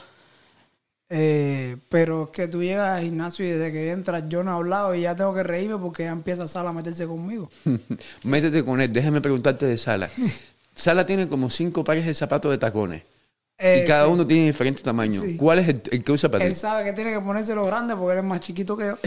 Eh, 1.11 1.77
pero 1.89 2.25
es 2.25 2.29
que 2.31 2.49
tú 2.49 2.63
llegas 2.63 2.99
al 2.99 3.03
gimnasio 3.03 3.47
y 3.47 3.51
desde 3.51 3.73
que 3.73 3.91
entras 3.91 4.25
yo 4.29 4.45
no 4.45 4.53
he 4.53 4.55
hablado 4.55 4.95
y 4.95 5.03
ya 5.03 5.17
tengo 5.17 5.33
que 5.35 5.43
reírme 5.43 5.79
porque 5.79 6.05
ya 6.05 6.11
empieza 6.11 6.47
Sala 6.47 6.71
a 6.71 6.73
meterse 6.73 7.07
conmigo. 7.07 7.51
Métete 8.25 8.65
con 8.65 8.81
él, 8.81 8.93
déjame 8.93 9.21
preguntarte 9.21 9.67
de 9.67 9.77
Sala. 9.77 10.09
Sala 10.75 11.05
tiene 11.05 11.29
como 11.29 11.51
cinco 11.51 11.83
pares 11.85 12.07
de 12.07 12.15
zapatos 12.15 12.51
de 12.51 12.59
tacones. 12.59 13.03
Eh, 13.61 13.81
y 13.83 13.87
cada 13.89 14.05
sí. 14.05 14.13
uno 14.13 14.25
tiene 14.25 14.47
diferente 14.47 14.83
tamaño. 14.83 15.21
Sí. 15.21 15.37
¿Cuál 15.37 15.59
es 15.59 15.69
el, 15.69 15.83
el 15.91 16.05
que 16.05 16.13
usa 16.13 16.31
para 16.31 16.45
ti? 16.45 16.51
Él 16.51 16.57
sabe 16.57 16.85
que 16.85 16.93
tiene 16.93 17.13
que 17.13 17.21
ponérselo 17.21 17.67
grande 17.67 17.97
porque 17.97 18.13
él 18.13 18.19
es 18.19 18.25
más 18.25 18.39
chiquito 18.39 18.77
que 18.77 18.85
yo. 18.87 18.93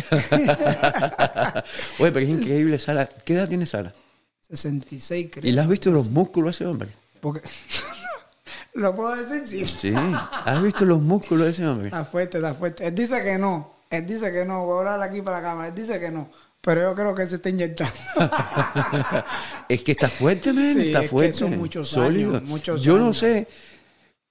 Oye, 1.99 2.11
pero 2.11 2.19
es 2.19 2.29
increíble, 2.29 2.77
Sala. 2.77 3.07
¿Qué 3.07 3.35
edad 3.35 3.47
tiene 3.47 3.65
Sala? 3.65 3.93
66 4.41 5.29
creo. 5.31 5.49
¿Y 5.49 5.53
le 5.53 5.61
has 5.61 5.69
visto 5.69 5.89
los 5.89 6.09
músculos 6.09 6.49
a 6.49 6.51
ese 6.51 6.65
hombre? 6.65 6.89
Porque... 7.21 7.41
¿Lo 8.73 8.93
puedo 8.93 9.15
decir? 9.15 9.47
Sí. 9.47 9.65
Sí. 9.65 9.93
¿Has 9.95 10.61
visto 10.61 10.83
los 10.85 11.01
músculos 11.01 11.45
de 11.45 11.51
ese 11.51 11.65
hombre? 11.65 11.87
Está 11.87 12.03
fuerte, 12.03 12.37
está 12.37 12.53
fuerte. 12.53 12.87
Él 12.87 12.95
dice 12.95 13.23
que 13.23 13.37
no. 13.37 13.73
Él 13.89 14.05
dice 14.05 14.31
que 14.33 14.43
no. 14.43 14.65
Voy 14.65 14.75
a 14.85 14.93
hablar 14.93 15.09
aquí 15.09 15.21
para 15.21 15.37
la 15.37 15.43
cámara. 15.43 15.67
Él 15.69 15.75
dice 15.75 15.99
que 15.99 16.11
no. 16.11 16.29
Pero 16.61 16.81
yo 16.81 16.95
creo 16.95 17.15
que 17.15 17.25
se 17.25 17.37
está 17.37 17.49
inyectando. 17.49 17.93
es 19.69 19.83
que 19.83 19.93
está 19.93 20.09
fuerte, 20.09 20.53
man. 20.53 20.73
Sí, 20.73 20.87
está 20.87 20.99
es 20.99 21.03
que 21.03 21.09
fuerte. 21.09 21.33
son 21.33 21.57
muchos 21.57 21.89
sólido. 21.89 22.31
años, 22.31 22.43
muchos 22.43 22.81
yo 22.81 22.97
no 22.97 23.13
sé 23.13 23.47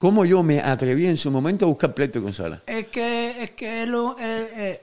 cómo 0.01 0.25
yo 0.25 0.43
me 0.43 0.59
atreví 0.59 1.05
en 1.07 1.15
su 1.15 1.31
momento 1.31 1.63
a 1.65 1.69
buscar 1.69 1.93
pleito 1.93 2.21
con 2.21 2.33
Sala. 2.33 2.61
es 2.67 2.87
que, 2.87 3.43
es 3.43 3.51
que 3.51 3.83
él, 3.83 3.93
él, 4.19 4.47
eh, 4.57 4.81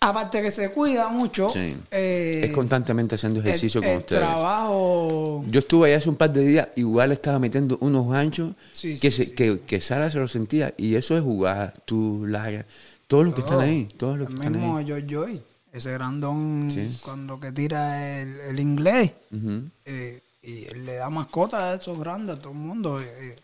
aparte 0.00 0.42
que 0.42 0.50
se 0.50 0.70
cuida 0.72 1.08
mucho, 1.08 1.48
Sí. 1.48 1.76
eh, 1.90 2.42
es 2.44 2.50
constantemente 2.50 3.14
haciendo 3.14 3.40
ejercicio 3.40 3.78
el, 3.80 3.84
con 3.84 3.92
el 3.92 3.98
ustedes. 4.00 4.20
trabajo. 4.22 5.44
Yo 5.48 5.60
estuve 5.60 5.88
ahí 5.88 5.94
hace 5.94 6.08
un 6.10 6.16
par 6.16 6.30
de 6.32 6.44
días, 6.44 6.68
igual 6.76 7.12
estaba 7.12 7.38
metiendo 7.38 7.78
unos 7.80 8.10
ganchos 8.10 8.52
Sí, 8.72 8.98
que, 8.98 9.10
sí, 9.10 9.24
se- 9.26 9.34
que, 9.34 9.60
que 9.60 9.80
Sara 9.80 10.10
se 10.10 10.18
lo 10.18 10.28
sentía. 10.28 10.74
Y 10.76 10.94
eso 10.96 11.16
es 11.16 11.22
jugar, 11.22 11.72
tú, 11.86 12.24
Lara, 12.26 12.66
todos 13.06 13.24
los 13.24 13.34
que 13.34 13.40
están 13.40 13.60
ahí, 13.60 13.88
todos 13.96 14.18
los 14.18 14.28
que 14.28 14.34
están 14.34 14.52
mismo 14.52 14.76
ahí. 14.76 14.84
George 14.86 15.06
Joy, 15.08 15.42
ese 15.72 15.92
grandón 15.92 16.68
cuando 17.02 17.40
que 17.40 17.52
tira 17.52 18.20
el, 18.20 18.40
el 18.40 18.60
inglés. 18.60 19.12
Eh, 19.86 20.20
y 20.42 20.64
él 20.66 20.84
le 20.84 20.94
da 20.96 21.08
mascotas 21.10 21.62
a 21.62 21.74
esos 21.74 21.98
grandes, 21.98 22.36
a 22.36 22.38
todo 22.40 22.52
el 22.52 22.58
mundo. 22.58 23.00
eh, 23.00 23.06
eh. 23.06 23.36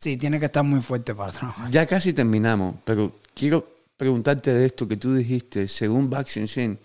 Sí, 0.00 0.16
tiene 0.16 0.40
que 0.40 0.46
estar 0.46 0.64
muy 0.64 0.80
fuerte 0.80 1.14
para 1.14 1.30
trabajar. 1.30 1.70
Ya 1.70 1.86
casi 1.86 2.12
terminamos, 2.12 2.76
pero 2.84 3.20
quiero 3.34 3.68
preguntarte 3.96 4.52
de 4.52 4.66
esto 4.66 4.88
que 4.88 4.96
tú 4.96 5.14
dijiste, 5.14 5.68
según 5.68 6.08
Boxing 6.08 6.48
Sin, 6.48 6.78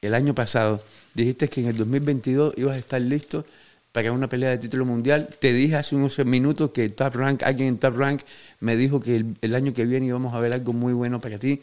el 0.00 0.14
año 0.14 0.34
pasado, 0.34 0.82
dijiste 1.14 1.48
que 1.48 1.60
en 1.60 1.68
el 1.68 1.76
2022 1.76 2.54
ibas 2.56 2.76
a 2.76 2.78
estar 2.78 3.00
listo 3.00 3.44
para 3.92 4.12
una 4.12 4.28
pelea 4.28 4.50
de 4.50 4.58
título 4.58 4.84
mundial. 4.84 5.28
Te 5.40 5.52
dije 5.52 5.76
hace 5.76 5.94
unos 5.94 6.18
minutos 6.26 6.72
que 6.72 6.88
Top 6.88 7.14
Rank, 7.14 7.42
alguien 7.44 7.68
en 7.68 7.78
Top 7.78 7.96
Rank 7.96 8.22
me 8.60 8.76
dijo 8.76 9.00
que 9.00 9.16
el, 9.16 9.36
el 9.40 9.54
año 9.54 9.72
que 9.72 9.84
viene 9.86 10.06
íbamos 10.06 10.34
a 10.34 10.40
ver 10.40 10.52
algo 10.52 10.72
muy 10.72 10.92
bueno 10.92 11.20
para 11.20 11.38
ti. 11.38 11.62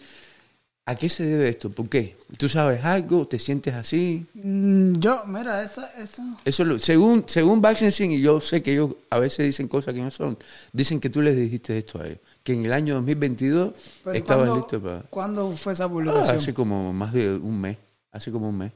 ¿A 0.88 0.94
qué 0.96 1.10
se 1.10 1.24
debe 1.26 1.50
esto? 1.50 1.72
¿Por 1.72 1.90
qué? 1.90 2.16
¿Tú 2.38 2.48
sabes 2.48 2.86
algo? 2.86 3.28
¿Te 3.28 3.40
sientes 3.40 3.74
así? 3.74 4.24
Mm, 4.36 4.94
Yo, 5.00 5.24
mira, 5.26 5.64
esa, 5.64 5.92
esa. 5.98 6.38
Eso 6.46 6.64
lo- 6.64 6.78
según 6.78 7.24
según 7.26 7.60
Boxing 7.60 7.92
Sin, 7.92 8.12
y 8.12 8.22
yo 8.22 8.40
sé 8.40 8.62
que 8.62 8.74
ellos 8.74 8.92
a 9.10 9.18
veces 9.18 9.48
dicen 9.48 9.68
cosas 9.68 9.96
que 9.96 10.02
no 10.02 10.12
son, 10.12 10.38
dicen 10.74 11.00
que 11.00 11.10
tú 11.10 11.24
les 11.24 11.36
dijiste 11.36 11.76
esto 11.80 12.00
a 12.00 12.06
ellos, 12.06 12.20
que 12.44 12.54
en 12.54 12.66
el 12.66 12.72
año 12.74 12.94
2022 12.96 13.74
Pero 14.04 14.16
estabas 14.16 14.44
¿cuándo- 14.48 14.56
listo 14.62 14.80
para... 14.82 15.02
¿Cuándo 15.10 15.52
fue 15.54 15.74
esa 15.74 15.86
Ah, 15.86 15.90
publicación? 15.90 16.38
hace 16.38 16.54
como 16.54 16.94
más 16.94 17.12
de 17.14 17.34
un 17.36 17.60
mes. 17.60 17.78
Hace 18.12 18.32
como 18.32 18.50
un 18.50 18.58
mes. 18.60 18.72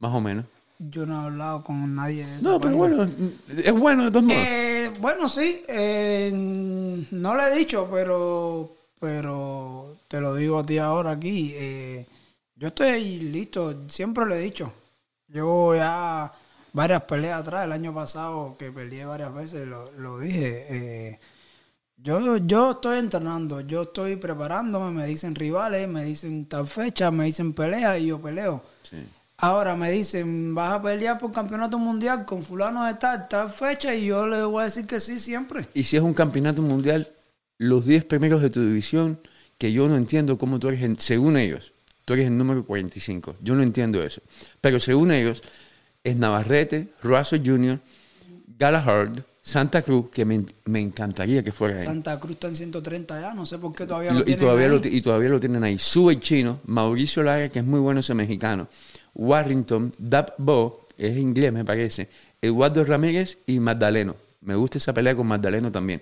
Más 0.00 0.12
o 0.12 0.20
menos. 0.20 0.44
Yo 0.78 1.06
no 1.06 1.22
he 1.22 1.24
hablado 1.26 1.62
con 1.64 1.94
nadie 1.94 2.26
de 2.26 2.42
No, 2.42 2.60
pero 2.60 2.76
bueno, 2.76 3.08
es 3.48 3.72
bueno 3.72 4.04
de 4.04 4.10
todos 4.10 4.24
modos. 4.24 4.42
Eh, 4.44 4.90
bueno, 5.00 5.28
sí. 5.28 5.62
eh, 5.68 6.30
no 7.12 7.34
le 7.36 7.42
he 7.44 7.56
dicho, 7.58 7.88
pero, 7.90 8.75
pero 9.00 9.96
te 10.08 10.20
lo 10.20 10.34
digo 10.34 10.58
a 10.58 10.66
ti 10.66 10.78
ahora 10.78 11.12
aquí. 11.12 11.52
eh, 11.54 12.06
yo 12.54 12.68
estoy 12.68 13.18
listo. 13.20 13.88
Siempre 13.88 14.24
lo 14.26 14.34
he 14.34 14.40
dicho. 14.40 14.72
Yo 15.28 15.74
ya 15.74 16.32
varias 16.72 17.02
peleas 17.02 17.40
atrás, 17.40 17.64
el 17.64 17.72
año 17.72 17.94
pasado 17.94 18.56
que 18.58 18.70
peleé 18.70 19.04
varias 19.04 19.32
veces, 19.34 19.66
lo, 19.66 19.90
lo 19.92 20.18
dije. 20.18 20.66
eh, 20.68 21.20
yo, 21.96 22.36
yo 22.36 22.72
estoy 22.72 22.98
entrenando, 22.98 23.60
yo 23.62 23.82
estoy 23.82 24.16
preparándome, 24.16 24.90
me 24.90 25.06
dicen 25.06 25.34
rivales, 25.34 25.88
me 25.88 26.04
dicen 26.04 26.46
tal 26.46 26.66
fecha, 26.66 27.10
me 27.10 27.24
dicen 27.24 27.54
pelea 27.54 27.98
y 27.98 28.06
yo 28.08 28.20
peleo. 28.20 28.62
Sí. 28.82 28.98
Ahora 29.38 29.74
me 29.76 29.90
dicen, 29.90 30.54
vas 30.54 30.72
a 30.74 30.82
pelear 30.82 31.18
por 31.18 31.32
campeonato 31.32 31.78
mundial 31.78 32.24
con 32.26 32.42
fulano 32.42 32.84
de 32.84 32.94
tal, 32.94 33.28
tal 33.28 33.50
fecha 33.50 33.94
y 33.94 34.06
yo 34.06 34.26
le 34.26 34.42
voy 34.44 34.60
a 34.62 34.64
decir 34.64 34.86
que 34.86 35.00
sí 35.00 35.18
siempre. 35.18 35.68
Y 35.74 35.84
si 35.84 35.96
es 35.96 36.02
un 36.02 36.14
campeonato 36.14 36.60
mundial, 36.62 37.10
los 37.58 37.86
10 37.86 38.04
primeros 38.04 38.42
de 38.42 38.50
tu 38.50 38.62
división, 38.64 39.18
que 39.58 39.72
yo 39.72 39.88
no 39.88 39.96
entiendo 39.96 40.36
cómo 40.38 40.58
tú 40.58 40.68
eres, 40.68 40.82
en- 40.82 40.98
según 40.98 41.36
ellos, 41.36 41.72
tú 42.04 42.14
eres 42.14 42.26
el 42.26 42.36
número 42.36 42.64
45. 42.64 43.36
Yo 43.42 43.54
no 43.54 43.62
entiendo 43.62 44.02
eso. 44.02 44.20
Pero 44.60 44.78
según 44.80 45.10
ellos, 45.12 45.42
es 46.04 46.16
Navarrete, 46.16 46.88
Russell 47.02 47.42
Jr., 47.44 47.80
Galahad, 48.58 49.18
Santa 49.42 49.82
Cruz, 49.82 50.10
que 50.10 50.24
me, 50.24 50.44
me 50.64 50.80
encantaría 50.80 51.42
que 51.42 51.52
fuera 51.52 51.78
ahí. 51.78 51.84
Santa 51.84 52.18
Cruz 52.18 52.32
está 52.32 52.48
en 52.48 52.56
130 52.56 53.20
ya, 53.20 53.34
no 53.34 53.46
sé 53.46 53.58
por 53.58 53.74
qué 53.74 53.86
todavía 53.86 54.10
Lo- 54.12 54.18
lo 54.18 54.22
y, 54.22 54.24
tienen 54.26 54.40
todavía 54.44 54.66
ahí. 54.66 54.70
lo, 54.82 54.88
y 54.88 55.00
todavía 55.02 55.28
lo 55.28 55.40
tienen 55.40 55.62
ahí. 55.64 55.78
Sube 55.78 56.14
el 56.14 56.20
chino, 56.20 56.60
Mauricio 56.66 57.22
Lara, 57.22 57.48
que 57.48 57.60
es 57.60 57.64
muy 57.64 57.80
bueno 57.80 58.00
ese 58.00 58.14
mexicano, 58.14 58.68
Warrington, 59.14 59.92
Dab 59.98 60.34
Bo, 60.38 60.88
es 60.98 61.16
inglés 61.16 61.52
me 61.52 61.64
parece, 61.64 62.08
Eduardo 62.40 62.84
Ramírez 62.84 63.38
y 63.46 63.60
Magdaleno. 63.60 64.16
Me 64.42 64.54
gusta 64.54 64.78
esa 64.78 64.92
pelea 64.92 65.14
con 65.14 65.26
Magdaleno 65.26 65.70
también. 65.72 66.00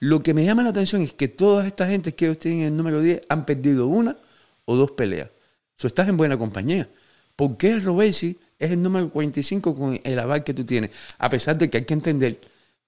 Lo 0.00 0.22
que 0.22 0.32
me 0.34 0.44
llama 0.44 0.62
la 0.62 0.70
atención 0.70 1.02
es 1.02 1.12
que 1.14 1.28
toda 1.28 1.66
esta 1.66 1.86
gente 1.86 2.14
que 2.14 2.24
ellos 2.26 2.38
tienen 2.38 2.60
en 2.60 2.66
el 2.68 2.76
número 2.76 3.00
10 3.02 3.20
han 3.28 3.44
perdido 3.44 3.86
una 3.86 4.16
o 4.64 4.74
dos 4.76 4.92
peleas. 4.92 5.28
So, 5.76 5.86
estás 5.86 6.08
en 6.08 6.16
buena 6.16 6.38
compañía. 6.38 6.88
¿Por 7.36 7.56
qué 7.56 7.78
Robesi 7.78 8.38
es 8.58 8.70
el 8.70 8.82
número 8.82 9.10
45 9.10 9.74
con 9.74 10.00
el 10.02 10.18
aval 10.18 10.42
que 10.42 10.54
tú 10.54 10.64
tienes? 10.64 10.90
A 11.18 11.28
pesar 11.28 11.56
de 11.58 11.68
que 11.70 11.78
hay 11.78 11.84
que 11.84 11.94
entender, 11.94 12.40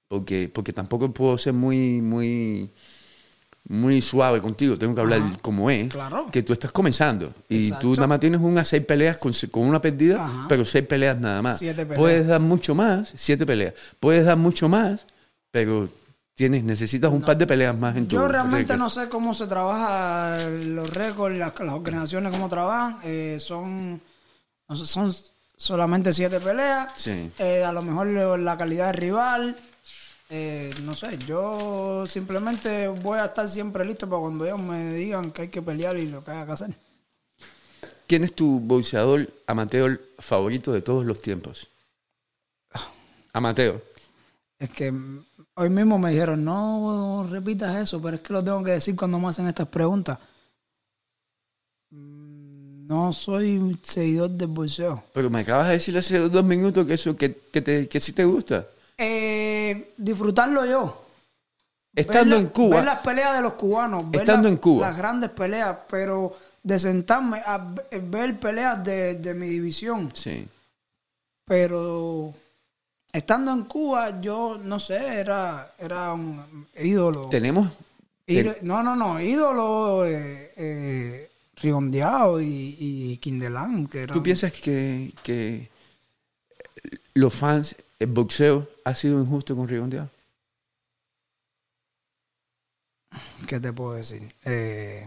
porque, 0.09 0.51
porque 0.53 0.73
tampoco 0.73 1.11
puedo 1.13 1.37
ser 1.39 1.53
muy, 1.55 2.01
muy, 2.03 2.71
muy 3.69 4.01
suave 4.03 4.41
contigo, 4.41 4.77
tengo 4.79 4.95
que 4.95 5.01
hablar 5.01 5.21
Ajá. 5.23 5.39
como 5.41 5.71
es, 5.71 5.89
Claro. 5.89 6.27
que 6.31 6.43
tú 6.43 6.53
estás 6.53 6.73
comenzando 6.73 7.33
y 7.49 7.65
Exacto. 7.65 7.83
tú 7.89 7.95
nada 7.95 8.07
más 8.09 8.21
tienes 8.21 8.41
unas 8.41 8.69
seis 8.69 8.85
peleas 8.85 9.17
con, 9.19 9.33
con 9.51 9.63
una 9.65 9.81
perdida, 9.81 10.23
Ajá. 10.25 10.47
pero 10.49 10.65
seis 10.65 10.85
peleas 10.87 11.19
nada 11.19 11.41
más. 11.41 11.59
Siete 11.59 11.83
peleas. 11.87 11.99
Puedes 11.99 12.27
dar 12.27 12.41
mucho 12.41 12.75
más, 12.75 13.13
siete 13.17 13.47
peleas, 13.47 13.75
puedes 14.01 14.25
dar 14.25 14.37
mucho 14.37 14.69
más, 14.69 15.07
pero 15.51 15.89
tienes 16.43 16.65
necesitas 16.65 17.13
un 17.13 17.23
par 17.23 17.37
de 17.37 17.47
peleas 17.47 17.77
más 17.79 17.97
en 17.97 18.09
tu 18.09 18.17
Yo 18.17 18.27
realmente 18.27 18.73
récord. 18.75 18.79
no 18.79 18.91
sé 18.91 19.09
cómo 19.09 19.33
se 19.33 19.47
trabaja 19.47 20.37
los 20.49 20.91
récords, 20.91 21.37
las, 21.37 21.59
las 21.61 21.73
organizaciones, 21.75 22.33
cómo 22.33 22.49
trabajan. 22.49 22.99
Eh, 23.05 23.37
son, 23.39 24.01
son 24.75 25.15
solamente 25.57 26.13
siete 26.13 26.41
peleas. 26.41 26.93
Sí. 26.97 27.31
Eh, 27.39 27.63
a 27.65 27.71
lo 27.73 27.83
mejor 27.83 28.07
la 28.41 28.57
calidad 28.57 28.87
del 28.89 28.97
rival. 28.97 29.57
eh, 30.31 30.73
no 30.83 30.95
sé, 30.95 31.17
yo 31.27 32.05
simplemente 32.07 32.89
voy 32.89 33.19
a 33.21 33.27
estar 33.27 33.47
siempre 33.49 33.85
listo 33.85 34.09
para 34.09 34.21
cuando 34.23 34.45
ellos 34.45 34.59
me 34.61 34.95
digan 34.95 35.31
que 35.31 35.43
hay 35.43 35.49
que 35.49 35.63
pelear 35.63 35.97
y 35.99 36.09
lo 36.09 36.25
que 36.25 36.31
haya 36.33 36.47
que 36.47 36.53
hacer. 36.53 36.75
¿Quién 38.09 38.25
es 38.25 38.35
tu 38.35 38.59
boxeador 38.61 39.29
amateur 39.47 40.01
favorito 40.19 40.73
de 40.73 40.83
todos 40.83 41.05
los 41.07 41.23
tiempos? 41.23 41.69
Amateur. 43.33 43.81
Es 44.59 44.71
que 44.71 44.93
hoy 45.55 45.71
mismo 45.71 45.99
me 45.99 46.11
dijeron, 46.11 46.45
no 46.45 47.27
repitas 47.31 47.77
eso, 47.77 48.01
pero 48.01 48.17
es 48.17 48.23
que 48.23 48.33
lo 48.33 48.43
tengo 48.45 48.63
que 48.65 48.73
decir 48.73 48.97
cuando 48.97 49.19
me 49.19 49.29
hacen 49.29 49.47
estas 49.49 49.69
preguntas. 49.69 50.19
Mm, 51.91 52.87
No 52.87 53.13
soy 53.13 53.79
seguidor 53.83 54.31
del 54.31 54.49
boxeo. 54.49 55.03
Pero 55.15 55.31
me 55.31 55.41
acabas 55.41 55.69
de 55.69 55.75
decir 55.75 55.97
hace 55.97 56.19
dos 56.19 56.45
minutos 56.45 56.87
que 56.87 56.95
eso, 56.95 57.17
que, 57.17 57.35
que, 57.53 57.63
te, 57.63 57.89
que 57.89 58.01
sí 58.01 58.13
te 58.13 58.25
gusta. 58.25 58.67
Eh, 58.99 59.95
disfrutarlo 59.97 60.65
yo. 60.67 60.99
Estando 61.95 62.37
Ver 62.37 62.45
en 62.45 62.51
Cuba. 62.51 62.77
Ver 62.77 62.85
las 62.87 63.01
peleas 63.01 63.37
de 63.37 63.43
los 63.43 63.53
cubanos. 63.55 64.11
ver 64.11 64.21
Estando 64.23 64.49
la- 64.49 64.55
en 64.55 64.57
Cuba. 64.59 64.89
Las 64.89 64.97
grandes 64.97 65.31
peleas, 65.31 65.79
pero 65.89 66.37
de 66.63 66.79
sentarme 66.79 67.43
a 67.45 67.59
ve- 67.59 67.99
ver 68.01 68.39
peleas 68.41 68.83
de, 68.85 69.15
de 69.17 69.35
mi 69.35 69.49
división. 69.49 70.09
Sí. 70.15 70.47
Pero 71.45 72.33
estando 73.13 73.53
en 73.53 73.65
Cuba, 73.65 74.21
yo 74.21 74.59
no 74.59 74.81
sé, 74.81 74.97
era, 74.97 75.75
era 75.79 76.13
un 76.15 76.67
ídolo. 76.81 77.29
Tenemos. 77.29 77.71
Ídolo- 78.27 78.57
no, 78.63 78.83
no, 78.83 78.97
no, 78.97 79.21
ídolo 79.21 80.07
eh, 80.07 80.53
eh, 80.57 81.31
Riondeado 81.57 82.41
y, 82.41 82.77
y 82.79 83.17
Quindelán, 83.19 83.87
que 83.87 84.03
eran... 84.03 84.17
¿Tú 84.17 84.23
piensas 84.23 84.53
que, 84.55 85.13
que 85.23 85.69
los 87.15 87.35
fans, 87.35 87.77
el 87.99 88.07
boxeo, 88.09 88.69
ha 88.85 88.95
sido 88.95 89.21
injusto 89.21 89.55
con 89.57 89.69
Rigondeado? 89.69 90.09
¿Qué 93.47 93.61
te 93.61 93.73
puedo 93.73 93.95
decir? 93.95 94.33
Eh, 94.45 95.07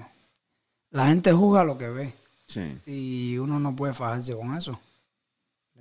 la 0.92 1.08
gente 1.08 1.32
juzga 1.34 1.64
lo 1.64 1.78
que 1.78 1.90
ve 1.90 2.14
Sí. 2.48 2.78
y 2.86 3.38
uno 3.40 3.60
no 3.60 3.76
puede 3.76 3.94
fajarse 3.94 4.36
con 4.36 4.56
eso. 4.56 4.80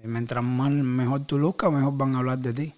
Y 0.04 0.06
mientras 0.06 0.44
más 0.44 0.70
mejor 0.70 1.24
tú 1.26 1.38
luzcas, 1.38 1.72
mejor 1.72 1.96
van 1.96 2.14
a 2.14 2.18
hablar 2.18 2.38
de 2.38 2.52
ti. 2.52 2.74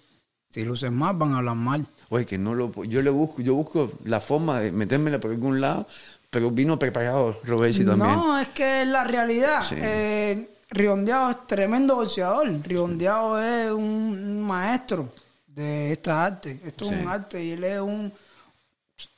Si 0.49 0.63
luces 0.63 0.89
más, 0.91 1.15
van 1.17 1.33
a 1.33 1.39
hablar 1.39 1.55
mal. 1.57 1.85
Oye, 2.09 2.25
que 2.25 2.37
no 2.37 2.55
lo. 2.55 2.71
Yo 2.85 3.01
le 3.01 3.09
busco, 3.09 3.41
yo 3.41 3.53
busco 3.53 3.91
la 4.05 4.21
forma 4.21 4.61
de 4.61 4.71
metérmela 4.71 5.19
por 5.19 5.31
algún 5.31 5.59
lado, 5.59 5.85
pero 6.29 6.49
vino 6.51 6.79
preparado 6.79 7.39
Robesi 7.43 7.83
también. 7.85 8.11
No, 8.13 8.39
es 8.39 8.47
que 8.49 8.83
es 8.83 8.87
la 8.87 9.03
realidad. 9.03 9.61
Sí. 9.61 9.75
Eh, 9.77 10.53
Riondeado 10.69 11.31
es 11.31 11.47
tremendo 11.47 11.95
boxeador. 11.97 12.49
Riondeado 12.63 13.41
es 13.43 13.71
un, 13.71 13.81
un 13.83 14.41
maestro 14.41 15.09
de 15.47 15.91
esta 15.91 16.25
arte. 16.25 16.61
Esto 16.65 16.85
Sí. 16.85 16.93
es 16.93 17.01
un 17.01 17.07
arte 17.09 17.43
y 17.43 17.51
él 17.51 17.63
es 17.65 17.79
un... 17.81 18.13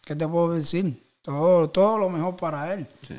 ¿Qué 0.03 0.15
te 0.15 0.27
puedo 0.27 0.53
decir? 0.53 0.99
Todo, 1.21 1.69
todo 1.69 1.97
lo 1.99 2.09
mejor 2.09 2.35
para 2.35 2.73
él. 2.73 2.87
Sí. 3.07 3.15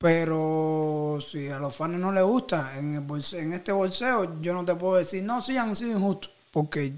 Pero 0.00 1.18
si 1.20 1.48
a 1.48 1.58
los 1.58 1.76
fans 1.76 1.98
no 1.98 2.10
les 2.10 2.24
gusta, 2.24 2.78
en, 2.78 2.94
el 2.94 3.06
bolse- 3.06 3.38
en 3.38 3.52
este 3.52 3.70
bolseo, 3.70 4.40
yo 4.40 4.54
no 4.54 4.64
te 4.64 4.74
puedo 4.74 4.96
decir, 4.96 5.22
no, 5.22 5.42
sí 5.42 5.58
han 5.58 5.76
sido 5.76 5.98
injustos, 5.98 6.32
porque 6.50 6.94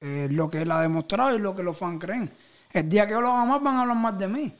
eh, 0.00 0.26
lo 0.30 0.48
que 0.48 0.62
él 0.62 0.70
ha 0.70 0.80
demostrado 0.80 1.36
y 1.36 1.38
lo 1.38 1.54
que 1.54 1.62
los 1.62 1.76
fans 1.76 2.02
creen. 2.02 2.32
El 2.72 2.88
día 2.88 3.06
que 3.06 3.12
yo 3.12 3.20
lo 3.20 3.28
haga 3.30 3.44
mal, 3.44 3.60
van 3.60 3.76
a 3.76 3.80
hablar 3.82 3.96
más 3.98 4.18
de 4.18 4.28
mí. 4.28 4.56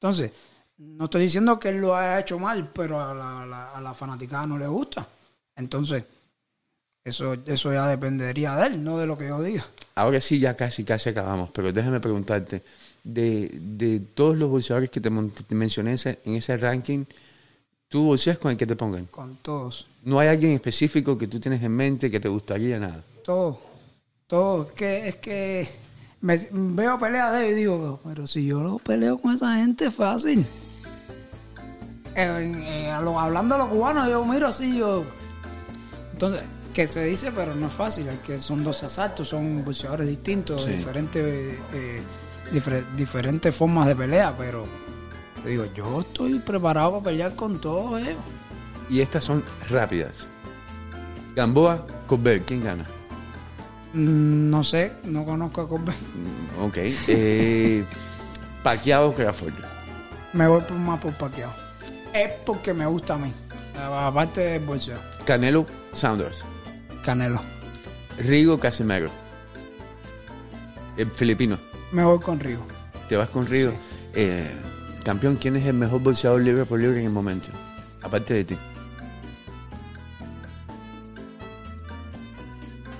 Entonces, 0.00 0.32
no 0.78 1.04
estoy 1.04 1.22
diciendo 1.22 1.60
que 1.60 1.68
él 1.68 1.76
lo 1.76 1.94
haya 1.94 2.18
hecho 2.18 2.40
mal, 2.40 2.70
pero 2.72 3.00
a 3.00 3.14
la, 3.14 3.46
la, 3.46 3.70
a 3.70 3.80
la 3.80 3.94
fanaticada 3.94 4.44
no 4.48 4.58
le 4.58 4.66
gusta. 4.66 5.06
Entonces, 5.54 6.04
eso, 7.04 7.34
eso 7.46 7.72
ya 7.72 7.86
dependería 7.86 8.56
de 8.56 8.66
él, 8.66 8.82
no 8.82 8.98
de 8.98 9.06
lo 9.06 9.16
que 9.16 9.28
yo 9.28 9.40
diga. 9.40 9.64
Ahora 9.94 10.20
sí, 10.20 10.40
ya 10.40 10.56
casi, 10.56 10.82
casi 10.82 11.10
acabamos, 11.10 11.50
pero 11.52 11.72
déjame 11.72 12.00
preguntarte, 12.00 12.64
de, 13.08 13.50
de 13.60 14.00
todos 14.00 14.36
los 14.36 14.50
boxeadores 14.50 14.90
que 14.90 15.00
te, 15.00 15.10
mencioné 15.54 15.92
ese- 15.92 16.18
en 16.24 16.34
ese 16.34 16.56
ranking, 16.56 17.04
¿tú 17.88 18.02
boxeas 18.06 18.38
con 18.38 18.50
el 18.50 18.56
que 18.56 18.66
te 18.66 18.74
pongan? 18.74 19.06
Con 19.06 19.36
todos. 19.36 19.86
¿No 20.02 20.18
hay 20.18 20.28
alguien 20.28 20.52
específico 20.52 21.16
que 21.16 21.28
tú 21.28 21.38
tienes 21.38 21.62
en 21.62 21.70
mente 21.72 22.10
que 22.10 22.18
te 22.18 22.28
gustaría 22.28 22.78
nada? 22.80 23.04
Todo, 23.24 23.60
todo. 24.26 24.64
Es 24.66 24.72
que, 24.72 25.08
es 25.08 25.16
que 25.16 25.68
me, 26.20 26.36
veo 26.50 26.98
peleas 26.98 27.32
de 27.34 27.46
él 27.48 27.52
y 27.52 27.56
digo, 27.60 28.00
pero 28.04 28.26
si 28.26 28.44
yo 28.44 28.60
lo 28.60 28.78
peleo 28.78 29.18
con 29.18 29.34
esa 29.34 29.54
gente, 29.56 29.90
fácil. 29.92 30.44
En- 32.14 32.62
en- 32.62 32.90
hablando 32.90 33.54
a 33.54 33.58
los 33.58 33.68
cubanos, 33.68 34.08
yo 34.08 34.24
miro 34.24 34.48
así, 34.48 34.78
yo. 34.78 35.04
Entonces, 36.12 36.42
que 36.72 36.86
se 36.86 37.04
dice, 37.04 37.30
pero 37.32 37.54
no 37.54 37.66
es 37.68 37.72
fácil, 37.72 38.08
es 38.08 38.18
que 38.20 38.40
son 38.40 38.64
dos 38.64 38.82
asaltos, 38.82 39.28
son 39.28 39.64
boxeadores 39.64 40.08
distintos, 40.08 40.64
Sí. 40.64 40.72
diferentes, 40.72 41.56
eh, 41.72 42.00
difer- 42.52 42.84
diferentes 42.96 43.54
formas 43.54 43.86
de 43.88 43.96
pelea, 43.96 44.34
pero 44.36 44.64
yo 45.44 45.48
digo, 45.48 45.64
yo 45.74 46.00
estoy 46.00 46.38
preparado 46.38 46.92
para 46.92 47.04
pelear 47.04 47.34
con 47.34 47.60
todos 47.60 48.00
ellos. 48.02 48.16
Y 48.90 49.00
estas 49.00 49.24
son 49.24 49.42
rápidas. 49.68 50.28
Gamboa, 51.34 51.86
Colbert, 52.06 52.44
¿quién 52.46 52.64
gana? 52.64 52.84
Mm, 53.92 54.50
No 54.50 54.62
sé, 54.64 54.92
no 55.04 55.24
conozco 55.24 55.60
a 55.62 55.68
Colbert. 55.68 55.98
Mm, 55.98 56.62
Ok. 56.64 56.76
Eh, 57.08 57.84
Pacquiao, 58.62 59.12
Crawford. 59.14 59.52
Me 60.32 60.46
voy 60.48 60.60
por 60.62 60.76
más 60.76 60.98
por 61.00 61.12
paqueado. 61.14 61.52
Es 62.12 62.32
porque 62.44 62.72
me 62.74 62.86
gusta 62.86 63.14
a 63.14 63.18
mí. 63.18 63.32
Aparte 63.78 64.40
del 64.40 64.64
bolseo. 64.64 64.98
Canelo, 65.24 65.66
Saunders. 65.92 66.42
Canelo. 67.04 67.40
Rigo, 68.18 68.58
Casimero. 68.58 69.10
El 70.96 71.10
filipino. 71.10 71.58
Me 71.92 72.04
voy 72.04 72.18
con 72.18 72.38
Rigo. 72.40 72.62
Te 73.08 73.16
vas 73.16 73.30
con 73.30 73.46
Rigo. 73.46 73.72
Eh, 74.14 74.50
campeón, 75.04 75.36
¿quién 75.40 75.56
es 75.56 75.66
el 75.66 75.74
mejor 75.74 76.00
boxeador 76.02 76.40
libre 76.40 76.64
por 76.64 76.78
libre 76.80 76.98
en 77.00 77.06
el 77.06 77.12
momento? 77.12 77.48
Aparte 78.02 78.34
de 78.34 78.44
ti. 78.44 78.58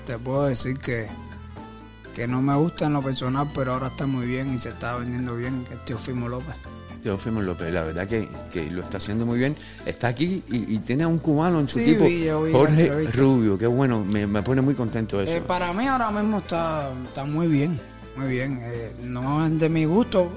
Te 0.05 0.17
puedo 0.17 0.45
decir 0.45 0.77
que, 0.79 1.07
que 2.15 2.27
no 2.27 2.41
me 2.41 2.55
gusta 2.55 2.85
en 2.85 2.93
lo 2.93 3.01
personal, 3.01 3.49
pero 3.53 3.73
ahora 3.73 3.87
está 3.87 4.05
muy 4.07 4.25
bien 4.25 4.53
y 4.53 4.57
se 4.57 4.69
está 4.69 4.95
vendiendo 4.95 5.35
bien, 5.35 5.65
que 5.65 5.73
es 5.73 5.85
Teofimo 5.85 6.29
López. 6.29 6.55
Teófimo 7.03 7.41
López, 7.41 7.71
la 7.71 7.83
verdad 7.83 8.07
que, 8.07 8.27
que 8.51 8.71
lo 8.71 8.81
está 8.81 8.97
haciendo 8.97 9.25
muy 9.25 9.37
bien. 9.37 9.55
Está 9.85 10.07
aquí 10.07 10.43
y, 10.49 10.75
y 10.75 10.79
tiene 10.79 11.03
a 11.03 11.07
un 11.07 11.19
cubano 11.19 11.59
en 11.59 11.69
su 11.69 11.79
Sí, 11.79 11.91
equipo, 11.91 12.47
Jorge. 12.51 13.11
Rubio. 13.11 13.57
Qué 13.57 13.67
bueno, 13.67 14.03
me, 14.03 14.25
me 14.25 14.41
pone 14.41 14.61
muy 14.61 14.73
contento 14.73 15.21
eso. 15.21 15.31
Eh, 15.31 15.41
para 15.41 15.73
mí 15.73 15.85
ahora 15.87 16.09
mismo 16.09 16.39
está, 16.39 16.89
está 17.05 17.23
muy 17.23 17.47
bien, 17.47 17.79
muy 18.17 18.27
bien. 18.29 18.59
Eh, 18.63 18.93
no 19.03 19.45
es 19.45 19.57
de 19.59 19.69
mi 19.69 19.85
gusto 19.85 20.29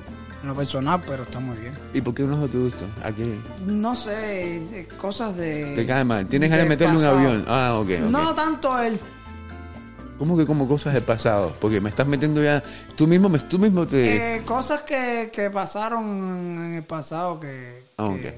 en 0.43 0.49
lo 0.49 0.55
personal, 0.55 1.03
pero 1.07 1.23
está 1.25 1.41
muy 1.41 1.57
bien. 1.59 1.75
¿Y 1.95 2.01
por 2.01 2.15
qué 2.15 2.23
no 2.23 2.35
es 2.37 2.41
de 2.43 2.49
tu 2.49 2.65
gusto? 2.65 2.87
¿A 3.03 3.13
qué? 3.13 3.39
No 3.67 3.95
sé, 3.95 4.87
cosas 4.99 5.37
de... 5.37 5.75
Te 5.75 5.87
cae 5.87 6.05
mal. 6.05 6.27
Tienes 6.27 6.51
ganas 6.51 6.65
de 6.65 6.69
meterle 6.69 6.97
un 6.99 7.05
avión. 7.05 7.45
Ah, 7.49 7.75
ok. 7.79 7.89
ok. 8.05 8.11
No 8.11 8.35
tanto 8.35 8.79
él. 8.79 8.99
¿Cómo 10.19 10.37
que 10.37 10.45
como 10.45 10.69
cosas 10.69 10.93
del 10.93 11.03
pasado? 11.03 11.55
Porque 11.61 11.81
me 11.81 11.89
estás 11.89 12.07
metiendo 12.07 12.43
ya. 12.43 12.63
Tú 12.95 13.07
mismo, 13.07 13.31
tú 13.49 13.59
mismo 13.59 13.87
te. 13.87 14.37
Eh, 14.37 14.43
cosas 14.45 14.83
que, 14.83 15.31
que 15.33 15.49
pasaron 15.51 16.05
en 16.59 16.75
el 16.75 16.83
pasado 16.83 17.41
que... 17.41 17.85
Ah, 17.97 18.11
que- 18.21 18.29
ok. 18.29 18.35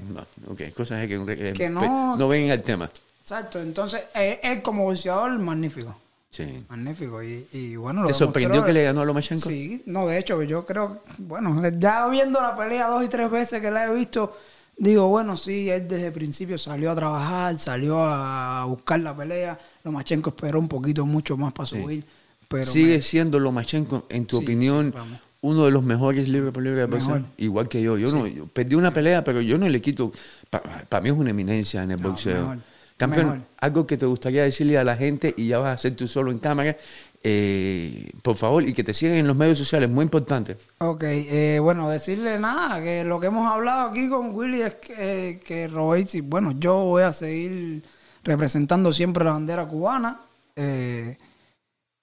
No, 0.47 0.51
ok. 0.53 0.61
Cosas 0.75 1.05
que, 1.07 1.25
que, 1.25 1.53
que 1.53 1.69
no- 1.69 2.15
no 2.15 2.27
ven 2.29 2.51
al 2.51 2.61
tema. 2.61 2.89
Exacto, 3.21 3.59
entonces 3.61 4.01
eh, 4.15 4.39
él 4.43 4.61
como 4.61 4.83
boxeador 4.83 5.37
magnífico, 5.39 5.93
Sí. 6.33 6.65
magnífico 6.67 7.21
y, 7.21 7.47
y 7.53 7.75
bueno... 7.75 8.01
Lo 8.01 8.07
¿Te 8.07 8.15
sorprendió 8.15 8.49
demostró. 8.53 8.65
que 8.65 8.73
le 8.73 8.83
ganó 8.85 9.01
a 9.01 9.05
Lomachenko? 9.05 9.47
Sí, 9.49 9.83
no, 9.85 10.07
de 10.07 10.17
hecho, 10.17 10.41
yo 10.41 10.65
creo, 10.65 11.03
bueno, 11.19 11.61
ya 11.77 12.07
viendo 12.07 12.41
la 12.41 12.57
pelea 12.57 12.87
dos 12.87 13.03
y 13.03 13.07
tres 13.07 13.29
veces 13.29 13.61
que 13.61 13.69
la 13.69 13.85
he 13.85 13.93
visto, 13.93 14.35
digo, 14.75 15.07
bueno, 15.09 15.37
sí, 15.37 15.69
él 15.69 15.87
desde 15.87 16.07
el 16.07 16.13
principio 16.13 16.57
salió 16.57 16.89
a 16.89 16.95
trabajar, 16.95 17.55
salió 17.59 18.03
a 18.03 18.65
buscar 18.65 18.99
la 19.01 19.15
pelea, 19.15 19.59
Lomachenko 19.83 20.31
esperó 20.31 20.57
un 20.57 20.67
poquito 20.67 21.05
mucho 21.05 21.37
más 21.37 21.53
para 21.53 21.67
subir, 21.67 22.03
pero 22.47 22.65
Sigue 22.65 22.95
me- 22.95 23.01
siendo 23.01 23.39
Lomachenko, 23.39 24.07
en 24.09 24.25
tu 24.25 24.37
Sí, 24.39 24.43
opinión, 24.43 24.91
vamos. 24.91 25.19
uno 25.41 25.65
de 25.65 25.71
los 25.71 25.83
mejores 25.83 26.27
libre 26.29 26.51
por 26.51 26.63
libre 26.63 26.79
de 26.79 26.85
boxeo. 26.87 27.23
Igual 27.37 27.67
que 27.67 27.79
yo. 27.81 27.95
Yo, 27.97 28.11
no, 28.11 28.25
yo 28.25 28.47
perdí 28.47 28.73
una 28.73 28.91
pelea, 28.91 29.23
pero 29.23 29.39
yo 29.41 29.57
no 29.59 29.69
le 29.69 29.81
quito. 29.83 30.11
Para 30.49 31.01
mí 31.01 31.09
es 31.09 31.15
una 31.15 31.29
eminencia 31.29 31.83
en 31.83 31.91
el 31.91 32.01
No, 32.01 32.09
boxeo. 32.09 32.39
mejor. 32.39 32.57
Campeón, 32.97 33.25
Mejor. 33.25 33.41
algo 33.57 33.87
que 33.87 33.97
te 33.97 34.05
gustaría 34.05 34.43
decirle 34.43 34.77
a 34.77 34.83
la 34.83 34.95
gente 34.95 35.33
y 35.35 35.47
ya 35.47 35.59
vas 35.59 35.69
a 35.69 35.73
hacer 35.73 35.95
tú 35.95 36.07
solo 36.07 36.31
en 36.31 36.37
cámara, 36.37 36.77
eh, 37.23 38.11
por 38.21 38.37
favor, 38.37 38.67
y 38.67 38.73
que 38.73 38.83
te 38.83 38.93
sigan 38.93 39.15
en 39.15 39.27
los 39.27 39.35
medios 39.35 39.57
sociales, 39.57 39.89
muy 39.89 40.03
importante. 40.03 40.57
Ok, 40.79 41.03
eh, 41.05 41.59
bueno, 41.61 41.89
decirle 41.89 42.37
nada, 42.39 42.81
que 42.81 43.03
lo 43.03 43.19
que 43.19 43.27
hemos 43.27 43.51
hablado 43.51 43.89
aquí 43.89 44.09
con 44.09 44.35
Willy 44.35 44.61
es 44.61 44.75
que, 44.75 44.93
eh, 45.29 45.39
que 45.39 45.67
Robesi, 45.67 46.21
bueno, 46.21 46.51
yo 46.59 46.75
voy 46.83 47.03
a 47.03 47.13
seguir 47.13 47.83
representando 48.23 48.91
siempre 48.91 49.23
la 49.23 49.31
bandera 49.31 49.65
cubana, 49.67 50.21
eh, 50.55 51.17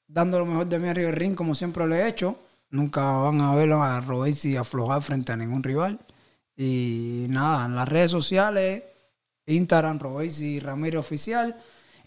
dando 0.06 0.38
lo 0.38 0.46
mejor 0.46 0.66
de 0.66 0.78
mí 0.78 0.88
arriba 0.88 1.10
del 1.10 1.16
ring 1.16 1.34
como 1.34 1.54
siempre 1.54 1.86
lo 1.86 1.94
he 1.94 2.08
hecho. 2.08 2.36
Nunca 2.70 3.00
van 3.02 3.40
a 3.40 3.54
ver 3.54 3.72
a 3.72 4.00
Robesi 4.00 4.56
aflojar 4.56 5.02
frente 5.02 5.32
a 5.32 5.36
ningún 5.36 5.62
rival. 5.62 5.98
Y 6.56 7.26
nada, 7.28 7.66
en 7.66 7.74
las 7.74 7.88
redes 7.88 8.10
sociales, 8.10 8.82
Instagram, 9.51 9.98
Robesi 9.98 10.60
Ramírez 10.60 11.01
Oficial. 11.01 11.56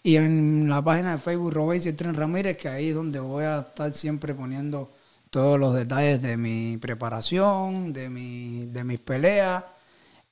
Y 0.02 0.16
en 0.16 0.68
la 0.68 0.82
página 0.82 1.12
de 1.12 1.18
Facebook, 1.18 1.52
Robesi 1.52 1.88
el 1.90 1.96
Tren 1.96 2.14
Ramírez, 2.14 2.56
que 2.56 2.68
ahí 2.68 2.90
es 2.90 2.94
donde 2.94 3.20
voy 3.20 3.44
a 3.44 3.60
estar 3.60 3.90
siempre 3.92 4.34
poniendo 4.34 4.92
todos 5.30 5.58
los 5.58 5.74
detalles 5.74 6.22
de 6.22 6.36
mi 6.36 6.78
preparación, 6.78 7.92
de, 7.92 8.08
mi, 8.08 8.66
de 8.66 8.84
mis 8.84 9.00
peleas 9.00 9.64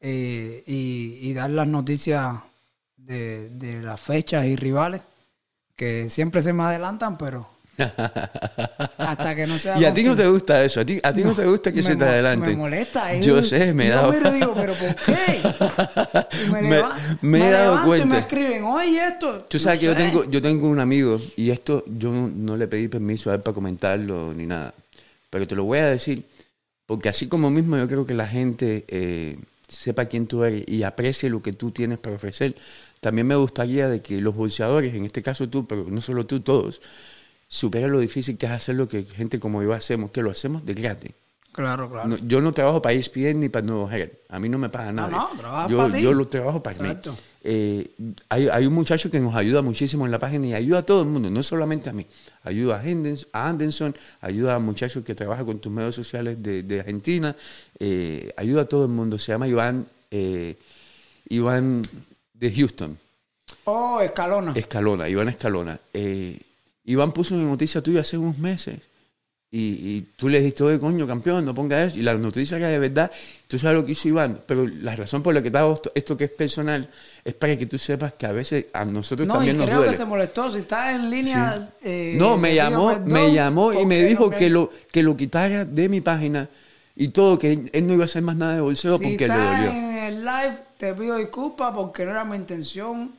eh, 0.00 0.62
y, 0.66 1.32
dar 1.32 1.50
las 1.50 1.66
noticias 1.66 2.36
de, 2.96 3.50
de 3.50 3.82
las 3.82 4.00
fechas 4.00 4.44
y 4.46 4.56
rivales, 4.56 5.02
que 5.76 6.08
siempre 6.08 6.42
se 6.42 6.52
me 6.52 6.64
adelantan, 6.64 7.18
pero 7.18 7.48
hasta 8.98 9.34
que 9.34 9.46
no 9.46 9.58
sea 9.58 9.78
Y 9.78 9.84
a 9.84 9.92
ti 9.94 10.02
no 10.04 10.14
te 10.14 10.26
gusta 10.26 10.62
eso, 10.64 10.80
a 10.80 10.84
ti, 10.84 11.00
a 11.02 11.12
ti 11.12 11.22
no, 11.24 11.34
te 11.34 11.44
gusta 11.46 11.72
que 11.72 11.82
se 11.82 11.96
te 11.96 12.04
adelante. 12.04 12.48
Me 12.50 12.56
molesta. 12.56 13.14
eh. 13.14 13.22
Yo 13.22 13.42
sé, 13.42 13.72
me 13.72 13.86
he 13.86 13.88
Yo 13.88 13.94
dado- 13.94 14.12
miro 14.12 14.28
y 14.28 14.38
digo, 14.38 14.54
¿pero 14.54 14.74
por 14.74 14.94
qué? 14.96 15.40
Me, 16.52 16.62
Me- 16.62 16.82
me 17.22 17.48
he 17.48 17.50
dado 17.50 17.70
levanto 17.74 17.82
y 17.84 17.86
cuenta. 17.88 18.06
me 18.06 18.18
escriben, 18.20 18.64
oye, 18.64 19.06
esto. 19.06 19.38
Tú 19.48 19.58
sabes 19.58 19.76
no 19.76 19.80
que 19.80 19.86
yo 19.86 19.96
tengo, 19.96 20.30
yo 20.30 20.42
tengo 20.42 20.68
un 20.68 20.80
amigo 20.80 21.20
y 21.36 21.50
esto 21.50 21.84
yo 21.86 22.10
no, 22.10 22.28
no 22.28 22.56
le 22.56 22.68
pedí 22.68 22.88
permiso 22.88 23.30
a 23.30 23.34
él 23.34 23.40
para 23.40 23.54
comentarlo 23.54 24.32
ni 24.34 24.46
nada. 24.46 24.74
Pero 25.30 25.46
te 25.46 25.54
lo 25.54 25.64
voy 25.64 25.78
a 25.78 25.86
decir 25.86 26.24
porque 26.86 27.08
así 27.08 27.26
como 27.28 27.48
mismo 27.50 27.76
yo 27.78 27.88
creo 27.88 28.04
que 28.06 28.14
la 28.14 28.28
gente 28.28 28.84
eh, 28.88 29.38
sepa 29.68 30.04
quién 30.06 30.26
tú 30.26 30.44
eres 30.44 30.64
y 30.66 30.82
aprecie 30.82 31.30
lo 31.30 31.42
que 31.42 31.52
tú 31.52 31.70
tienes 31.70 31.98
para 31.98 32.16
ofrecer. 32.16 32.54
También 33.00 33.26
me 33.26 33.34
gustaría 33.34 33.88
de 33.88 34.00
que 34.02 34.20
los 34.20 34.34
bolseadores, 34.34 34.94
en 34.94 35.04
este 35.06 35.22
caso 35.22 35.48
tú, 35.48 35.66
pero 35.66 35.86
no 35.88 36.00
solo 36.00 36.26
tú, 36.26 36.40
todos, 36.40 36.80
supera 37.52 37.86
lo 37.86 37.98
difícil 38.00 38.38
que 38.38 38.46
es 38.46 38.52
hacer 38.52 38.76
lo 38.76 38.88
que 38.88 39.02
gente 39.04 39.38
como 39.38 39.62
yo 39.62 39.74
hacemos, 39.74 40.10
que 40.10 40.22
lo 40.22 40.30
hacemos 40.30 40.64
de 40.64 40.72
gratis. 40.72 41.10
Claro, 41.52 41.90
claro. 41.90 42.08
No, 42.08 42.16
yo 42.16 42.40
no 42.40 42.50
trabajo 42.50 42.80
para 42.80 42.94
ESPN 42.94 43.38
ni 43.40 43.50
para 43.50 43.66
Nuevo 43.66 43.90
Herald. 43.90 44.12
A 44.30 44.38
mí 44.38 44.48
no 44.48 44.56
me 44.56 44.70
paga 44.70 44.90
nada. 44.90 45.10
no, 45.10 45.28
trabajas 45.36 45.70
yo, 45.70 45.76
para 45.76 45.98
yo 45.98 46.14
lo 46.14 46.26
trabajo 46.26 46.62
para 46.62 46.76
Exacto. 46.76 47.12
mí. 47.12 47.18
Eh, 47.44 47.90
hay, 48.30 48.48
hay 48.48 48.64
un 48.64 48.72
muchacho 48.72 49.10
que 49.10 49.20
nos 49.20 49.34
ayuda 49.34 49.60
muchísimo 49.60 50.06
en 50.06 50.12
la 50.12 50.18
página 50.18 50.46
y 50.46 50.54
ayuda 50.54 50.78
a 50.78 50.82
todo 50.82 51.02
el 51.02 51.08
mundo, 51.08 51.28
no 51.28 51.42
solamente 51.42 51.90
a 51.90 51.92
mí. 51.92 52.06
Ayuda 52.44 52.76
a, 52.80 52.82
Hendens- 52.84 53.26
a 53.34 53.50
Anderson, 53.50 53.94
ayuda 54.22 54.54
a 54.54 54.58
muchachos 54.60 55.04
que 55.04 55.14
trabajan 55.14 55.44
con 55.44 55.58
tus 55.58 55.70
medios 55.70 55.94
sociales 55.94 56.42
de, 56.42 56.62
de 56.62 56.80
Argentina, 56.80 57.36
eh, 57.78 58.32
ayuda 58.38 58.62
a 58.62 58.64
todo 58.64 58.84
el 58.86 58.90
mundo. 58.90 59.18
Se 59.18 59.32
llama 59.32 59.46
Iván, 59.46 59.86
eh, 60.10 60.56
Iván 61.28 61.82
de 62.32 62.50
Houston. 62.54 62.96
Oh, 63.64 64.00
Escalona. 64.00 64.52
Escalona, 64.56 65.06
Iván 65.06 65.28
Escalona. 65.28 65.78
Eh, 65.92 66.40
Iván 66.84 67.12
puso 67.12 67.34
una 67.34 67.44
noticia 67.44 67.80
tuya 67.82 68.00
hace 68.00 68.18
unos 68.18 68.38
meses 68.38 68.78
y, 69.54 69.58
y 69.60 70.00
tú 70.16 70.28
le 70.30 70.38
dijiste, 70.38 70.64
oye, 70.64 70.78
coño, 70.78 71.06
campeón, 71.06 71.44
no 71.44 71.54
pongas 71.54 71.88
eso. 71.88 71.98
Y 71.98 72.02
la 72.02 72.14
noticia 72.14 72.56
era 72.56 72.68
de 72.68 72.78
verdad, 72.78 73.10
tú 73.46 73.58
sabes 73.58 73.76
lo 73.76 73.84
que 73.84 73.92
hizo 73.92 74.08
Iván, 74.08 74.40
pero 74.46 74.66
la 74.66 74.96
razón 74.96 75.22
por 75.22 75.34
la 75.34 75.42
que 75.42 75.50
te 75.50 75.58
hago 75.58 75.74
esto, 75.74 75.92
esto 75.94 76.16
que 76.16 76.24
es 76.24 76.30
personal 76.30 76.88
es 77.22 77.34
para 77.34 77.56
que 77.58 77.66
tú 77.66 77.76
sepas 77.78 78.14
que 78.14 78.24
a 78.26 78.32
veces 78.32 78.64
a 78.72 78.84
nosotros 78.86 79.28
no, 79.28 79.34
y 79.34 79.36
también 79.36 79.58
nos 79.58 79.66
creo 79.66 79.76
duele. 79.78 79.92
que 79.92 79.98
se 79.98 80.04
molestó. 80.06 80.50
Si 80.50 80.58
está 80.60 80.92
en 80.94 81.10
línea. 81.10 81.68
eh, 81.82 82.14
no, 82.18 82.38
me 82.38 82.54
llamó, 82.54 82.88
perdón 82.88 83.12
me 83.12 83.32
llamó 83.32 83.72
y 83.74 83.84
me 83.84 84.02
dijo 84.02 84.30
que 84.30 84.48
lo, 84.48 84.70
que 84.90 85.02
lo 85.02 85.14
quitara 85.16 85.66
de 85.66 85.88
mi 85.90 86.00
página 86.00 86.48
y 86.96 87.08
todo, 87.08 87.38
que 87.38 87.52
él, 87.72 87.86
no 87.86 87.92
iba 87.94 88.04
a 88.04 88.06
hacer 88.06 88.22
más 88.22 88.36
nada 88.36 88.54
de 88.54 88.60
bolseo 88.62 88.96
Si 88.96 89.04
porque 89.04 89.28
le 89.28 89.34
estás 89.34 89.56
dolió. 89.66 89.70
en 89.70 89.96
el 89.98 90.20
live, 90.24 90.56
te 90.78 90.94
pido 90.94 91.16
disculpas 91.18 91.72
porque 91.74 92.04
no 92.06 92.10
era 92.12 92.24
mi 92.24 92.36
intención 92.36 93.12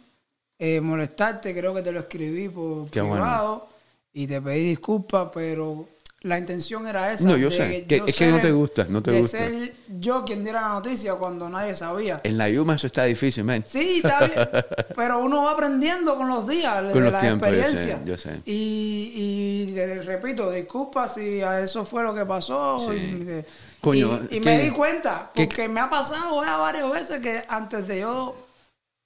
eh, 0.59 0.79
molestarte. 0.81 1.53
Creo 1.53 1.73
que 1.73 1.81
te 1.81 1.91
lo 1.91 1.99
escribí 2.01 2.49
por 2.49 2.89
Qué 2.89 3.01
bueno. 3.01 3.15
privado 3.23 3.69
y 4.13 4.27
te 4.27 4.41
pedí 4.41 4.69
disculpas, 4.69 5.29
pero 5.33 5.87
la 6.21 6.37
intención 6.37 6.87
era 6.87 7.11
esa. 7.11 7.25
No, 7.27 7.35
yo 7.35 7.49
de 7.49 7.55
sé, 7.57 7.85
que- 7.85 8.01
es 8.07 8.15
que 8.15 8.27
no 8.27 8.39
te 8.39 8.51
gusta, 8.51 8.85
no 8.87 9.03
te 9.03 9.11
de 9.11 9.21
gusta. 9.21 9.37
ser 9.39 9.73
yo 9.99 10.23
quien 10.23 10.43
diera 10.43 10.61
la 10.61 10.69
noticia 10.69 11.15
cuando 11.15 11.49
nadie 11.49 11.75
sabía. 11.75 12.21
En 12.23 12.37
la 12.37 12.47
Yuma 12.49 12.75
eso 12.75 12.87
está 12.87 13.03
difícil, 13.03 13.43
man. 13.43 13.63
Sí, 13.67 14.01
está 14.03 14.19
bien. 14.19 14.33
Pero 14.95 15.19
uno 15.19 15.43
va 15.43 15.51
aprendiendo 15.51 16.15
con 16.15 16.29
los 16.29 16.47
días, 16.47 16.75
Con 16.81 16.93
de 16.93 16.99
los 17.01 17.11
la 17.11 17.19
tiempos, 17.19 17.49
yo 17.49 17.55
sé, 17.55 17.59
experiencia. 17.61 18.01
yo 18.05 18.17
sé. 18.17 18.41
Y, 18.45 19.67
y 19.69 19.73
te 19.73 20.01
repito, 20.01 20.49
disculpa 20.49 21.09
si 21.09 21.41
a 21.41 21.59
eso 21.59 21.83
fue 21.83 22.03
lo 22.03 22.13
que 22.15 22.25
pasó. 22.25 22.79
Sí. 22.79 22.91
Y, 22.95 23.45
Coño, 23.81 24.19
y- 24.29 24.37
y 24.37 24.39
¿qué- 24.39 24.45
me 24.45 24.59
di 24.63 24.69
cuenta, 24.71 25.29
qué- 25.33 25.45
porque 25.45 25.67
me 25.67 25.81
ha 25.81 25.89
pasado 25.89 26.41
ya 26.41 26.55
varias 26.55 26.89
veces 26.89 27.19
que 27.19 27.43
antes 27.49 27.85
de 27.85 27.99
yo 27.99 28.33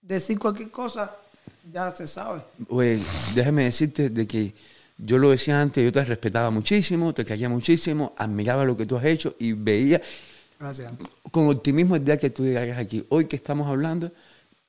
decir 0.01 0.37
cualquier 0.37 0.69
cosa, 0.69 1.15
ya 1.71 1.91
se 1.91 2.07
sabe. 2.07 2.41
Güey, 2.69 3.01
déjame 3.35 3.65
decirte 3.65 4.09
de 4.09 4.27
que 4.27 4.53
yo 4.97 5.17
lo 5.17 5.29
decía 5.29 5.61
antes, 5.61 5.83
yo 5.83 5.91
te 5.91 6.03
respetaba 6.03 6.49
muchísimo, 6.49 7.13
te 7.13 7.23
quería 7.23 7.49
muchísimo, 7.49 8.13
admiraba 8.17 8.65
lo 8.65 8.75
que 8.75 8.85
tú 8.85 8.97
has 8.97 9.05
hecho 9.05 9.35
y 9.39 9.53
veía 9.53 10.01
Gracias. 10.59 10.91
con 11.31 11.47
optimismo 11.49 11.95
el 11.95 12.03
día 12.03 12.17
que 12.17 12.29
tú 12.29 12.43
llegaras 12.43 12.77
aquí. 12.77 13.05
Hoy 13.09 13.25
que 13.25 13.35
estamos 13.35 13.67
hablando, 13.67 14.11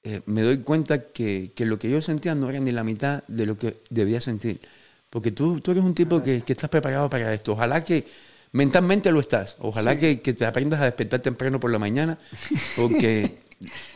eh, 0.05 0.21
me 0.27 0.43
doy 0.43 0.59
cuenta 0.59 1.05
que, 1.05 1.53
que 1.55 1.65
lo 1.65 1.79
que 1.79 1.89
yo 1.89 2.03
sentía 2.03 2.35
no 2.35 2.51
era 2.51 2.61
ni 2.61 2.73
la 2.73 2.85
mitad 2.85 3.23
de 3.27 3.47
lo 3.47 3.57
que 3.57 3.79
debía 3.89 4.21
sentir. 4.21 4.61
Porque 5.09 5.33
tú, 5.33 5.61
tú 5.61 5.71
eres 5.71 5.83
un 5.83 5.95
tipo 5.95 6.23
que, 6.23 6.43
que 6.43 6.53
estás 6.53 6.69
preparado 6.69 7.09
para 7.09 7.33
esto. 7.33 7.53
Ojalá 7.53 7.83
que 7.83 8.05
mentalmente 8.53 9.11
lo 9.11 9.21
estás. 9.21 9.57
Ojalá 9.61 9.99
que, 9.99 10.21
que 10.21 10.35
te 10.35 10.45
aprendas 10.45 10.81
a 10.81 10.85
despertar 10.85 11.21
temprano 11.21 11.59
por 11.59 11.71
la 11.71 11.79
mañana. 11.79 12.19
Porque... 12.77 13.39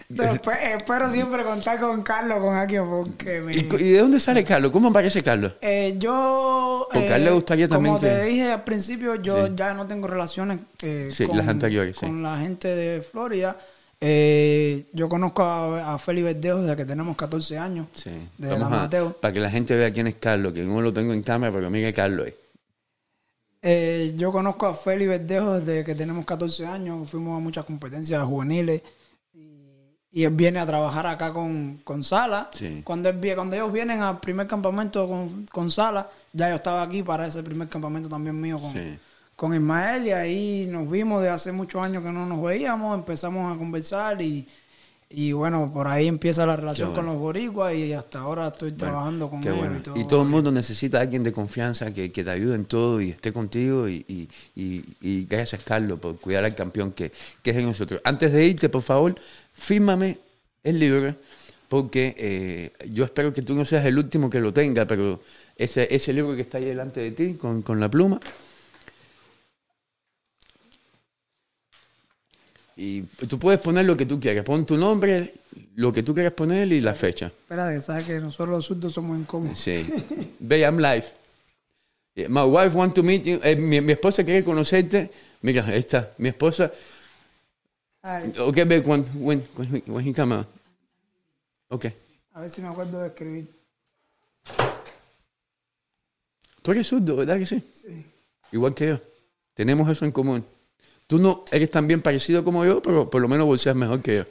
Pero 0.09 0.33
espe- 0.35 0.77
espero 0.77 1.11
siempre 1.11 1.45
contar 1.45 1.79
con 1.81 2.03
Carlos, 2.03 2.39
con 2.41 2.55
alguien, 2.55 2.89
porque 2.89 3.41
me... 3.41 3.55
¿Y, 3.55 3.63
de 3.63 3.99
dónde 3.99 4.19
sale 4.21 4.43
Carlos? 4.45 4.73
¿Cómo 4.73 4.89
aparece 4.89 5.23
Carlos? 5.23 5.53
Eh, 5.61 5.95
yo, 5.99 6.89
Porque 6.93 7.09
a 7.13 7.17
él 7.17 7.25
le 7.25 7.31
gustaría 7.31 7.69
también 7.69 7.95
como 7.95 8.07
te 8.07 8.25
dije 8.25 8.51
al 8.51 8.65
principio, 8.65 9.15
yo 9.17 9.47
Sí. 9.47 9.53
ya 9.55 9.75
no 9.75 9.87
tengo 9.87 10.07
relaciones 10.09 10.59
eh, 10.83 11.09
Sí, 11.11 11.27
las 11.33 11.47
anteriores, 11.49 11.97
sí. 11.99 12.07
con 12.07 12.23
la 12.23 12.39
gente 12.39 12.69
de 12.69 13.03
Florida. 13.03 13.57
Eh, 14.05 14.87
yo 14.93 15.09
conozco 15.09 15.45
a, 15.45 15.95
a 15.95 15.99
Félix 15.99 16.25
Verdejo 16.25 16.59
desde 16.63 16.75
que 16.77 16.85
tenemos 16.85 17.17
14 17.17 17.57
años, 17.57 17.87
Sí. 17.95 18.11
desde 18.37 18.55
Vamos 18.55 18.71
la 18.73 18.77
a- 18.79 18.81
Mateo. 18.83 19.13
para 19.13 19.33
que 19.33 19.39
la 19.41 19.49
gente 19.51 19.77
vea 19.77 19.93
quién 19.93 20.09
es 20.09 20.17
Carlos, 20.17 20.53
que 20.53 20.63
no 20.65 20.81
lo 20.81 20.93
tengo 20.93 21.13
en 21.13 21.23
cámara, 21.23 21.53
pero 21.53 21.71
mire 21.71 21.93
Carlos. 21.95 22.27
ahí. 22.27 22.35
Eh, 23.65 24.15
yo 24.17 24.33
conozco 24.33 24.67
a 24.67 24.75
Félix 24.75 25.09
Verdejo 25.09 25.61
desde 25.61 25.85
que 25.85 25.95
tenemos 25.95 26.25
14 26.25 26.67
años, 26.67 27.09
fuimos 27.09 27.37
a 27.37 27.41
muchas 27.41 27.65
competencias 27.65 28.25
juveniles 28.25 28.83
y, 30.13 30.25
él 30.25 30.35
viene 30.35 30.59
a 30.59 30.67
trabajar 30.67 31.07
acá 31.07 31.33
con, 31.33 31.81
con 31.85 32.05
Sala. 32.05 32.51
Sí. 32.53 32.83
Cuando, 32.85 33.09
él 33.09 33.35
cuando 33.35 33.57
ellos 33.57 33.73
vienen 33.73 34.01
al 34.01 34.21
primer 34.21 34.47
campamento 34.47 35.09
con, 35.09 35.47
con 35.47 35.71
Sala, 35.71 36.11
ya 36.33 36.49
yo 36.51 36.57
estaba 36.57 36.83
aquí 36.83 37.03
para 37.03 37.27
ese 37.27 37.43
primer 37.43 37.69
campamento 37.69 38.09
también 38.09 38.41
mío 38.41 38.59
con, 38.59 38.73
Sí. 38.73 38.99
con 39.37 39.55
Ismael 39.55 40.07
y 40.07 40.13
ahí 40.13 40.69
nos 40.71 40.91
vimos 40.91 41.23
de 41.23 41.29
hace 41.31 41.53
muchos 41.53 41.83
años 41.83 42.03
que 42.03 42.11
no 42.11 42.27
nos 42.27 42.43
veíamos, 42.43 42.97
empezamos 42.97 43.55
a 43.55 43.59
conversar 43.59 44.21
y, 44.23 44.47
y 45.15 45.33
bueno, 45.33 45.71
por 45.73 45.87
ahí 45.89 46.07
empieza 46.09 46.45
la 46.47 46.57
relación 46.57 46.93
con 46.95 47.07
los 47.07 47.17
boricuas 47.17 47.75
y 47.75 47.93
hasta 47.93 48.21
ahora 48.21 48.49
estoy 48.49 48.73
trabajando 48.73 49.29
con 49.31 49.41
ellos 49.43 49.57
bueno. 49.57 49.77
y 49.79 49.83
todo. 49.83 50.01
Y 50.01 50.05
todo 50.05 50.23
el 50.23 50.29
mundo 50.29 50.51
necesita 50.53 50.99
a 50.99 51.01
alguien 51.03 51.23
de 51.23 51.33
confianza 51.33 51.93
que, 51.93 52.11
que 52.11 52.25
te 52.25 52.31
ayude 52.31 52.55
en 52.55 52.65
todo 52.65 53.01
y 53.01 53.11
esté 53.11 53.33
contigo. 53.33 53.89
Y, 53.89 54.05
y- 54.09 54.29
y- 54.55 54.85
y 55.01 55.25
gracias, 55.27 55.63
Carlos, 55.65 55.99
por 56.01 56.17
cuidar 56.19 56.45
al 56.45 56.55
campeón 56.55 56.93
que, 56.93 57.13
que 57.43 57.51
es 57.51 57.57
en 57.57 57.67
nosotros. 57.67 58.01
Antes 58.05 58.33
de 58.33 58.45
irte, 58.47 58.69
por 58.69 58.83
favor, 58.83 59.15
fírmame 59.53 60.19
el 60.65 60.79
libro, 60.79 61.15
porque 61.69 62.15
eh, 62.19 62.73
yo 62.91 63.05
espero 63.05 63.33
que 63.33 63.43
tú 63.43 63.55
no 63.55 63.65
seas 63.65 63.85
el 63.87 63.99
último 63.99 64.29
que 64.31 64.41
lo 64.41 64.53
tenga, 64.53 64.87
pero 64.87 65.21
ese, 65.57 65.95
ese 65.95 66.13
libro 66.13 66.35
que 66.37 66.43
está 66.43 66.59
ahí 66.59 66.65
delante 66.67 67.01
de 67.01 67.11
ti, 67.13 67.35
con, 67.35 67.63
con 67.63 67.81
la 67.81 67.91
pluma. 67.91 68.21
Y 72.77 73.03
tú 73.03 73.39
puedes 73.39 73.61
poner 73.61 73.85
lo 73.85 73.97
que 73.97 74.07
tú 74.07 74.19
quieras. 74.19 74.45
Pon 74.45 74.65
tu 74.65 74.77
nombre, 74.77 75.35
lo 75.75 75.93
que 75.93 76.03
tú 76.03 76.15
quieras 76.15 76.33
poner 76.33 76.71
y 76.73 76.81
la 76.81 76.95
fecha. 76.95 77.27
Espérate, 77.27 77.81
sabes 77.83 78.05
que 78.05 78.19
nosotros 78.19 78.49
los 78.49 78.65
surdos 78.65 78.93
somos 78.95 79.19
incómodos. 79.19 79.59
Sí. 79.59 79.87
Ve, 80.39 80.61
I'm 80.61 80.79
live. 80.79 81.05
My 82.29 82.43
wife 82.45 82.77
want 82.77 82.95
to 82.95 83.03
meet 83.03 83.25
you. 83.25 83.41
Eh, 83.43 83.57
mi, 83.57 83.81
mi 83.81 83.93
esposa 83.93 84.25
quiere 84.25 84.43
conocerte. 84.45 85.11
Mira, 85.43 85.65
ahí 85.67 85.79
está. 85.81 86.13
Mi 86.19 86.29
esposa. 86.31 86.71
Ay, 88.03 88.33
Ok, 88.39 88.57
ve, 88.67 88.81
when, 88.81 89.07
when, 89.15 89.47
when, 89.57 89.77
he- 89.77 89.91
when 89.91 90.07
he 90.09 90.13
come 90.13 90.35
out. 90.35 90.47
Ok. 91.69 91.87
a 92.35 92.41
ver 92.41 92.51
si 92.51 92.61
me 92.63 92.69
acuerdo 92.69 93.01
de 93.01 93.09
escribir. 93.09 93.49
Tú 96.63 96.71
eres 96.71 96.87
zurdo, 96.87 97.17
¿verdad 97.17 97.39
que 97.39 97.47
sí? 97.47 97.63
Sí. 97.73 98.05
Igual 98.53 98.75
que 98.75 98.89
yo. 98.89 99.01
Tenemos 99.55 99.89
eso 99.91 100.05
en 100.05 100.13
común. 100.13 100.45
Tú 101.13 101.19
no 101.19 101.45
eres 101.53 101.71
tan 101.71 101.87
bien 101.87 102.01
parecido 102.01 102.43
como 102.43 102.65
yo, 102.65 102.81
pero 102.81 103.11
por 103.11 103.21
lo 103.21 103.29
menos 103.29 103.45
bolseas 103.45 103.77
mejor 103.77 104.01
que 104.01 104.17
yo. 104.17 104.25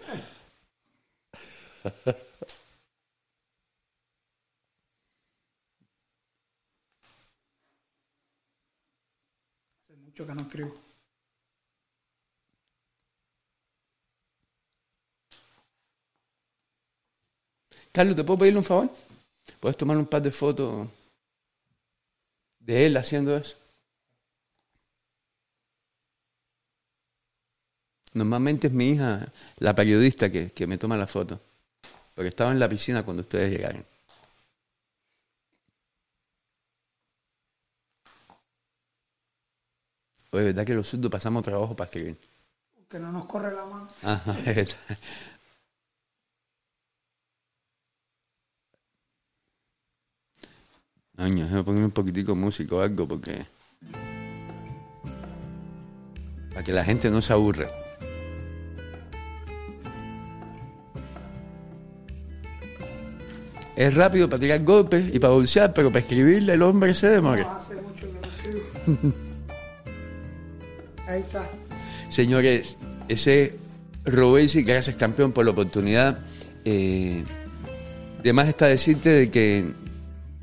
Hace 9.79 9.95
mucho 9.97 10.25
que 10.25 10.33
no 10.33 10.41
escribo. 10.41 10.73
Carlos, 17.91 18.15
¿te 18.15 18.23
puedo 18.23 18.39
pedirle 18.39 18.57
un 18.57 18.65
favor? 18.65 18.89
¿Puedes 19.59 19.77
tomar 19.77 19.97
un 19.97 20.07
par 20.07 20.23
de 20.23 20.31
fotos 20.31 20.87
de 22.57 22.87
él 22.87 22.97
haciendo 22.97 23.37
eso? 23.37 23.60
Normalmente 28.13 28.67
es 28.67 28.73
mi 28.73 28.89
hija, 28.91 29.31
la 29.57 29.73
periodista, 29.73 30.29
que, 30.31 30.51
que 30.51 30.67
me 30.67 30.77
toma 30.77 30.97
la 30.97 31.07
foto. 31.07 31.39
Porque 32.13 32.29
estaba 32.29 32.51
en 32.51 32.59
la 32.59 32.67
piscina 32.67 33.03
cuando 33.03 33.21
ustedes 33.21 33.51
llegaron. 33.51 33.85
Oye, 40.31 40.45
¿verdad 40.45 40.65
que 40.65 40.73
los 40.73 40.88
surdos 40.88 41.11
pasamos 41.11 41.43
trabajo 41.43 41.75
para 41.75 41.88
escribir? 41.88 42.17
Que 42.89 42.99
no 42.99 43.11
nos 43.11 43.25
corre 43.25 43.53
la 43.53 43.65
mano. 43.65 43.88
Ajá. 44.01 44.35
Año, 51.17 51.43
déjame 51.43 51.63
poner 51.63 51.83
un 51.83 51.91
poquitico 51.91 52.33
de 52.33 52.39
música 52.39 52.75
o 52.75 52.81
algo 52.81 53.07
porque. 53.07 53.45
Para 56.49 56.63
que 56.63 56.73
la 56.73 56.83
gente 56.83 57.09
no 57.09 57.21
se 57.21 57.33
aburra. 57.33 57.67
Es 63.76 63.95
rápido 63.95 64.30
para 64.30 64.39
tirar 64.39 64.64
golpes 64.64 65.06
y 65.14 65.19
para 65.19 65.34
bolsear, 65.34 65.73
pero 65.73 65.89
para 65.89 65.99
escribirle 65.99 66.53
el 66.53 66.61
hombre 66.61 66.93
se 66.93 67.07
demora. 67.07 67.56
Hace 67.56 67.76
mucho 67.76 68.07
que 68.43 68.91
no. 68.91 69.14
Ahí 71.07 71.22
está. 71.22 71.49
Señores, 72.10 72.77
ese 73.07 73.57
Robesi, 74.06 74.64
gracias 74.64 74.95
campeón 74.95 75.31
por 75.31 75.45
la 75.45 75.52
oportunidad. 75.52 76.19
Eh, 76.65 77.23
de 78.23 78.34
más 78.34 78.48
está 78.48 78.68
decirte 78.68 79.10
de 79.10 79.30
que 79.30 79.73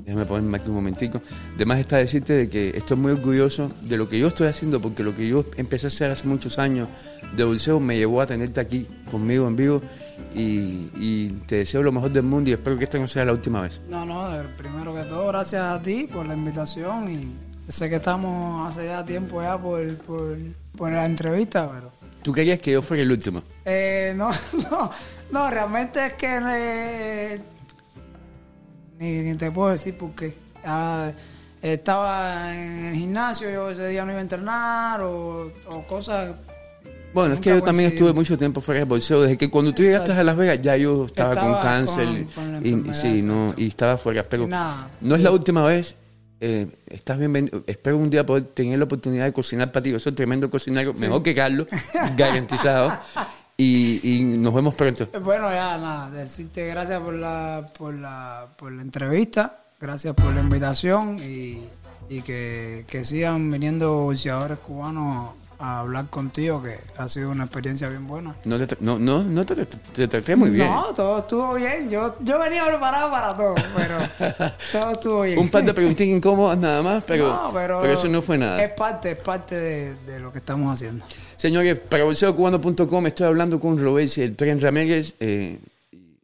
Déjame 0.09 0.25
ponerme 0.25 0.57
aquí 0.57 0.69
un 0.69 0.75
momentico. 0.75 1.21
Además 1.55 1.79
está 1.79 1.97
decirte 1.97 2.33
de 2.33 2.49
que 2.49 2.69
estoy 2.75 2.97
muy 2.97 3.11
orgulloso 3.11 3.71
de 3.83 3.95
lo 3.95 4.09
que 4.09 4.17
yo 4.17 4.29
estoy 4.29 4.47
haciendo, 4.47 4.81
porque 4.81 5.03
lo 5.03 5.13
que 5.13 5.27
yo 5.27 5.45
empecé 5.55 5.85
a 5.85 5.89
hacer 5.89 6.09
hace 6.09 6.25
muchos 6.25 6.57
años 6.57 6.89
de 7.37 7.43
bolseo 7.43 7.79
me 7.79 7.95
llevó 7.95 8.19
a 8.19 8.25
tenerte 8.25 8.59
aquí 8.59 8.87
conmigo 9.11 9.47
en 9.47 9.55
vivo 9.55 9.83
y, 10.33 10.89
y 10.95 11.29
te 11.45 11.57
deseo 11.57 11.83
lo 11.83 11.91
mejor 11.91 12.09
del 12.09 12.23
mundo 12.23 12.49
y 12.49 12.53
espero 12.53 12.75
que 12.75 12.85
esta 12.85 12.97
no 12.97 13.07
sea 13.07 13.23
la 13.23 13.33
última 13.33 13.61
vez. 13.61 13.81
No, 13.87 14.03
no, 14.03 14.31
primero 14.57 14.95
que 14.95 15.03
todo, 15.03 15.27
gracias 15.27 15.61
a 15.61 15.79
ti 15.79 16.07
por 16.11 16.25
la 16.25 16.33
invitación 16.33 17.11
y 17.11 17.71
sé 17.71 17.87
que 17.87 17.97
estamos 17.97 18.67
hace 18.67 18.87
ya 18.87 19.05
tiempo 19.05 19.43
ya 19.43 19.59
por, 19.59 19.95
por, 19.97 20.37
por 20.75 20.91
la 20.91 21.05
entrevista, 21.05 21.69
pero... 21.71 21.91
¿Tú 22.23 22.33
querías 22.33 22.59
que 22.59 22.71
yo 22.71 22.81
fuera 22.81 23.03
el 23.03 23.11
último? 23.11 23.43
Eh, 23.63 24.15
no, 24.15 24.31
no, 24.71 24.89
no, 25.29 25.51
realmente 25.51 26.03
es 26.03 26.13
que 26.13 26.39
eh, 26.51 27.41
ni, 28.99 29.19
ni 29.23 29.35
te 29.35 29.49
puedo 29.51 29.69
decir 29.69 29.97
por 29.97 30.11
qué. 30.11 30.35
Ah, 30.65 31.11
estaba 31.61 32.55
en 32.55 32.85
el 32.85 32.95
gimnasio, 32.95 33.49
yo 33.49 33.69
ese 33.71 33.87
día 33.87 34.03
no 34.05 34.11
iba 34.11 34.19
a 34.19 34.21
entrenar 34.23 35.01
o, 35.01 35.51
o 35.67 35.83
cosas... 35.87 36.35
Bueno, 37.13 37.33
es 37.33 37.39
que 37.39 37.49
yo 37.49 37.61
también 37.63 37.89
estuve 37.89 38.13
mucho 38.13 38.37
tiempo 38.37 38.61
fuera 38.61 38.79
del 38.81 38.87
bolseo. 38.87 39.23
Desde 39.23 39.35
que 39.37 39.49
cuando 39.49 39.73
tú 39.73 39.81
llegaste 39.81 40.11
a 40.11 40.23
Las 40.23 40.37
Vegas 40.37 40.61
ya 40.61 40.77
yo 40.77 41.05
estaba, 41.05 41.33
Estaba 41.33 41.53
con 41.53 41.61
cáncer 41.63 42.05
con- 42.35 42.61
con 42.61 42.65
y, 42.89 42.93
sí, 42.93 43.23
no, 43.23 43.51
y 43.57 43.67
estaba 43.69 43.97
fuera. 43.97 44.23
Pero 44.29 44.47
nada. 44.47 44.91
no 45.01 45.15
es 45.15 45.21
la 45.21 45.31
última 45.31 45.65
vez. 45.65 45.95
eh, 46.39 46.67
estás 46.87 47.17
bienvenido. 47.17 47.63
Espero 47.65 47.97
un 47.97 48.11
día 48.11 48.23
poder 48.25 48.43
tener 48.43 48.77
la 48.77 48.85
oportunidad 48.85 49.25
de 49.25 49.33
cocinar 49.33 49.71
para 49.71 49.81
ti. 49.83 49.89
Yo 49.91 49.99
soy 49.99 50.11
tremendo 50.11 50.51
cocinero, 50.51 50.93
mejor 50.93 51.23
que 51.23 51.33
Carlos, 51.33 51.67
garantizado. 52.15 52.93
Y, 53.61 53.99
y 54.01 54.23
nos 54.23 54.53
vemos 54.53 54.73
pronto. 54.73 55.05
Bueno, 55.21 55.51
ya 55.51 55.77
nada, 55.77 56.09
decirte 56.09 56.65
gracias 56.67 57.01
por 57.01 57.13
la, 57.13 57.65
por 57.77 57.93
la, 57.93 58.47
por 58.57 58.71
la 58.71 58.81
entrevista, 58.81 59.63
gracias 59.77 60.15
por 60.15 60.33
la 60.33 60.39
invitación 60.39 61.17
y, 61.19 61.65
y 62.07 62.21
que, 62.21 62.85
que 62.87 63.03
sigan 63.03 63.51
viniendo 63.51 64.03
boxeadores 64.03 64.59
cubanos 64.59 65.31
a 65.59 65.79
hablar 65.81 66.09
contigo, 66.09 66.63
que 66.63 66.79
ha 66.97 67.07
sido 67.09 67.29
una 67.31 67.43
experiencia 67.43 67.89
bien 67.89 68.07
buena. 68.07 68.33
No 68.45 68.57
te, 68.65 68.77
no, 68.79 68.97
no, 68.97 69.21
no 69.23 69.45
te, 69.45 69.55
te- 69.55 69.65
te 69.65 70.07
traté 70.07 70.35
muy 70.37 70.49
bien. 70.51 70.67
No, 70.67 70.93
todo 70.93 71.19
estuvo 71.19 71.53
bien. 71.55 71.89
Yo, 71.89 72.15
yo 72.21 72.39
venía 72.39 72.65
preparado 72.65 73.11
para 73.11 73.35
todo, 73.35 73.55
pero 73.75 73.97
todo 74.71 74.91
estuvo 74.93 75.21
bien. 75.23 75.37
Un 75.37 75.49
par 75.49 75.63
de 75.65 75.73
preguntas 75.73 76.07
incómodas 76.07 76.57
nada 76.57 76.81
más, 76.81 77.03
pero, 77.05 77.27
No, 77.27 77.51
pero, 77.53 77.83
eso 77.85 78.07
no 78.07 78.21
fue 78.21 78.37
nada. 78.37 78.63
Es 78.63 78.71
parte, 78.71 79.11
es 79.11 79.17
parte 79.17 79.55
de, 79.55 79.95
de 80.05 80.19
lo 80.19 80.31
que 80.31 80.37
estamos 80.39 80.73
haciendo. 80.73 81.05
Señores, 81.35 81.77
para 81.77 82.05
bolseocubano.com 82.05 83.07
estoy 83.07 83.27
hablando 83.27 83.59
con 83.59 83.77
Robert 83.77 84.17
y 84.17 84.21
el 84.21 84.35
Tren 84.37 84.61
Ramírez 84.61 85.13
eh, 85.19 85.59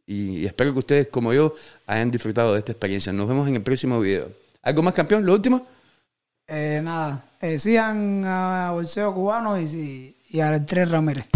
y 0.06 0.46
espero 0.46 0.72
que 0.72 0.78
ustedes, 0.78 1.08
como 1.08 1.32
yo, 1.34 1.52
hayan 1.86 2.10
disfrutado 2.10 2.52
de 2.54 2.60
esta 2.60 2.72
experiencia. 2.72 3.12
Nos 3.12 3.28
vemos 3.28 3.46
en 3.48 3.56
el 3.56 3.62
próximo 3.62 4.00
video. 4.00 4.28
¿Algo 4.62 4.82
más, 4.82 4.94
campeón? 4.94 5.26
¿Lo 5.26 5.32
último? 5.34 5.66
Eh, 6.48 6.80
nada, 6.80 7.24
eh, 7.40 7.58
sigan 7.58 8.24
a 8.24 8.70
Bolseo 8.70 9.12
Cubano 9.12 9.58
y, 9.58 10.16
y 10.30 10.40
al 10.40 10.64
Tres 10.64 10.88
Ramírez. 10.88 11.26